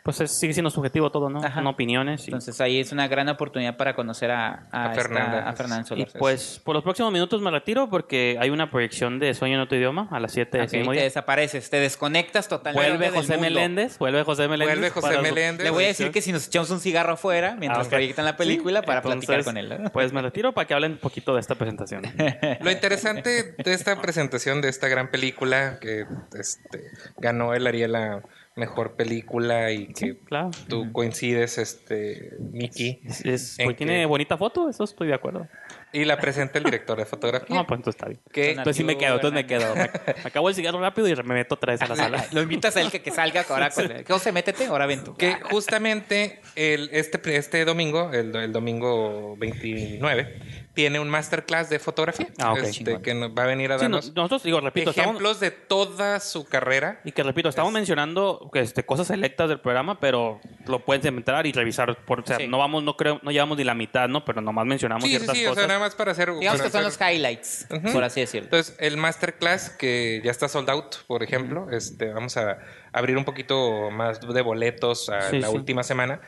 pues 0.07 0.21
es- 0.21 0.39
sigue 0.39 0.55
siendo 0.55 0.71
subjetivo 0.71 1.11
todo, 1.11 1.29
¿no? 1.29 1.41
Ajá. 1.41 1.57
Son 1.57 1.67
opiniones. 1.67 2.23
Y, 2.23 2.31
Entonces 2.31 2.59
ahí 2.61 2.79
es 2.81 2.93
una 2.93 3.09
gran 3.09 3.29
oportunidad 3.29 3.77
para 3.77 3.95
conocer 3.95 4.31
a, 4.31 4.67
a, 4.71 4.87
A 4.87 4.95
Fernanda. 4.95 5.53
y 5.83 5.85
Solórzano. 5.85 6.19
pues 6.21 6.61
por 6.65 6.75
los 6.77 6.85
próximos 6.85 7.13
minutos 7.13 7.43
me 7.43 7.51
retiro 7.51 7.91
porque 7.91 8.39
hay 8.41 8.51
una 8.51 8.71
proyección 8.71 9.19
de 9.19 9.35
Sueño 9.35 9.57
en 9.57 9.61
otro 9.63 9.77
idioma 9.77 10.09
a 10.13 10.21
las 10.21 10.33
7 10.33 10.59
de 10.59 10.63
Ok, 10.63 10.67
ese 10.69 10.77
mismo 10.79 10.93
te 10.93 10.99
día. 10.99 11.05
desapareces, 11.05 11.69
te 11.69 11.81
desconectas 11.81 12.47
totalmente 12.49 12.89
Vuelve 12.89 13.07
del 13.07 13.15
José 13.17 13.33
mundo. 13.33 13.43
Meléndez, 13.51 13.99
vuelve 13.99 14.23
José 14.23 14.47
Meléndez. 14.49 14.75
Vuelve 14.77 14.91
José 14.91 15.01
para 15.09 15.17
su- 15.17 15.23
Meléndez. 15.23 15.65
Le 15.65 15.71
voy 15.71 15.85
a 15.85 15.89
decir 15.89 16.13
que 16.13 16.23
si 16.23 16.31
nos 16.31 16.47
echamos 16.47 16.71
un 16.71 16.79
cigarro 16.81 17.15
afuera 17.15 17.57
mientras 17.59 17.87
Ah, 17.89 17.91
proyectan 17.91 18.25
la 18.25 18.37
película 18.37 18.83
para 18.83 18.99
Entonces, 19.01 19.27
platicar 19.27 19.45
con 19.45 19.57
él. 19.57 19.83
¿no? 19.83 19.91
Pues 19.91 20.13
me 20.13 20.23
retiro 20.23 20.53
para 20.53 20.67
que 20.69 20.75
hablen 20.75 20.93
un 20.93 20.99
poquito 20.99 21.35
de 21.35 21.41
esta 21.41 21.57
presentación. 21.57 22.03
Lo 22.61 22.71
interesante 22.71 23.55
de 23.59 23.73
esta 23.75 24.01
presentación 24.01 24.61
de 24.61 24.69
esta 24.69 24.87
gran 24.87 25.11
película 25.11 25.79
que 25.81 26.07
este, 26.39 26.85
ganó 27.17 27.53
el 27.55 27.67
Ariel 27.67 27.97
a 27.97 28.23
mejor 28.57 28.97
película 28.97 29.71
y 29.71 29.89
que 29.89 29.95
Sí, 29.95 30.19
claro. 30.25 30.51
tú 30.69 30.91
coincides, 30.91 31.59
este, 31.59 32.33
Mickey, 32.53 33.01
Es- 33.05 33.25
es- 33.25 33.59
¿En 33.59 33.67
pues, 33.67 33.77
qué? 33.77 33.85
tiene 33.85 34.07
bonita 34.07 34.37
foto, 34.39 34.69
eso 34.71 34.83
estoy 34.85 35.09
de 35.09 35.15
acuerdo. 35.15 35.47
y 35.93 36.05
la 36.05 36.19
presenta 36.19 36.59
el 36.59 36.65
director 36.65 36.99
de 36.99 37.05
fotografía. 37.07 37.55
No, 37.55 37.67
pues 37.67 37.79
entonces 37.79 37.97
está 37.99 38.09
bien. 38.09 38.21
que 38.33 38.51
Entonces 38.51 38.77
sí 38.77 38.85
me 38.85 38.99
quedo, 38.99 39.15
entonces 39.15 39.35
me 39.35 39.47
quedo. 39.47 39.75
Me, 39.75 39.83
me 39.83 39.89
acabo 40.25 40.49
el 40.49 40.55
cigarro 40.55 40.81
rápido 40.81 41.07
y 41.09 41.15
me 41.17 41.35
meto 41.35 41.55
otra 41.55 41.73
vez 41.73 41.83
a 41.83 41.87
la 41.87 41.97
sala. 41.97 42.27
Lo 42.33 42.43
invitas 42.43 42.77
a 42.77 42.81
él 42.81 42.91
que, 42.91 43.01
que 43.03 43.11
salga 43.11 43.45
ahora 43.49 43.71
con 43.71 43.91
él. 43.91 44.05
José, 44.07 44.33
métete, 44.33 44.67
ahora 44.67 44.87
ven 44.87 45.05
tú. 45.05 45.15
que 45.17 45.35
justamente 45.51 46.41
el, 46.55 46.89
este, 46.93 47.37
este 47.37 47.65
domingo, 47.65 48.11
el, 48.13 48.35
el 48.35 48.53
domingo 48.53 49.37
29, 49.37 50.35
tiene 50.77 51.01
un 51.01 51.09
masterclass 51.09 51.71
de 51.71 51.79
fotografía. 51.79 52.29
Ah, 52.39 52.53
ok. 52.53 52.59
este, 52.59 53.01
que 53.01 53.15
nos 53.15 53.31
va 53.31 53.45
a 53.45 53.47
venir 53.47 53.73
a 53.73 53.79
Sí, 53.79 53.85
no- 53.89 53.97
darnos 53.97 54.15
nosotros, 54.15 54.43
digo, 54.43 54.61
repito, 54.61 54.91
estamos, 54.91 55.13
ejemplos 55.13 55.41
de 55.41 55.51
toda 55.51 56.21
su 56.21 56.45
carrera. 56.45 57.01
y 57.03 57.13
que 57.13 57.23
repito, 57.23 57.49
estamos 57.49 57.73
mencionando 57.73 58.51
que, 58.53 58.61
este, 58.61 58.85
cosas 58.85 59.07
selectas 59.07 59.49
del 59.49 59.59
programa, 59.59 59.99
pero 60.01 60.39
lo 60.67 60.85
puedes 60.85 61.03
entrar 61.07 61.47
y 61.47 61.53
revisar. 61.53 61.97
Por, 62.05 62.21
o 62.21 62.27
sea, 62.27 62.37
Sí. 62.37 62.47
no 62.47 62.59
vamos, 62.59 62.83
no 62.85 62.95
creo, 62.95 63.19
no 63.23 63.31
llevamos 63.31 63.57
ni 63.57 63.65
la 63.65 63.75
mitad, 63.75 64.07
¿no? 64.09 64.25
Pero 64.27 64.43
nomás 64.43 64.67
mencionamos 64.67 65.03
Sí, 65.05 65.09
sí, 65.09 65.17
ciertas 65.17 65.37
sí, 65.39 65.47
o 65.47 65.49
cosas. 65.49 65.63
sea, 65.63 65.69
nada 65.69 65.81
más 65.81 65.95
para 65.95 66.13
hacer... 66.13 66.29
Digamos 66.35 66.59
para 66.61 66.69
que 66.69 66.73
son 66.79 66.85
hacer- 66.87 67.01
los 67.09 67.11
highlights, 67.17 67.67
Ujú. 67.71 67.93
por 67.95 68.05
así 68.05 68.21
decirlo. 68.21 68.45
Entonces, 68.45 68.77
el 68.79 68.99
masterclass 68.99 69.71
que 69.71 70.21
ya 70.23 70.31
está 70.31 70.47
sold 70.47 70.69
out, 70.69 70.97
por 71.07 71.23
ejemplo, 71.23 71.69
este, 71.73 72.13
vamos 72.13 72.37
a 72.37 72.59
abrir 72.93 73.17
un 73.17 73.25
poquito 73.25 73.91
más 73.91 74.21
de 74.21 74.43
boletos 74.43 75.09
a 75.09 75.31
Sí, 75.31 75.39
la 75.39 75.49
sí. 75.49 75.55
última 75.57 75.83
semana, 75.83 76.21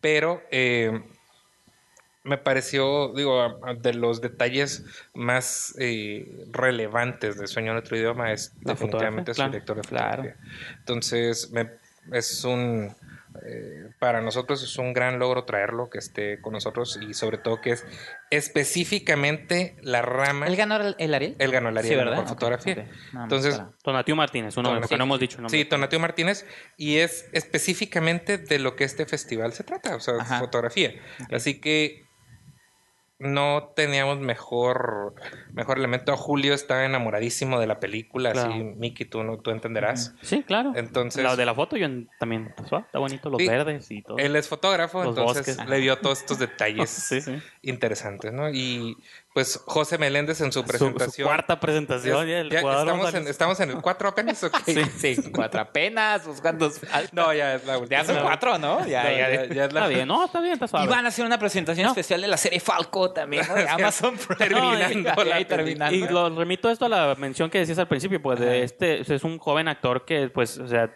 pero 0.00 0.42
eh, 0.50 1.02
me 2.24 2.38
pareció, 2.38 3.12
digo, 3.14 3.60
de 3.80 3.94
los 3.94 4.20
detalles 4.20 4.84
más 5.14 5.74
eh, 5.78 6.46
relevantes 6.52 7.38
de 7.38 7.46
Sueño 7.46 7.72
en 7.72 7.78
otro 7.78 7.96
idioma 7.96 8.32
es 8.32 8.52
La 8.62 8.74
definitivamente 8.74 9.34
su 9.34 9.42
fotografía, 9.42 9.48
director 9.60 9.76
de 9.76 9.82
claro. 9.88 10.22
fotografía. 10.22 10.76
Entonces, 10.78 11.50
me- 11.50 11.70
es 12.12 12.44
un... 12.44 12.94
eh, 13.46 13.90
para 13.98 14.20
nosotros 14.20 14.62
es 14.62 14.76
un 14.78 14.92
gran 14.92 15.18
logro 15.18 15.44
traerlo, 15.44 15.88
que 15.90 15.98
esté 15.98 16.40
con 16.40 16.52
nosotros 16.52 16.98
y 17.00 17.14
sobre 17.14 17.38
todo 17.38 17.60
que 17.60 17.70
es 17.70 17.84
específicamente 18.30 19.76
la 19.82 20.02
rama... 20.02 20.46
¿Él 20.46 20.56
ganó 20.56 20.76
el, 20.76 20.94
el 20.98 21.14
Ariel? 21.14 21.36
Él 21.38 21.50
ganó 21.52 21.68
el 21.68 21.78
Ariel 21.78 21.92
Sí, 21.92 21.96
¿verdad? 21.96 22.12
mejor 22.12 22.28
fotografía. 22.28 22.72
ok. 22.74 22.78
Nada 22.78 22.92
más 23.12 23.22
Entonces, 23.24 23.54
para- 23.56 23.72
Tonatiu 23.82 24.16
Martínez, 24.16 24.56
uno 24.56 24.68
Tonatiuh. 24.68 24.82
porque 24.82 24.96
no 24.98 25.04
hemos 25.04 25.20
dicho 25.20 25.36
el 25.38 25.42
nombre. 25.44 25.58
sí, 25.58 25.64
Tonatiuh 25.64 26.00
Martínez, 26.00 26.46
y 26.76 26.96
es 26.98 27.28
específicamente 27.32 28.38
de 28.38 28.58
lo 28.58 28.76
que 28.76 28.84
este 28.84 29.06
festival 29.06 29.52
se 29.52 29.64
trata, 29.64 29.96
o 29.96 30.00
sea, 30.00 30.14
Ajá. 30.20 30.38
fotografía. 30.38 30.94
Así 31.30 31.60
que 31.60 32.06
no 33.22 33.72
teníamos 33.76 34.18
mejor, 34.18 35.14
mejor 35.52 35.78
elemento. 35.78 36.16
Julio 36.16 36.54
está 36.54 36.84
enamoradísimo 36.84 37.60
de 37.60 37.66
la 37.68 37.78
película, 37.78 38.32
Claro. 38.32 38.50
así, 38.50 38.62
Miki, 38.62 39.04
tú, 39.04 39.22
no, 39.22 39.38
tú 39.38 39.50
entenderás. 39.50 40.14
Sí, 40.22 40.42
claro. 40.42 40.72
Entonces- 40.74 41.22
La 41.22 41.36
de 41.36 41.46
la 41.46 41.54
foto 41.54 41.76
yo 41.76 41.86
también, 42.18 42.52
pues, 42.56 42.72
ah, 42.72 42.82
está 42.84 42.98
bonito, 42.98 43.30
los 43.30 43.40
Sí. 43.40 43.48
verdes 43.48 43.90
y 43.90 44.02
todo. 44.02 44.18
Él 44.18 44.34
es 44.36 44.48
fotógrafo, 44.48 45.04
Los 45.04 45.16
entonces 45.16 45.56
bosques. 45.56 45.70
le 45.70 45.78
dio 45.78 45.96
todos 45.98 46.20
estos 46.20 46.38
detalles 46.38 46.90
Sí, 46.90 47.20
sí. 47.20 47.38
interesantes, 47.62 48.32
¿no? 48.32 48.50
Y 48.50 48.96
pues 49.34 49.60
José 49.64 49.96
Meléndez 49.96 50.40
en 50.42 50.52
su 50.52 50.60
Su- 50.60 50.66
presentación. 50.66 51.24
Su, 51.26 51.30
cuarta 51.30 51.58
presentación. 51.58 52.26
Ya 52.26 52.40
estamos, 52.40 53.14
en, 53.14 53.26
estamos 53.28 53.60
en 53.60 53.70
el 53.70 53.80
4 53.80 54.08
apenas, 54.08 54.44
¿ok? 54.44 54.56
Sí, 54.66 54.84
sí, 55.16 55.32
cuatro 55.32 55.60
apenas, 55.60 56.26
buscando. 56.26 56.70
No, 57.12 57.32
ya 57.32 57.54
es 57.54 57.64
la 57.64 57.78
última. 57.78 58.02
Ya 58.02 58.04
son 58.06 58.22
cuatro, 58.22 58.58
¿no? 58.58 58.86
Ya, 58.86 59.04
No, 59.04 59.10
ya, 59.10 59.16
ya- 59.18 59.42
es 59.42 59.56
la- 59.56 59.64
Está 59.64 59.86
bien, 59.88 60.08
no, 60.08 60.24
está 60.26 60.40
bien, 60.40 60.52
está 60.52 60.68
suave. 60.68 60.84
Y 60.84 60.88
van 60.88 61.04
a 61.06 61.08
hacer 61.08 61.24
una 61.24 61.38
presentación 61.38 61.84
No. 61.84 61.90
especial 61.92 62.20
de 62.20 62.28
la 62.28 62.36
serie 62.36 62.60
Falco 62.60 63.12
también, 63.12 63.46
¿no? 63.48 63.54
De 63.54 63.68
Amazon 63.68 64.16
Prime. 64.16 64.36
Terminando 64.36 65.24
la 65.24 65.36
ahí 65.36 65.44
terminando. 65.46 65.94
Y 65.96 66.06
lo 66.08 66.28
remito 66.36 66.68
esto 66.70 66.84
a 66.84 66.88
la 66.90 67.14
mención 67.14 67.48
que 67.48 67.58
decías 67.58 67.78
al 67.78 67.88
principio, 67.88 68.20
pues 68.20 68.38
Ajá. 68.38 68.48
de 68.50 68.62
este 68.64 69.14
es 69.14 69.24
un 69.24 69.38
joven 69.38 69.68
actor 69.68 70.04
que, 70.04 70.28
pues, 70.28 70.58
o 70.58 70.68
sea, 70.68 70.94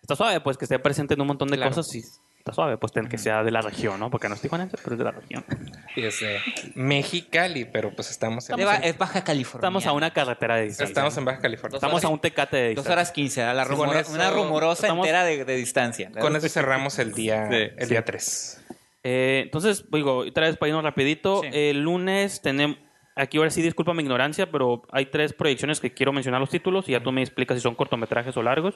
está 0.00 0.16
suave, 0.16 0.40
pues 0.40 0.56
que 0.56 0.64
esté 0.64 0.78
presente 0.78 1.14
en 1.14 1.20
un 1.20 1.26
montón 1.26 1.48
de 1.48 1.56
Claro. 1.56 1.72
cosas 1.74 1.94
y 1.94 2.02
está 2.46 2.52
suave, 2.54 2.76
pues 2.78 2.92
ten 2.92 3.08
que 3.08 3.18
sea 3.18 3.42
de 3.42 3.50
la 3.50 3.60
región, 3.60 3.98
¿no? 3.98 4.08
Porque 4.08 4.28
no 4.28 4.36
es 4.36 4.40
tijuanense, 4.40 4.76
pero 4.82 4.94
es 4.94 4.98
de 4.98 5.04
la 5.04 5.10
región. 5.10 5.44
Y 5.96 6.04
es 6.04 6.20
de 6.20 6.38
Mexicali, 6.76 7.64
pero 7.64 7.90
pues 7.94 8.10
estamos 8.10 8.48
en, 8.50 8.56
De 8.56 8.64
Ba- 8.64 8.76
es 8.76 8.96
Baja 8.96 9.24
California. 9.24 9.60
Estamos 9.66 9.86
a 9.86 9.92
una 9.92 10.12
carretera 10.12 10.54
de 10.56 10.62
distancia. 10.66 10.86
estamos 10.92 11.16
en 11.18 11.24
Baja 11.24 11.40
California. 11.40 11.76
Estamos 11.76 12.04
a 12.04 12.08
un 12.08 12.20
tecate 12.20 12.56
de 12.56 12.62
Dos 12.62 12.68
distancia. 12.84 12.92
horas 12.92 13.10
quince, 13.10 13.42
a 13.42 13.52
la 13.52 13.64
Sí, 13.64 13.70
rumoro- 13.72 13.88
con 13.88 13.96
eso- 13.98 14.12
una 14.12 14.30
rumorosa 14.30 14.86
estamos- 14.86 15.04
entera 15.06 15.24
de, 15.24 15.44
de 15.44 15.56
distancia. 15.56 16.10
Con 16.20 16.36
eso 16.36 16.48
cerramos 16.48 16.98
el 17.00 17.12
día, 17.12 17.48
Sí, 17.50 17.56
el 17.56 17.82
sí. 17.82 17.86
día 17.90 18.04
3. 18.04 18.62
Eh, 19.02 19.42
entonces, 19.44 19.84
digo, 19.90 20.18
otra 20.18 20.46
vez 20.46 20.56
para 20.56 20.68
irnos 20.68 20.84
rapidito, 20.84 21.42
Sí. 21.42 21.48
el 21.52 21.82
lunes 21.82 22.42
tenemos, 22.42 22.76
aquí 23.16 23.38
ahora 23.38 23.50
sí 23.50 23.62
disculpa 23.62 23.92
mi 23.94 24.02
ignorancia, 24.02 24.50
pero 24.50 24.82
hay 24.92 25.06
tres 25.06 25.32
proyecciones 25.32 25.80
que 25.80 25.92
quiero 25.92 26.12
mencionar 26.12 26.40
los 26.40 26.50
títulos 26.50 26.88
y 26.88 26.92
ya 26.92 27.02
tú 27.02 27.10
me 27.12 27.22
explicas 27.22 27.56
si 27.56 27.62
son 27.62 27.74
cortometrajes 27.74 28.36
o 28.36 28.42
largos, 28.42 28.74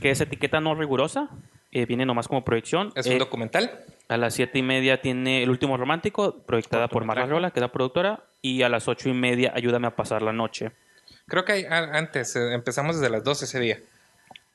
que 0.00 0.10
es 0.10 0.20
etiqueta 0.20 0.60
no 0.60 0.74
rigurosa, 0.74 1.28
eh, 1.72 1.86
viene 1.86 2.04
nomás 2.06 2.26
como 2.26 2.44
proyección. 2.44 2.92
Es 2.96 3.06
Eh, 3.06 3.12
un 3.12 3.18
documental. 3.18 3.70
a 4.08 4.16
las 4.16 4.34
siete 4.34 4.58
y 4.58 4.62
media 4.62 5.00
tiene 5.00 5.42
El 5.42 5.50
Último 5.50 5.76
Romántico, 5.76 6.36
proyectada 6.46 6.88
por 6.88 7.04
Marla 7.04 7.26
Rola, 7.26 7.50
que 7.50 7.60
es 7.60 7.62
la 7.62 7.72
productora, 7.72 8.20
y 8.42 8.62
a 8.62 8.68
las 8.68 8.88
ocho 8.88 9.08
y 9.08 9.12
media 9.12 9.52
Ayúdame 9.54 9.86
a 9.86 9.94
pasar 9.96 10.22
la 10.22 10.32
noche. 10.32 10.70
Creo 11.28 11.44
que 11.44 11.52
hay- 11.52 11.64
a- 11.64 11.96
antes, 11.98 12.34
eh, 12.36 12.54
empezamos 12.54 12.98
desde 13.00 13.10
las 13.10 13.24
12 13.24 13.44
ese 13.44 13.58
día. 13.60 13.78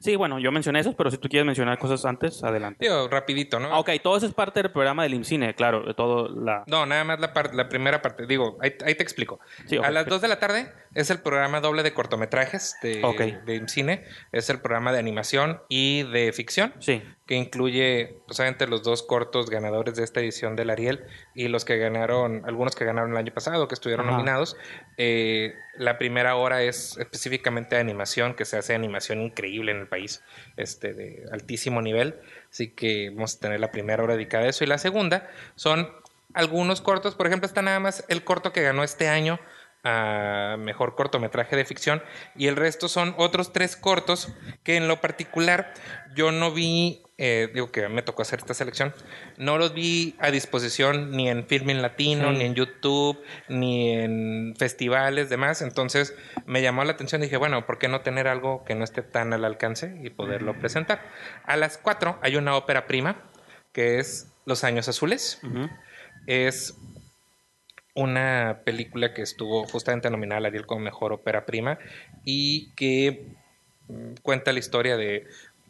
Sí, 0.02 0.16
bueno, 0.16 0.40
yo 0.40 0.52
mencioné 0.52 0.80
esos, 0.80 0.96
pero 0.96 1.12
si 1.12 1.18
tú 1.18 1.30
quieres 1.30 1.46
mencionar 1.46 1.78
cosas 1.78 2.04
antes, 2.06 2.44
adelante. 2.44 2.84
Digo, 2.86 3.08
rapidito, 3.08 3.60
¿no? 3.60 3.74
Ah, 3.74 3.80
ok, 3.80 3.92
todo 4.04 4.18
eso 4.18 4.26
es 4.26 4.34
parte 4.34 4.62
del 4.62 4.72
programa 4.72 5.04
del 5.04 5.14
IMCINE, 5.14 5.54
claro, 5.54 5.84
de 5.84 5.94
todo 5.94 6.28
la... 6.30 6.64
No, 6.68 6.86
nada 6.86 7.04
más 7.04 7.20
la, 7.20 7.32
la 7.54 7.70
primera 7.70 8.02
parte. 8.02 8.26
Digo, 8.26 8.58
ahí, 8.62 8.74
ahí 8.84 8.96
te 8.96 9.04
explico. 9.04 9.40
Sí, 9.68 9.78
a 9.78 9.82
las 9.82 10.06
perfecto. 10.06 10.16
2 10.16 10.22
de 10.24 10.28
la 10.28 10.40
tarde 10.40 10.74
es 10.96 11.10
el 11.12 11.20
programa 11.22 11.62
doble 11.62 11.84
de 11.84 11.94
cortometrajes 11.94 12.76
de, 12.82 13.04
Ok. 13.04 13.22
de 13.46 13.68
cine. 13.68 14.04
Es 14.32 14.50
el 14.50 14.60
programa 14.60 14.92
de 14.92 15.00
animación 15.00 15.62
y 15.70 16.04
de 16.04 16.34
ficción. 16.34 16.74
Sí, 16.80 17.02
que 17.32 17.38
incluye 17.38 18.18
pues, 18.28 18.42
obviamente 18.42 18.68
los 18.68 18.84
dos 18.84 19.04
cortos 19.04 19.50
ganadores 19.50 19.96
de 19.96 20.04
esta 20.04 20.20
edición 20.20 20.58
del 20.58 20.70
Ariel 20.70 21.06
y 21.34 21.48
los 21.48 21.64
que 21.64 21.78
ganaron, 21.78 22.44
algunos 22.46 22.76
que 22.76 22.84
ganaron 22.84 23.12
el 23.12 23.18
año 23.18 23.34
pasado, 23.34 23.70
que 23.70 23.74
estuvieron 23.74 24.06
Ajá. 24.06 24.18
nominados. 24.18 24.58
Eh, 24.98 25.54
la 25.78 25.98
primera 25.98 26.36
hora 26.36 26.62
es 26.62 26.98
específicamente 26.98 27.76
de 27.76 27.80
animación, 27.80 28.34
que 28.34 28.44
se 28.44 28.58
hace 28.58 28.76
animación 28.76 29.22
increíble 29.22 29.72
en 29.72 29.78
el 29.78 29.88
país, 29.88 30.22
este, 30.58 30.94
de 30.94 31.24
altísimo 31.32 31.82
nivel. 31.82 32.20
Así 32.50 32.72
que 32.72 33.12
vamos 33.12 33.38
a 33.38 33.40
tener 33.40 33.62
la 33.62 33.72
primera 33.72 34.04
hora 34.04 34.16
dedicada 34.16 34.44
a 34.44 34.50
eso. 34.50 34.66
Y 34.66 34.68
la 34.68 34.78
segunda 34.78 35.30
son 35.56 35.90
algunos 36.34 36.82
cortos, 36.82 37.16
por 37.16 37.28
ejemplo, 37.28 37.48
está 37.48 37.62
nada 37.62 37.80
más 37.80 38.04
el 38.10 38.26
corto 38.26 38.52
que 38.52 38.62
ganó 38.62 38.84
este 38.84 39.08
año 39.08 39.40
a 39.84 40.58
mejor 40.60 40.96
cortometraje 40.96 41.56
de 41.56 41.66
ficción 41.66 42.04
y 42.36 42.48
el 42.48 42.56
resto 42.56 42.88
son 42.88 43.16
otros 43.18 43.52
tres 43.52 43.76
cortos 43.76 44.32
que 44.64 44.78
en 44.78 44.88
lo 44.88 45.02
particular 45.02 45.74
yo 46.14 46.32
no 46.32 46.52
vi, 46.52 47.02
eh, 47.18 47.50
digo 47.54 47.72
que 47.72 47.88
me 47.90 48.02
tocó 48.02 48.22
hacer 48.22 48.40
esta 48.40 48.54
selección, 48.54 48.94
no 49.38 49.58
los 49.58 49.74
vi 49.74 50.16
a 50.20 50.30
disposición 50.30 51.12
ni 51.12 51.30
en 51.30 51.48
Filming 51.48 51.82
Latino, 51.82 52.32
ni 52.32 52.44
en 52.44 52.54
YouTube, 52.54 53.20
ni 53.48 53.92
en 53.94 54.56
festivales, 54.58 55.30
demás, 55.30 55.62
entonces 55.62 56.16
me 56.46 56.62
llamó 56.62 56.84
la 56.84 56.92
atención 56.92 57.22
y 57.22 57.26
dije, 57.26 57.38
bueno, 57.38 57.66
¿por 57.66 57.80
qué 57.80 57.88
no 57.88 58.02
tener 58.02 58.28
algo 58.28 58.64
que 58.66 58.76
no 58.76 58.84
esté 58.84 59.02
tan 59.02 59.34
al 59.34 59.46
alcance 59.46 59.98
y 60.04 60.10
poderlo 60.10 60.60
presentar? 60.60 61.02
A 61.46 61.58
las 61.58 61.78
cuatro 61.78 62.20
hay 62.22 62.36
una 62.36 62.56
ópera 62.56 62.86
prima 62.86 63.24
que 63.72 64.00
es 64.00 64.34
Los 64.46 64.64
Años 64.64 64.88
Azules. 64.88 65.40
Es 66.28 66.76
una 68.02 68.62
película 68.64 69.14
que 69.14 69.22
estuvo 69.22 69.66
justamente 69.66 70.10
nominada 70.10 70.40
al 70.40 70.46
Ariel 70.46 70.66
como 70.66 70.82
mejor 70.82 71.14
ópera 71.14 71.46
prima 71.46 71.80
y 72.26 72.72
que 72.72 73.26
mm, 73.88 74.14
cuenta 74.22 74.52
la 74.54 74.60
historia 74.60 74.98
de 74.98 75.28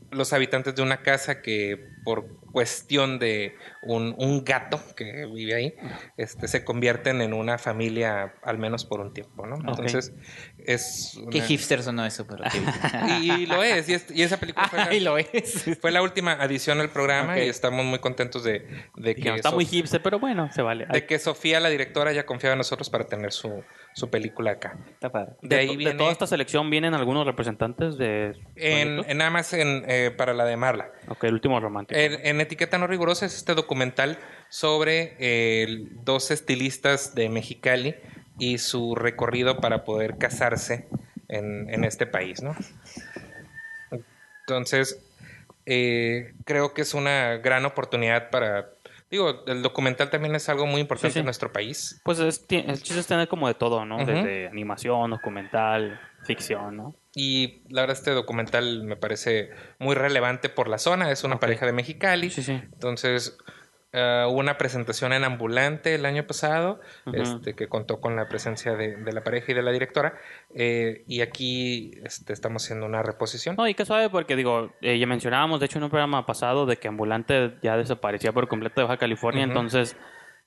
los 0.09 0.33
habitantes 0.33 0.75
de 0.75 0.81
una 0.81 1.01
casa 1.01 1.41
que 1.41 1.87
por 2.03 2.25
cuestión 2.51 3.17
de 3.19 3.55
un, 3.83 4.13
un 4.17 4.43
gato 4.43 4.79
que 4.95 5.25
vive 5.33 5.55
ahí, 5.55 5.73
este, 6.17 6.47
se 6.47 6.63
convierten 6.63 7.21
en 7.21 7.33
una 7.33 7.57
familia 7.57 8.33
al 8.43 8.57
menos 8.57 8.85
por 8.85 8.99
un 8.99 9.13
tiempo, 9.13 9.45
¿no? 9.45 9.55
Entonces 9.55 10.13
es... 10.57 11.17
Qué 11.31 11.37
una- 11.39 11.47
hipster 11.47 11.83
sonó 11.83 12.05
eso, 12.05 12.25
pero 12.27 12.43
y, 13.21 13.31
y 13.43 13.45
lo 13.45 13.63
es, 13.63 13.89
y, 13.89 13.93
es- 13.93 14.11
y 14.11 14.21
esa 14.23 14.37
película 14.37 14.67
fue 14.67 14.79
la, 14.79 14.85
Ay, 14.85 14.99
lo 14.99 15.17
es. 15.17 15.65
fue 15.81 15.91
la 15.91 16.01
última 16.01 16.33
adición 16.33 16.79
al 16.81 16.89
programa 16.89 17.39
y 17.39 17.47
estamos 17.49 17.85
muy 17.85 17.99
contentos 17.99 18.43
de, 18.43 18.67
de 18.95 19.15
que 19.15 19.33
está 19.35 19.49
Sof- 19.49 19.55
muy 19.55 19.65
hipster, 19.65 20.01
pero 20.01 20.19
bueno, 20.19 20.51
se 20.51 20.61
vale. 20.61 20.85
de 20.91 21.05
que 21.05 21.17
Sofía, 21.19 21.59
la 21.59 21.69
directora, 21.69 22.11
ya 22.11 22.25
confiaba 22.25 22.53
en 22.53 22.57
nosotros 22.59 22.89
para 22.89 23.05
tener 23.05 23.31
su, 23.31 23.63
su 23.93 24.09
película 24.09 24.51
acá. 24.51 24.77
Está 24.89 25.11
padre. 25.11 25.33
De, 25.41 25.49
de, 25.49 25.55
ahí 25.57 25.67
to- 25.67 25.71
de 25.73 25.77
viene 25.77 25.93
toda 25.95 26.11
esta 26.11 26.27
selección 26.27 26.69
vienen 26.69 26.93
algunos 26.93 27.25
representantes 27.25 27.97
de... 27.97 28.37
en, 28.55 28.97
nada 29.17 29.29
más 29.29 29.51
en, 29.53 29.83
eh, 29.87 30.11
para 30.15 30.33
la 30.33 30.45
de 30.45 30.55
Marla. 30.57 30.91
Ok, 31.07 31.25
el 31.25 31.33
último 31.33 31.59
romántico. 31.59 31.99
En, 31.99 32.25
en 32.25 32.41
Etiqueta 32.41 32.77
No 32.77 32.87
Rigurosa 32.87 33.25
es 33.25 33.35
este 33.35 33.53
documental 33.53 34.17
sobre 34.49 35.15
eh, 35.19 35.87
dos 36.03 36.31
estilistas 36.31 37.15
de 37.15 37.29
Mexicali 37.29 37.95
y 38.39 38.57
su 38.57 38.95
recorrido 38.95 39.59
para 39.59 39.83
poder 39.83 40.17
casarse 40.17 40.87
en, 41.27 41.69
en 41.69 41.83
este 41.83 42.05
país, 42.05 42.41
¿no? 42.41 42.55
Entonces, 44.47 44.99
eh, 45.65 46.33
creo 46.45 46.73
que 46.73 46.81
es 46.81 46.93
una 46.93 47.37
gran 47.37 47.65
oportunidad 47.65 48.29
para... 48.29 48.69
Digo, 49.11 49.43
el 49.45 49.61
documental 49.61 50.09
también 50.09 50.33
es 50.35 50.47
algo 50.47 50.65
muy 50.65 50.79
importante 50.81 51.09
Sí, 51.09 51.13
sí. 51.15 51.19
en 51.19 51.25
nuestro 51.25 51.51
país. 51.51 52.01
Pues 52.05 52.19
es, 52.19 52.45
el 52.49 52.81
chiste 52.81 52.99
es 53.01 53.07
tener 53.07 53.27
como 53.27 53.47
de 53.49 53.53
todo, 53.53 53.85
¿no? 53.85 53.97
Desde 53.97 54.47
animación, 54.47 55.11
documental, 55.11 55.99
ficción, 56.23 56.77
¿no? 56.77 56.95
Y 57.13 57.61
la 57.69 57.81
verdad, 57.81 57.97
este 57.97 58.11
documental 58.11 58.83
me 58.83 58.95
parece 58.95 59.49
muy 59.79 59.95
relevante 59.95 60.47
por 60.47 60.69
la 60.69 60.77
zona. 60.77 61.11
Es 61.11 61.25
una 61.25 61.41
pareja 61.41 61.65
de 61.65 61.73
Mexicali. 61.73 62.29
Sí, 62.29 62.41
sí. 62.41 62.53
Entonces, 62.53 63.37
eh, 63.93 64.25
hubo 64.27 64.39
una 64.39 64.57
presentación 64.57 65.13
en 65.13 65.23
Ambulante 65.23 65.95
el 65.95 66.05
año 66.05 66.25
pasado, 66.25 66.79
este, 67.13 67.53
que 67.55 67.67
contó 67.67 67.99
con 67.99 68.15
la 68.15 68.27
presencia 68.29 68.75
de, 68.75 68.95
de 68.95 69.11
la 69.13 69.23
pareja 69.23 69.51
y 69.51 69.55
de 69.55 69.61
la 69.61 69.71
directora. 69.71 70.13
eh, 70.55 71.03
y 71.07 71.21
aquí 71.21 71.91
este, 72.03 72.33
estamos 72.33 72.63
haciendo 72.63 72.85
una 72.85 73.03
reposición. 73.03 73.55
No, 73.57 73.67
y 73.67 73.73
qué 73.73 73.85
suave 73.85 74.09
porque 74.09 74.35
digo, 74.35 74.71
eh, 74.81 74.97
ya 74.97 75.07
mencionábamos, 75.07 75.59
de 75.59 75.65
hecho, 75.65 75.77
en 75.77 75.85
un 75.85 75.89
programa 75.89 76.25
pasado 76.25 76.65
de 76.65 76.77
que 76.77 76.87
Ambulante 76.87 77.55
ya 77.61 77.77
desaparecía 77.77 78.31
por 78.31 78.47
completo 78.47 78.81
de 78.81 78.87
Baja 78.87 78.97
California, 78.97 79.43
entonces 79.43 79.97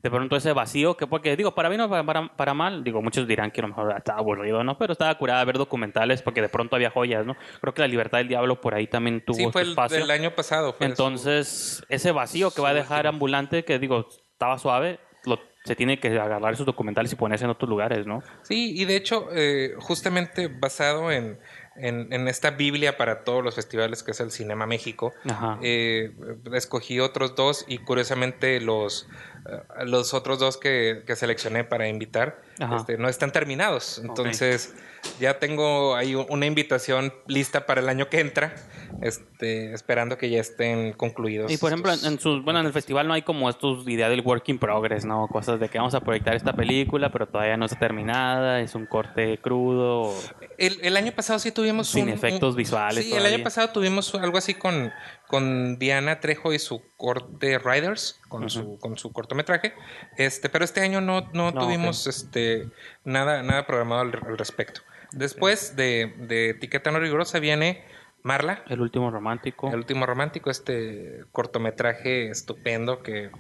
de 0.04 0.10
pronto 0.10 0.36
ese 0.36 0.52
vacío 0.52 0.96
que 0.96 1.06
porque 1.06 1.34
digo, 1.34 1.54
para 1.54 1.68
bien 1.70 1.80
o 1.80 1.88
para, 1.88 2.04
para, 2.04 2.28
para 2.36 2.52
mal, 2.54 2.84
digo, 2.84 3.00
muchos 3.02 3.26
dirán 3.26 3.50
que 3.50 3.60
a 3.60 3.62
lo 3.62 3.68
mejor 3.68 3.94
estaba 3.96 4.18
aburrido, 4.20 4.62
¿no? 4.62 4.76
Pero 4.78 4.92
estaba 4.92 5.12
curada 5.16 5.42
ver 5.44 5.56
documentales 5.58 6.20
porque 6.22 6.42
de 6.42 6.50
pronto 6.50 6.76
había 6.76 6.90
joyas, 6.90 7.24
¿no? 7.24 7.34
Creo 7.60 7.72
que 7.74 7.80
La 7.80 7.88
Libertad 7.88 8.18
del 8.18 8.28
Diablo 8.28 8.60
por 8.60 8.74
ahí 8.74 8.86
también 8.86 9.24
tuvo 9.24 9.36
sí, 9.38 9.48
fue 9.50 9.62
el 9.62 9.70
espacio. 9.70 9.98
del 9.98 10.10
año 10.10 10.30
pasado. 10.34 10.74
fue 10.74 10.86
su- 10.86 10.90
Entonces, 10.92 11.82
ese 11.88 12.12
vacío 12.12 12.50
que 12.50 12.60
va 12.60 12.68
a 12.68 12.74
dejar 12.74 12.98
último. 13.06 13.14
Ambulante, 13.14 13.64
que 13.64 13.78
digo, 13.78 14.06
estaba 14.32 14.58
suave, 14.58 15.00
lo- 15.24 15.40
se 15.64 15.74
tiene 15.74 15.98
que 15.98 16.08
agarrar 16.08 16.52
esos 16.52 16.66
documentales 16.66 17.10
y 17.12 17.16
ponerse 17.16 17.46
en 17.46 17.50
otros 17.50 17.70
lugares, 17.70 18.06
¿no? 18.06 18.22
Sí, 18.42 18.74
y 18.78 18.84
de 18.84 18.96
hecho, 18.96 19.28
eh, 19.32 19.72
justamente 19.78 20.48
basado 20.48 21.10
en, 21.10 21.38
en, 21.76 22.12
en 22.12 22.28
esta 22.28 22.50
Biblia 22.50 22.98
para 22.98 23.24
todos 23.24 23.42
los 23.42 23.54
festivales 23.54 24.02
que 24.02 24.10
es 24.10 24.20
el 24.20 24.30
Cinema 24.30 24.66
México, 24.66 25.14
eh, 25.62 26.12
escogí 26.52 27.00
otros 27.00 27.34
dos 27.34 27.64
y 27.66 27.78
curiosamente 27.78 28.60
los, 28.60 29.08
los 29.84 30.14
otros 30.14 30.38
dos 30.38 30.56
que, 30.56 31.02
que 31.06 31.16
seleccioné 31.16 31.64
para 31.64 31.86
invitar 31.88 32.40
este, 32.76 32.96
no 32.98 33.08
están 33.08 33.30
terminados. 33.32 34.00
Entonces 34.02 34.74
ya 35.20 35.38
tengo 35.38 35.94
ahí 35.96 36.14
una 36.14 36.46
invitación 36.46 37.12
lista 37.26 37.66
para 37.66 37.80
el 37.82 37.88
año 37.90 38.08
que 38.08 38.20
entra, 38.20 38.54
este, 39.02 39.72
esperando 39.74 40.16
que 40.16 40.30
ya 40.30 40.40
estén 40.40 40.92
concluidos. 40.94 41.52
Y 41.52 41.58
por 41.58 41.70
ejemplo, 41.70 41.92
en, 41.92 42.18
sus, 42.18 42.42
bueno, 42.42 42.60
en 42.60 42.66
el 42.66 42.72
festival 42.72 43.06
no 43.06 43.12
hay 43.14 43.22
como 43.22 43.50
estos 43.50 43.86
idea 43.86 44.08
del 44.08 44.22
work 44.22 44.48
in 44.48 44.58
progress, 44.58 45.04
¿no? 45.04 45.28
Cosas 45.28 45.60
de 45.60 45.68
que 45.68 45.78
vamos 45.78 45.94
a 45.94 46.00
proyectar 46.00 46.34
esta 46.34 46.54
película, 46.54 47.10
pero 47.12 47.26
todavía 47.28 47.56
no 47.56 47.66
está 47.66 47.78
terminada, 47.78 48.60
es 48.60 48.74
un 48.74 48.86
corte 48.86 49.38
crudo. 49.42 50.02
o- 50.10 50.14
El, 50.56 50.78
el 50.82 50.96
año 50.96 51.12
pasado 51.12 51.38
sí 51.38 51.52
tuvimos 51.52 51.88
Sin 51.88 52.04
un- 52.04 52.10
efectos 52.10 52.52
un- 52.52 52.56
visuales 52.56 53.04
Sí, 53.04 53.10
el 53.10 53.18
todavía. 53.18 53.34
año 53.36 53.44
pasado 53.44 53.68
tuvimos 53.70 54.14
algo 54.14 54.38
así 54.38 54.54
con, 54.54 54.90
con 55.28 55.78
Diana 55.78 56.20
Trejo 56.20 56.52
y 56.52 56.58
su 56.58 56.82
corte 56.96 57.58
Riders, 57.58 58.20
con, 58.28 58.48
su, 58.50 58.78
con 58.78 58.98
su 58.98 59.12
cortometraje. 59.12 59.74
Este, 60.16 60.48
pero 60.48 60.64
este 60.64 60.80
año 60.82 61.00
no, 61.00 61.22
no, 61.32 61.50
No, 61.50 61.60
tuvimos 61.64 62.06
este, 62.06 62.68
nada, 63.04 63.42
nada 63.42 63.66
programado 63.66 64.02
al, 64.02 64.12
al 64.26 64.38
respecto. 64.38 64.82
Después 65.12 65.76
de, 65.76 66.14
de 66.18 66.50
Etiqueta 66.50 66.90
No 66.90 66.98
Rigurosa 67.00 67.38
viene 67.38 67.84
Marla, 68.22 68.62
El 68.68 68.80
último 68.80 69.10
romántico. 69.10 69.68
el 69.68 69.76
último 69.76 70.06
romántico, 70.06 70.50
este 70.50 71.24
cortometraje 71.30 72.30
estupendo 72.30 73.02
que 73.02 73.30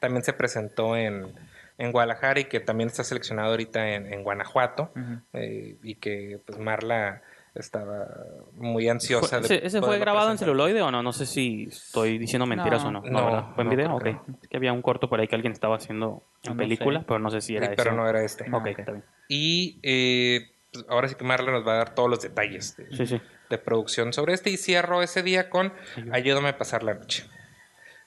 también 0.00 0.24
se 0.24 0.32
presentó 0.32 0.96
en, 0.96 1.34
en 1.76 1.92
Guadalajara 1.92 2.40
y 2.40 2.44
que 2.46 2.58
también 2.58 2.88
está 2.88 3.04
seleccionado 3.04 3.50
ahorita 3.50 3.90
en, 3.94 4.12
en 4.12 4.22
Guanajuato 4.24 4.92
eh, 5.34 5.76
y 5.82 5.96
que 5.96 6.40
pues 6.46 6.58
Marla 6.58 7.22
estaba 7.60 8.06
muy 8.54 8.88
ansiosa 8.88 9.38
¿Ese, 9.38 9.64
ese 9.66 9.80
fue 9.80 9.98
grabado 9.98 10.30
en 10.30 10.38
celuloide 10.38 10.82
o 10.82 10.90
no? 10.90 11.02
No 11.02 11.12
sé 11.12 11.26
si 11.26 11.64
estoy 11.64 12.18
diciendo 12.18 12.46
mentiras 12.46 12.82
No, 12.84 12.88
o 12.88 12.92
no. 12.92 13.02
no, 13.02 13.24
¿verdad? 13.26 13.44
¿Fue 13.54 13.62
en 13.64 13.70
no 13.70 13.76
video? 13.76 13.94
Ok. 13.96 14.06
Es 14.42 14.48
que 14.48 14.56
había 14.56 14.72
un 14.72 14.82
corto 14.82 15.08
por 15.08 15.20
ahí 15.20 15.28
que 15.28 15.34
alguien 15.34 15.52
estaba 15.52 15.76
haciendo 15.76 16.22
en 16.44 16.52
No 16.52 16.56
película, 16.58 17.00
sé. 17.00 17.04
pero 17.06 17.18
no 17.20 17.30
sé 17.30 17.40
si 17.40 17.56
era 17.56 17.66
Sí, 17.66 17.72
ese. 17.74 17.82
pero 17.82 17.96
no 17.96 18.08
era 18.08 18.22
este. 18.22 18.48
No. 18.48 18.58
Ok, 18.58 18.66
ok. 18.72 18.78
está 18.78 18.92
bien. 18.92 19.04
Y 19.28 19.78
eh, 19.82 20.50
pues, 20.72 20.84
ahora 20.88 21.08
sí 21.08 21.14
que 21.14 21.24
Marla 21.24 21.52
nos 21.52 21.66
va 21.66 21.72
a 21.74 21.76
dar 21.76 21.94
todos 21.94 22.08
los 22.10 22.20
detalles 22.22 22.76
de, 22.76 22.86
Sí, 22.96 23.06
sí. 23.06 23.20
de 23.48 23.58
producción 23.58 24.12
sobre 24.12 24.34
este 24.34 24.50
y 24.50 24.56
cierro 24.56 25.02
ese 25.02 25.22
día 25.22 25.50
con 25.50 25.72
Ayúdame 26.12 26.48
a 26.50 26.58
pasar 26.58 26.82
la 26.82 26.94
noche. 26.94 27.24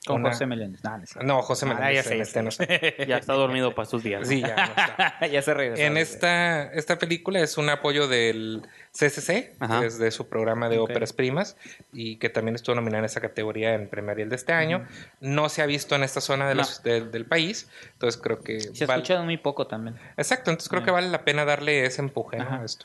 Con 0.06 0.20
Una- 0.20 0.30
José 0.32 0.44
Meléndez. 0.44 0.82
No, 1.22 1.40
José 1.40 1.64
Ah, 1.64 1.74
Meléndez. 1.74 1.94
ya 1.96 2.02
sé, 2.02 2.16
ya 2.18 2.22
este 2.22 2.42
no 2.42 2.48
está. 2.50 2.66
Ya 3.06 3.16
está 3.16 3.32
dormido 3.32 3.74
para 3.74 3.86
sus 3.86 4.02
días. 4.02 4.28
Sí, 4.28 4.40
ya 4.42 4.54
no 4.54 4.62
está. 4.64 5.26
ya 5.32 5.40
se 5.42 5.54
regresó. 5.54 5.82
En 5.82 5.96
esta, 5.96 6.64
esta 6.74 6.98
película 6.98 7.40
es 7.40 7.56
un 7.56 7.70
apoyo 7.70 8.06
del 8.06 8.62
CCC, 8.92 9.54
Ajá. 9.60 9.80
que 9.80 9.86
es 9.86 9.98
de 9.98 10.10
su 10.10 10.28
programa 10.28 10.68
de 10.68 10.78
óperas 10.78 11.12
primas, 11.14 11.56
y 11.92 12.16
que 12.16 12.28
también 12.28 12.54
estuvo 12.54 12.74
nominada 12.74 12.98
en 12.98 13.04
esa 13.06 13.20
categoría 13.22 13.74
en 13.74 13.88
Premiariel 13.88 14.28
de 14.28 14.36
este 14.36 14.52
año. 14.52 14.86
No 15.20 15.48
se 15.48 15.62
ha 15.62 15.66
visto 15.66 15.94
en 15.94 16.02
esta 16.02 16.20
zona 16.20 16.46
de 16.48 16.54
los- 16.54 16.82
del- 16.82 17.10
del 17.10 17.24
país, 17.24 17.70
entonces 17.94 18.20
creo 18.20 18.40
que... 18.42 18.60
Se 18.60 18.84
ha 18.84 18.86
val- 18.86 18.98
escuchado 19.00 19.24
muy 19.24 19.38
poco 19.38 19.66
también. 19.66 19.96
Exacto, 20.18 20.50
entonces 20.50 20.68
creo 20.68 20.82
que 20.84 20.90
vale 20.90 21.08
la 21.08 21.24
pena 21.24 21.44
darle 21.46 21.86
ese 21.86 22.02
empuje 22.02 22.38
a 22.40 22.62
esto. 22.64 22.84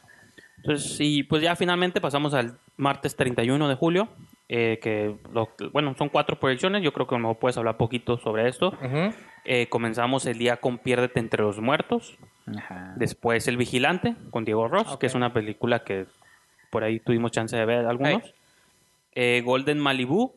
Entonces, 0.58 0.96
y 1.00 1.24
pues 1.24 1.42
ya 1.42 1.56
finalmente 1.56 2.00
pasamos 2.02 2.34
al 2.34 2.58
martes 2.78 3.16
31 3.16 3.68
de 3.70 3.76
julio, 3.76 4.10
eh, 4.50 4.80
que, 4.82 5.16
lo- 5.32 5.50
bueno, 5.72 5.96
son 5.98 6.10
cuatro 6.10 6.40
proyecciones, 6.40 6.82
yo 6.84 6.92
creo 6.92 7.08
que 7.08 7.16
a 7.16 7.18
lo 7.18 7.22
mejor 7.22 7.40
puedes 7.40 7.58
hablar 7.58 7.78
poquito 7.78 8.18
sobre 8.18 8.48
esto. 8.50 8.74
Eh, 9.46 9.68
comenzamos 9.70 10.26
el 10.26 10.38
día 10.38 10.58
con 10.58 10.78
Piérdete 10.80 11.20
entre 11.20 11.44
los 11.44 11.60
muertos, 11.60 12.18
Ajá. 12.58 12.94
después 12.98 13.48
El 13.48 13.58
Vigilante 13.58 14.16
con 14.32 14.44
Diego 14.46 14.68
Ross, 14.68 14.98
que 14.98 15.06
es 15.08 15.16
una 15.16 15.32
película 15.34 15.84
que 15.84 16.06
por 16.72 16.84
ahí 16.84 17.00
tuvimos 17.00 17.32
chance 17.32 17.56
de 17.56 17.66
ver 17.66 17.86
algunos. 17.86 18.22
Hey. 18.24 18.34
Eh, 19.14 19.42
Golden 19.44 19.80
Malibu 19.80 20.34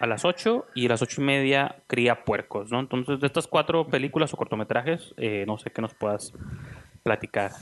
a 0.00 0.06
las 0.06 0.24
8 0.24 0.66
y 0.74 0.86
a 0.86 0.88
las 0.90 1.02
ocho 1.02 1.20
y 1.20 1.24
media 1.24 1.76
Cría 1.86 2.24
Puercos, 2.24 2.70
¿no? 2.70 2.80
Entonces, 2.80 3.20
de 3.20 3.26
estas 3.26 3.46
cuatro 3.46 3.86
películas 3.88 4.32
o 4.32 4.36
cortometrajes, 4.38 5.14
eh, 5.18 5.44
no 5.46 5.58
sé 5.58 5.70
qué 5.70 5.82
nos 5.82 5.92
puedas 5.92 6.32
platicar. 7.06 7.52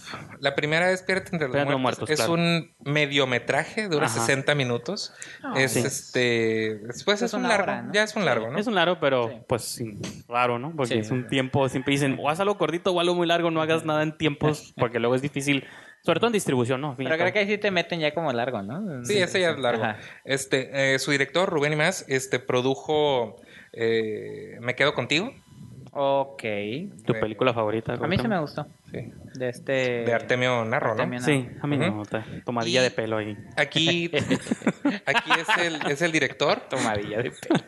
La 0.40 0.54
primera 0.54 0.90
es 0.90 1.02
Pierde 1.02 1.28
entre 1.32 1.48
los 1.48 1.78
muertos. 1.78 2.08
es 2.08 2.16
claro. 2.16 2.32
un 2.32 2.74
mediometraje, 2.80 3.88
dura 3.88 4.06
Ajá. 4.06 4.20
60 4.20 4.54
minutos. 4.54 5.12
Es 5.54 5.72
sí. 5.72 5.80
este. 5.80 6.78
Después 6.86 7.20
Es 7.20 7.26
es, 7.30 7.34
un 7.34 7.42
largo. 7.42 7.64
hora, 7.64 7.82
¿no? 7.82 7.92
Ya 7.92 8.02
es 8.04 8.16
un 8.16 8.24
largo, 8.24 8.50
¿no? 8.50 8.58
Es 8.58 8.66
un 8.66 8.74
largo, 8.74 8.98
pero 8.98 9.28
Sí. 9.28 9.36
pues 9.46 9.62
sí, 9.62 9.98
raro, 10.28 10.58
¿no? 10.58 10.72
Porque 10.74 10.94
Sí. 10.94 11.00
es 11.00 11.10
un 11.10 11.26
tiempo, 11.28 11.68
siempre 11.68 11.92
dicen, 11.92 12.18
o 12.20 12.30
haz 12.30 12.40
algo 12.40 12.56
cortito 12.56 12.90
o 12.92 13.00
algo 13.00 13.14
muy 13.14 13.26
largo, 13.26 13.50
no 13.50 13.60
hagas 13.60 13.84
nada 13.84 14.02
en 14.02 14.16
tiempos, 14.16 14.72
porque 14.78 14.98
luego 14.98 15.14
es 15.14 15.20
difícil, 15.20 15.66
sobre 16.02 16.20
todo 16.20 16.28
en 16.28 16.32
distribución, 16.32 16.80
¿no? 16.80 16.96
Pero 16.96 17.14
creo 17.16 17.32
que 17.32 17.38
ahí 17.40 17.46
sí 17.46 17.58
te 17.58 17.70
meten 17.70 18.00
ya 18.00 18.14
como 18.14 18.32
largo, 18.32 18.62
¿no? 18.62 19.04
Sí, 19.04 19.18
ese 19.18 19.40
ya 19.40 19.50
es 19.50 19.58
largo. 19.58 19.84
Ajá. 19.84 19.98
Este, 20.24 20.94
eh, 20.94 20.98
su 20.98 21.10
director, 21.10 21.48
Rubén 21.50 21.74
y 21.74 21.76
más, 21.76 22.06
este, 22.08 22.38
produjo 22.38 23.36
eh, 23.76 24.56
Me 24.60 24.74
quedo 24.74 24.94
contigo. 24.94 25.32
Ok. 25.96 26.42
¿Tu 27.06 27.12
película 27.20 27.54
favorita? 27.54 27.94
A 27.94 28.06
mí 28.08 28.18
se 28.18 28.26
me 28.28 28.38
gustó. 28.40 28.66
Sí. 28.90 29.12
De 29.34 29.48
este... 29.48 29.72
de 30.04 30.12
Artemio 30.12 30.64
Narro, 30.64 30.90
Artemio 30.92 31.20
¿no? 31.20 31.26
Narro. 31.26 31.40
Sí, 31.42 31.48
a 31.62 31.66
mí 31.66 31.76
no. 31.76 31.88
Ujú. 31.88 32.02
ta- 32.04 32.24
Tomadilla 32.44 32.80
Y- 32.80 32.84
de 32.84 32.90
pelo 32.90 33.16
ahí. 33.18 33.36
Aquí, 33.56 34.10
aquí 35.06 35.30
es 35.40 35.48
el, 35.64 35.90
es 35.90 36.02
el 36.02 36.10
director, 36.12 36.60
Tomadilla 36.68 37.18
de 37.22 37.30
pelo. 37.30 37.60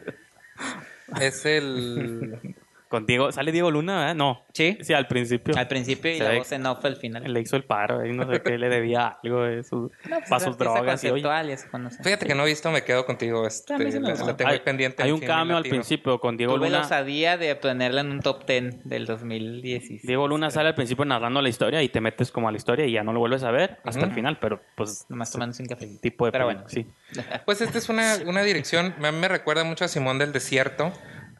es 1.20 1.46
el... 1.46 2.56
Con 2.88 3.04
Diego, 3.04 3.32
¿sale 3.32 3.50
Diego 3.50 3.70
Luna? 3.72 3.98
¿verdad? 3.98 4.14
No. 4.14 4.42
Sí. 4.52 4.78
Sí, 4.80 4.92
al 4.94 5.08
principio. 5.08 5.56
Al 5.56 5.66
principio 5.66 6.10
y 6.12 6.18
Se 6.18 6.24
la 6.24 6.30
ve- 6.30 6.38
voz 6.38 6.52
en 6.52 6.64
off 6.66 6.84
al 6.84 6.96
final. 6.96 7.24
Le 7.32 7.40
hizo 7.40 7.56
el 7.56 7.64
paro, 7.64 8.00
ahí 8.00 8.12
no 8.12 8.30
sé 8.32 8.40
qué, 8.42 8.56
le 8.58 8.68
debía 8.68 9.18
algo 9.24 9.42
de 9.42 9.64
sus, 9.64 9.90
No, 10.08 10.18
pues, 10.18 10.30
para 10.30 10.40
sus 10.44 10.56
drogas. 10.56 11.02
y, 11.02 11.08
oye, 11.10 11.56
se 11.56 11.68
conoce. 11.68 12.02
Fíjate 12.02 12.26
que 12.26 12.34
no 12.36 12.44
he 12.44 12.46
visto, 12.46 12.70
me 12.70 12.82
quedo 12.84 13.04
contigo. 13.04 13.44
Este, 13.46 13.76
sí 13.76 13.98
me 13.98 14.00
la, 14.00 14.10
gusta. 14.10 14.26
la 14.26 14.36
tengo 14.36 14.50
hay, 14.52 14.60
pendiente. 14.60 15.02
hay 15.02 15.10
un 15.10 15.20
cambio 15.20 15.56
al 15.56 15.64
principio 15.64 16.20
con 16.20 16.36
Diego 16.36 16.54
Tuve 16.54 16.70
la 16.70 16.76
Luna. 16.78 16.86
osadía 16.86 17.36
de 17.36 17.56
ponerla 17.56 18.02
en 18.02 18.10
un 18.12 18.20
top 18.20 18.46
10 18.46 18.84
del 18.88 19.04
2016. 19.06 20.02
Diego 20.02 20.28
Luna 20.28 20.50
sale 20.50 20.68
al 20.68 20.74
principio 20.74 21.04
narrando 21.04 21.42
la 21.42 21.48
historia 21.48 21.82
y 21.82 21.88
te 21.88 22.00
metes 22.00 22.30
como 22.30 22.48
a 22.48 22.52
la 22.52 22.56
historia 22.56 22.86
y 22.86 22.92
ya 22.92 23.02
no 23.02 23.12
lo 23.12 23.18
vuelves 23.18 23.42
a 23.42 23.50
ver 23.50 23.78
hasta 23.84 24.00
Ujú. 24.00 24.08
el 24.10 24.14
final, 24.14 24.38
pero 24.40 24.60
pues 24.76 25.06
Nomás 25.08 25.32
tomándose 25.32 25.62
un 25.62 25.68
café. 25.68 25.88
tipo 26.00 26.26
de 26.26 26.32
Pero 26.32 26.44
bueno. 26.44 26.64
sí. 26.68 26.86
Pues 27.44 27.60
esta 27.60 27.78
es 27.78 27.88
una, 27.88 28.16
una 28.26 28.42
dirección, 28.42 28.94
a 29.02 29.10
mí 29.12 29.18
me 29.18 29.28
recuerda 29.28 29.64
mucho 29.64 29.84
a 29.84 29.88
Simón 29.88 30.18
del 30.18 30.32
Desierto, 30.32 30.92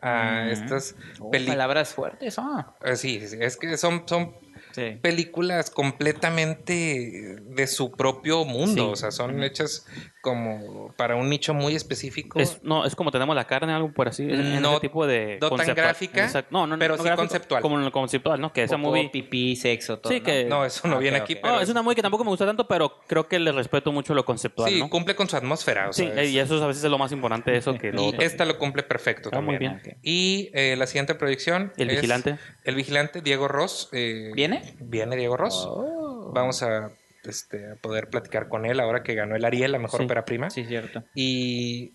a 0.02 0.44
Mm. 0.46 0.48
estas 0.50 0.96
Oh, 1.20 1.30
películas. 1.30 1.56
palabras 1.56 1.94
fuertes, 1.94 2.38
ah. 2.38 2.74
sí, 2.94 3.26
sí, 3.26 3.36
es 3.40 3.56
que 3.56 3.76
son, 3.76 4.02
son 4.06 4.34
Sí. 4.76 4.98
películas 5.00 5.70
completamente 5.70 7.36
de 7.40 7.66
su 7.66 7.92
propio 7.92 8.44
mundo, 8.44 8.84
Sí. 8.86 8.90
o 8.92 8.96
sea, 8.96 9.10
son 9.10 9.42
hechas 9.42 9.86
como 10.20 10.92
para 10.96 11.16
un 11.16 11.28
nicho 11.30 11.54
muy 11.54 11.74
específico. 11.74 12.38
Es, 12.40 12.62
no, 12.62 12.84
es 12.84 12.94
como 12.96 13.10
tenemos 13.10 13.34
la 13.36 13.46
carne, 13.46 13.72
algo 13.72 13.92
por 13.92 14.08
así. 14.08 14.24
No- 14.24 14.72
ese 14.72 14.80
tipo 14.80 15.06
de. 15.06 15.38
no 15.40 15.50
tan 15.50 15.74
gráfica, 15.74 16.24
Exacto. 16.24 16.50
No, 16.52 16.66
no, 16.66 16.78
pero 16.78 16.96
no 16.96 17.02
sí 17.02 17.04
gráfico, 17.06 17.22
conceptual. 17.22 17.62
Como 17.62 17.78
en 17.78 17.84
el 17.86 17.92
conceptual, 17.92 18.40
¿no? 18.40 18.52
Que 18.52 18.64
esa 18.64 18.76
Popó, 18.76 18.88
movie. 18.90 19.08
pipí, 19.08 19.56
sexo, 19.56 19.98
todo. 19.98 20.12
Sí, 20.12 20.20
que- 20.20 20.44
no, 20.44 20.64
eso 20.64 20.86
no 20.88 20.96
Ah, 20.96 20.98
viene 20.98 21.18
ok, 21.18 21.22
aquí, 21.22 21.36
pero 21.36 21.54
No, 21.54 21.60
es 21.60 21.68
una 21.68 21.80
movie 21.82 21.96
que 21.96 22.02
tampoco 22.02 22.24
me 22.24 22.30
gusta 22.30 22.44
tanto, 22.44 22.66
pero 22.68 23.00
creo 23.06 23.28
que 23.28 23.38
le 23.38 23.52
respeto 23.52 23.92
mucho 23.92 24.14
lo 24.14 24.24
conceptual, 24.24 24.70
sí, 24.70 24.78
¿no? 24.80 24.90
cumple 24.90 25.14
con 25.14 25.28
su 25.28 25.36
atmósfera, 25.36 25.88
o 25.88 25.92
Sí, 25.92 26.10
es- 26.14 26.30
y 26.30 26.38
eso 26.38 26.62
a 26.62 26.66
veces 26.66 26.84
es 26.84 26.90
lo 26.90 26.98
más 26.98 27.12
importante, 27.12 27.56
eso 27.56 27.74
que 27.78 27.92
lo 27.92 28.02
y 28.02 28.08
otro. 28.08 28.20
esta 28.22 28.44
lo 28.44 28.58
cumple 28.58 28.82
perfecto 28.82 29.30
Ah, 29.32 29.40
muy 29.40 29.54
también. 29.54 29.80
bien. 29.82 29.96
Y 30.02 30.50
eh, 30.54 30.74
la 30.76 30.86
siguiente 30.86 31.14
proyección 31.14 31.72
El 31.76 31.88
es 31.90 31.96
Vigilante. 31.96 32.36
El 32.64 32.74
Vigilante, 32.74 33.22
Diego 33.22 33.48
Ross. 33.48 33.88
eh, 33.92 34.32
¿Viene? 34.34 34.65
Viene 34.80 35.16
Diego 35.16 35.36
Ross. 35.36 35.64
Oh. 35.68 36.30
Vamos 36.34 36.62
a, 36.62 36.90
este, 37.24 37.72
a 37.72 37.74
poder 37.76 38.08
platicar 38.08 38.48
con 38.48 38.66
él 38.66 38.80
ahora 38.80 39.02
que 39.02 39.14
ganó 39.14 39.36
el 39.36 39.44
Ariel, 39.44 39.72
la 39.72 39.78
mejor 39.78 40.00
Sí. 40.00 40.04
ópera 40.04 40.24
prima. 40.24 40.50
Sí, 40.50 40.64
cierto. 40.64 41.02
Y 41.14 41.92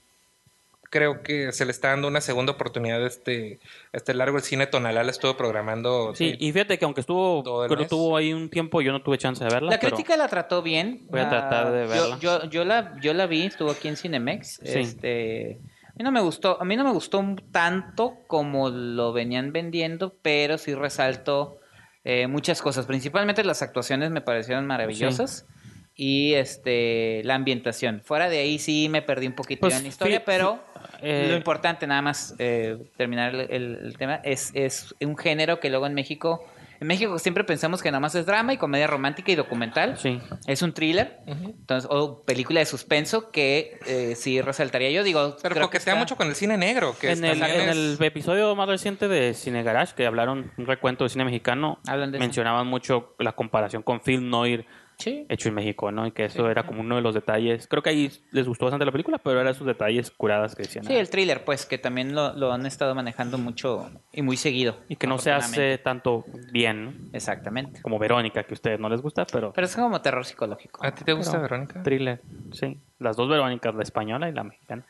creo 0.89 1.23
que 1.23 1.53
se 1.53 1.63
le 1.63 1.71
está 1.71 1.89
dando 1.91 2.09
una 2.09 2.19
segunda 2.19 2.51
oportunidad 2.51 3.01
a 3.01 3.07
este, 3.07 3.59
este 3.93 4.13
largo. 4.13 4.35
El 4.37 4.43
cine 4.43 4.67
Tonalá 4.67 5.03
la 5.05 5.11
estuvo 5.11 5.37
programando. 5.37 6.13
Sí, 6.15 6.35
y 6.37 6.51
fíjate 6.51 6.77
que 6.77 6.83
aunque 6.85 6.99
estuvo, 6.99 7.43
creo 7.67 7.87
tuvo 7.87 8.17
ahí 8.17 8.33
un 8.33 8.49
tiempo, 8.49 8.81
yo 8.81 8.91
no 8.91 9.01
tuve 9.01 9.17
chance 9.17 9.41
de 9.41 9.49
verla. 9.49 9.71
La 9.71 9.79
pero- 9.79 9.95
crítica 9.95 10.17
la 10.17 10.27
trató 10.27 10.61
bien. 10.61 11.05
Voy 11.09 11.21
a 11.21 11.29
tratar 11.29 11.71
de 11.71 11.83
yo- 11.83 11.89
verla. 11.89 12.19
Yo, 12.19 12.43
yo, 12.49 12.65
la, 12.65 12.95
yo 13.01 13.13
la 13.13 13.25
vi, 13.25 13.45
estuvo 13.45 13.71
aquí 13.71 13.87
en 13.87 13.95
Cinemex. 13.95 14.59
Sí. 14.63 14.79
Este, 14.79 15.59
a 15.87 15.93
mí 15.95 16.03
no 16.03 16.11
me 16.11 16.19
gustó, 16.21 16.61
a 16.61 16.65
mí 16.65 16.75
no 16.75 16.83
me 16.83 16.91
gustó 16.91 17.23
tanto 17.53 18.17
como 18.27 18.69
lo 18.69 19.13
venían 19.13 19.53
vendiendo, 19.53 20.13
pero 20.21 20.57
sí 20.57 20.73
resalto 20.75 21.57
eh, 22.03 22.27
muchas 22.27 22.61
cosas. 22.61 22.85
Principalmente 22.85 23.43
las 23.43 23.61
actuaciones 23.61 24.11
me 24.11 24.21
parecieron 24.21 24.65
maravillosas. 24.67 25.45
Y 25.93 26.33
este 26.35 27.21
la 27.25 27.35
ambientación. 27.35 28.01
Fuera 28.01 28.29
de 28.29 28.39
ahí 28.39 28.59
sí 28.59 28.87
me 28.89 29.01
perdí 29.01 29.27
un 29.27 29.33
poquito 29.35 29.59
Pues, 29.61 29.75
en 29.75 29.83
la 29.83 29.89
historia, 29.89 30.23
pero 30.23 30.63
eh, 31.01 31.27
lo 31.29 31.35
importante, 31.35 31.85
nada 31.85 32.01
más 32.01 32.33
eh, 32.39 32.77
terminar 32.95 33.35
el, 33.35 33.41
el- 33.51 33.79
el 33.83 33.97
tema, 33.97 34.15
es, 34.23 34.51
es 34.53 34.95
un 35.01 35.17
género 35.17 35.59
que 35.59 35.69
luego 35.69 35.85
en 35.85 35.93
México, 35.93 36.45
en 36.81 36.87
México 36.87 37.17
siempre 37.19 37.43
pensamos 37.43 37.81
que 37.83 37.89
nada 37.91 37.99
más 37.99 38.15
es 38.15 38.25
drama 38.25 38.53
y 38.53 38.57
comedia 38.57 38.87
romántica 38.87 39.31
y 39.31 39.35
documental. 39.35 39.97
Sí. 39.97 40.19
Es 40.47 40.63
un 40.63 40.73
thriller, 40.73 41.19
entonces, 41.27 41.87
o 41.89 42.23
película 42.23 42.59
de 42.59 42.65
suspenso 42.65 43.29
que 43.31 43.79
eh, 43.85 44.15
sí 44.17 44.41
resaltaría 44.41 44.89
yo. 44.89 45.03
Digo, 45.03 45.37
Pero 45.43 45.53
creo 45.55 45.67
que 45.69 45.77
coquetea 45.77 45.93
está- 45.93 46.03
mucho 46.03 46.15
con 46.17 46.27
el 46.27 46.35
cine 46.35 46.57
negro. 46.57 46.95
Que 46.99 47.11
En 47.11 47.23
es- 47.23 47.37
el, 47.37 47.43
en 47.43 47.69
es- 47.69 47.77
el 47.77 47.97
episodio 48.03 48.55
más 48.55 48.67
reciente 48.67 49.07
de 49.07 49.33
Cine 49.35 49.61
Garage, 49.61 49.93
que 49.95 50.07
hablaron 50.07 50.51
un 50.57 50.65
recuento 50.65 51.03
de 51.03 51.11
cine 51.11 51.23
mexicano, 51.23 51.79
Hablan 51.87 52.11
de 52.11 52.17
eso. 52.17 52.23
mencionaban 52.25 52.65
mucho 52.65 53.15
la 53.19 53.33
comparación 53.33 53.83
con 53.83 54.01
film 54.01 54.29
noir 54.29 54.65
Sí. 55.01 55.25
hecho 55.29 55.49
en 55.49 55.55
México, 55.55 55.91
¿no? 55.91 56.05
Y 56.07 56.11
que 56.11 56.25
eso 56.25 56.49
era 56.49 56.63
como 56.65 56.81
uno 56.81 56.95
de 56.95 57.01
los 57.01 57.13
detalles. 57.15 57.67
Creo 57.67 57.81
que 57.83 57.89
ahí 57.89 58.11
les 58.31 58.47
gustó 58.47 58.65
bastante 58.65 58.85
la 58.85 58.91
película, 58.91 59.17
pero 59.17 59.41
eran 59.41 59.53
sus 59.55 59.65
detalles 59.67 60.11
curadas 60.11 60.55
que 60.55 60.63
decían. 60.63 60.85
Sí, 60.85 60.93
ah, 60.93 60.99
el 60.99 61.09
thriller, 61.09 61.43
pues, 61.43 61.65
que 61.65 61.77
también 61.77 62.13
lo, 62.15 62.33
lo 62.33 62.51
han 62.53 62.65
estado 62.65 62.93
manejando 62.95 63.37
mucho 63.37 63.89
y 64.13 64.21
muy 64.21 64.37
seguido. 64.37 64.77
Y 64.89 64.95
que 64.95 65.07
no 65.07 65.17
se 65.17 65.31
hace 65.31 65.77
tanto 65.79 66.23
bien, 66.51 66.85
¿no? 66.85 66.93
Exactamente. 67.13 67.81
como 67.81 67.97
Verónica, 67.99 68.43
que 68.43 68.53
a 68.53 68.55
ustedes 68.55 68.79
no 68.79 68.89
les 68.89 69.01
gusta, 69.01 69.25
pero 69.25 69.51
Pero 69.53 69.65
es 69.65 69.75
como 69.75 70.01
terror 70.01 70.25
psicológico. 70.25 70.85
¿A 70.85 70.91
ti 70.93 71.03
te 71.03 71.13
gusta, 71.13 71.31
Pero- 71.33 71.43
Verónica? 71.43 71.83
thriller, 71.83 72.21
sí. 72.51 72.77
Las 72.99 73.17
dos 73.17 73.27
Verónicas, 73.29 73.73
la 73.75 73.83
española 73.83 74.29
y 74.29 74.33
la 74.33 74.43
mexicana. 74.43 74.83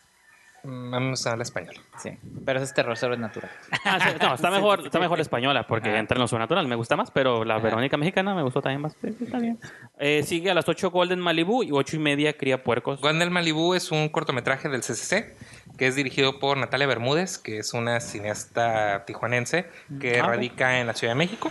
Mm, 0.63 0.93
A 1.25 1.35
la 1.35 1.43
española. 1.43 1.79
Sí, 1.97 2.17
pero 2.45 2.59
eso 2.59 2.65
es 2.65 2.73
terror 2.73 2.95
sobrenatural. 2.97 3.49
Ah, 3.83 3.99
sí, 3.99 4.15
no, 4.21 4.35
está 4.35 4.51
mejor, 4.51 4.85
está 4.85 4.99
mejor 4.99 5.17
la 5.17 5.23
española, 5.23 5.65
porque 5.67 5.89
Ajá. 5.89 5.99
entra 5.99 6.15
en 6.15 6.21
lo 6.21 6.27
sobrenatural, 6.27 6.67
me 6.67 6.75
gusta 6.75 6.95
más, 6.95 7.09
pero 7.11 7.43
la 7.45 7.57
Verónica 7.57 7.97
mexicana 7.97 8.35
me 8.35 8.43
gustó 8.43 8.61
también 8.61 8.81
más. 8.81 8.95
Sí, 9.01 9.15
está 9.23 9.39
bien. 9.39 9.59
Eh, 9.99 10.23
sigue 10.23 10.51
a 10.51 10.53
las 10.53 10.67
8 10.69 10.91
Golden 10.91 11.19
Malibu 11.19 11.63
y 11.63 11.71
8 11.71 11.95
y 11.95 11.99
media 11.99 12.33
Cría 12.37 12.63
Puercos. 12.63 13.01
Guandel 13.01 13.31
Malibu 13.31 13.73
es 13.73 13.91
un 13.91 14.09
cortometraje 14.09 14.69
del 14.69 14.81
CCC 14.81 15.35
que 15.77 15.87
es 15.87 15.95
dirigido 15.95 16.37
por 16.39 16.57
Natalia 16.57 16.85
Bermúdez, 16.85 17.37
que 17.39 17.57
es 17.59 17.73
una 17.73 17.99
cineasta 17.99 19.05
tijuanense 19.05 19.67
que 19.99 20.19
Ah, 20.19 20.27
radica 20.27 20.79
en 20.79 20.87
la 20.87 20.93
Ciudad 20.93 21.13
de 21.13 21.17
México. 21.17 21.49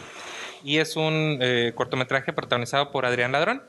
Y 0.62 0.76
es 0.78 0.94
un 0.96 1.38
eh, 1.40 1.72
cortometraje 1.74 2.32
protagonizado 2.32 2.90
por 2.92 3.06
Adrián 3.06 3.32
Ladrón, 3.32 3.62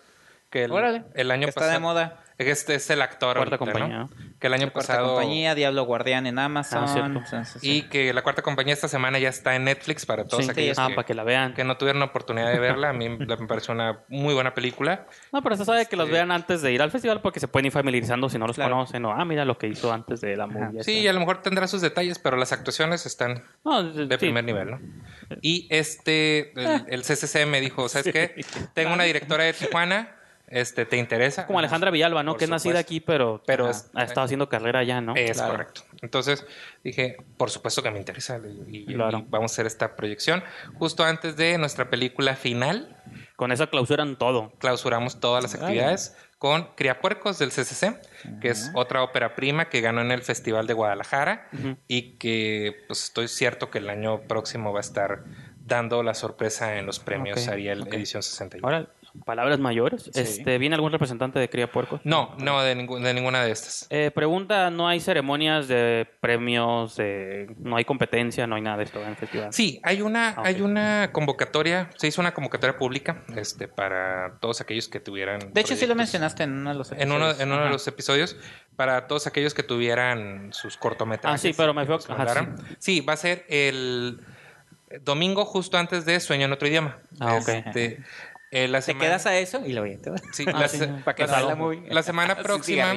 que 0.49 0.65
el, 0.65 0.71
Órale, 0.71 1.03
el 1.15 1.31
año 1.31 1.43
que 1.45 1.49
está 1.49 1.61
pasado... 1.61 1.73
de 1.73 1.79
moda. 1.79 2.23
Este 2.49 2.75
es 2.75 2.89
el 2.89 3.01
actor 3.01 3.37
Cuarta 3.37 3.55
ahorita, 3.55 3.57
compañía, 3.57 3.97
¿no? 3.99 4.09
Que 4.39 4.47
el 4.47 4.53
año 4.53 4.71
Cuarta 4.71 4.93
pasado... 4.93 5.07
compañía, 5.15 5.53
Diablo 5.53 5.83
Guardián 5.83 6.25
en 6.25 6.39
Amazon. 6.39 6.85
Ah, 6.87 7.03
entonces, 7.05 7.57
Y 7.63 7.81
sí. 7.81 7.87
que 7.89 8.13
la 8.13 8.23
cuarta 8.23 8.41
compañía 8.41 8.73
esta 8.73 8.87
semana 8.87 9.19
ya 9.19 9.29
está 9.29 9.55
en 9.55 9.65
Netflix 9.65 10.05
para 10.05 10.25
todos 10.25 10.45
Sí, 10.45 10.51
aquellos 10.51 10.79
ah, 10.79 10.87
que, 10.87 10.95
para 10.95 11.05
que 11.05 11.13
la 11.13 11.23
vean. 11.23 11.53
que 11.53 11.63
no 11.63 11.77
tuvieron 11.77 11.99
la 11.99 12.05
oportunidad 12.07 12.51
de 12.51 12.59
verla. 12.59 12.89
A 12.89 12.93
mí 12.93 13.07
la- 13.25 13.37
me 13.37 13.47
pareció 13.47 13.73
una 13.73 13.99
muy 14.07 14.33
buena 14.33 14.53
película. 14.53 15.05
No, 15.31 15.41
pero 15.43 15.55
se 15.57 15.65
sabe 15.65 15.85
que 15.85 15.95
los 15.95 16.07
Sí. 16.07 16.13
vean 16.13 16.31
antes 16.31 16.61
de 16.61 16.71
ir 16.71 16.81
al 16.81 16.89
festival 16.91 17.21
porque 17.21 17.39
se 17.39 17.47
pueden 17.47 17.67
ir 17.67 17.71
familiarizando 17.71 18.29
si 18.29 18.37
no 18.39 18.47
los 18.47 18.55
Claro. 18.55 18.71
conocen. 18.75 19.05
O, 19.05 19.11
ah, 19.11 19.23
mira 19.25 19.45
lo 19.45 19.57
que 19.57 19.67
hizo 19.67 19.91
antes 19.93 20.21
de 20.21 20.35
la 20.35 20.47
movie. 20.47 20.83
Sí, 20.83 21.07
a 21.07 21.13
lo 21.13 21.19
mejor 21.19 21.41
tendrá 21.41 21.67
sus 21.67 21.81
detalles, 21.81 22.17
pero 22.19 22.37
las 22.37 22.51
actuaciones 22.51 23.05
están 23.05 23.43
No, 23.63 23.83
de 23.83 24.13
sí. 24.15 24.17
primer 24.17 24.43
nivel, 24.43 24.71
¿no? 24.71 24.79
Y 25.41 25.67
este, 25.69 26.51
el, 26.59 26.85
el 26.87 27.01
CCC 27.03 27.45
me 27.45 27.61
dijo, 27.61 27.87
¿sabes 27.89 28.11
qué? 28.13 28.43
Tengo 28.73 28.93
una 28.93 29.03
directora 29.03 29.43
de 29.43 29.53
Tijuana, 29.53 30.15
este, 30.51 30.85
¿te 30.85 30.97
interesa? 30.97 31.47
Como 31.47 31.59
Alejandra 31.59 31.89
Villalba, 31.91 32.21
¿no? 32.23 32.33
Por 32.33 32.39
que 32.39 32.43
es 32.45 32.51
nacida 32.51 32.79
aquí, 32.79 32.99
pero, 32.99 33.41
Pero 33.47 33.69
es- 33.69 33.89
ha 33.95 34.03
estado 34.03 34.25
haciendo 34.25 34.47
carrera 34.49 34.79
allá, 34.79 35.01
¿no? 35.01 35.15
Es 35.15 35.37
Claro. 35.37 35.51
correcto. 35.53 35.81
Entonces 36.01 36.45
dije, 36.83 37.17
por 37.37 37.49
supuesto 37.49 37.81
que 37.81 37.89
me 37.91 37.97
interesa 37.99 38.39
y, 38.67 38.77
y- 38.81 38.93
Claro. 38.93 39.19
y 39.19 39.25
vamos 39.29 39.51
a 39.51 39.53
hacer 39.55 39.65
esta 39.65 39.95
proyección. 39.95 40.43
Justo 40.75 41.03
antes 41.03 41.35
de 41.37 41.57
nuestra 41.57 41.89
película 41.89 42.35
final, 42.35 42.95
Con 43.35 43.51
esa 43.51 43.67
clausuran 43.67 44.17
todo. 44.17 44.51
clausuramos 44.59 45.19
todas 45.19 45.41
las 45.43 45.55
actividades 45.55 46.15
con 46.37 46.69
Criapuercos 46.75 47.37
del 47.39 47.51
CCC, 47.51 47.99
que 48.41 48.49
es 48.49 48.71
otra 48.73 49.03
ópera 49.03 49.35
prima 49.35 49.69
que 49.69 49.79
ganó 49.81 50.01
en 50.01 50.11
el 50.11 50.21
Festival 50.23 50.65
de 50.67 50.73
Guadalajara 50.73 51.47
y 51.87 52.13
que 52.17 52.83
pues 52.87 53.03
estoy 53.03 53.27
cierto 53.27 53.69
que 53.69 53.77
el 53.77 53.89
año 53.89 54.21
próximo 54.23 54.73
va 54.73 54.79
a 54.79 54.81
estar 54.81 55.23
dando 55.63 56.01
la 56.03 56.15
sorpresa 56.15 56.77
en 56.77 56.85
los 56.87 56.99
premios 56.99 57.47
Ariel 57.47 57.87
edición 57.91 58.23
61. 58.23 58.67
Ahora, 58.67 58.89
palabras 59.25 59.59
mayores. 59.59 60.03
Sí. 60.03 60.11
Este, 60.21 60.57
¿Viene 60.57 60.75
algún 60.75 60.91
representante 60.91 61.39
de 61.39 61.49
Cría 61.49 61.71
Puercos? 61.71 62.01
No, 62.03 62.35
no, 62.39 62.61
de, 62.61 62.75
de 62.75 63.13
ninguna 63.13 63.43
de 63.43 63.51
estas. 63.51 63.87
Eh, 63.89 64.11
pregunta, 64.13 64.69
¿no 64.71 64.87
hay 64.87 64.99
ceremonias 64.99 65.67
de 65.67 66.07
premios? 66.19 66.95
eh, 66.97 67.47
¿No 67.59 67.75
hay 67.77 67.85
competencia? 67.85 68.47
¿No 68.47 68.55
hay 68.55 68.61
nada 68.61 68.77
de 68.77 68.83
esto 68.85 69.01
en 69.01 69.09
el 69.09 69.15
festival? 69.15 69.53
Sí, 69.53 69.79
hay 69.83 70.01
una, 70.01 70.29
Ah, 70.29 70.43
hay 70.45 70.61
una 70.61 71.09
convocatoria, 71.11 71.89
se 71.97 72.07
hizo 72.07 72.21
una 72.21 72.33
convocatoria 72.33 72.77
pública 72.77 73.23
este, 73.35 73.67
para 73.67 74.37
todos 74.39 74.61
aquellos 74.61 74.87
que 74.87 74.99
tuvieran. 74.99 75.51
De 75.53 75.61
hecho, 75.61 75.75
sí 75.75 75.85
lo 75.87 75.95
mencionaste 75.95 76.43
en 76.43 76.53
uno 76.53 76.69
de 76.71 76.75
los 76.77 76.91
En 76.93 77.11
uno, 77.11 77.25
episodios. 77.31 77.39
en 77.41 77.51
uno 77.51 77.63
de 77.65 77.69
los 77.69 77.87
episodios, 77.87 78.37
para 78.75 79.07
todos 79.07 79.27
aquellos 79.27 79.53
que 79.53 79.63
tuvieran 79.63 80.53
sus 80.53 80.77
cortometrajes. 80.77 81.35
Ah, 81.35 81.37
sí, 81.37 81.53
pero 81.55 81.73
me 81.73 81.81
que 81.81 81.87
fue- 81.87 81.95
ajá, 81.97 82.15
mandaran. 82.17 82.55
Sí, 82.79 83.01
va 83.01 83.13
a 83.13 83.17
ser 83.17 83.45
el 83.49 84.19
domingo 85.03 85.45
justo 85.45 85.77
antes 85.77 86.05
de 86.05 86.19
Sueño 86.19 86.45
en 86.45 86.51
otro 86.53 86.67
idioma. 86.67 86.97
Ah, 87.19 87.35
ok. 87.35 87.47
Este, 87.49 87.99
eh, 88.51 88.67
la 88.67 88.81
Te 88.81 88.95
quedas 88.97 89.25
a 89.25 89.37
eso 89.37 89.63
y 89.65 89.73
lo 89.73 89.81
voy 89.81 89.97
Sí, 90.33 90.45
Ah, 90.47 90.59
la, 90.59 90.67
sí. 90.67 90.79
Para 91.03 91.15
que 91.15 91.23
la 91.23 91.29
salga 91.29 91.49
se- 91.51 91.55
muy- 91.55 91.81
la 91.89 92.03
semana 92.03 92.35
próxima 92.43 92.93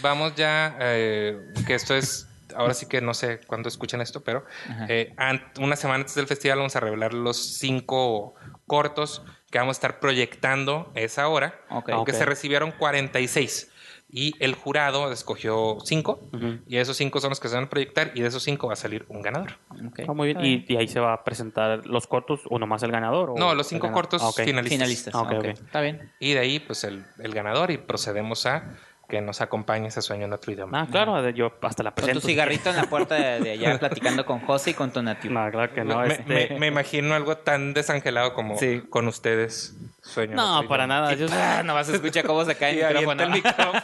vamos 0.00 0.34
ya, 0.36 0.76
eh, 0.80 1.38
que 1.66 1.74
esto 1.74 1.94
es, 1.94 2.28
ahora 2.54 2.72
sí 2.74 2.86
que 2.86 3.00
no 3.00 3.12
sé 3.12 3.40
cuándo 3.46 3.68
escuchan 3.68 4.00
esto, 4.00 4.22
pero 4.22 4.44
eh, 4.88 5.14
una 5.60 5.76
semana 5.76 6.00
antes 6.00 6.14
del 6.14 6.26
festival 6.26 6.58
vamos 6.58 6.76
a 6.76 6.80
revelar 6.80 7.12
los 7.14 7.36
cinco 7.58 8.34
cortos 8.66 9.22
que 9.50 9.58
vamos 9.58 9.76
a 9.76 9.78
estar 9.78 10.00
proyectando 10.00 10.90
esa 10.94 11.28
hora, 11.28 11.60
Ok. 11.70 11.90
aunque 11.90 12.12
se 12.12 12.24
recibieron 12.24 12.72
46. 12.72 13.70
Y 14.08 14.34
el 14.38 14.54
jurado 14.54 15.10
escogió 15.12 15.78
cinco 15.84 16.20
y 16.68 16.76
esos 16.76 16.96
cinco 16.96 17.20
son 17.20 17.30
los 17.30 17.40
que 17.40 17.48
se 17.48 17.56
van 17.56 17.64
a 17.64 17.68
proyectar 17.68 18.12
y 18.14 18.20
de 18.22 18.28
esos 18.28 18.42
cinco 18.42 18.68
va 18.68 18.74
a 18.74 18.76
salir 18.76 19.04
un 19.08 19.20
ganador. 19.20 19.58
Ah, 20.06 20.12
muy 20.12 20.32
bien. 20.32 20.44
Y, 20.44 20.64
y 20.72 20.76
ahí 20.76 20.86
se 20.88 21.00
va 21.00 21.12
a 21.12 21.24
presentar 21.24 21.86
los 21.86 22.06
cortos 22.06 22.40
o 22.48 22.58
nomás 22.58 22.82
el 22.84 22.92
ganador. 22.92 23.30
o 23.30 23.34
No, 23.36 23.54
los 23.54 23.66
cinco 23.66 23.90
cortos 23.92 24.22
Ah, 24.22 24.30
finalistas. 24.32 24.72
Finalistas. 24.78 25.14
Ah. 25.14 25.28
Está 25.42 25.80
bien. 25.80 26.12
Y 26.20 26.32
de 26.34 26.38
ahí 26.38 26.60
pues 26.60 26.84
el, 26.84 27.04
el 27.18 27.34
ganador 27.34 27.70
y 27.72 27.78
procedemos 27.78 28.46
a 28.46 28.74
que 29.08 29.20
nos 29.20 29.40
acompañe 29.40 29.86
ese 29.86 30.02
sueño 30.02 30.24
en 30.24 30.32
otro 30.32 30.52
idioma. 30.52 30.80
Ah, 30.82 30.88
claro, 30.90 31.28
yo 31.30 31.52
hasta 31.62 31.84
la 31.84 31.90
Con 31.92 31.96
tu 32.02 32.06
presento. 32.06 32.26
cigarrito 32.26 32.70
en 32.70 32.76
la 32.76 32.84
puerta 32.90 33.14
de, 33.14 33.38
de 33.40 33.50
allá 33.52 33.78
platicando 33.78 34.26
con 34.26 34.40
José 34.40 34.70
y 34.70 34.74
con 34.74 34.90
tu 34.92 35.00
nativo. 35.00 35.34
No, 35.34 35.48
claro 35.50 35.72
que 35.72 35.84
no. 35.84 36.00
me, 36.00 36.08
este- 36.08 36.48
me- 36.50 36.58
me 36.58 36.66
imagino 36.66 37.14
algo 37.14 37.36
tan 37.36 37.72
desangelado 37.72 38.34
como 38.34 38.58
Sí. 38.58 38.82
con 38.90 39.06
ustedes. 39.06 39.76
Sueño 40.06 40.36
No, 40.36 40.66
para 40.68 40.86
nada. 40.86 41.12
Yo 41.14 41.26
no 41.64 41.74
vas 41.74 41.88
a 41.88 41.94
escuchar 41.94 42.24
cómo 42.24 42.44
se 42.44 42.54
cae 42.54 42.80
el 42.80 42.86
micrófono. 42.94 43.22
el 43.24 43.30
micrófono. 43.32 43.82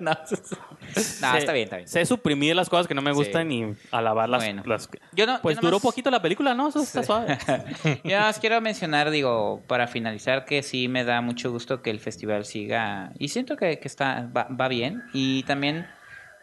no, 0.00 0.10
no, 0.12 1.36
está 1.36 1.52
bien, 1.52 1.64
está 1.64 1.76
bien. 1.76 1.88
Sé 1.88 2.06
suprimir 2.06 2.56
las 2.56 2.68
cosas 2.68 2.86
que 2.88 2.94
no 2.94 3.02
me 3.02 3.12
gustan 3.12 3.50
y 3.52 3.74
alabar 3.90 4.28
las, 4.28 4.42
Bueno. 4.42 4.62
las 4.66 4.88
Yo 5.12 5.26
no- 5.26 5.38
Pues 5.42 5.56
yo 5.56 5.60
duró 5.62 5.72
nomás- 5.76 5.82
poquito 5.82 6.10
la 6.10 6.22
película, 6.22 6.54
¿no? 6.54 6.68
Eso 6.68 6.82
está 6.82 7.02
suave. 7.02 7.38
Yo 8.04 8.18
más 8.18 8.38
quiero 8.38 8.60
mencionar, 8.60 9.10
digo, 9.10 9.62
para 9.66 9.86
finalizar, 9.86 10.44
que 10.44 10.62
sí 10.62 10.88
me 10.88 11.04
da 11.04 11.20
mucho 11.20 11.50
gusto 11.52 11.82
que 11.82 11.90
el 11.90 12.00
festival 12.00 12.44
siga 12.44 13.12
y 13.18 13.28
siento 13.28 13.56
que, 13.56 13.78
que 13.78 13.88
está 13.88 14.28
va, 14.36 14.44
va 14.44 14.68
bien 14.68 15.02
y 15.12 15.42
también 15.44 15.86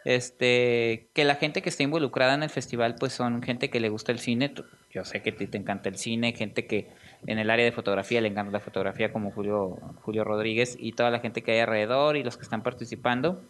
este 0.04 1.08
que 1.12 1.24
la 1.24 1.36
gente 1.36 1.62
que 1.62 1.68
está 1.68 1.82
involucrada 1.82 2.34
en 2.34 2.42
el 2.42 2.50
festival 2.50 2.96
pues 2.98 3.12
son 3.12 3.42
gente 3.42 3.70
que 3.70 3.80
le 3.80 3.88
gusta 3.88 4.12
el 4.12 4.18
cine. 4.18 4.52
Yo 4.90 5.04
sé 5.04 5.22
que 5.22 5.30
a 5.30 5.36
ti 5.36 5.46
te 5.46 5.58
encanta 5.58 5.88
el 5.88 5.96
cine, 5.96 6.32
gente 6.32 6.66
que 6.66 6.90
en 7.26 7.38
el 7.38 7.50
área 7.50 7.64
de 7.64 7.72
fotografía 7.72 8.20
le 8.20 8.28
encanta 8.28 8.52
la 8.52 8.60
fotografía 8.60 9.12
como 9.12 9.30
Julio 9.30 9.78
Julio 10.02 10.24
Rodríguez 10.24 10.76
y 10.78 10.92
toda 10.92 11.10
la 11.10 11.20
gente 11.20 11.42
que 11.42 11.52
hay 11.52 11.60
alrededor 11.60 12.16
y 12.16 12.24
los 12.24 12.36
que 12.36 12.42
están 12.42 12.62
participando. 12.62 13.42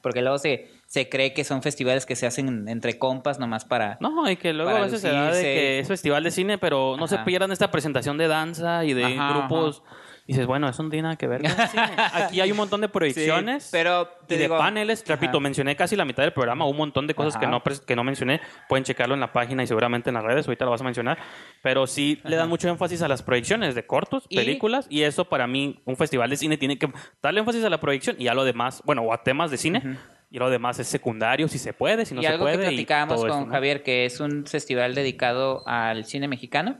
Porque 0.00 0.22
luego 0.22 0.38
se, 0.38 0.68
se 0.86 1.08
cree 1.08 1.32
que 1.32 1.44
son 1.44 1.62
festivales 1.62 2.06
que 2.06 2.16
se 2.16 2.26
hacen 2.26 2.68
entre 2.68 2.98
compas 2.98 3.38
nomás 3.38 3.64
para... 3.64 3.98
No, 4.00 4.28
y 4.28 4.36
que 4.36 4.52
luego 4.52 4.70
a 4.70 4.80
veces 4.80 5.00
se 5.00 5.08
da 5.08 5.32
de 5.32 5.42
que 5.42 5.78
es 5.80 5.88
festival 5.88 6.24
de 6.24 6.30
cine, 6.30 6.58
pero 6.58 6.96
no 6.98 7.06
se 7.06 7.18
pierdan 7.18 7.52
esta 7.52 7.70
presentación 7.70 8.18
de 8.18 8.28
danza 8.28 8.84
y 8.84 8.92
de 8.92 9.04
Ajá, 9.04 9.32
grupos. 9.32 9.82
Dices, 10.26 10.46
bueno, 10.46 10.68
eso 10.68 10.82
no 10.82 10.88
tiene 10.90 11.02
nada 11.02 11.16
que 11.16 11.26
ver 11.26 11.42
con 11.42 11.50
el 11.50 11.68
cine. 11.68 11.82
Aquí 12.14 12.40
hay 12.40 12.50
un 12.50 12.56
montón 12.56 12.80
de 12.80 12.88
proyecciones. 12.88 13.64
Sí, 13.64 13.68
pero 13.72 14.06
te 14.26 14.34
y 14.34 14.38
de 14.38 14.44
digo- 14.44 14.58
paneles, 14.58 15.04
repito, 15.06 15.38
Ajá. 15.38 15.40
mencioné 15.40 15.76
casi 15.76 15.96
la 15.96 16.04
mitad 16.04 16.22
del 16.22 16.32
programa, 16.32 16.64
un 16.66 16.76
montón 16.76 17.06
de 17.06 17.14
cosas 17.14 17.36
que 17.36 17.46
Ajá. 17.46 17.50
no, 17.52 17.62
que 17.86 17.96
no 17.96 18.04
mencioné, 18.04 18.40
pueden 18.68 18.84
checarlo 18.84 19.14
en 19.14 19.20
la 19.20 19.32
página 19.32 19.62
y 19.62 19.66
seguramente 19.66 20.10
en 20.10 20.14
las 20.14 20.24
redes, 20.24 20.46
ahorita 20.46 20.64
lo 20.64 20.70
vas 20.70 20.80
a 20.80 20.84
mencionar, 20.84 21.18
pero 21.62 21.86
sí 21.86 22.20
le 22.24 22.36
dan 22.36 22.48
mucho 22.48 22.68
énfasis 22.68 23.02
a 23.02 23.08
las 23.08 23.22
proyecciones 23.22 23.74
de 23.74 23.86
cortos, 23.86 24.24
Y- 24.28 24.36
películas, 24.36 24.86
y 24.88 25.02
eso 25.02 25.24
para 25.26 25.46
mí, 25.46 25.80
un 25.84 25.96
festival 25.96 26.30
de 26.30 26.36
cine 26.36 26.56
tiene 26.56 26.78
que 26.78 26.92
darle 27.22 27.40
énfasis 27.40 27.64
a 27.64 27.70
la 27.70 27.80
proyección 27.80 28.16
y 28.18 28.28
a 28.28 28.34
lo 28.34 28.44
demás, 28.44 28.82
bueno, 28.84 29.02
o 29.02 29.12
a 29.12 29.22
temas 29.22 29.50
de 29.50 29.56
cine, 29.58 29.98
y 30.32 30.38
lo 30.38 30.48
demás 30.48 30.78
es 30.78 30.88
secundario, 30.88 31.46
si 31.46 31.58
se 31.58 31.74
puede, 31.74 32.06
si 32.06 32.14
no 32.14 32.22
y 32.22 32.24
se 32.24 32.30
algo 32.30 32.44
puede. 32.46 32.56
que 32.56 32.62
y 32.62 32.66
platicábamos 32.68 33.16
todo 33.16 33.28
con 33.28 33.38
eso, 33.38 33.46
¿no? 33.46 33.52
Javier, 33.52 33.82
que 33.82 34.06
es 34.06 34.18
un 34.18 34.46
festival 34.46 34.94
dedicado 34.94 35.62
al 35.66 36.06
cine 36.06 36.26
mexicano 36.26 36.78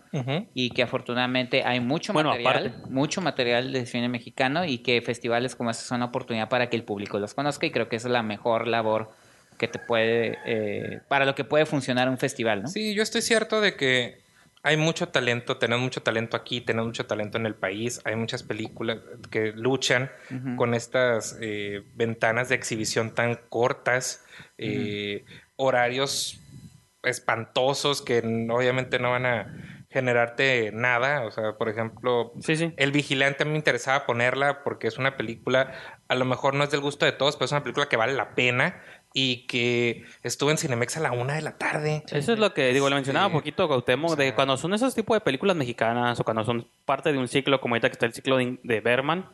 y 0.55 0.71
que 0.71 0.83
afortunadamente 0.83 1.63
hay 1.63 1.79
mucho 1.81 2.15
Bueno, 2.15 2.31
material, 2.31 2.69
aparte. 2.69 2.91
mucho 2.91 3.21
material 3.21 3.71
de 3.71 3.85
cine 3.85 4.09
mexicano 4.09 4.65
y 4.65 4.79
que 4.79 5.03
festivales 5.03 5.55
como 5.55 5.71
este 5.71 5.85
son 5.85 5.97
una 5.97 6.07
oportunidad 6.07 6.49
para 6.49 6.71
que 6.71 6.77
el 6.77 6.85
público 6.85 7.19
los 7.19 7.35
conozca 7.35 7.67
y 7.67 7.71
creo 7.71 7.91
que 7.91 7.97
esa 7.97 8.09
es 8.09 8.13
la 8.13 8.23
mejor 8.23 8.69
labor 8.69 9.11
que 9.59 9.69
te 9.69 9.79
puede, 9.79 10.39
eh, 10.47 11.01
para 11.09 11.27
lo 11.27 11.35
que 11.35 11.45
puede 11.45 11.67
funcionar 11.67 12.09
un 12.09 12.17
festival, 12.17 12.63
¿no? 12.63 12.69
Sí, 12.69 12.95
yo 12.95 13.03
estoy 13.03 13.21
cierto 13.21 13.61
de 13.61 13.77
que 13.77 14.22
hay 14.65 14.77
mucho 14.77 15.09
talento, 15.09 15.57
tenemos 15.59 15.83
mucho 15.83 16.03
talento 16.03 16.37
aquí, 16.37 16.61
tenemos 16.61 16.87
mucho 16.87 17.07
talento 17.07 17.37
en 17.37 17.47
el 17.47 17.55
país, 17.55 18.01
hay 18.05 18.15
muchas 18.15 18.45
películas 18.45 18.99
que 19.31 19.53
luchan 19.53 20.11
con 20.57 20.75
estas 20.75 21.37
eh, 21.41 21.83
ventanas 21.95 22.49
de 22.49 22.55
exhibición 22.55 23.13
tan 23.13 23.35
cortas, 23.49 24.25
eh, 24.59 25.25
horarios 25.57 26.41
espantosos 27.03 28.03
que 28.03 28.19
obviamente 28.51 29.01
no 29.01 29.11
van 29.11 29.27
a 29.27 29.83
generarte 29.91 30.71
nada, 30.73 31.27
o 31.27 31.31
sea, 31.33 31.59
por 31.59 31.69
ejemplo, 31.69 32.33
Sí, 32.41 32.57
sí. 32.57 32.73
El 32.77 32.93
Vigilante 32.93 33.45
me 33.45 33.57
interesaba 33.57 34.07
ponerla 34.07 34.63
porque 34.63 34.87
es 34.87 34.97
una 34.97 35.17
película, 35.17 35.73
a 36.09 36.15
lo 36.15 36.25
mejor 36.25 36.55
no 36.55 36.65
es 36.65 36.71
del 36.71 36.81
gusto 36.81 37.05
de 37.05 37.13
todos, 37.13 37.37
pero 37.37 37.47
es 37.47 37.53
una 37.53 37.63
película 37.63 37.89
que 37.89 37.97
vale 37.97 38.15
la 38.15 38.35
pena 38.35 38.81
y 39.15 39.47
que 39.47 40.05
estuvo 40.23 40.51
en 40.51 40.59
Cinemex 40.59 40.97
a 40.97 41.01
la 41.01 41.13
una 41.13 41.35
de 41.35 41.43
la 41.43 41.59
tarde. 41.59 42.03
Eso 42.11 42.33
es 42.33 42.39
lo 42.39 42.55
que 42.55 42.73
digo, 42.73 42.89
le 42.89 42.95
mencionaba 42.95 43.27
Sí. 43.27 43.33
un 43.35 43.39
poquito 43.41 43.65
a 43.65 43.69
Cuauhtémoc, 43.69 44.17
de 44.17 44.35
cuando 44.35 44.57
son 44.57 44.73
esos 44.75 44.95
tipos 44.95 45.15
de 45.17 45.21
películas 45.21 45.57
mexicanas 45.57 46.19
o 46.21 46.25
cuando 46.25 46.45
son 46.45 46.67
parte 46.85 47.13
de 47.13 47.19
un 47.19 47.29
ciclo, 47.29 47.61
como 47.61 47.75
ahorita 47.75 47.89
que 47.89 47.93
está 47.95 48.07
el 48.07 48.15
ciclo 48.15 48.37
de, 48.39 48.59
de 48.63 48.81
Berman, 48.81 49.27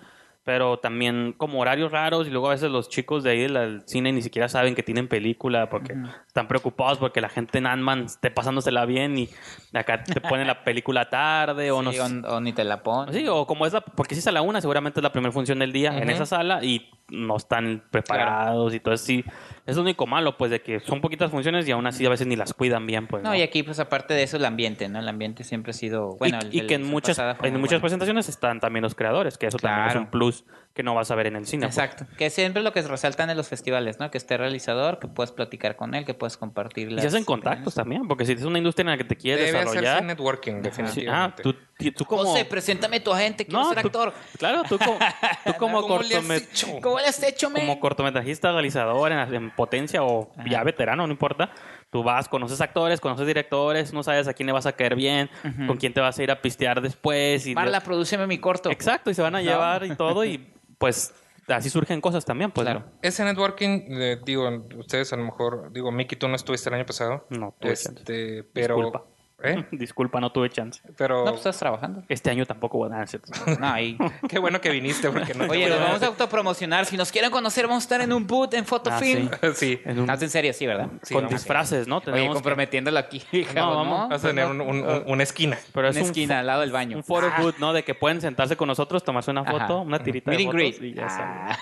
pero 0.45 0.79
también 0.79 1.35
como 1.37 1.61
horarios 1.61 1.93
raros 1.93 2.27
y 2.27 2.31
luego 2.31 2.47
a 2.47 2.53
veces 2.53 2.71
los 2.71 2.89
chicos 2.89 3.23
de 3.23 3.33
ahí 3.33 3.41
del 3.43 3.83
cine 3.87 4.13
ni 4.13 4.23
siquiera 4.23 4.49
saben 4.49 4.75
que 4.75 4.83
tienen 4.83 5.07
película 5.07 5.69
porque 5.69 5.95
están 6.27 6.49
preocupados 6.49 6.97
porque 6.97 7.21
la 7.21 7.29
gente 7.29 7.59
en 7.59 7.67
Ant-Man 7.67 8.05
esté 8.07 8.31
pasándosela 8.31 8.87
bien 8.87 9.19
y 9.19 9.29
acá 9.75 10.03
te 10.05 10.23
ponen 10.23 10.47
la 10.47 10.65
película 10.65 11.11
tarde 11.11 11.71
o 11.71 11.83
no 11.83 11.93
Sí, 11.93 11.99
sé. 11.99 12.03
o, 12.27 12.37
o 12.37 12.41
ni 12.41 12.55
te 12.55 12.65
la 12.65 12.83
pones. 12.83 13.15
Sí, 13.15 13.27
o 13.29 13.47
como 13.47 13.67
es 13.67 13.75
la, 13.75 13.83
porque 13.83 14.15
si 14.15 14.21
es 14.21 14.27
a 14.27 14.33
la 14.33 14.41
una, 14.41 14.63
seguramente 14.63 15.01
es 15.01 15.03
la 15.05 15.13
primera 15.13 15.33
función 15.33 15.59
del 15.59 15.71
día 15.73 15.91
en 15.99 16.05
Ujú. 16.05 16.13
esa 16.13 16.25
sala 16.25 16.65
y 16.65 16.89
no 17.11 17.37
están 17.37 17.83
preparados 17.91 18.75
y 18.75 18.81
todo 18.81 18.95
eso. 18.95 19.05
Sí, 19.05 19.25
es 19.67 19.77
lo 19.77 19.83
único 19.83 20.07
malo, 20.07 20.37
pues, 20.37 20.51
de 20.51 20.61
que 20.61 20.81
son 20.81 21.01
poquitas 21.01 21.31
funciones 21.31 21.67
y 21.69 21.73
aún 21.73 21.87
así 21.87 22.05
a 22.05 22.11
veces 22.11 22.27
ni 22.27 22.37
las 22.37 22.55
cuidan 22.55 22.87
bien, 22.87 23.07
pues. 23.07 23.23
No, 23.23 23.35
y 23.35 23.43
aquí 23.43 23.63
pues 23.63 23.81
aparte 23.81 24.15
de 24.15 24.23
eso 24.23 24.37
el 24.37 24.45
ambiente, 24.45 24.89
¿no? 24.89 24.99
El 24.99 25.09
ambiente 25.09 25.45
siempre 25.45 25.71
ha 25.71 25.75
sido, 25.75 26.17
bueno, 26.19 26.39
y, 26.51 26.59
el 26.59 26.65
y 26.65 26.67
que 26.67 26.75
en 26.75 26.85
muchas, 26.85 27.19
en 27.19 27.27
muchas 27.55 27.71
bueno. 27.71 27.81
presentaciones 27.81 28.29
están 28.29 28.61
también 28.61 28.83
los 28.83 28.95
creadores, 28.95 29.39
que 29.39 29.47
eso 29.47 29.59
también 29.59 29.89
es 29.89 29.97
un 29.97 30.07
plus 30.11 30.45
que 30.75 30.83
no 30.85 30.95
vas 30.95 31.11
a 31.11 31.17
ver 31.17 31.27
en 31.27 31.35
el 31.35 31.45
cine. 31.47 31.67
pues. 31.67 31.77
Exacto, 31.77 32.07
que 32.17 32.31
siempre 32.31 32.61
es 32.61 32.65
lo 32.65 32.73
que 32.73 32.81
resaltan 32.83 33.29
en 33.31 33.37
los 33.37 33.49
festivales, 33.49 33.99
¿no? 33.99 34.13
Que 34.13 34.19
esté 34.19 34.37
realizador, 34.37 35.01
que 35.01 35.09
puedas 35.09 35.33
platicar 35.33 35.75
con 35.75 35.95
él, 35.97 36.05
que 36.05 36.15
puedas 36.15 36.37
compartir 36.37 36.89
Y 36.89 36.93
las 36.93 37.03
se 37.03 37.09
hacen 37.09 37.25
contactos 37.25 37.75
también, 37.75 38.07
porque 38.07 38.25
si 38.25 38.33
es 38.33 38.43
una 38.45 38.59
industria 38.59 38.83
en 38.85 38.91
la 38.91 38.97
que 38.97 39.03
te 39.05 39.17
quieres 39.17 39.47
Debe 39.47 39.59
desarrollar. 39.59 39.85
hacerse 39.95 40.05
networking, 40.07 40.53
Sí, 40.55 40.61
definitivamente. 40.61 41.43
ah, 41.45 41.93
tú, 41.97 42.05
como. 42.05 42.25
José, 42.27 42.45
preséntame 42.45 43.01
tu 43.01 43.13
agente, 43.13 43.45
quiero 43.45 43.61
No, 43.65 43.69
ser 43.71 43.81
tú- 43.83 43.89
actor. 43.89 44.13
Claro, 44.39 44.63
tú 44.69 44.79
como, 44.79 44.99
tú 45.45 45.53
como, 45.59 45.83
¿Cómo 45.83 45.99
le 46.03 46.15
has 46.17 46.25
cortomet- 46.25 46.49
hecho? 46.49 46.67
¿Cómo 46.81 46.99
le 47.01 47.07
has 47.07 47.23
hecho, 47.25 47.53
como 47.53 47.81
cortometrajista, 47.81 48.53
realizador 48.53 49.11
en, 49.11 49.35
en 49.35 49.51
potencia 49.51 50.05
o 50.05 50.31
Ajá. 50.39 50.49
ya 50.49 50.63
veterano, 50.63 51.07
no 51.09 51.13
importa. 51.13 51.51
Tú 51.91 52.03
vas, 52.05 52.29
conoces 52.29 52.61
actores, 52.61 53.01
conoces 53.01 53.27
directores, 53.27 53.93
no 53.95 54.03
sabes 54.03 54.29
a 54.29 54.35
quién 54.35 54.47
le 54.47 54.53
vas 54.53 54.67
a 54.67 54.73
caer 54.73 54.95
bien, 54.95 55.29
con 55.67 55.77
quién 55.79 55.93
te 55.95 56.01
vas 56.03 56.19
a 56.19 56.23
ir 56.23 56.31
a 56.31 56.41
pistear 56.41 56.81
después. 56.83 57.47
Y 57.47 57.55
Marla, 57.55 57.81
prodúceme 57.81 58.27
mi 58.27 58.39
corto. 58.39 58.71
Exacto, 58.71 59.11
y 59.11 59.15
se 59.15 59.23
van 59.23 59.35
a 59.35 59.39
No. 59.39 59.45
llevar 59.51 59.85
y 59.87 59.97
todo, 59.97 60.23
y 60.25 60.53
pues 60.79 61.15
así 61.49 61.71
surgen 61.71 62.01
cosas 62.01 62.25
también, 62.25 62.51
pues. 62.51 62.65
Claro. 62.65 62.85
Ese 63.03 63.25
networking, 63.25 63.87
eh, 63.91 64.21
digo, 64.25 64.49
ustedes 64.77 65.13
a 65.13 65.17
lo 65.17 65.25
mejor, 65.25 65.73
digo, 65.73 65.91
Miki, 65.93 66.17
tú 66.17 66.29
no 66.29 66.37
estuviste 66.37 66.69
el 66.69 66.77
año 66.77 66.87
pasado. 66.87 67.27
No, 67.31 67.55
chance. 67.61 67.91
este, 67.91 68.45
pero, 68.45 68.77
Disculpa. 68.77 69.05
¿Eh? 69.43 69.65
Disculpa, 69.73 70.21
no 70.21 70.31
tuve 70.33 70.51
chance. 70.51 70.81
Pero, 70.97 71.19
No, 71.19 71.25
pues 71.27 71.37
estás 71.39 71.59
trabajando. 71.59 72.03
Este 72.09 72.31
año 72.31 72.47
tampoco 72.47 72.79
voy 72.79 72.93
a 72.93 72.97
dar 72.97 73.09
cierto. 73.09 73.31
No, 73.61 73.67
ahí. 73.73 73.97
qué 74.29 74.39
bueno 74.39 74.61
que 74.61 74.71
viniste 74.71 75.11
porque 75.11 75.35
no 75.35 75.45
te 75.47 75.51
Oye, 75.51 75.69
nos 75.69 75.81
vamos 75.81 76.03
a 76.03 76.07
autopromocionar. 76.07 76.87
Si 76.87 76.97
nos 76.97 77.11
quieren 77.11 77.31
conocer, 77.31 77.67
vamos 77.67 77.83
a 77.83 77.85
estar 77.85 78.01
en 78.01 78.13
un 78.13 78.27
boot 78.27 78.55
en 78.55 78.65
Fotofilm. 78.65 79.31
Ah, 79.43 79.49
sí. 79.55 79.81
En 79.85 79.99
un- 79.99 80.05
¿Estás 80.05 80.23
en 80.23 80.31
serio? 80.31 80.53
Sí, 80.53 80.67
¿verdad? 80.67 80.89
Sí, 81.03 81.15
con 81.15 81.29
disfraces, 81.29 81.87
¿no? 81.89 81.97
Oye, 81.97 82.05
Tenemos 82.07 82.29
que- 82.29 82.35
comprometiéndolo 82.35 82.99
aquí. 82.99 83.23
No, 83.55 83.75
vamos. 83.77 84.09
Vas 84.11 84.25
a 84.25 84.29
tener 84.29 84.47
un- 84.47 84.61
un- 84.61 84.83
un- 84.87 85.03
una 85.07 85.23
esquina. 85.23 85.59
pero 85.73 85.89
es 85.89 85.97
Una 85.97 86.05
un 86.05 86.11
esquina 86.11 86.39
al 86.41 86.47
lado 86.47 86.61
del 86.61 86.73
baño. 86.73 86.97
Un 86.99 87.05
photo 87.05 87.29
Ah. 87.33 87.41
booth, 87.41 87.59
¿no? 87.59 87.73
De 87.73 87.83
que 87.85 87.95
pueden 87.95 88.21
sentarse 88.21 88.57
con 88.57 88.69
nosotros, 88.69 89.03
tomarse 89.05 89.31
una 89.31 89.45
foto, 89.45 89.57
Ajá. 89.63 89.75
una 89.77 89.99
tirita 90.03 90.31
Meet 90.31 90.41
de 90.41 90.47
fotos 90.73 90.83
y 90.83 90.95
ya. 90.95 91.07
Ah. 91.09 91.59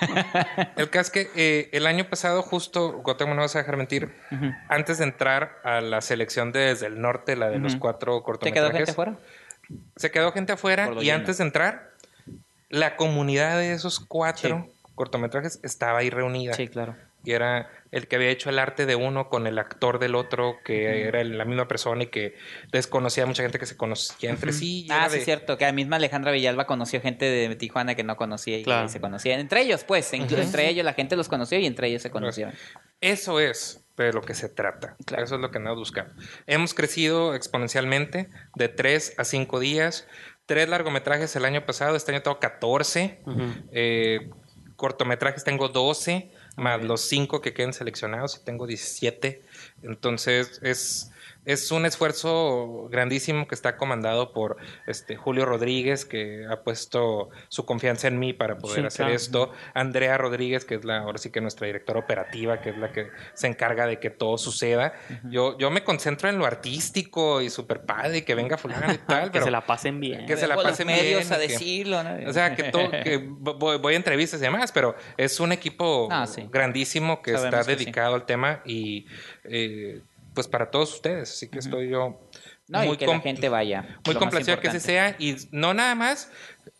El 0.77 0.91
caso 0.91 1.07
es 1.07 1.11
que 1.11 1.31
eh, 1.37 1.69
el 1.73 1.87
año 1.87 2.05
pasado, 2.09 2.43
justo, 2.43 2.93
Guatemala 3.03 3.37
no 3.37 3.43
vas 3.43 3.55
a 3.57 3.61
dejar 3.61 3.77
mentir, 3.77 4.11
antes 4.69 4.99
de 4.99 5.05
entrar 5.05 5.59
a 5.65 5.81
la 5.81 6.01
selección 6.01 6.53
de 6.53 6.61
desde 6.61 6.87
el 6.87 7.01
norte, 7.01 7.37
la 7.37 7.49
de 7.49 7.59
los 7.67 7.77
cuatro 7.77 8.19
¿Te 8.19 8.25
cortometrajes, 8.25 8.63
quedó 8.71 8.77
gente 8.79 8.91
afuera? 8.93 9.17
se 9.97 10.11
quedó 10.11 10.33
gente 10.33 10.53
afuera 10.53 10.91
y 11.01 11.05
lleno. 11.05 11.17
antes 11.19 11.39
de 11.39 11.45
entrar, 11.45 11.91
la 12.69 12.97
comunidad 12.97 13.59
de 13.59 13.73
esos 13.73 14.01
cuatro 14.01 14.69
cortometrajes 14.95 15.61
estaba 15.63 15.99
ahí 15.99 16.11
reunida. 16.11 16.55
Sí, 16.55 16.69
claro. 16.69 16.97
Y 17.25 17.33
era 17.33 17.69
el 17.91 18.07
que 18.07 18.15
había 18.17 18.29
hecho 18.31 18.51
el 18.51 18.59
arte 18.61 18.87
de 18.87 18.95
uno 18.95 19.29
con 19.29 19.49
el 19.49 19.59
actor 19.59 19.99
del 19.99 20.15
otro, 20.15 20.59
que 20.65 21.03
era 21.09 21.25
la 21.25 21.45
misma 21.45 21.67
persona 21.67 22.05
y 22.05 22.07
que 22.07 22.37
desconocía 22.71 23.25
a 23.25 23.27
mucha 23.27 23.43
gente 23.43 23.59
que 23.59 23.67
se 23.67 23.77
conocía 23.77 24.31
entre 24.31 24.53
sí. 24.53 24.87
Ah, 24.91 25.07
sí, 25.09 25.15
de- 25.15 25.19
es 25.19 25.25
cierto. 25.25 25.59
Que 25.59 25.65
la 25.65 25.73
misma 25.73 25.97
Alejandra 25.97 26.31
Villalba 26.31 26.67
conoció 26.67 27.01
gente 27.01 27.25
de 27.25 27.57
Tijuana 27.57 27.97
que 27.97 28.05
no 28.05 28.17
conocía 28.17 28.59
y 28.59 28.63
Claro. 28.63 28.89
se 28.89 29.01
conocían. 29.01 29.41
Entre 29.41 29.61
ellos, 29.63 29.83
pues. 29.83 30.13
inclu- 30.13 30.41
Entre 30.41 30.69
ellos 30.69 30.85
la 30.85 30.93
gente 30.93 31.17
los 31.17 31.29
conoció 31.29 31.59
y 31.59 31.67
entre 31.67 31.89
ellos 31.89 32.03
se 32.03 32.11
conocieron. 32.11 32.55
Eso 33.01 33.41
es 33.41 33.85
de 34.05 34.13
lo 34.13 34.23
que 34.23 34.35
se 34.35 34.49
trata. 34.49 34.97
Claro. 35.05 35.25
Eso 35.25 35.35
es 35.37 35.41
lo 35.41 35.51
que 35.51 35.59
andamos 35.59 35.79
buscando. 35.79 36.15
Hemos 36.47 36.75
crecido 36.75 37.35
exponencialmente 37.35 38.29
de 38.55 38.69
3 38.69 39.15
a 39.19 39.25
5 39.25 39.61
días. 39.61 40.07
Tres 40.47 40.69
largometrajes 40.69 41.35
el 41.37 41.45
año 41.45 41.67
pasado, 41.67 41.97
este 41.97 42.13
año 42.13 42.23
tengo 42.23 42.39
14. 42.39 43.21
Ujú. 43.27 43.43
Eh, 43.73 44.31
cortometrajes 44.77 45.43
tengo 45.45 45.69
12, 45.69 46.31
más 46.57 46.85
los 46.85 47.01
5 47.03 47.41
que 47.41 47.53
queden 47.53 47.73
seleccionados 47.73 48.39
y 48.41 48.45
tengo 48.45 48.67
17. 48.67 49.43
Entonces 49.83 50.61
es 50.63 51.11
es 51.47 51.71
un 51.71 51.87
esfuerzo 51.87 52.89
grandísimo 52.91 53.49
que 53.49 53.55
está 53.55 53.77
comandado 53.77 54.33
por 54.33 54.57
este 54.87 55.17
Julio 55.17 55.47
Rodríguez, 55.47 56.05
que 56.05 56.45
ha 56.51 56.63
puesto 56.63 57.31
su 57.49 57.65
confianza 57.65 58.09
en 58.09 58.19
mí 58.19 58.33
para 58.35 58.59
poder 58.59 58.81
Sí, 58.81 58.87
hacer 58.87 59.07
claro. 59.07 59.15
esto. 59.15 59.53
Andrea 59.73 60.19
Rodríguez, 60.19 60.65
que 60.65 60.75
es 60.75 60.85
la, 60.85 60.99
ahora 60.99 61.19
sí 61.19 61.31
que 61.31 61.41
nuestra 61.41 61.67
directora 61.67 62.01
operativa, 62.01 62.61
que 62.61 62.71
es 62.71 62.79
la 62.79 62.93
que 62.93 63.09
se 63.35 63.47
encarga 63.47 63.87
de 63.87 63.99
que 63.99 64.11
todo 64.11 64.37
suceda. 64.39 64.93
Yo, 65.31 65.57
yo 65.57 65.71
me 65.71 65.83
concentro 65.85 66.29
en 66.29 66.39
lo 66.39 66.47
artístico 66.47 67.41
y 67.41 67.49
super 67.49 67.83
padre, 67.83 68.19
y 68.19 68.23
que 68.23 68.35
venga 68.35 68.59
fulano 68.59 68.93
y 68.93 68.99
tal, 69.07 69.27
que 69.27 69.31
pero 69.33 69.45
se 69.47 69.51
la 69.51 69.65
pasen 69.65 70.01
bien. 70.01 70.27
que 70.27 70.37
se 70.37 70.47
la 70.47 70.55
Dejo 70.57 70.63
los 70.63 70.71
pasen 70.73 70.87
medios 70.89 71.21
bien 71.21 71.33
a 71.33 71.39
decirlo, 71.39 72.03
¿no? 72.03 72.29
o 72.29 72.33
sea, 72.33 72.55
que, 72.57 72.65
todo, 72.65 72.91
que 72.91 73.25
voy, 73.29 73.79
voy 73.79 73.95
a 73.95 73.97
entrevistas 73.97 74.41
y 74.41 74.43
demás, 74.43 74.73
pero 74.73 74.97
es 75.17 75.39
un 75.41 75.53
equipo 75.53 76.09
Ah, 76.11 76.27
sí. 76.27 76.49
grandísimo 76.51 77.23
que 77.23 77.33
Sabemos 77.33 77.55
está 77.61 77.71
que 77.73 77.79
sí. 77.79 77.85
dedicado 77.85 78.15
al 78.17 78.27
tema 78.27 78.63
y 78.65 79.07
eh, 79.45 80.01
pues 80.37 80.47
para 80.47 80.71
todos 80.71 80.95
ustedes. 80.95 81.33
Así 81.33 81.49
que 81.49 81.59
estoy 81.59 81.89
yo 81.89 82.21
No, 82.69 82.85
y 82.85 82.87
muy, 82.89 82.97
que 82.97 83.07
com- 83.07 83.17
la 83.17 83.23
gente 83.23 83.49
vaya. 83.49 83.99
muy 84.07 84.15
complacido 84.15 84.61
que 84.61 84.69
importante. 84.69 84.81
sea 84.81 85.17
y 85.19 85.37
no 85.51 85.75
nada 85.75 85.95
más 85.97 86.31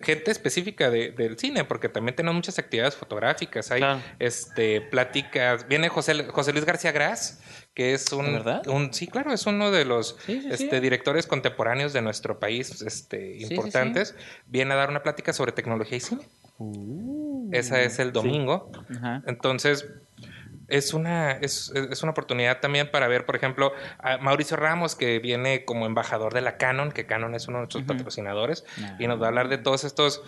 gente 0.01 0.31
específica 0.31 0.91
de- 0.91 1.11
del 1.11 1.39
cine, 1.39 1.65
porque 1.65 1.89
también 1.89 2.15
tenemos 2.15 2.37
muchas 2.37 2.59
actividades 2.59 2.95
fotográficas. 2.95 3.71
Hay 3.73 3.81
Claro. 3.81 4.01
este 4.21 4.81
pláticas. 4.83 5.67
Viene 5.67 5.89
José, 5.89 6.25
José 6.25 6.53
Luis 6.53 6.65
García 6.65 6.93
Gras, 6.93 7.41
que 7.75 7.95
es 7.95 8.13
un, 8.13 8.27
¿De 8.27 8.33
verdad? 8.33 8.67
un- 8.69 8.93
sí, 8.93 9.07
claro, 9.07 9.33
es 9.33 9.47
uno 9.47 9.71
de 9.71 9.85
los 9.85 10.17
Sí, 10.27 10.41
sí, 10.41 10.43
sí. 10.43 10.49
este, 10.65 10.81
directores 10.81 11.27
contemporáneos 11.27 11.93
de 11.93 12.03
nuestro 12.03 12.39
país 12.39 12.83
este, 12.83 13.39
sí, 13.39 13.47
sí. 13.47 13.55
importantes. 13.55 14.15
Viene 14.47 14.75
a 14.75 14.77
dar 14.77 14.91
una 14.91 15.03
plática 15.03 15.33
sobre 15.33 15.53
tecnología 15.53 15.97
y 15.97 16.01
cine. 16.01 16.23
Esa 17.53 17.81
es 17.83 17.99
el 17.99 18.13
domingo. 18.13 18.71
Entonces, 19.27 19.87
es 20.69 20.95
una, 20.95 21.33
es, 21.33 21.73
es 21.75 22.03
una 22.03 22.13
oportunidad 22.13 22.61
también 22.61 22.91
para 22.91 23.09
ver, 23.09 23.25
por 23.27 23.37
ejemplo, 23.37 23.73
a 23.99 24.19
Mauricio 24.19 24.57
Ramos, 24.57 24.95
que 24.97 25.19
viene 25.19 25.65
como 25.65 25.87
embajador 25.87 26.35
de 26.35 26.41
la 26.41 26.57
Canon, 26.57 26.93
que 26.93 27.07
Canon 27.07 27.35
es 27.35 27.49
uno 27.49 27.59
de 27.59 27.61
nuestros 27.63 27.85
patrocinadores, 27.85 28.65
Ah. 28.83 28.97
y 28.99 29.07
nos 29.07 29.21
va 29.21 29.27
a 29.27 29.29
hablar 29.29 29.49
de 29.49 29.59
todos 29.59 29.85
estos. 29.85 30.23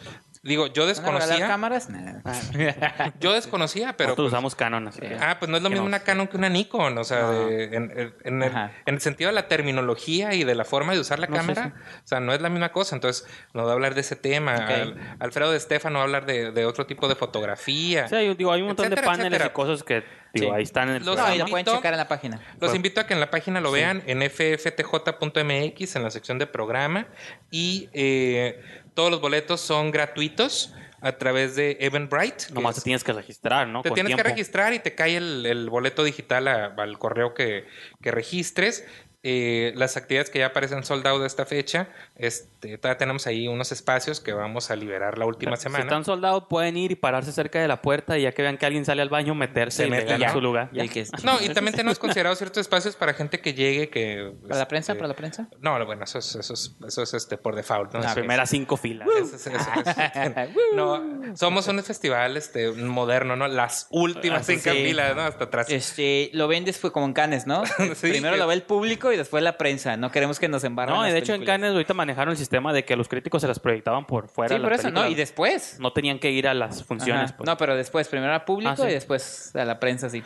Digo, 0.48 0.66
yo 0.66 0.82
¿Van 0.82 0.90
a 0.90 0.94
regalar 0.94 1.18
desconocía, 1.28 1.46
cámaras? 1.46 1.88
Nah. 1.90 3.10
yo 3.20 3.32
desconocía, 3.32 3.96
pero. 3.96 4.08
Nosotros 4.08 4.24
pues, 4.24 4.32
usamos 4.32 4.54
Canon. 4.56 4.88
así 4.88 5.00
Ah, 5.20 5.36
pues 5.38 5.48
no 5.50 5.56
es 5.58 5.62
lo 5.62 5.70
mismo 5.70 5.84
no- 5.84 5.88
una 5.88 6.00
Canon 6.00 6.26
que 6.26 6.36
una 6.36 6.48
Nikon, 6.48 6.98
o 6.98 7.04
sea, 7.04 7.20
No. 7.22 7.46
de- 7.46 7.64
en, 7.64 7.74
en- 7.96 8.14
en 8.24 8.42
el, 8.42 8.48
Ajá. 8.50 8.72
en 8.86 8.94
el 8.96 9.00
sentido 9.00 9.28
de 9.28 9.34
la 9.34 9.46
terminología 9.48 10.34
y 10.34 10.42
de 10.44 10.54
la 10.54 10.64
forma 10.64 10.92
de 10.94 11.00
usar 11.00 11.18
la 11.20 11.26
No, 11.28 11.36
sí, 11.40 11.46
cámara, 11.46 11.74
o 12.04 12.08
sea, 12.08 12.18
no 12.20 12.32
es 12.32 12.40
la 12.40 12.48
misma 12.48 12.72
cosa, 12.72 12.96
entonces 12.96 13.26
nos 13.54 13.66
va 13.66 13.70
a 13.70 13.74
hablar 13.74 13.94
de 13.94 14.00
ese 14.00 14.16
tema. 14.16 14.54
Al- 14.56 14.96
Alfredo 15.20 15.52
de 15.52 15.60
Stefano 15.60 15.96
va 15.98 16.00
a 16.00 16.04
hablar 16.04 16.26
de, 16.26 16.50
de 16.50 16.64
otro 16.66 16.86
tipo 16.86 17.06
de 17.08 17.14
fotografía. 17.14 18.08
Sí, 18.08 18.14
hay, 18.16 18.34
digo, 18.34 18.52
hay 18.52 18.62
un 18.62 18.68
montón 18.68 18.86
Etcétera, 18.86 19.02
de 19.02 19.06
paneles 19.06 19.26
etcétera. 19.32 19.50
y 19.50 19.52
cosas 19.54 19.82
que 19.84 19.94
digo, 20.34 20.50
Sí. 20.52 20.56
ahí 20.56 20.62
están 20.62 20.88
en 20.90 20.96
el 20.96 21.04
Los 21.04 21.16
No, 21.16 21.22
programa. 21.22 21.34
y 21.34 21.38
lo 21.38 21.44
pueden 21.46 21.66
invito- 21.66 21.76
checar 21.76 21.92
en 21.94 21.98
la 21.98 22.08
página. 22.08 22.40
Los 22.60 22.70
Fue- 22.70 22.76
invito 22.76 23.00
a 23.00 23.06
que 23.06 23.14
en 23.14 23.20
la 23.20 23.30
página 23.30 23.60
lo 23.60 23.70
vean 23.70 24.02
en 24.06 24.22
fftj.mx 24.22 25.96
en 25.96 26.02
la 26.02 26.10
sección 26.10 26.38
de 26.38 26.46
programa 26.46 27.06
y 27.50 27.88
eh, 27.92 28.60
todos 28.98 29.12
los 29.12 29.20
boletos 29.20 29.60
son 29.60 29.92
gratuitos 29.92 30.74
a 31.00 31.12
través 31.12 31.54
de 31.54 31.76
Eventbrite. 31.78 32.46
Nomás 32.52 32.74
te 32.74 32.80
tienes 32.80 33.04
que 33.04 33.12
registrar, 33.12 33.68
¿no? 33.68 33.82
te 33.82 33.90
Con 33.90 33.94
tienes 33.94 34.16
que 34.16 34.22
registrar 34.24 34.72
y 34.74 34.80
te 34.80 34.96
cae 34.96 35.16
el, 35.16 35.46
el 35.46 35.70
boleto 35.70 36.02
digital 36.02 36.48
a- 36.48 36.74
al 36.76 36.98
correo 36.98 37.32
que, 37.32 37.64
que 38.02 38.10
registres. 38.10 38.84
Eh, 39.24 39.73
las 39.74 39.97
actividades 39.97 40.31
que 40.31 40.39
ya 40.39 40.47
aparecen 40.47 40.85
soldado 40.85 41.19
de 41.19 41.27
esta 41.27 41.45
fecha, 41.45 41.89
este, 42.15 42.78
todavía 42.78 42.99
tenemos 42.99 43.27
ahí 43.27 43.49
unos 43.49 43.73
espacios 43.73 44.20
que 44.20 44.32
vamos 44.32 44.70
a 44.70 44.77
liberar 44.77 45.19
la 45.19 45.27
última 45.27 45.57
Si 45.57 45.65
semana. 45.65 45.85
están 45.85 46.05
soldados, 46.05 46.45
pueden 46.49 46.77
ir 46.77 46.93
y 46.93 46.95
pararse 46.95 47.32
cerca 47.32 47.61
de 47.61 47.66
la 47.66 47.82
puerta 47.82 48.16
y 48.16 48.23
ya 48.23 48.32
que 48.32 48.43
vean 48.43 48.57
que 48.59 48.66
alguien 48.66 48.85
sale 48.85 49.03
al 49.03 49.09
baño, 49.09 49.35
meterse 49.35 49.89
Se 49.89 50.15
y 50.15 50.19
ya. 50.20 50.32
su 50.32 50.40
lugar. 50.40 50.70
Y 50.73 50.78
el 50.78 50.89
que- 50.90 51.05
No, 51.24 51.40
y 51.43 51.49
también 51.49 51.74
tenemos 51.74 51.99
considerados 51.99 52.39
ciertos 52.39 52.61
espacios 52.61 52.95
para 52.95 53.12
gente 53.12 53.40
que 53.40 53.55
llegue, 53.55 53.90
que... 53.90 54.32
¿Para 54.47 54.61
la 54.61 54.69
prensa? 54.69 54.93
este, 54.93 54.99
¿Para 55.01 55.09
la 55.09 55.16
prensa? 55.16 55.49
No, 55.61 55.85
bueno, 55.85 56.05
eso 56.05 56.20
es, 56.20 56.36
eso 56.36 56.55
es, 56.55 56.77
eso 56.86 57.03
es 57.03 57.15
este, 57.15 57.36
por 57.39 57.57
default. 57.57 57.95
¿no? 57.95 58.01
Las 58.01 58.15
primeras 58.15 58.49
cinco 58.51 58.77
filas. 58.77 59.09
eso 59.20 59.35
es- 59.35 59.47
eso 59.49 59.51
es- 59.51 60.49
no, 60.74 61.36
somos 61.36 61.66
un 61.66 61.82
festival 61.82 62.36
este, 62.36 62.70
moderno, 62.70 63.35
¿no? 63.35 63.49
Las 63.49 63.89
últimas 63.90 64.43
Ah, 64.43 64.45
cinco 64.45 64.70
sí. 64.70 64.85
filas, 64.85 65.16
¿no? 65.16 65.23
Hasta 65.23 65.45
atrás. 65.45 65.66
Este, 65.70 66.31
lo 66.35 66.47
vendes 66.47 66.78
fue 66.78 66.93
como 66.93 67.07
en 67.07 67.12
Cannes, 67.15 67.47
¿no? 67.49 67.65
Sí, 67.97 68.11
Primero 68.11 68.35
que- 68.35 68.39
lo 68.39 68.47
ve 68.47 68.55
el 68.55 68.62
público 68.62 69.07
y 69.12 69.16
después 69.16 69.43
la 69.43 69.59
prensa. 69.59 69.97
No 69.97 70.10
queremos 70.10 70.39
que 70.39 70.48
nos 70.48 70.64
embarren 70.64 70.94
No, 70.94 71.06
y 71.09 71.12
de 71.12 71.18
hecho 71.18 71.32
en 71.32 71.40
películas. 71.40 71.55
Cannes 71.60 71.72
ahorita 71.72 71.94
manejaron 71.94 72.32
el 72.32 72.39
sistema 72.39 72.72
de 72.72 72.85
que 72.85 72.97
los 72.97 73.09
críticos 73.09 73.43
se 73.43 73.48
las 73.48 73.59
proyectaban 73.59 74.06
por 74.06 74.28
fuera. 74.28 74.56
Sí, 74.56 74.62
por 74.62 74.72
eso, 74.72 74.82
¿no? 74.90 75.02
películas. 75.02 75.10
Y 75.10 75.14
después. 75.14 75.76
No 75.80 75.93
tenían 75.93 76.18
que 76.18 76.30
ir 76.30 76.48
a 76.48 76.55
las 76.55 76.85
funciones. 76.85 77.32
Pues. 77.32 77.47
No, 77.47 77.56
pero 77.56 77.76
después, 77.76 78.09
primero 78.09 78.32
al 78.32 78.44
público 78.44 78.72
Ah, 78.72 78.76
sí. 78.76 78.82
y 78.85 78.93
después 78.94 79.55
a 79.56 79.64
la 79.64 79.78
prensa, 79.80 80.09
sí. 80.10 80.22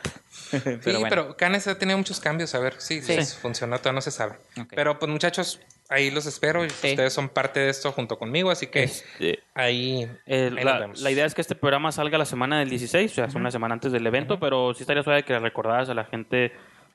pero 0.50 0.80
sí, 0.82 0.90
bueno. 0.92 1.06
pero 1.08 1.36
Cannes 1.36 1.66
ha 1.68 1.78
tenido 1.78 1.98
muchos 1.98 2.20
cambios. 2.20 2.54
A 2.54 2.58
ver, 2.58 2.74
sí, 2.78 3.00
Sí. 3.02 3.16
funcionó, 3.40 3.78
todavía 3.78 3.96
no 3.96 4.00
se 4.02 4.10
sabe. 4.10 4.36
Pero 4.74 4.98
pues 4.98 5.10
muchachos, 5.10 5.60
ahí 5.88 6.10
los 6.10 6.26
espero. 6.26 6.64
y 6.64 6.70
Sí. 6.70 6.90
Ustedes 6.90 7.12
son 7.12 7.28
parte 7.28 7.60
de 7.60 7.70
esto 7.70 7.92
junto 7.92 8.18
conmigo, 8.18 8.50
así 8.50 8.66
que 8.66 8.84
Este, 8.84 9.40
ahí, 9.54 10.08
eh, 10.26 10.48
ahí 10.48 10.50
nos 10.54 10.64
la, 10.64 10.78
vemos. 10.78 11.00
la 11.00 11.10
idea 11.10 11.24
es 11.26 11.34
que 11.34 11.40
este 11.40 11.54
programa 11.54 11.92
salga 11.92 12.18
la 12.18 12.24
semana 12.24 12.58
del 12.58 12.68
16, 12.70 13.12
o 13.12 13.14
sea, 13.14 13.24
es 13.26 13.34
una 13.34 13.50
semana 13.50 13.74
antes 13.74 13.92
del 13.92 14.06
evento, 14.06 14.38
pero 14.40 14.74
sí 14.74 14.82
estaría 14.82 15.02
suave 15.02 15.22
que 15.24 15.32
le 15.32 15.38
recordaras 15.40 15.88
a 15.88 15.94
la 15.94 16.04
gente 16.04 16.52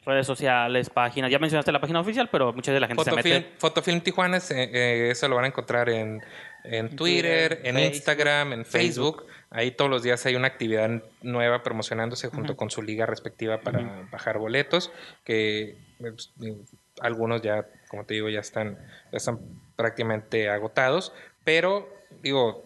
redes 0.07 0.25
sociales, 0.25 0.89
páginas. 0.89 1.29
Ya 1.29 1.37
mencionaste 1.37 1.71
la 1.71 1.81
página 1.81 1.99
oficial, 1.99 2.29
pero 2.31 2.53
mucha 2.53 2.71
de 2.71 2.79
la 2.79 2.87
gente 2.87 3.03
se 3.03 3.09
Fotofilm, 3.11 3.35
mete. 3.35 3.51
Fotofilm 3.59 4.01
Tijuana, 4.01 4.37
eh, 4.37 4.41
eh, 4.73 5.09
eso 5.11 5.27
lo 5.27 5.35
van 5.35 5.45
a 5.45 5.47
encontrar 5.49 5.89
en, 5.89 6.23
en 6.63 6.95
Twitter, 6.95 7.57
Twitter, 7.57 7.67
en 7.67 7.75
Facebook, 7.75 7.95
Instagram, 7.95 8.53
en 8.53 8.65
Facebook. 8.65 9.25
Ahí 9.49 9.71
todos 9.71 9.91
los 9.91 10.03
días 10.03 10.25
hay 10.25 10.35
una 10.35 10.47
actividad 10.47 10.89
nueva 11.21 11.61
promocionándose 11.63 12.29
junto 12.29 12.55
con 12.55 12.69
su 12.69 12.81
liga 12.81 13.05
respectiva 13.05 13.59
para 13.61 14.07
bajar 14.11 14.37
boletos, 14.39 14.91
que 15.23 15.77
pues, 15.99 16.31
digo, 16.37 16.57
algunos 17.01 17.41
ya, 17.41 17.65
como 17.87 18.05
te 18.05 18.13
digo, 18.15 18.29
ya 18.29 18.39
están, 18.39 18.77
ya 19.11 19.17
están 19.17 19.39
prácticamente 19.75 20.49
agotados, 20.49 21.13
pero 21.43 21.87
digo, 22.21 22.63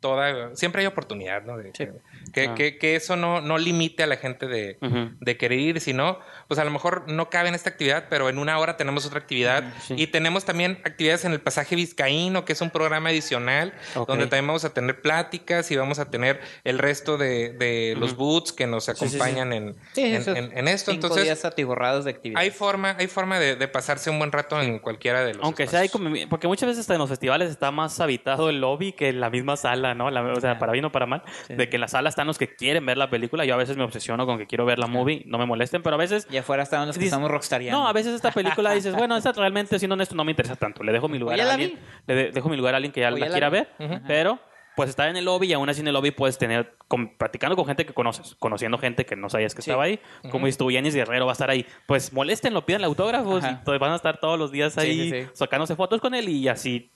toda, 0.00 0.54
siempre 0.56 0.82
hay 0.82 0.86
oportunidad, 0.86 1.42
¿no? 1.42 1.56
De- 1.56 1.72
Sí. 1.74 1.86
Que, 2.32 2.48
Ah. 2.48 2.54
que, 2.54 2.78
que 2.78 2.96
eso 2.96 3.16
no, 3.16 3.40
no 3.40 3.58
limite 3.58 4.02
a 4.02 4.06
la 4.06 4.16
gente 4.16 4.46
de, 4.46 4.78
Ujú. 4.80 5.10
de 5.20 5.36
querer 5.36 5.58
ir, 5.58 5.80
sino, 5.80 6.18
pues 6.46 6.58
a 6.60 6.64
lo 6.64 6.70
mejor 6.70 7.04
no 7.10 7.30
cabe 7.30 7.48
en 7.48 7.54
esta 7.54 7.70
actividad, 7.70 8.04
pero 8.10 8.28
en 8.28 8.38
una 8.38 8.58
hora 8.58 8.76
tenemos 8.76 9.06
otra 9.06 9.18
actividad. 9.18 9.64
Sí. 9.82 9.94
Y 9.96 10.06
tenemos 10.08 10.44
también 10.44 10.80
actividades 10.84 11.24
en 11.24 11.32
el 11.32 11.40
pasaje 11.40 11.76
vizcaíno, 11.76 12.44
que 12.44 12.52
es 12.52 12.60
un 12.60 12.70
programa 12.70 13.08
adicional, 13.10 13.72
Ok. 13.94 14.08
donde 14.08 14.26
también 14.26 14.46
vamos 14.46 14.64
a 14.64 14.72
tener 14.74 15.00
pláticas 15.00 15.70
y 15.70 15.76
vamos 15.76 15.98
a 15.98 16.10
tener 16.10 16.40
el 16.64 16.78
resto 16.78 17.18
de, 17.18 17.50
de 17.50 17.94
los 17.98 18.16
boots 18.16 18.52
que 18.52 18.66
nos 18.66 18.84
sí, 18.84 18.92
sí. 18.94 19.04
acompañan 19.04 19.52
en, 19.52 19.76
en, 19.96 20.14
esos 20.14 20.36
en- 20.36 20.56
en 20.56 20.68
esto. 20.68 20.90
Cinco 20.92 21.06
Entonces, 21.06 21.24
días 21.24 21.44
atiborrados 21.44 22.04
de 22.04 22.10
actividad. 22.12 22.40
hay 22.40 22.50
forma, 22.50 22.96
hay 22.98 23.06
forma 23.06 23.38
de, 23.38 23.56
de 23.56 23.68
pasarse 23.68 24.10
un 24.10 24.18
buen 24.18 24.32
rato 24.32 24.60
en 24.60 24.78
cualquiera 24.78 25.24
de 25.24 25.34
los 25.34 25.44
Aunque 25.44 25.66
sea 25.66 25.80
ahí 25.80 25.86
espacios. 25.86 26.10
como, 26.12 26.28
porque 26.30 26.46
muchas 26.46 26.66
veces 26.68 26.80
hasta 26.82 26.94
en 26.94 27.00
los 27.00 27.08
festivales 27.08 27.50
está 27.50 27.70
más 27.70 27.98
habitado 28.00 28.48
el 28.50 28.60
lobby 28.60 28.92
que 28.92 29.08
en 29.08 29.20
la 29.20 29.30
misma 29.30 29.56
sala, 29.56 29.94
¿no? 29.94 30.10
La- 30.10 30.22
o 30.22 30.40
sea, 30.40 30.58
para 30.58 30.72
bien 30.72 30.84
o 30.84 30.92
para 30.92 31.06
mal, 31.06 31.22
de 31.48 31.68
que 31.68 31.76
en 31.76 31.80
la 31.80 31.88
sala 31.88 32.07
están 32.08 32.26
los 32.26 32.38
que 32.38 32.54
quieren 32.54 32.84
ver 32.86 32.98
la 32.98 33.08
película. 33.10 33.44
Yo 33.44 33.54
a 33.54 33.56
veces 33.56 33.76
me 33.76 33.84
obsesiono 33.84 34.26
con 34.26 34.38
que 34.38 34.46
quiero 34.46 34.64
ver 34.64 34.78
la 34.78 34.86
movie, 34.86 35.22
no 35.26 35.38
me 35.38 35.46
molesten, 35.46 35.82
pero 35.82 35.94
a 35.94 35.98
veces 35.98 36.26
Y 36.30 36.36
afuera 36.36 36.62
estaban 36.62 36.86
los 36.86 36.96
que 36.96 37.00
Dices- 37.04 37.12
estamos 37.12 37.30
rockstarianos. 37.30 37.80
No, 37.80 37.88
a 37.88 37.92
veces 37.92 38.14
esta 38.14 38.30
película 38.32 38.72
dices, 38.72 38.94
bueno, 38.96 39.16
esta 39.16 39.32
realmente, 39.32 39.78
siendo 39.78 39.94
honesto, 39.94 40.14
no 40.14 40.24
me 40.24 40.32
interesa 40.32 40.56
tanto. 40.56 40.82
Le 40.82 40.92
dejo 40.92 41.08
mi 41.08 41.18
lugar 41.18 41.36
ya 41.38 41.48
a 41.48 41.52
alguien. 41.52 41.78
Le 42.06 42.14
de- 42.14 42.30
dejo 42.32 42.48
mi 42.48 42.56
lugar 42.56 42.74
a 42.74 42.76
alguien 42.78 42.92
que 42.92 43.00
ya 43.00 43.08
O 43.08 43.10
la 43.12 43.18
ya 43.18 43.24
la 43.26 43.30
quiera 43.32 43.50
vi. 43.50 43.58
ver. 43.78 44.02
Pero, 44.06 44.38
pues 44.76 44.90
estar 44.90 45.08
en 45.08 45.16
el 45.16 45.24
lobby 45.24 45.48
y 45.48 45.52
aún 45.54 45.68
así 45.68 45.80
en 45.80 45.88
el 45.88 45.94
lobby 45.94 46.12
puedes 46.12 46.38
tener, 46.38 46.74
con- 46.86 47.16
platicando 47.16 47.56
con 47.56 47.66
gente 47.66 47.84
que 47.84 47.92
conoces, 47.92 48.36
conociendo 48.38 48.78
gente 48.78 49.04
que 49.04 49.16
no 49.16 49.28
sabías 49.28 49.52
que 49.54 49.60
Sí. 49.62 49.70
estaba 49.70 49.82
ahí. 49.84 49.98
Como 50.30 50.46
dices 50.46 50.56
tú, 50.58 50.70
Yanis 50.70 50.94
Guerrero 50.94 51.26
va 51.26 51.32
a 51.32 51.34
estar 51.34 51.50
ahí. 51.50 51.66
Pues 51.86 52.12
moléstenlo, 52.12 52.64
pidan 52.64 52.84
autógrafos 52.84 53.42
Ajá. 53.42 53.62
y 53.66 53.78
van 53.78 53.90
a 53.92 53.96
estar 53.96 54.20
todos 54.20 54.38
los 54.38 54.52
días 54.52 54.78
ahí 54.78 55.10
sí, 55.10 55.22
sí. 55.22 55.28
sacándose 55.32 55.74
fotos 55.74 56.00
con 56.00 56.14
él 56.14 56.28
y 56.28 56.46
así. 56.48 56.92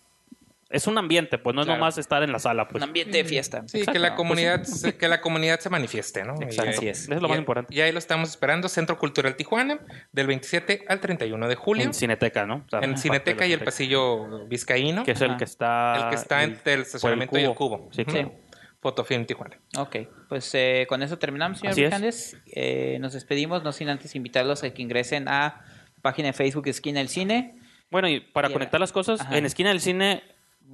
Es 0.72 0.86
un 0.86 0.96
ambiente, 0.98 1.38
pues 1.38 1.54
no 1.54 1.60
es 1.62 1.66
Claro. 1.66 1.80
nomás 1.80 1.98
estar 1.98 2.22
en 2.22 2.32
la 2.32 2.38
sala. 2.38 2.66
Pues. 2.66 2.82
Un 2.82 2.88
ambiente 2.88 3.18
de 3.18 3.24
fiesta. 3.24 3.62
Sí, 3.66 3.78
Exacto. 3.78 3.92
que 3.92 3.98
la 3.98 4.08
Pues 4.08 4.16
comunidad, 4.16 4.62
se- 4.64 4.96
que 4.96 5.06
la 5.08 5.20
comunidad 5.20 5.60
se 5.60 5.68
manifieste, 5.70 6.24
¿no? 6.24 6.34
Exacto. 6.40 6.70
Así 6.70 6.88
es. 6.88 7.02
Eso 7.02 7.14
es 7.14 7.20
lo 7.20 7.28
y- 7.28 7.30
más 7.30 7.38
importante. 7.38 7.74
Y 7.74 7.80
ahí 7.82 7.92
lo 7.92 7.98
estamos 7.98 8.30
esperando, 8.30 8.68
Centro 8.68 8.98
Cultural 8.98 9.36
Tijuana, 9.36 9.78
del 10.12 10.26
27 10.26 10.84
al 10.88 11.00
31 11.00 11.46
de 11.46 11.54
julio. 11.54 11.84
En 11.84 11.92
Cineteca, 11.94 12.46
¿no? 12.46 12.64
O 12.66 12.68
sea, 12.70 12.80
en 12.80 12.96
Cineteca 12.96 13.46
y 13.46 13.52
el 13.52 13.60
pasillo 13.60 14.46
vizcaíno, 14.48 15.04
Que 15.04 15.12
es 15.12 15.20
el 15.20 15.30
Ajá. 15.30 15.36
que 15.38 15.44
está... 15.44 15.96
el 16.04 16.08
que 16.08 16.14
está 16.16 16.42
el- 16.42 16.50
entre 16.52 16.74
el 16.74 16.80
estacionamiento 16.82 17.38
y 17.38 17.42
el 17.44 17.54
cubo. 17.54 17.88
Sí, 17.92 18.04
claro. 18.04 18.34
Fotofilm 18.80 19.26
Tijuana. 19.26 19.58
Ok, 19.78 19.96
pues 20.28 20.50
eh, 20.54 20.86
con 20.88 21.02
eso 21.04 21.16
terminamos, 21.18 21.58
señor 21.58 21.72
Así 21.72 21.82
es. 21.84 21.88
Vijandes. 21.90 22.36
Eh, 22.46 22.96
nos 23.00 23.12
despedimos, 23.12 23.62
no 23.62 23.70
sin 23.72 23.88
antes 23.88 24.14
invitarlos 24.16 24.64
a 24.64 24.70
que 24.74 24.82
ingresen 24.82 25.28
a 25.28 25.64
página 26.00 26.28
de 26.28 26.32
Facebook 26.32 26.66
Esquina 26.66 26.98
del 26.98 27.08
Cine. 27.08 27.54
Bueno, 27.92 28.08
y 28.08 28.18
para 28.20 28.48
Y- 28.48 28.52
conectar 28.52 28.80
las 28.80 28.90
cosas, 28.90 29.20
Ajá. 29.20 29.36
en 29.38 29.46
Esquina 29.46 29.68
del 29.68 29.80
Cine 29.80 30.24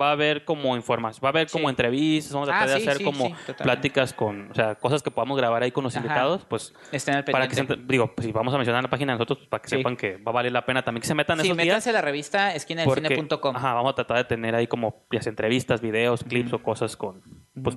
va 0.00 0.08
a 0.10 0.12
haber 0.12 0.44
como 0.44 0.76
información, 0.76 1.22
va 1.24 1.28
a 1.28 1.30
haber 1.30 1.48
como 1.50 1.68
Sí. 1.68 1.70
entrevistas, 1.70 2.32
vamos 2.32 2.48
a 2.48 2.52
Ah, 2.52 2.58
tratar 2.60 2.74
de 2.74 2.80
sí, 2.80 2.88
hacer 2.88 2.98
sí, 2.98 3.04
como 3.04 3.26
sí, 3.28 3.52
pláticas 3.62 4.12
con, 4.12 4.50
o 4.50 4.54
sea, 4.54 4.74
cosas 4.76 5.02
que 5.02 5.10
podamos 5.10 5.36
grabar 5.36 5.62
ahí 5.62 5.70
con 5.72 5.84
los 5.84 5.96
Ajá. 5.96 6.04
invitados, 6.04 6.44
pues 6.48 6.74
Estén 6.92 7.14
al 7.16 7.24
para 7.24 7.48
que 7.48 7.54
se, 7.56 7.66
digo, 7.86 8.12
pues, 8.14 8.26
si 8.26 8.32
vamos 8.32 8.54
a 8.54 8.56
mencionar 8.58 8.80
en 8.80 8.84
la 8.84 8.90
página 8.90 9.12
de 9.12 9.16
nosotros, 9.18 9.38
pues, 9.38 9.48
para 9.48 9.62
que 9.62 9.68
Sí. 9.70 9.76
sepan 9.76 9.96
que 9.96 10.16
va 10.18 10.30
a 10.30 10.32
valer 10.32 10.52
la 10.52 10.64
pena 10.64 10.82
también 10.82 11.02
que 11.02 11.08
se 11.08 11.14
metan 11.14 11.38
Sí, 11.40 11.46
esos 11.48 11.56
días. 11.56 11.86
a 11.86 11.92
la 11.92 12.00
revista 12.02 12.54
esquinadelcine.com. 12.54 13.56
ajá, 13.56 13.74
vamos 13.74 13.92
a 13.92 13.94
tratar 13.94 14.16
de 14.18 14.24
tener 14.24 14.54
ahí 14.54 14.66
como 14.66 15.04
sea 15.10 15.20
entrevistas, 15.30 15.80
videos, 15.80 16.24
clips 16.24 16.52
o 16.52 16.62
cosas 16.62 16.96
con 16.96 17.22
pues, 17.62 17.76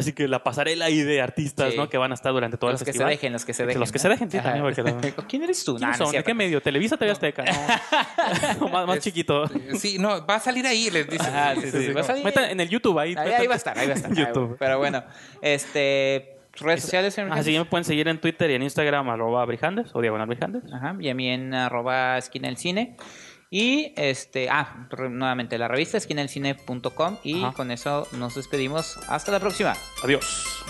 así 0.00 0.12
que 0.12 0.28
la 0.28 0.42
pasarela 0.42 0.86
ahí 0.86 1.02
de 1.02 1.20
artistas, 1.22 1.72
Sí. 1.72 1.76
¿no? 1.78 1.88
Que 1.88 1.98
van 1.98 2.10
a 2.10 2.14
estar 2.14 2.32
durante 2.32 2.56
todo 2.56 2.70
los 2.72 2.80
el 2.80 2.86
que 2.86 2.92
se 2.92 3.04
dejen, 3.04 3.32
los 3.32 3.44
que 3.44 3.54
se 3.54 3.66
dejen. 3.66 3.80
Los 3.80 3.92
que 3.92 3.98
¿no? 3.98 4.02
se 4.02 4.08
dejen, 4.08 4.30
sí, 4.30 4.38
Ajá. 4.38 4.52
también, 4.54 4.74
porque 4.74 5.10
no- 5.10 5.26
¿Quién 5.28 5.42
eres 5.42 5.64
tú? 5.64 5.76
¿Quiénes 5.76 5.98
Nah, 5.98 6.06
no? 6.06 6.12
¿De 6.12 6.22
qué 6.22 6.34
medio? 6.34 6.60
¿Televisa 6.60 6.96
TV 6.96 7.10
Azteca? 7.10 7.44
No. 8.60 8.68
más, 8.72 8.86
más 8.86 8.96
Es- 8.98 9.04
chiquito. 9.04 9.46
Sí, 9.78 9.98
no, 9.98 10.24
va 10.26 10.36
a 10.36 10.40
salir 10.40 10.66
ahí, 10.66 10.90
les 10.90 11.08
dice. 11.08 11.26
Ajá, 11.26 11.54
sí, 11.54 11.70
sí, 11.70 11.86
sí. 11.86 11.92
Va 11.92 12.00
a 12.00 12.04
salir- 12.04 12.24
Meta 12.24 12.50
en 12.50 12.60
el 12.60 12.68
YouTube 12.68 12.98
ahí. 12.98 13.14
Ahí, 13.16 13.32
ahí 13.32 13.46
va 13.46 13.54
a 13.54 13.56
estar, 13.56 13.78
ahí 13.78 13.86
va 13.86 13.92
a 13.94 13.96
estar. 13.96 14.12
YouTube. 14.14 14.56
Pero 14.58 14.78
bueno, 14.78 15.02
este, 15.42 16.36
redes 16.54 16.82
sociales, 16.82 17.14
señor 17.14 17.30
Así 17.32 17.36
Mercantes? 17.50 17.58
me 17.60 17.64
pueden 17.70 17.84
seguir 17.84 18.08
en 18.08 18.20
Twitter 18.20 18.50
y 18.50 18.54
en 18.54 18.62
Instagram, 18.62 19.08
arroba 19.10 19.44
Brijandes 19.44 19.90
o 19.94 20.00
diagonal 20.00 20.26
Brijandes. 20.26 20.62
Ajá, 20.72 20.96
y 21.00 21.08
a 21.08 21.14
mí 21.14 21.28
en 21.28 21.54
arroba 21.54 22.18
esquina 22.18 22.48
del 22.48 22.56
cine. 22.56 22.96
Y 23.50 23.92
este, 23.96 24.50
ah, 24.50 24.88
nuevamente 24.98 25.56
la 25.58 25.68
revista 25.68 25.96
esquinaelcine.com 25.96 27.16
y 27.24 27.42
Ajá. 27.42 27.52
con 27.54 27.70
eso 27.70 28.06
nos 28.12 28.34
despedimos. 28.34 28.98
Hasta 29.08 29.32
la 29.32 29.40
próxima. 29.40 29.74
Adiós. 30.02 30.64